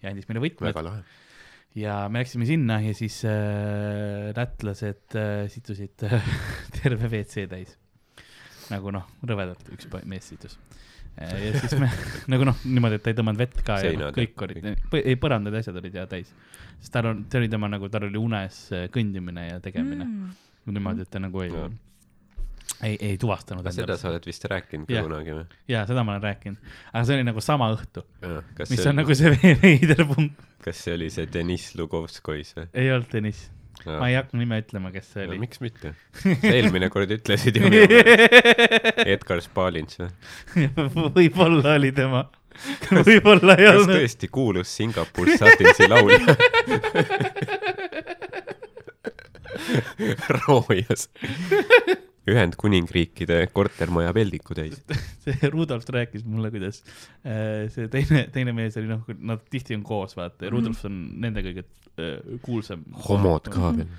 Ja 0.04 0.14
andis 0.14 0.30
meile 0.30 0.44
võtmed. 0.46 0.78
Ja 1.74 2.10
me 2.12 2.20
läksime 2.22 2.46
sinna 2.46 2.82
ja 2.84 2.94
siis 2.94 3.24
äh, 3.26 4.30
lätlased 4.38 5.16
äh, 5.16 5.48
situsid 5.50 6.04
äh, 6.04 6.22
terve 6.84 7.08
WC 7.10 7.48
täis. 7.50 7.78
Nagu 8.72 8.94
noh, 8.96 9.10
rõvedalt 9.28 9.70
üks 9.76 9.90
mees 10.10 10.32
situs. 10.32 10.58
ja 11.20 11.54
siis 11.60 11.76
me 11.80 11.92
nagu 12.34 12.48
noh, 12.48 12.64
niimoodi, 12.66 13.00
et 13.00 13.06
ta 13.06 13.14
ei 13.14 13.20
tõmmanud 13.20 13.42
vett 13.42 13.62
ka 13.68 13.82
ja 13.84 13.94
noh, 14.00 14.16
kõik 14.16 14.48
olid, 14.48 14.72
ei 15.02 15.20
põrandad 15.20 15.56
ja 15.56 15.64
asjad 15.64 15.80
olid 15.82 16.00
ja 16.02 16.08
täis. 16.10 16.34
sest 16.80 16.96
tal 16.96 17.12
on, 17.12 17.26
see 17.32 17.44
oli 17.44 17.52
tema 17.52 17.70
nagu, 17.72 17.92
tal 17.92 18.08
oli 18.10 18.20
unes 18.20 18.64
äh, 18.76 18.90
kõndimine 18.94 19.48
ja 19.50 19.62
tegemine 19.64 20.06
mm.. 20.08 20.36
niimoodi, 20.72 21.08
et 21.08 21.12
ta 21.12 21.24
nagu 21.24 21.46
ei 21.46 21.54
Jaa., 21.54 21.72
ei, 22.84 22.98
ei 23.00 23.18
tuvastanud 23.18 23.66
aga 23.66 23.74
seda 23.76 23.98
sa 24.00 24.10
oled 24.12 24.26
vist 24.28 24.46
rääkinud 24.50 24.90
ka 24.90 25.04
kunagi 25.06 25.36
või? 25.36 25.46
jaa, 25.72 25.84
seda 25.90 26.04
ma 26.08 26.16
olen 26.16 26.26
rääkinud, 26.26 26.70
aga 26.92 27.04
see 27.08 27.18
oli 27.18 27.28
nagu 27.28 27.44
sama 27.46 27.70
õhtu, 27.76 28.04
mis 28.72 28.86
on 28.90 29.00
nagu 29.02 29.18
see 29.18 29.34
veider 29.64 30.04
punkt, 30.10 30.46
kas 30.66 30.84
see 30.86 30.96
oli 30.98 31.10
see 31.14 31.30
Deniss 31.32 31.76
Lugovskois 31.80 32.56
või? 32.58 32.70
ei 32.74 32.92
olnud 32.94 33.12
Deniss, 33.14 33.50
ma 33.88 34.10
ei 34.10 34.18
hakka 34.18 34.38
nime 34.40 34.60
ütlema, 34.62 34.92
kes 34.94 35.10
see 35.14 35.26
no, 35.26 35.32
oli. 35.32 35.40
miks 35.44 35.62
mitte? 35.64 35.94
eelmine 36.54 36.90
kord 36.94 37.12
ütlesid 37.16 37.58
ju. 37.60 37.72
Edgar 39.14 39.42
Spalins 39.46 40.00
või? 40.02 40.68
võib-olla 41.18 41.76
oli 41.80 41.92
tema, 41.96 42.26
võib-olla 42.92 43.58
ei 43.58 43.68
kas 43.70 43.82
olnud. 43.82 43.96
tõesti 43.98 44.32
kuulus 44.34 44.76
Singapur 44.78 45.32
Satinsi 45.38 45.90
laulja? 45.92 46.38
roojas. 50.42 51.10
Ühendkuningriikide 52.30 53.48
kortermaja 53.50 54.12
peldiku 54.14 54.54
täis. 54.58 54.78
see 55.24 55.50
Rudolf 55.50 55.88
rääkis 55.90 56.26
mulle, 56.28 56.52
kuidas 56.54 56.84
äh, 57.26 57.66
see 57.74 57.90
teine, 57.92 58.28
teine 58.34 58.54
mees 58.54 58.78
oli 58.78 58.92
noh, 58.92 59.08
nad 59.26 59.42
tihti 59.50 59.78
on 59.78 59.86
koos, 59.86 60.14
vaata, 60.18 60.46
ja 60.46 60.54
Rudolf 60.54 60.84
on 60.90 61.00
nende 61.24 61.42
kõige 61.46 61.66
äh, 61.66 62.20
kuulsam. 62.46 62.84
homod 63.08 63.50
ka 63.54 63.72
veel. 63.80 63.90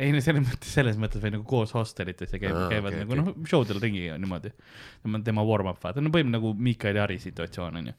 ei 0.00 0.14
no 0.14 0.22
selles 0.24 0.46
mõttes, 0.46 0.72
selles 0.72 0.96
mõttes 1.00 1.20
või 1.20 1.34
nagu 1.36 1.44
koos 1.48 1.74
hostelites 1.76 2.32
ja 2.32 2.40
käivad 2.40 2.62
ah,, 2.64 2.70
käivad 2.72 2.94
okay, 2.94 3.04
nagu 3.04 3.12
okei. 3.12 3.26
noh, 3.26 3.50
show 3.50 3.66
del 3.68 3.82
ringi 3.82 4.06
niimoodi. 4.24 4.54
tema, 5.26 5.44
warm-up 5.44 5.84
vaata, 5.84 6.00
no 6.00 6.14
põhimõtteliselt 6.14 6.38
nagu 6.38 6.54
Miikael 6.68 7.00
Jari 7.02 7.18
situatsioon 7.20 7.76
onju. 7.82 7.92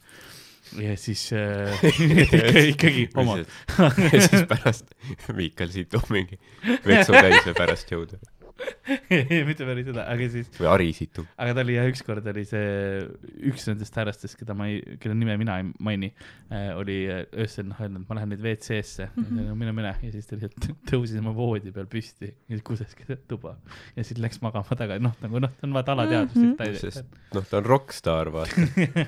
ja 0.87 0.95
siis 0.97 1.27
äh, 1.37 1.85
ikka, 1.93 2.41
ikkagi 2.73 3.05
homod. 3.13 3.45
ja 3.77 4.25
siis 4.25 4.41
pärast 4.49 4.89
Miikal 5.37 5.69
situb 5.75 6.09
mingi 6.09 6.41
vetsu 6.65 7.13
täis 7.13 7.45
ja 7.45 7.53
pärast 7.53 7.93
jõuda 7.93 8.17
mitte 9.49 9.65
päris 9.67 9.87
seda, 9.89 10.05
aga 10.09 10.27
siis 10.31 10.49
või 10.57 10.69
Ari 10.71 10.87
situb. 10.95 11.27
aga 11.39 11.55
ta 11.57 11.63
oli 11.65 11.75
jah, 11.77 11.89
ükskord 11.91 12.27
oli 12.31 12.43
see, 12.47 13.03
üks 13.51 13.67
nendest 13.69 13.97
härrastest, 13.99 14.37
keda 14.39 14.55
ma 14.57 14.69
ei, 14.71 14.97
kelle 15.01 15.17
nime 15.17 15.37
mina 15.39 15.59
ei 15.61 15.67
maini 15.83 16.09
äh,, 16.49 16.71
oli 16.77 16.97
äh, 17.11 17.23
öösel 17.43 17.67
noh 17.69 17.81
öelnud, 17.83 18.05
ma 18.07 18.19
lähen 18.19 18.33
nüüd 18.33 18.43
WC-sse 18.45 19.09
mm, 19.09 19.27
-hmm. 19.29 19.55
mine, 19.61 19.75
mine 19.77 19.93
ja 20.03 20.11
siis 20.13 20.29
ta 20.29 20.39
lihtsalt 20.39 20.69
tõusis 20.91 21.19
oma 21.21 21.35
voodi 21.37 21.73
peal 21.75 21.89
püsti 21.91 22.31
ja 22.49 22.59
kuses 22.67 22.95
keset 22.97 23.25
tuba 23.29 23.57
ja 23.95 24.05
siis 24.07 24.21
läks 24.23 24.41
magama 24.45 24.79
tagasi, 24.79 25.03
noh 25.03 25.15
nagu 25.23 25.43
noh, 25.43 25.53
ta 25.53 25.67
on 25.67 25.77
vaata 25.77 25.97
alateadvuslik 25.97 26.53
mm, 26.53 26.57
-hmm. 26.57 27.09
ta 27.31 27.39
noh, 27.39 27.49
ta 27.49 27.61
on 27.61 27.71
rokkstaar, 27.73 28.33
vaata. 28.33 28.67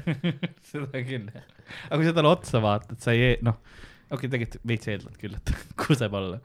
seda 0.71 1.03
küll 1.05 1.29
jah, 1.33 1.45
aga 1.89 2.01
kui 2.01 2.09
sa 2.09 2.15
talle 2.17 2.33
otsa 2.33 2.63
vaatad, 2.63 2.99
sa 3.03 3.15
ei, 3.15 3.37
noh, 3.45 3.59
okei 4.09 4.17
okay,, 4.17 4.33
tegelikult 4.37 4.73
veits 4.73 4.91
eeldad 4.91 5.21
küll, 5.21 5.37
et 5.39 5.55
kuseb 5.79 6.17
alla. 6.19 6.41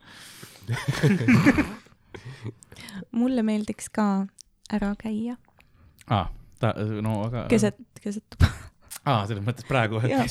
mulle 3.21 3.43
meeldiks 3.47 3.91
ka 3.95 4.27
ära 4.73 4.95
käia 5.01 5.37
aa, 6.11 6.29
ta, 6.61 6.75
no 7.03 7.21
aga. 7.27 7.47
keset, 7.51 7.79
keset 8.01 8.25
tuba. 8.35 8.51
aa, 9.11 9.25
selles 9.29 9.45
mõttes 9.47 9.67
praegu, 9.69 10.01
et 10.05 10.13
Jaa. 10.13 10.27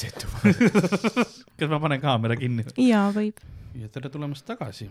kas 1.57 1.69
ma 1.71 1.79
panen 1.83 2.01
kaamera 2.03 2.37
kinni? 2.39 2.65
jaa, 2.87 3.07
võib. 3.15 3.41
ja 3.79 3.89
tere 3.93 4.11
tulemast 4.13 4.45
tagasi. 4.49 4.89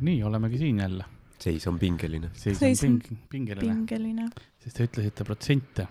nii, 0.00 0.18
olemegi 0.24 0.60
siin 0.64 0.82
jälle. 0.84 1.04
seis 1.38 1.66
on 1.70 1.78
pingeline. 1.78 2.32
seis 2.34 2.62
on 2.62 2.72
on 2.72 2.82
ping-, 2.82 3.22
pingeline, 3.28 3.74
pingeline. 3.74 4.28
sest 4.64 4.80
te 4.80 4.88
ütlesite 4.88 5.24
protsente. 5.28 5.88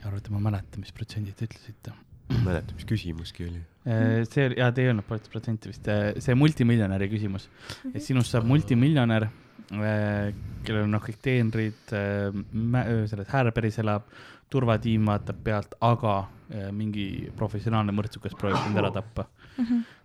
ja 0.00 0.10
arvate, 0.10 0.32
ma 0.34 0.42
mäletan, 0.50 0.84
mis 0.84 0.92
protsendid 0.92 1.38
te 1.38 1.48
ütlesite. 1.50 1.96
Ma 2.28 2.36
ei 2.38 2.44
mäleta, 2.48 2.74
mis 2.76 2.88
küsimuski 2.88 3.48
oli. 3.48 3.62
see 3.84 4.46
oli, 4.48 4.58
jaa, 4.60 4.70
te 4.72 4.84
ei 4.84 4.90
öelnud 4.90 5.06
prots- 5.08 5.30
protsenti 5.32 5.72
vist, 5.72 5.88
see 6.24 6.36
multimiljonäri 6.38 7.08
küsimus. 7.12 7.48
et 7.92 8.02
sinust 8.02 8.32
saab 8.32 8.46
multimiljonär, 8.48 9.28
kellel 9.70 10.84
on 10.84 10.94
noh, 10.94 11.02
kõik 11.04 11.20
teenrid, 11.24 11.92
selles 11.92 13.28
Härberis 13.32 13.80
elab, 13.82 14.08
turvatiim 14.54 15.08
vaatab 15.08 15.40
pealt, 15.44 15.74
aga 15.84 16.14
äh, 16.20 16.68
mingi 16.74 17.06
professionaalne 17.38 17.94
mõrtsukas 17.96 18.36
proovib 18.38 18.60
sind 18.62 18.78
ära 18.80 18.92
tappa. 18.94 19.26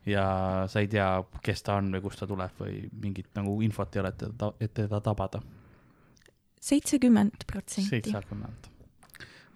ja 0.05 0.25
sa 0.69 0.81
ei 0.83 0.87
tea, 0.89 1.07
kes 1.43 1.63
ta 1.65 1.79
on 1.81 1.89
või 1.93 2.03
kust 2.05 2.21
ta 2.21 2.27
tuleb 2.29 2.61
või 2.61 2.83
mingit 3.01 3.29
nagu 3.37 3.55
infot 3.65 3.95
ei 3.95 4.03
ole, 4.03 4.13
et 4.13 4.19
teda, 4.23 4.51
et 4.61 4.73
teda 4.73 5.01
tabada. 5.05 5.41
seitsekümmend 6.61 7.45
protsenti. 7.47 7.89
seitsekümmend. 7.89 8.69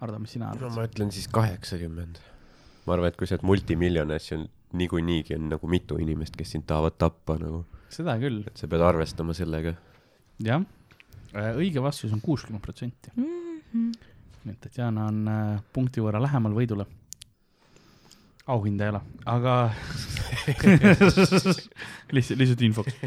Ardo, 0.03 0.19
mis 0.19 0.35
sina 0.35 0.51
no 0.51 0.57
arvad? 0.57 0.75
ma 0.75 0.85
ütlen 0.89 1.11
siis 1.15 1.27
kaheksakümmend. 1.31 2.19
Ma 2.85 2.97
arvan, 2.97 3.11
et 3.11 3.17
kui 3.19 3.29
sa 3.29 3.37
oled 3.37 3.47
multimiljonär, 3.47 4.21
siis 4.21 4.37
on 4.37 4.47
niikuinii 4.77 5.35
on 5.37 5.49
nagu 5.53 5.69
mitu 5.69 5.97
inimest, 6.01 6.35
kes 6.37 6.55
sind 6.55 6.65
tahavad 6.69 6.97
tappa 6.97 7.37
nagu, 7.41 7.63
seda 7.93 8.15
küll, 8.21 8.41
et 8.49 8.57
sa 8.57 8.69
pead 8.69 8.83
arvestama 8.85 9.35
sellega. 9.37 9.75
jah. 10.43 10.65
õige 11.33 11.81
vastus 11.81 12.13
on 12.13 12.21
kuuskümmend 12.21 12.63
protsenti. 12.63 13.13
Mhm. 13.15 13.91
nii 14.43 14.51
et 14.51 14.59
Tatjana 14.59 15.05
on 15.07 15.27
äh, 15.31 15.61
punkti 15.73 16.01
võrra 16.03 16.19
lähemal 16.21 16.53
võidule. 16.57 16.85
auhinda 18.47 18.83
ei 18.83 18.91
ole, 18.91 18.99
aga 19.25 19.53
lihtsalt, 22.11 22.39
lihtsalt 22.41 22.61
infoks. 22.67 22.97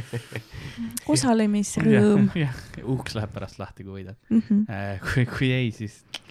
osalemisrõõm. 1.13 2.31
jah, 2.41 2.63
uks 2.85 3.19
läheb 3.19 3.35
pärast 3.35 3.59
lahti, 3.59 3.85
kui 3.85 4.01
võidad. 4.01 4.17
Mhm. 4.31 4.65
kui, 5.11 5.27
kui 5.27 5.53
ei, 5.53 5.75
siis 5.77 6.05
äh, 6.15 6.26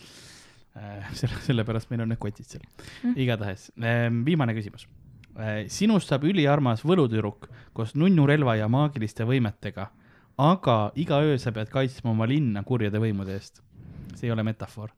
selle, 1.20 1.40
sellepärast 1.46 1.92
meil 1.92 2.04
on 2.06 2.14
need 2.14 2.22
kotid 2.22 2.48
seal. 2.50 2.64
Mm. 3.04 3.18
igatahes, 3.26 3.70
viimane 4.28 4.56
küsimus. 4.58 4.88
sinust 5.72 6.12
saab 6.12 6.24
üliarmas 6.28 6.86
võlutüdruk 6.88 7.50
koos 7.76 7.96
nunnurelva 7.96 8.56
ja 8.60 8.70
maagiliste 8.72 9.28
võimetega, 9.28 9.90
aga 10.40 10.78
iga 10.96 11.20
öö 11.24 11.38
sa 11.40 11.52
pead 11.56 11.72
kaitsma 11.72 12.12
oma 12.12 12.28
linna 12.28 12.64
kurjade 12.64 13.00
võimude 13.04 13.36
eest. 13.36 13.62
see 14.16 14.30
ei 14.30 14.32
ole 14.36 14.44
metafoor. 14.48 14.92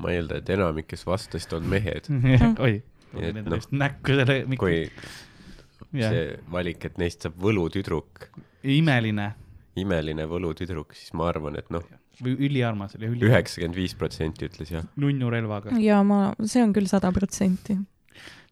ma 0.00 0.10
eeldan, 0.12 0.42
et 0.42 0.50
enamik, 0.50 0.88
kes 0.90 1.06
vastasid, 1.06 1.52
on 1.56 1.68
mehed. 1.70 2.10
oi, 2.66 2.82
Nii 3.14 3.28
et 3.28 3.36
nendele 3.36 3.54
noh, 3.54 3.60
just 3.62 3.72
näkku 3.72 4.16
selle, 4.18 4.40
kui 4.58 4.80
jah, 5.94 6.10
see 6.10 6.36
valik, 6.50 6.84
et 6.84 6.98
neist 6.98 7.24
saab 7.24 7.36
võlutüdruk, 7.40 8.28
imeline 8.64 9.32
imeline 9.80 10.26
võlutüdruk, 10.30 10.94
siis 10.96 11.12
ma 11.18 11.28
arvan, 11.30 11.58
et 11.58 11.70
noh, 11.74 11.84
või 12.22 12.36
üliarmas 12.48 12.94
oli, 12.98 13.10
üli-, 13.14 13.26
üheksakümmend 13.28 13.78
viis 13.78 13.94
protsenti 13.98 14.48
ütles 14.48 14.70
jah. 14.74 14.86
nunnurelvaga. 15.00 15.74
ja 15.82 16.02
ma, 16.06 16.20
see 16.44 16.62
on 16.64 16.74
küll 16.76 16.88
sada 16.90 17.10
protsenti. 17.14 17.76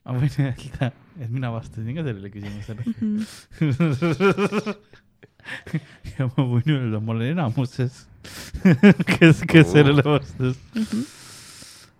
ma 0.03 0.17
võin 0.19 0.37
öelda, 0.47 0.91
et 1.19 1.31
mina 1.31 1.53
vastasin 1.55 1.99
ka 1.99 2.07
sellele 2.07 2.33
küsimusele. 2.35 2.83
Mhm. 2.93 3.17
ja 6.19 6.29
ma 6.29 6.47
võin 6.47 6.71
öelda, 6.77 7.01
ma 7.01 7.15
olen 7.17 7.35
enamuses, 7.35 8.05
kes, 9.15 9.43
kes 9.49 9.73
sellele 9.73 10.05
vastas. 10.07 10.59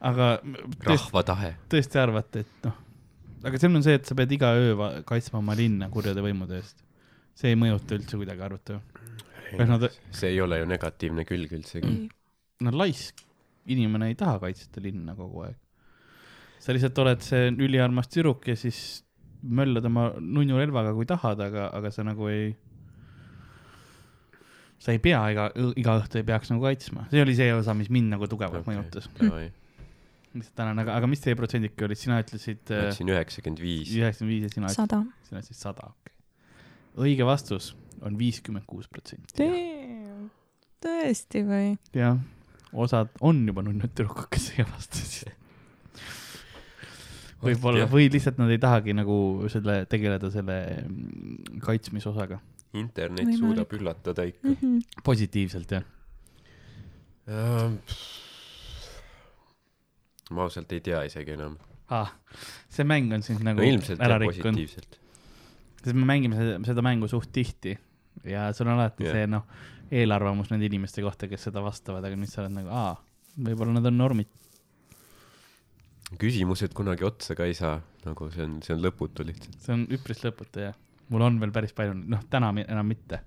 aga 0.03 0.37
tõesti, 0.43 0.87
rahva 0.91 1.25
tahe. 1.27 1.53
tõesti 1.73 2.01
arvate, 2.03 2.47
et 2.47 2.69
noh, 2.69 2.79
aga 3.47 3.59
see 3.59 3.71
on 3.71 3.85
see, 3.85 3.99
et 3.99 4.09
sa 4.09 4.17
pead 4.19 4.35
iga 4.35 4.53
öö 4.59 4.91
kaitsma 5.09 5.41
oma 5.43 5.57
linna 5.59 5.91
kurjade 5.93 6.23
võimude 6.25 6.59
eest. 6.61 6.79
see 7.39 7.55
ei 7.55 7.59
mõjuta 7.59 7.97
üldse 7.99 8.19
kuidagi 8.21 8.45
arvata 8.47 8.79
ju. 8.79 8.83
Nad- 9.59 9.91
see 10.15 10.33
ei 10.33 10.41
ole 10.41 10.63
ju 10.63 10.67
negatiivne 10.71 11.25
külg 11.29 11.53
üldsegi. 11.59 11.93
no 12.63 12.73
laisk 12.77 13.21
inimene 13.73 14.11
ei 14.11 14.19
taha 14.19 14.39
kaitsta 14.43 14.83
linna 14.83 15.15
kogu 15.19 15.47
aeg. 15.47 15.57
sa 16.63 16.75
lihtsalt 16.75 16.99
oled 17.03 17.25
see 17.25 17.49
üliarmas 17.51 18.11
tüdruk 18.11 18.47
ja 18.49 18.57
siis 18.59 19.03
möllad 19.43 19.87
oma 19.89 20.13
nunnu 20.21 20.59
relvaga, 20.61 20.93
kui 20.95 21.09
tahad, 21.09 21.41
aga, 21.43 21.67
aga 21.75 21.91
sa 21.91 22.05
nagu 22.07 22.29
ei, 22.31 22.53
sa 24.79 24.95
ei 24.95 25.01
pea 25.03 25.23
iga, 25.35 25.49
iga 25.79 25.97
õhtu 25.99 26.21
ei 26.21 26.29
peaks 26.29 26.53
nagu 26.53 26.63
kaitsma, 26.63 27.09
see 27.11 27.25
oli 27.25 27.35
see 27.39 27.51
osa, 27.55 27.75
mis 27.75 27.91
mind 27.91 28.15
nagu 28.15 28.31
tugevalt 28.31 28.63
okay. 28.63 28.77
mõjutas. 28.77 29.11
ma 29.19 29.43
lihtsalt 30.39 30.55
tänan, 30.57 30.79
aga, 30.85 30.95
aga 31.01 31.11
mis 31.11 31.21
teie 31.21 31.37
protsendike 31.37 31.89
olid, 31.89 31.99
sina 31.99 32.23
ütlesid 32.23 32.71
äh, 32.71 32.87
ütlesin 32.87 33.11
üheksakümmend 33.13 33.61
viis. 33.61 33.91
üheksakümmend 33.99 34.37
viis 34.37 34.47
ja 34.47 34.55
sina 34.55 34.73
sada. 34.73 35.03
sina 35.27 35.43
ütlesid 35.43 35.59
sada, 35.59 35.91
okei 35.91 36.15
okay.. 36.15 37.09
õige 37.09 37.27
vastus 37.29 37.73
on 38.07 38.19
viiskümmend 38.19 38.67
kuus 38.69 38.89
protsenti. 38.91 39.47
tõesti 40.83 41.43
või? 41.47 41.75
jah, 41.97 42.19
osad 42.73 43.13
on 43.25 43.45
juba 43.47 43.65
nunnud 43.67 43.95
tüdrukud, 43.95 44.29
kes 44.33 44.51
ei 44.57 44.67
vastasid. 44.67 45.33
võib-olla, 47.43 47.87
või 47.91 48.09
lihtsalt 48.13 48.41
nad 48.43 48.53
ei 48.55 48.61
tahagi 48.63 48.95
nagu 48.97 49.17
selle, 49.53 49.83
tegeleda 49.91 50.31
selle 50.35 50.59
mm, 50.83 51.61
kaitsmisosaga. 51.65 52.41
internet 52.73 53.27
Võimalik. 53.27 53.43
suudab 53.43 53.77
üllatada 53.79 54.27
ikka. 54.31 54.57
positiivselt 55.05 55.77
jah. 55.79 55.87
ma 60.33 60.49
ausalt 60.49 60.73
ei 60.75 60.83
tea 60.83 61.05
isegi 61.07 61.37
enam. 61.37 61.55
ah,. 61.93 62.11
see 62.73 62.87
mäng 62.89 63.15
on 63.15 63.23
sind 63.23 63.47
nagu 63.47 63.63
no 63.63 63.69
ilmselt 63.69 64.03
ära 64.03 64.19
rikkunud, 64.19 64.59
positiivselt. 64.59 64.99
sest 65.85 65.95
me 65.95 66.07
mängime 66.09 66.39
seda, 66.39 66.59
seda 66.67 66.83
mängu 66.83 67.11
suht 67.11 67.31
tihti 67.35 67.77
ja 68.25 68.53
sul 68.55 68.69
on 68.71 68.79
alati 68.79 69.07
yeah. 69.07 69.17
see 69.17 69.31
noh, 69.31 69.47
eelarvamus 69.93 70.53
nende 70.53 70.69
inimeste 70.69 71.03
kohta, 71.05 71.29
kes 71.29 71.49
seda 71.49 71.63
vastavad, 71.65 72.05
aga 72.07 72.19
nüüd 72.19 72.31
sa 72.31 72.43
oled 72.45 72.55
nagu, 72.57 72.71
aa, 72.73 72.95
võib-olla 73.49 73.77
nad 73.77 73.89
on 73.91 73.99
normid. 73.99 74.31
küsimused 76.21 76.75
kunagi 76.77 77.07
otsa 77.09 77.37
ka 77.37 77.49
ei 77.49 77.57
saa, 77.57 77.79
nagu 78.05 78.29
see 78.33 78.45
on, 78.45 78.59
see 78.65 78.75
on 78.77 78.83
lõputu 78.85 79.27
lihtsalt. 79.27 79.59
see 79.65 79.75
on 79.77 79.85
üpris 79.97 80.23
lõputu 80.25 80.67
jah. 80.67 80.79
mul 81.13 81.27
on 81.29 81.41
veel 81.43 81.53
päris 81.55 81.77
palju, 81.77 81.97
noh, 82.15 82.25
täna 82.31 82.53
enam 82.65 82.89
mitte. 82.89 83.23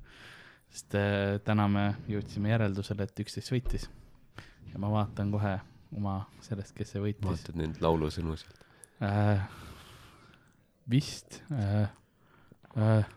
sest 0.69 0.97
äh, 0.99 1.38
täna 1.45 1.67
me 1.72 1.85
jõudsime 2.11 2.53
järeldusele, 2.53 3.07
et 3.07 3.26
üksteist 3.26 3.53
võitis. 3.53 3.89
ja 4.72 4.81
ma 4.81 4.91
vaatan 4.93 5.34
kohe 5.34 5.57
oma 5.95 6.17
sellest, 6.45 6.73
kes 6.77 6.95
see 6.95 7.03
võitis 7.03 7.30
vaatad 7.30 7.61
neid 7.61 7.77
laulusõnu 7.81 8.38
sealt. 8.41 8.65
äh,. 9.01 9.45
vist. 10.89 11.41
Äh, 11.51 11.89
äh, 12.77 13.13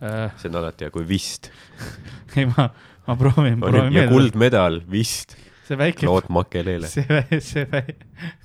see 0.00 0.48
on 0.48 0.58
alati 0.60 0.86
hea, 0.86 0.94
kui 0.94 1.04
vist. 1.08 1.50
ei, 2.36 2.46
ma, 2.48 2.70
ma 3.06 3.16
proovin, 3.20 3.60
proovin 3.60 3.98
ja. 3.98 4.06
kuldmedal, 4.10 4.80
vist. 4.90 5.36
see 5.68 5.78
väike, 5.78 6.06
lood 6.08 6.30
Makelele. 6.32 6.88
see, 6.94 7.40
see 7.44 7.66
vä- 7.70 7.98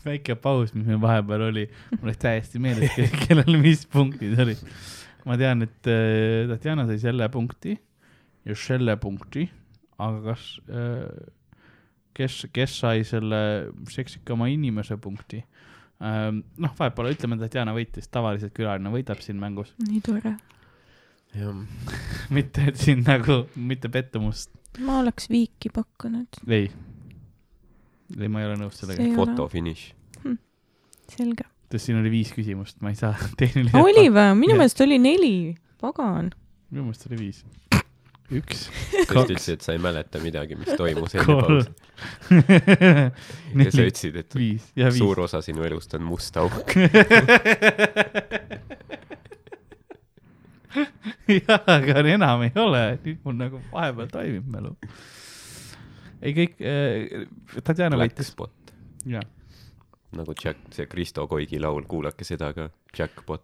väike 0.06 0.38
paus, 0.42 0.74
mis 0.76 0.88
meil 0.88 1.02
vahepeal 1.04 1.48
oli, 1.50 1.66
mul 1.96 2.12
oli 2.12 2.18
täiesti 2.22 2.62
meeles, 2.64 2.96
kellel 3.26 3.60
mis 3.62 3.86
punktid 3.92 4.38
olid. 4.44 4.62
ma 5.26 5.40
tean, 5.42 5.66
et 5.66 5.90
äh, 5.90 6.44
Tatjana 6.52 6.86
sai 6.90 7.00
selle 7.02 7.30
punkti 7.34 7.78
ja 8.46 8.58
selle 8.60 8.98
punkti, 9.02 9.48
aga 9.98 10.22
kas 10.28 10.50
äh,, 10.70 11.08
kes, 12.16 12.46
kes 12.54 12.80
sai 12.84 13.06
selle 13.08 13.40
seksikama 13.92 14.52
inimese 14.52 15.00
punkti 15.02 15.40
ähm,? 16.04 16.44
noh, 16.62 16.76
vahepeal 16.78 17.14
ütleme, 17.16 17.40
Tatjana 17.42 17.74
võitis, 17.76 18.12
tavaliselt 18.12 18.54
külaline 18.56 18.92
võidab 18.94 19.24
siin 19.24 19.40
mängus, 19.42 19.74
nii 19.88 20.04
tore. 20.06 20.36
Jah, 21.36 21.56
mitte 22.36 22.70
et 22.70 22.80
siin 22.80 23.04
nagu, 23.06 23.44
mitte 23.56 23.90
pettumust, 23.94 24.52
ma 24.84 25.00
oleks 25.02 25.30
viiki 25.32 25.72
pakkunud, 25.74 26.40
ei. 26.48 26.70
ei, 28.20 28.30
ma 28.30 28.44
ei 28.44 28.50
ole 28.50 28.58
nõus 28.60 28.80
sellega 28.82 29.04
ei 29.04 29.12
ole. 29.12 29.20
fotofiniš. 29.20 29.84
selge. 31.12 31.48
sest 31.72 31.90
siin 31.90 32.00
oli 32.02 32.14
viis 32.14 32.32
küsimust, 32.36 32.80
ma 32.86 32.94
ei 32.94 33.00
saa 33.00 33.14
tehniliselt. 33.40 33.82
oli 33.82 34.08
või? 34.10 34.32
minu 34.46 34.58
meelest 34.60 34.82
oli 34.86 35.00
neli, 35.02 35.36
pagan. 35.82 36.32
minu 36.72 36.88
meelest 36.88 37.08
oli 37.10 37.22
viis. 37.26 37.44
üks, 38.34 38.68
sa 38.68 39.06
Kaks. 39.12 39.22
ütlesid, 39.28 39.60
et 39.60 39.68
sa 39.68 39.76
ei 39.76 39.82
mäleta 39.84 40.22
midagi, 40.24 40.58
mis 40.60 40.72
toimus 40.80 41.14
enne 41.20 41.40
pausi. 41.42 41.70
ja 43.66 43.72
sa 43.72 43.86
ütlesid, 43.86 44.16
et 44.24 44.38
viis 44.38 44.72
ja 44.76 44.90
viis. 44.90 45.04
suur 45.04 45.26
osa 45.28 45.44
sinu 45.46 45.68
elust 45.68 45.94
on 46.00 46.08
must 46.08 46.40
auk. 46.42 46.74
jah, 51.48 51.62
aga 51.72 52.02
enam 52.14 52.44
ei 52.48 52.52
ole, 52.62 52.84
nüüd 53.06 53.22
mul 53.26 53.38
nagu 53.40 53.62
vahepeal 53.72 54.10
toimib 54.14 54.48
mälu. 54.52 54.74
ei 56.26 56.34
kõik 56.38 56.62
äh,, 56.66 57.26
Tatjana 57.64 58.00
võitis, 58.00 58.32
jah. 59.10 59.26
nagu 60.16 60.34
Jack, 60.42 60.60
see 60.76 60.88
Kristo 60.92 61.28
Koigi 61.32 61.60
laul, 61.62 61.84
kuulake 61.90 62.24
seda 62.28 62.52
ka, 62.56 62.70
Jackpot. 62.98 63.44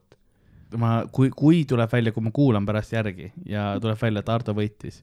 ma, 0.80 1.02
kui, 1.12 1.30
kui 1.36 1.64
tuleb 1.68 1.92
välja, 1.92 2.14
kui 2.16 2.24
ma 2.24 2.32
kuulan 2.36 2.66
pärast 2.66 2.94
järgi 2.96 3.32
ja 3.46 3.74
tuleb 3.82 4.00
välja, 4.02 4.24
et 4.24 4.30
Ardo 4.32 4.56
võitis, 4.58 5.02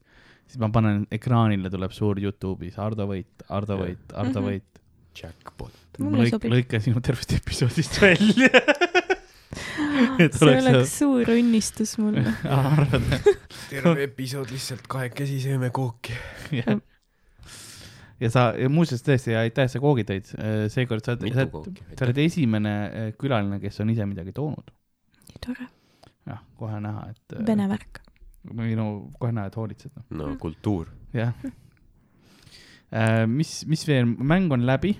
siis 0.49 0.57
ma 0.61 0.71
panen 0.73 1.05
ekraanile 1.13 1.69
tuleb 1.69 1.93
suur 1.93 2.17
Youtube'is 2.21 2.79
Ardo 2.81 3.05
võit, 3.11 3.45
Ardo 3.49 3.77
võit, 3.83 4.13
Ardo 4.17 4.41
Mhm. 4.41 4.47
võit. 4.49 4.65
Jackpot. 5.19 5.73
ma 5.99 6.21
lõik-, 6.21 6.45
lõikan 6.47 6.79
sinu 6.81 7.01
tervest 7.03 7.33
episoodist 7.35 7.97
välja. 7.99 8.49
et 10.23 10.35
see 10.35 10.45
oleks 10.47 10.69
oleks 10.69 10.93
suur 11.01 11.31
õnnistus 11.33 11.95
mulle. 12.01 12.33
arvad, 12.59 13.07
terve 13.71 14.05
episood 14.05 14.51
lihtsalt 14.53 14.87
kahekesi 14.91 15.39
sööme 15.43 15.71
kooki. 15.75 16.15
jah. 16.55 16.79
ja 18.21 18.31
sa, 18.33 18.49
muuseas 18.71 19.03
tõesti, 19.05 19.35
aitäh, 19.39 19.69
sa 19.71 19.81
koogi 19.83 20.05
tõid, 20.09 20.29
seekord 20.73 21.05
sa 21.05 21.15
oled, 21.15 21.39
sa 21.95 22.07
oled, 22.07 22.21
esimene 22.25 22.75
eh, 22.89 23.09
külaline, 23.19 23.61
kes 23.63 23.81
on 23.83 23.93
ise 23.93 24.07
midagi 24.09 24.35
toonud. 24.35 24.73
nii 25.31 25.43
tore. 25.45 25.69
jah, 26.29 26.43
kohe 26.59 26.83
näha, 26.83 27.09
et. 27.13 27.39
Vene 27.47 27.69
värk. 27.71 28.03
või 28.49 28.75
no 28.79 28.91
kohe 29.19 29.33
näha, 29.35 29.51
et 29.51 29.59
hoolitsed, 29.59 30.05
no 30.15 30.33
kultuur. 30.41 30.91
jah. 31.15 31.35
mis, 33.29 33.59
mis 33.69 33.85
veel, 33.87 34.07
mäng 34.07 34.51
on 34.53 34.65
läbi. 34.67 34.95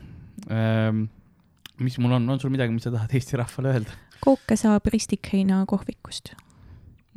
mis 1.80 1.96
mul 2.04 2.14
on, 2.18 2.30
on 2.30 2.40
sul 2.40 2.52
midagi, 2.52 2.76
mis 2.76 2.84
sa 2.88 2.92
tahad 2.94 3.14
Eesti 3.16 3.40
rahvale 3.40 3.76
öelda? 3.78 3.98
Kooke 4.24 4.56
saab 4.60 4.88
ristikheina 4.92 5.64
kohvikust. 5.68 6.34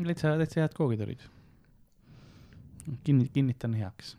täitsa, 0.03 0.37
täitsa 0.41 0.61
head 0.63 0.75
koogid 0.77 1.01
olid. 1.05 1.23
kinni, 3.05 3.29
kinnitan 3.33 3.75
heaks. 3.75 4.17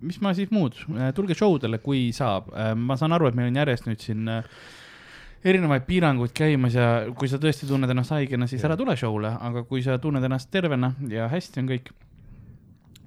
mis 0.00 0.20
ma 0.20 0.34
siis 0.34 0.50
muud, 0.50 0.76
tulge 1.14 1.34
show 1.34 1.56
dele, 1.62 1.78
kui 1.78 2.10
saab. 2.12 2.50
ma 2.76 2.96
saan 2.96 3.12
aru, 3.16 3.28
et 3.28 3.38
meil 3.38 3.52
on 3.52 3.62
järjest 3.62 3.88
nüüd 3.88 4.02
siin 4.04 4.28
äh, 4.28 4.44
erinevaid 5.46 5.86
piiranguid 5.86 6.34
käimas 6.36 6.74
ja 6.76 6.88
kui 7.16 7.28
sa 7.30 7.38
tõesti 7.42 7.68
tunned 7.68 7.90
ennast 7.90 8.14
haigena, 8.14 8.48
siis 8.50 8.64
ära 8.66 8.76
tule 8.78 8.96
show'le, 8.98 9.30
aga 9.48 9.62
kui 9.68 9.82
sa 9.84 9.98
tunned 10.02 10.24
ennast 10.24 10.50
tervena 10.50 10.92
ja 11.10 11.28
hästi 11.32 11.62
on 11.62 11.70
kõik, 11.70 11.92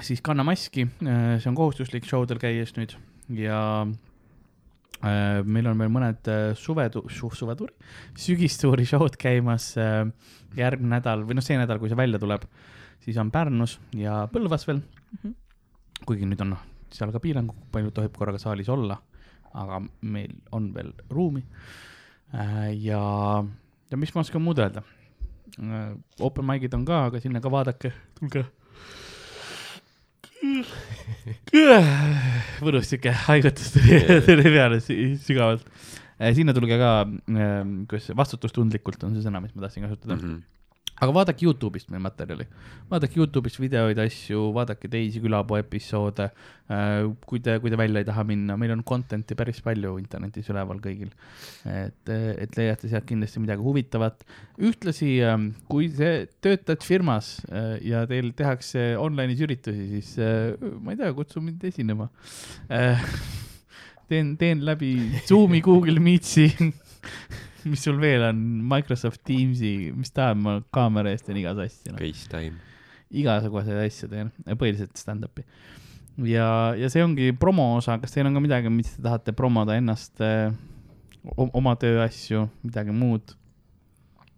siis 0.05 0.21
kanna 0.26 0.45
maski, 0.47 0.88
see 0.99 1.49
on 1.49 1.57
kohustuslik 1.57 2.07
show 2.07 2.26
del 2.27 2.41
käies 2.41 2.76
nüüd 2.77 2.95
ja 3.35 3.59
äh, 3.84 4.09
meil 5.01 5.69
on 5.71 5.80
veel 5.80 5.91
mõned 5.93 6.27
äh, 6.31 6.49
suvetu-, 6.59 7.05
suvetuuri, 7.09 7.73
sügistuuri 8.19 8.88
show'd 8.88 9.15
käimas 9.19 9.71
äh, 9.80 10.03
järgmine 10.59 10.97
nädal 10.97 11.23
või 11.27 11.38
noh, 11.38 11.45
see 11.45 11.59
nädal, 11.59 11.80
kui 11.80 11.91
see 11.91 11.99
välja 11.99 12.19
tuleb, 12.19 12.43
siis 13.05 13.19
on 13.21 13.31
Pärnus 13.31 13.77
ja 13.95 14.26
Põlvas 14.31 14.67
veel 14.67 14.81
mm. 14.81 15.21
Mhm. 15.21 15.35
kuigi 16.07 16.27
nüüd 16.27 16.43
on 16.43 16.53
noh, 16.55 16.65
seal 16.91 17.13
ka 17.15 17.21
piirang, 17.23 17.51
palju 17.71 17.93
tohib 17.95 18.15
korraga 18.17 18.41
saalis 18.41 18.69
olla, 18.71 18.99
aga 19.55 19.80
meil 20.01 20.35
on 20.55 20.69
veel 20.76 20.91
ruumi 21.09 21.45
äh,. 22.35 22.76
ja, 22.84 23.01
ja 23.89 23.97
mis 23.97 24.13
ma 24.15 24.26
oskan 24.26 24.43
muud 24.43 24.59
öelda 24.59 24.84
äh,? 24.84 25.95
Open 26.19 26.45
mic'id 26.45 26.76
on 26.76 26.85
ka, 26.85 27.05
aga 27.07 27.23
sinna 27.23 27.39
ka 27.41 27.51
vaadake, 27.51 27.93
tulge. 28.19 28.45
Võrus 32.63 32.89
siuke 32.91 33.11
haigutus 33.25 33.71
tuli, 33.75 33.99
tuli 34.27 34.45
peale 34.53 34.79
sü- 34.83 35.15
sügavalt. 35.23 35.65
sinna 36.35 36.53
tulge 36.55 36.77
ka, 36.79 36.91
kuidas 37.89 38.07
see 38.09 38.15
vastutustundlikult 38.19 39.03
on 39.07 39.15
see 39.15 39.23
sõna, 39.25 39.41
mis 39.43 39.53
ma 39.55 39.65
tahtsin 39.67 39.85
kasutada. 39.87 40.17
Mhm. 40.19 40.39
Aga 40.99 41.13
vaadake 41.15 41.45
Youtube'ist 41.47 41.89
meil 41.93 42.01
materjali, 42.03 42.45
vaadake 42.91 43.19
Youtube'ist 43.19 43.59
videoid, 43.61 43.99
asju, 44.03 44.49
vaadake 44.55 44.89
teisi 44.91 45.21
külapuu 45.23 45.59
episoode. 45.59 46.30
kui 47.26 47.39
te, 47.41 47.55
kui 47.63 47.71
te 47.71 47.77
välja 47.80 48.03
ei 48.03 48.05
taha 48.05 48.23
minna, 48.27 48.57
meil 48.59 48.76
on 48.76 48.84
content'i 48.85 49.34
päris 49.38 49.61
palju 49.65 49.95
internetis 49.97 50.51
üleval 50.51 50.81
kõigil. 50.84 51.09
et, 51.65 52.11
et 52.11 52.57
leiate 52.59 52.91
sealt 52.91 53.07
kindlasti 53.09 53.41
midagi 53.41 53.63
huvitavat. 53.65 54.26
ühtlasi, 54.59 55.11
ähm, 55.23 55.51
kui 55.71 55.89
te 55.89 56.27
töötad 56.43 56.84
firmas 56.85 57.39
äh, 57.49 57.77
ja 57.89 58.05
teil 58.09 58.34
tehakse 58.38 58.95
online'is 58.99 59.43
üritusi, 59.47 59.88
siis 59.95 60.15
äh, 60.19 60.55
ma 60.84 60.93
ei 60.93 60.99
tea, 60.99 61.13
kutsu 61.15 61.41
mind 61.41 61.63
esinema. 61.63 62.09
teen, 64.09 64.35
teen 64.38 64.65
läbi 64.65 65.21
Zoom'i, 65.30 65.61
Google 65.61 65.99
Meetsi 66.03 66.49
mis 67.72 67.84
sul 67.84 67.99
veel 68.02 68.23
on, 68.30 68.40
Microsoft 68.69 69.23
Teamsi, 69.27 69.91
mis 69.95 70.14
tahab, 70.15 70.41
ma 70.45 70.57
kaamera 70.76 71.14
eest 71.14 71.27
teen 71.27 71.41
iga 71.41 71.56
asja 71.57 71.94
no.. 71.94 71.99
FaceTime. 71.99 72.60
igasuguseid 73.10 73.81
asju 73.84 74.10
teen, 74.11 74.31
põhiliselt 74.49 74.99
stand-up'i. 74.99 75.45
ja, 76.30 76.49
ja 76.77 76.91
see 76.91 77.03
ongi 77.03 77.31
promo 77.40 77.72
osa, 77.77 77.98
kas 78.02 78.15
teil 78.15 78.30
on 78.30 78.38
ka 78.38 78.44
midagi, 78.44 78.72
mis 78.73 78.95
te 78.95 79.03
tahate 79.06 79.36
promoda 79.36 79.77
ennast, 79.80 80.22
oma 81.48 81.76
tööasju, 81.80 82.48
midagi 82.65 82.95
muud? 82.95 83.36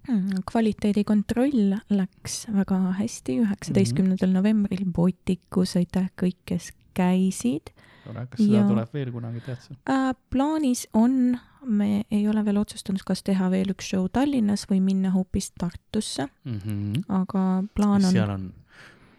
Hmm, 0.07 0.41
kvaliteedikontroll 0.49 1.76
läks 1.93 2.48
väga 2.49 2.80
hästi, 2.98 3.38
üheksateistkümnendal 3.43 4.31
novembril 4.34 4.88
Botikus, 4.89 5.76
aitäh 5.77 6.07
kõik, 6.18 6.39
kes 6.49 6.72
käisid. 6.98 7.69
tore, 8.02 8.26
kas 8.31 8.41
seda 8.41 8.64
ja... 8.64 8.65
tuleb 8.65 8.98
veel 8.98 9.11
kunagi, 9.14 9.43
tead 9.45 9.61
sa 9.61 9.77
äh,? 9.85 10.10
plaanis 10.34 10.88
on 10.98 11.38
me 11.65 12.03
ei 12.11 12.27
ole 12.29 12.45
veel 12.45 12.57
otsustanud, 12.61 13.03
kas 13.05 13.23
teha 13.23 13.49
veel 13.53 13.73
üks 13.73 13.91
show 13.91 14.07
Tallinnas 14.13 14.65
või 14.69 14.81
minna 14.83 15.11
hoopis 15.13 15.51
Tartusse 15.51 16.27
mm. 16.27 16.57
-hmm. 16.57 17.03
aga 17.21 17.63
plaan 17.75 18.05
on. 18.05 18.11
seal 18.11 18.29
on 18.29 18.51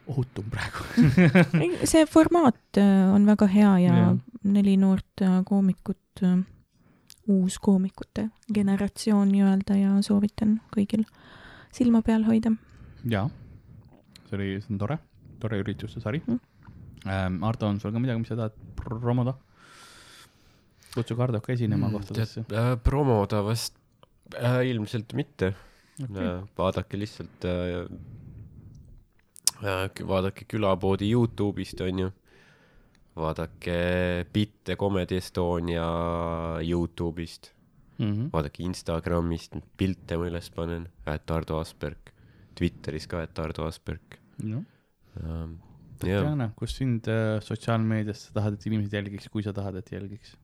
ohutum 0.07 0.49
praegu 0.51 0.87
see 1.93 2.07
formaat 2.11 2.81
äh, 2.81 3.15
on 3.15 3.27
väga 3.27 3.47
hea 3.47 3.73
ja, 3.85 3.99
ja. 3.99 4.09
neli 4.45 4.77
noort 4.77 5.23
äh, 5.23 5.43
koomikut, 5.45 6.23
äh, 6.23 6.39
uuskoomikute 7.29 8.29
generatsioon 8.55 9.31
nii-öelda 9.33 9.79
ja 9.79 9.95
soovitan 10.03 10.59
kõigil 10.75 11.07
silma 11.73 12.03
peal 12.03 12.27
hoida. 12.27 12.53
jaa, 13.09 13.29
see 14.27 14.39
oli, 14.39 14.49
see 14.61 14.75
on 14.75 14.83
tore, 14.83 14.99
tore 15.41 15.63
ürituste 15.63 16.03
sari 16.03 16.23
mm.. 16.27 16.41
Ardo, 17.43 17.67
on 17.67 17.81
sul 17.83 17.91
ka 17.91 17.99
midagi, 17.99 18.21
mis 18.23 18.29
sa 18.31 18.37
tahad 18.39 18.59
promoda? 18.79 19.33
Kutsu 20.95 21.17
Kardok 21.17 21.49
esinema 21.55 21.89
mm, 21.89 21.99
kohtadesse 21.99 22.45
äh,? 22.51 22.73
promoda 22.85 23.43
vast 23.47 23.79
äh, 24.37 24.63
ilmselt 24.71 25.15
mitte 25.19 25.55
okay.. 26.03 26.27
Äh, 26.27 26.43
vaadake 26.59 27.01
lihtsalt 27.01 27.47
äh,, 27.49 27.87
äh, 29.63 30.05
vaadake 30.09 30.49
külapoodi 30.49 31.13
Youtube'ist 31.13 31.81
onju. 31.85 32.11
vaadake 33.17 34.27
bitte 34.33 34.77
Comedy 34.77 35.17
Estonia 35.21 35.89
Youtube'ist 36.61 37.53
mm. 37.99 38.13
-hmm. 38.13 38.31
vaadake 38.33 38.63
Instagramist, 38.63 39.57
pilte 39.77 40.17
ma 40.17 40.29
üles 40.31 40.51
panen, 40.55 40.89
et 41.07 41.31
Ardo 41.31 41.59
Asperg. 41.61 42.13
Twitteris 42.55 43.07
ka, 43.09 43.23
et 43.23 43.39
Ardo 43.39 43.67
Asperg. 43.67 44.19
Ähm, 44.43 45.59
Tatjana, 45.99 46.51
kus 46.57 46.77
sind 46.77 47.09
äh, 47.09 47.41
sotsiaalmeedias 47.41 48.27
sa 48.27 48.33
tahad, 48.41 48.59
et 48.59 48.67
inimesed 48.67 48.93
jälgiks, 48.93 49.29
kui 49.33 49.43
sa 49.43 49.53
tahad, 49.57 49.79
et 49.81 49.93
jälgiks? 49.93 50.37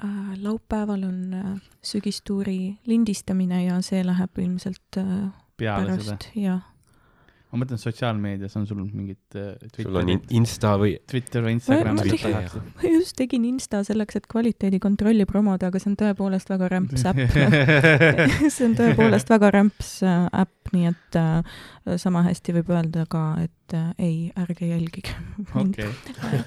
Äh, 0.00 0.34
laupäeval 0.40 1.04
on 1.04 1.34
äh, 1.34 1.60
sügistuuri 1.84 2.78
lindistamine 2.86 3.64
ja 3.66 3.80
see 3.84 4.00
läheb 4.06 4.38
ilmselt 4.38 4.96
äh, 4.96 5.28
Peale 5.60 5.96
pärast, 5.98 6.30
jah 6.34 6.62
ma 7.50 7.64
mõtlen, 7.64 7.80
sotsiaalmeedias 7.82 8.54
on 8.60 8.66
sul 8.68 8.80
mingid 8.84 9.36
äh, 9.38 9.58
sul 9.74 9.96
on 9.98 10.10
in 10.12 10.20
Insta 10.38 10.76
või? 10.78 10.94
Twitter 11.10 11.42
või 11.44 11.56
Instagram. 11.56 11.98
ma 11.98 12.92
just 12.92 13.16
tegin 13.18 13.46
Insta 13.48 13.82
selleks, 13.86 14.20
et 14.20 14.28
kvaliteedikontrolli 14.30 15.26
promoda, 15.28 15.70
aga 15.70 15.82
see 15.82 15.90
on 15.92 15.98
tõepoolest 15.98 16.52
väga 16.52 16.70
rämps 16.70 17.06
äpp 17.10 17.22
see 18.54 18.68
on 18.68 18.76
tõepoolest 18.78 19.32
väga 19.34 19.50
rämps 19.56 19.94
äpp, 20.06 20.74
nii 20.76 20.92
et 20.92 21.18
äh, 21.18 21.56
sama 22.00 22.22
hästi 22.28 22.54
võib 22.60 22.70
öelda 22.76 23.06
ka, 23.10 23.24
et 23.42 23.76
äh, 23.76 23.90
ei, 23.98 24.20
ärge 24.38 24.70
jälgige 24.70 25.16
okay. 25.50 25.90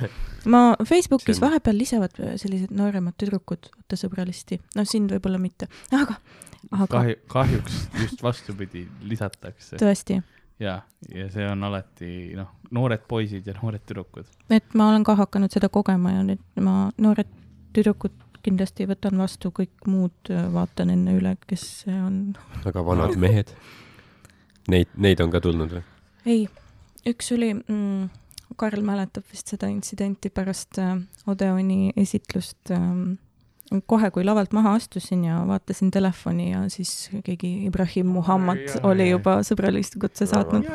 ma 0.50 0.64
Facebookis 0.86 1.40
on... 1.40 1.48
vahepeal 1.48 1.78
lisavad 1.78 2.22
sellised 2.42 2.74
nooremad 2.76 3.18
tüdrukud, 3.20 3.70
oota 3.84 4.00
sõbralisti, 4.00 4.60
no 4.78 4.86
sind 4.90 5.14
võib-olla 5.16 5.42
mitte, 5.42 5.70
aga, 5.92 6.18
aga. 6.72 6.88
kahju, 6.98 7.20
kahjuks 7.32 7.82
just 8.02 8.24
vastupidi 8.26 8.86
lisatakse. 9.10 9.78
tõesti 9.82 10.22
ja, 10.64 10.82
ja 11.14 11.30
see 11.34 11.46
on 11.50 11.64
alati 11.68 12.10
noh, 12.38 12.52
noored 12.76 13.06
poisid 13.08 13.48
ja 13.48 13.56
noored 13.62 13.84
tüdrukud. 13.88 14.28
et 14.54 14.76
ma 14.78 14.90
olen 14.92 15.06
ka 15.08 15.16
hakanud 15.20 15.54
seda 15.54 15.70
kogema 15.74 16.18
ja 16.18 16.26
nüüd 16.28 16.44
ma 16.64 16.90
noored 16.98 17.30
tüdrukud 17.74 18.16
kindlasti 18.44 18.88
võtan 18.90 19.18
vastu, 19.22 19.54
kõik 19.56 19.88
muud 19.88 20.34
vaatan 20.54 20.92
enne 20.94 21.16
üle, 21.16 21.38
kes 21.48 21.64
see 21.84 21.96
on. 21.96 22.34
väga 22.68 22.84
vanad 22.86 23.16
mehed. 23.20 23.54
Neid, 24.72 24.92
neid 24.96 25.20
on 25.24 25.32
ka 25.32 25.42
tulnud 25.44 25.74
või? 25.76 25.84
ei, 26.24 26.44
üks 27.10 27.34
oli 27.36 27.50
mm,, 27.52 28.06
Karl 28.56 28.84
mäletab 28.86 29.26
vist 29.32 29.50
seda 29.50 29.68
intsidenti 29.72 30.30
pärast 30.30 30.78
äh, 30.82 30.98
Odeoni 31.28 31.94
esitlust 31.98 32.72
äh, 32.72 32.82
kohe, 33.90 34.10
kui 34.14 34.26
lavalt 34.26 34.54
maha 34.54 34.76
astusin 34.78 35.24
ja 35.26 35.40
vaatasin 35.48 35.92
telefoni 35.92 36.52
ja 36.52 36.64
siis 36.70 37.10
keegi 37.26 37.66
Ibrahim 37.68 38.12
Muhammad 38.14 38.62
ja, 38.68 38.82
oli 38.90 39.10
juba 39.10 39.40
sõbralist 39.48 39.98
kutse 40.02 40.28
saatnud. 40.30 40.68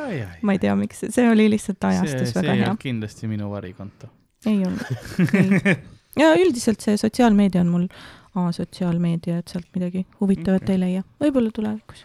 ma 0.42 0.56
ei 0.56 0.62
tea, 0.62 0.74
miks, 0.78 1.04
see 1.14 1.28
oli 1.30 1.48
lihtsalt 1.52 1.84
ajastus 1.90 2.32
see, 2.32 2.40
väga 2.40 2.56
see 2.56 2.64
hea. 2.64 2.74
kindlasti 2.82 3.30
minu 3.30 3.50
varikonto. 3.52 4.10
ei 4.46 4.62
olnud 4.66 5.46
ja 6.22 6.34
üldiselt 6.40 6.82
see 6.84 6.98
sotsiaalmeedia 6.98 7.62
on 7.62 7.74
mul 7.74 7.88
asotsiaalmeedia, 8.38 9.40
et 9.42 9.50
sealt 9.50 9.66
midagi 9.74 10.04
huvitavat 10.20 10.62
okay. 10.62 10.76
ei 10.76 10.82
leia, 10.82 11.06
võib-olla 11.22 11.54
tulevikus 11.54 12.04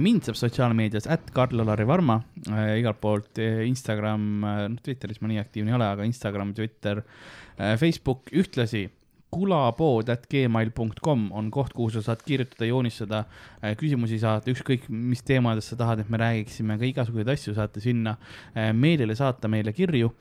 mind 0.00 0.24
saab 0.24 0.38
sotsiaalmeedias, 0.40 1.06
at 1.12 1.30
Karl-Alari 1.34 1.84
Varma 1.88 2.20
äh,, 2.48 2.78
igalt 2.80 3.00
poolt 3.02 3.40
äh, 3.42 3.62
Instagram 3.68 4.44
äh,, 4.44 4.66
noh 4.72 4.80
Twitteris 4.84 5.20
ma 5.20 5.28
nii 5.28 5.42
aktiivne 5.42 5.74
ei 5.74 5.78
ole, 5.78 5.88
aga 5.96 6.06
Instagram, 6.08 6.54
Twitter 6.56 7.02
äh,, 7.02 7.74
Facebook, 7.80 8.32
ühtlasi 8.32 8.86
kulapood.gmail.com 9.34 11.32
on 11.32 11.50
koht, 11.50 11.72
kuhu 11.74 11.90
sa 11.90 12.02
saad 12.06 12.22
kirjutada, 12.26 12.68
joonistada, 12.70 13.24
äh, 13.60 13.74
küsimusi 13.78 14.18
saata, 14.22 14.52
ükskõik 14.54 14.86
mis 14.88 15.22
teemadest 15.26 15.72
sa 15.72 15.78
tahad, 15.80 16.04
et 16.04 16.10
me 16.12 16.20
räägiksime, 16.22 16.78
ka 16.78 16.88
igasuguseid 16.90 17.32
asju 17.34 17.54
saate 17.56 17.82
sinna 17.82 18.16
äh, 18.54 18.70
meilile 18.72 19.16
saata 19.18 19.50
meile 19.50 19.74
kirju. 19.74 20.12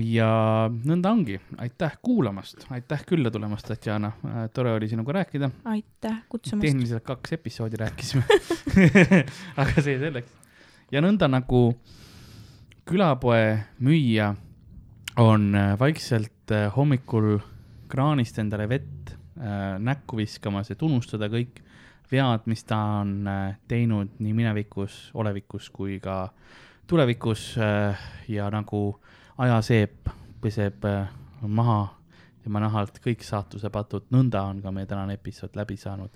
Ja 0.00 0.28
nõnda 0.72 1.12
ongi, 1.12 1.38
aitäh 1.60 1.98
kuulamast, 2.02 2.66
aitäh 2.72 3.04
külla 3.06 3.30
tulemast, 3.30 3.68
Tatjana, 3.68 4.12
äh, 4.24 4.46
tore 4.54 4.72
oli 4.72 4.88
sinuga 4.88 5.12
rääkida. 5.20 5.50
aitäh 5.64 6.22
kutsumast. 6.28 6.66
tehniliselt 6.66 7.04
kaks 7.04 7.32
episoodi 7.32 7.76
rääkisime 7.76 8.24
aga 9.60 9.82
see 9.82 9.98
selleks. 9.98 10.32
ja 10.92 11.04
nõnda 11.04 11.28
nagu 11.28 11.66
külapoe 12.88 13.58
müüja 13.80 14.34
on 15.20 15.52
vaikselt 15.78 16.52
hommikul 16.76 17.38
kraanist 17.88 18.38
endale 18.42 18.66
vett 18.68 19.12
äh, 19.38 19.76
näkku 19.78 20.18
viskamas, 20.18 20.70
et 20.72 20.82
unustada 20.82 21.28
kõik 21.32 21.60
vead, 22.10 22.46
mis 22.50 22.64
ta 22.66 22.80
on 23.00 23.16
äh, 23.28 23.56
teinud 23.68 24.18
nii 24.22 24.34
minevikus, 24.36 25.08
olevikus 25.14 25.70
kui 25.74 25.98
ka 26.02 26.28
tulevikus 26.90 27.54
äh, 27.58 28.06
ja 28.28 28.50
nagu 28.52 29.00
ajaseep 29.38 30.08
peseb 30.40 30.84
äh, 30.84 31.08
maha 31.40 31.94
tema 32.44 32.60
nahalt 32.60 32.98
kõik 33.04 33.24
saatuse 33.24 33.70
patud, 33.72 34.06
nõnda 34.12 34.42
on 34.50 34.60
ka 34.62 34.72
meie 34.74 34.88
tänane 34.88 35.16
episood 35.16 35.56
läbi 35.56 35.76
saanud. 35.80 36.10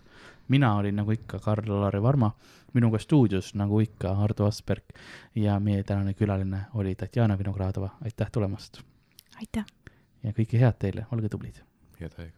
mina 0.49 0.75
olin 0.77 0.97
nagu 0.97 1.13
ikka 1.13 1.39
Karl-Alari 1.45 2.03
Varma, 2.03 2.31
minuga 2.75 2.99
stuudios 2.99 3.55
nagu 3.55 3.81
ikka 3.81 4.13
Ardo 4.25 4.47
Asperg 4.47 4.97
ja 5.35 5.59
meie 5.61 5.83
tänane 5.83 6.15
külaline 6.15 6.67
oli 6.75 6.95
Tatjana 6.95 7.39
Vinogradova, 7.39 7.95
aitäh 8.05 8.31
tulemast! 8.33 8.83
aitäh! 9.37 9.65
ja 10.23 10.33
kõike 10.33 10.61
head 10.61 10.79
teile, 10.79 11.07
olge 11.13 11.29
tublid! 11.29 11.63
head 12.01 12.13
aega! 12.19 12.38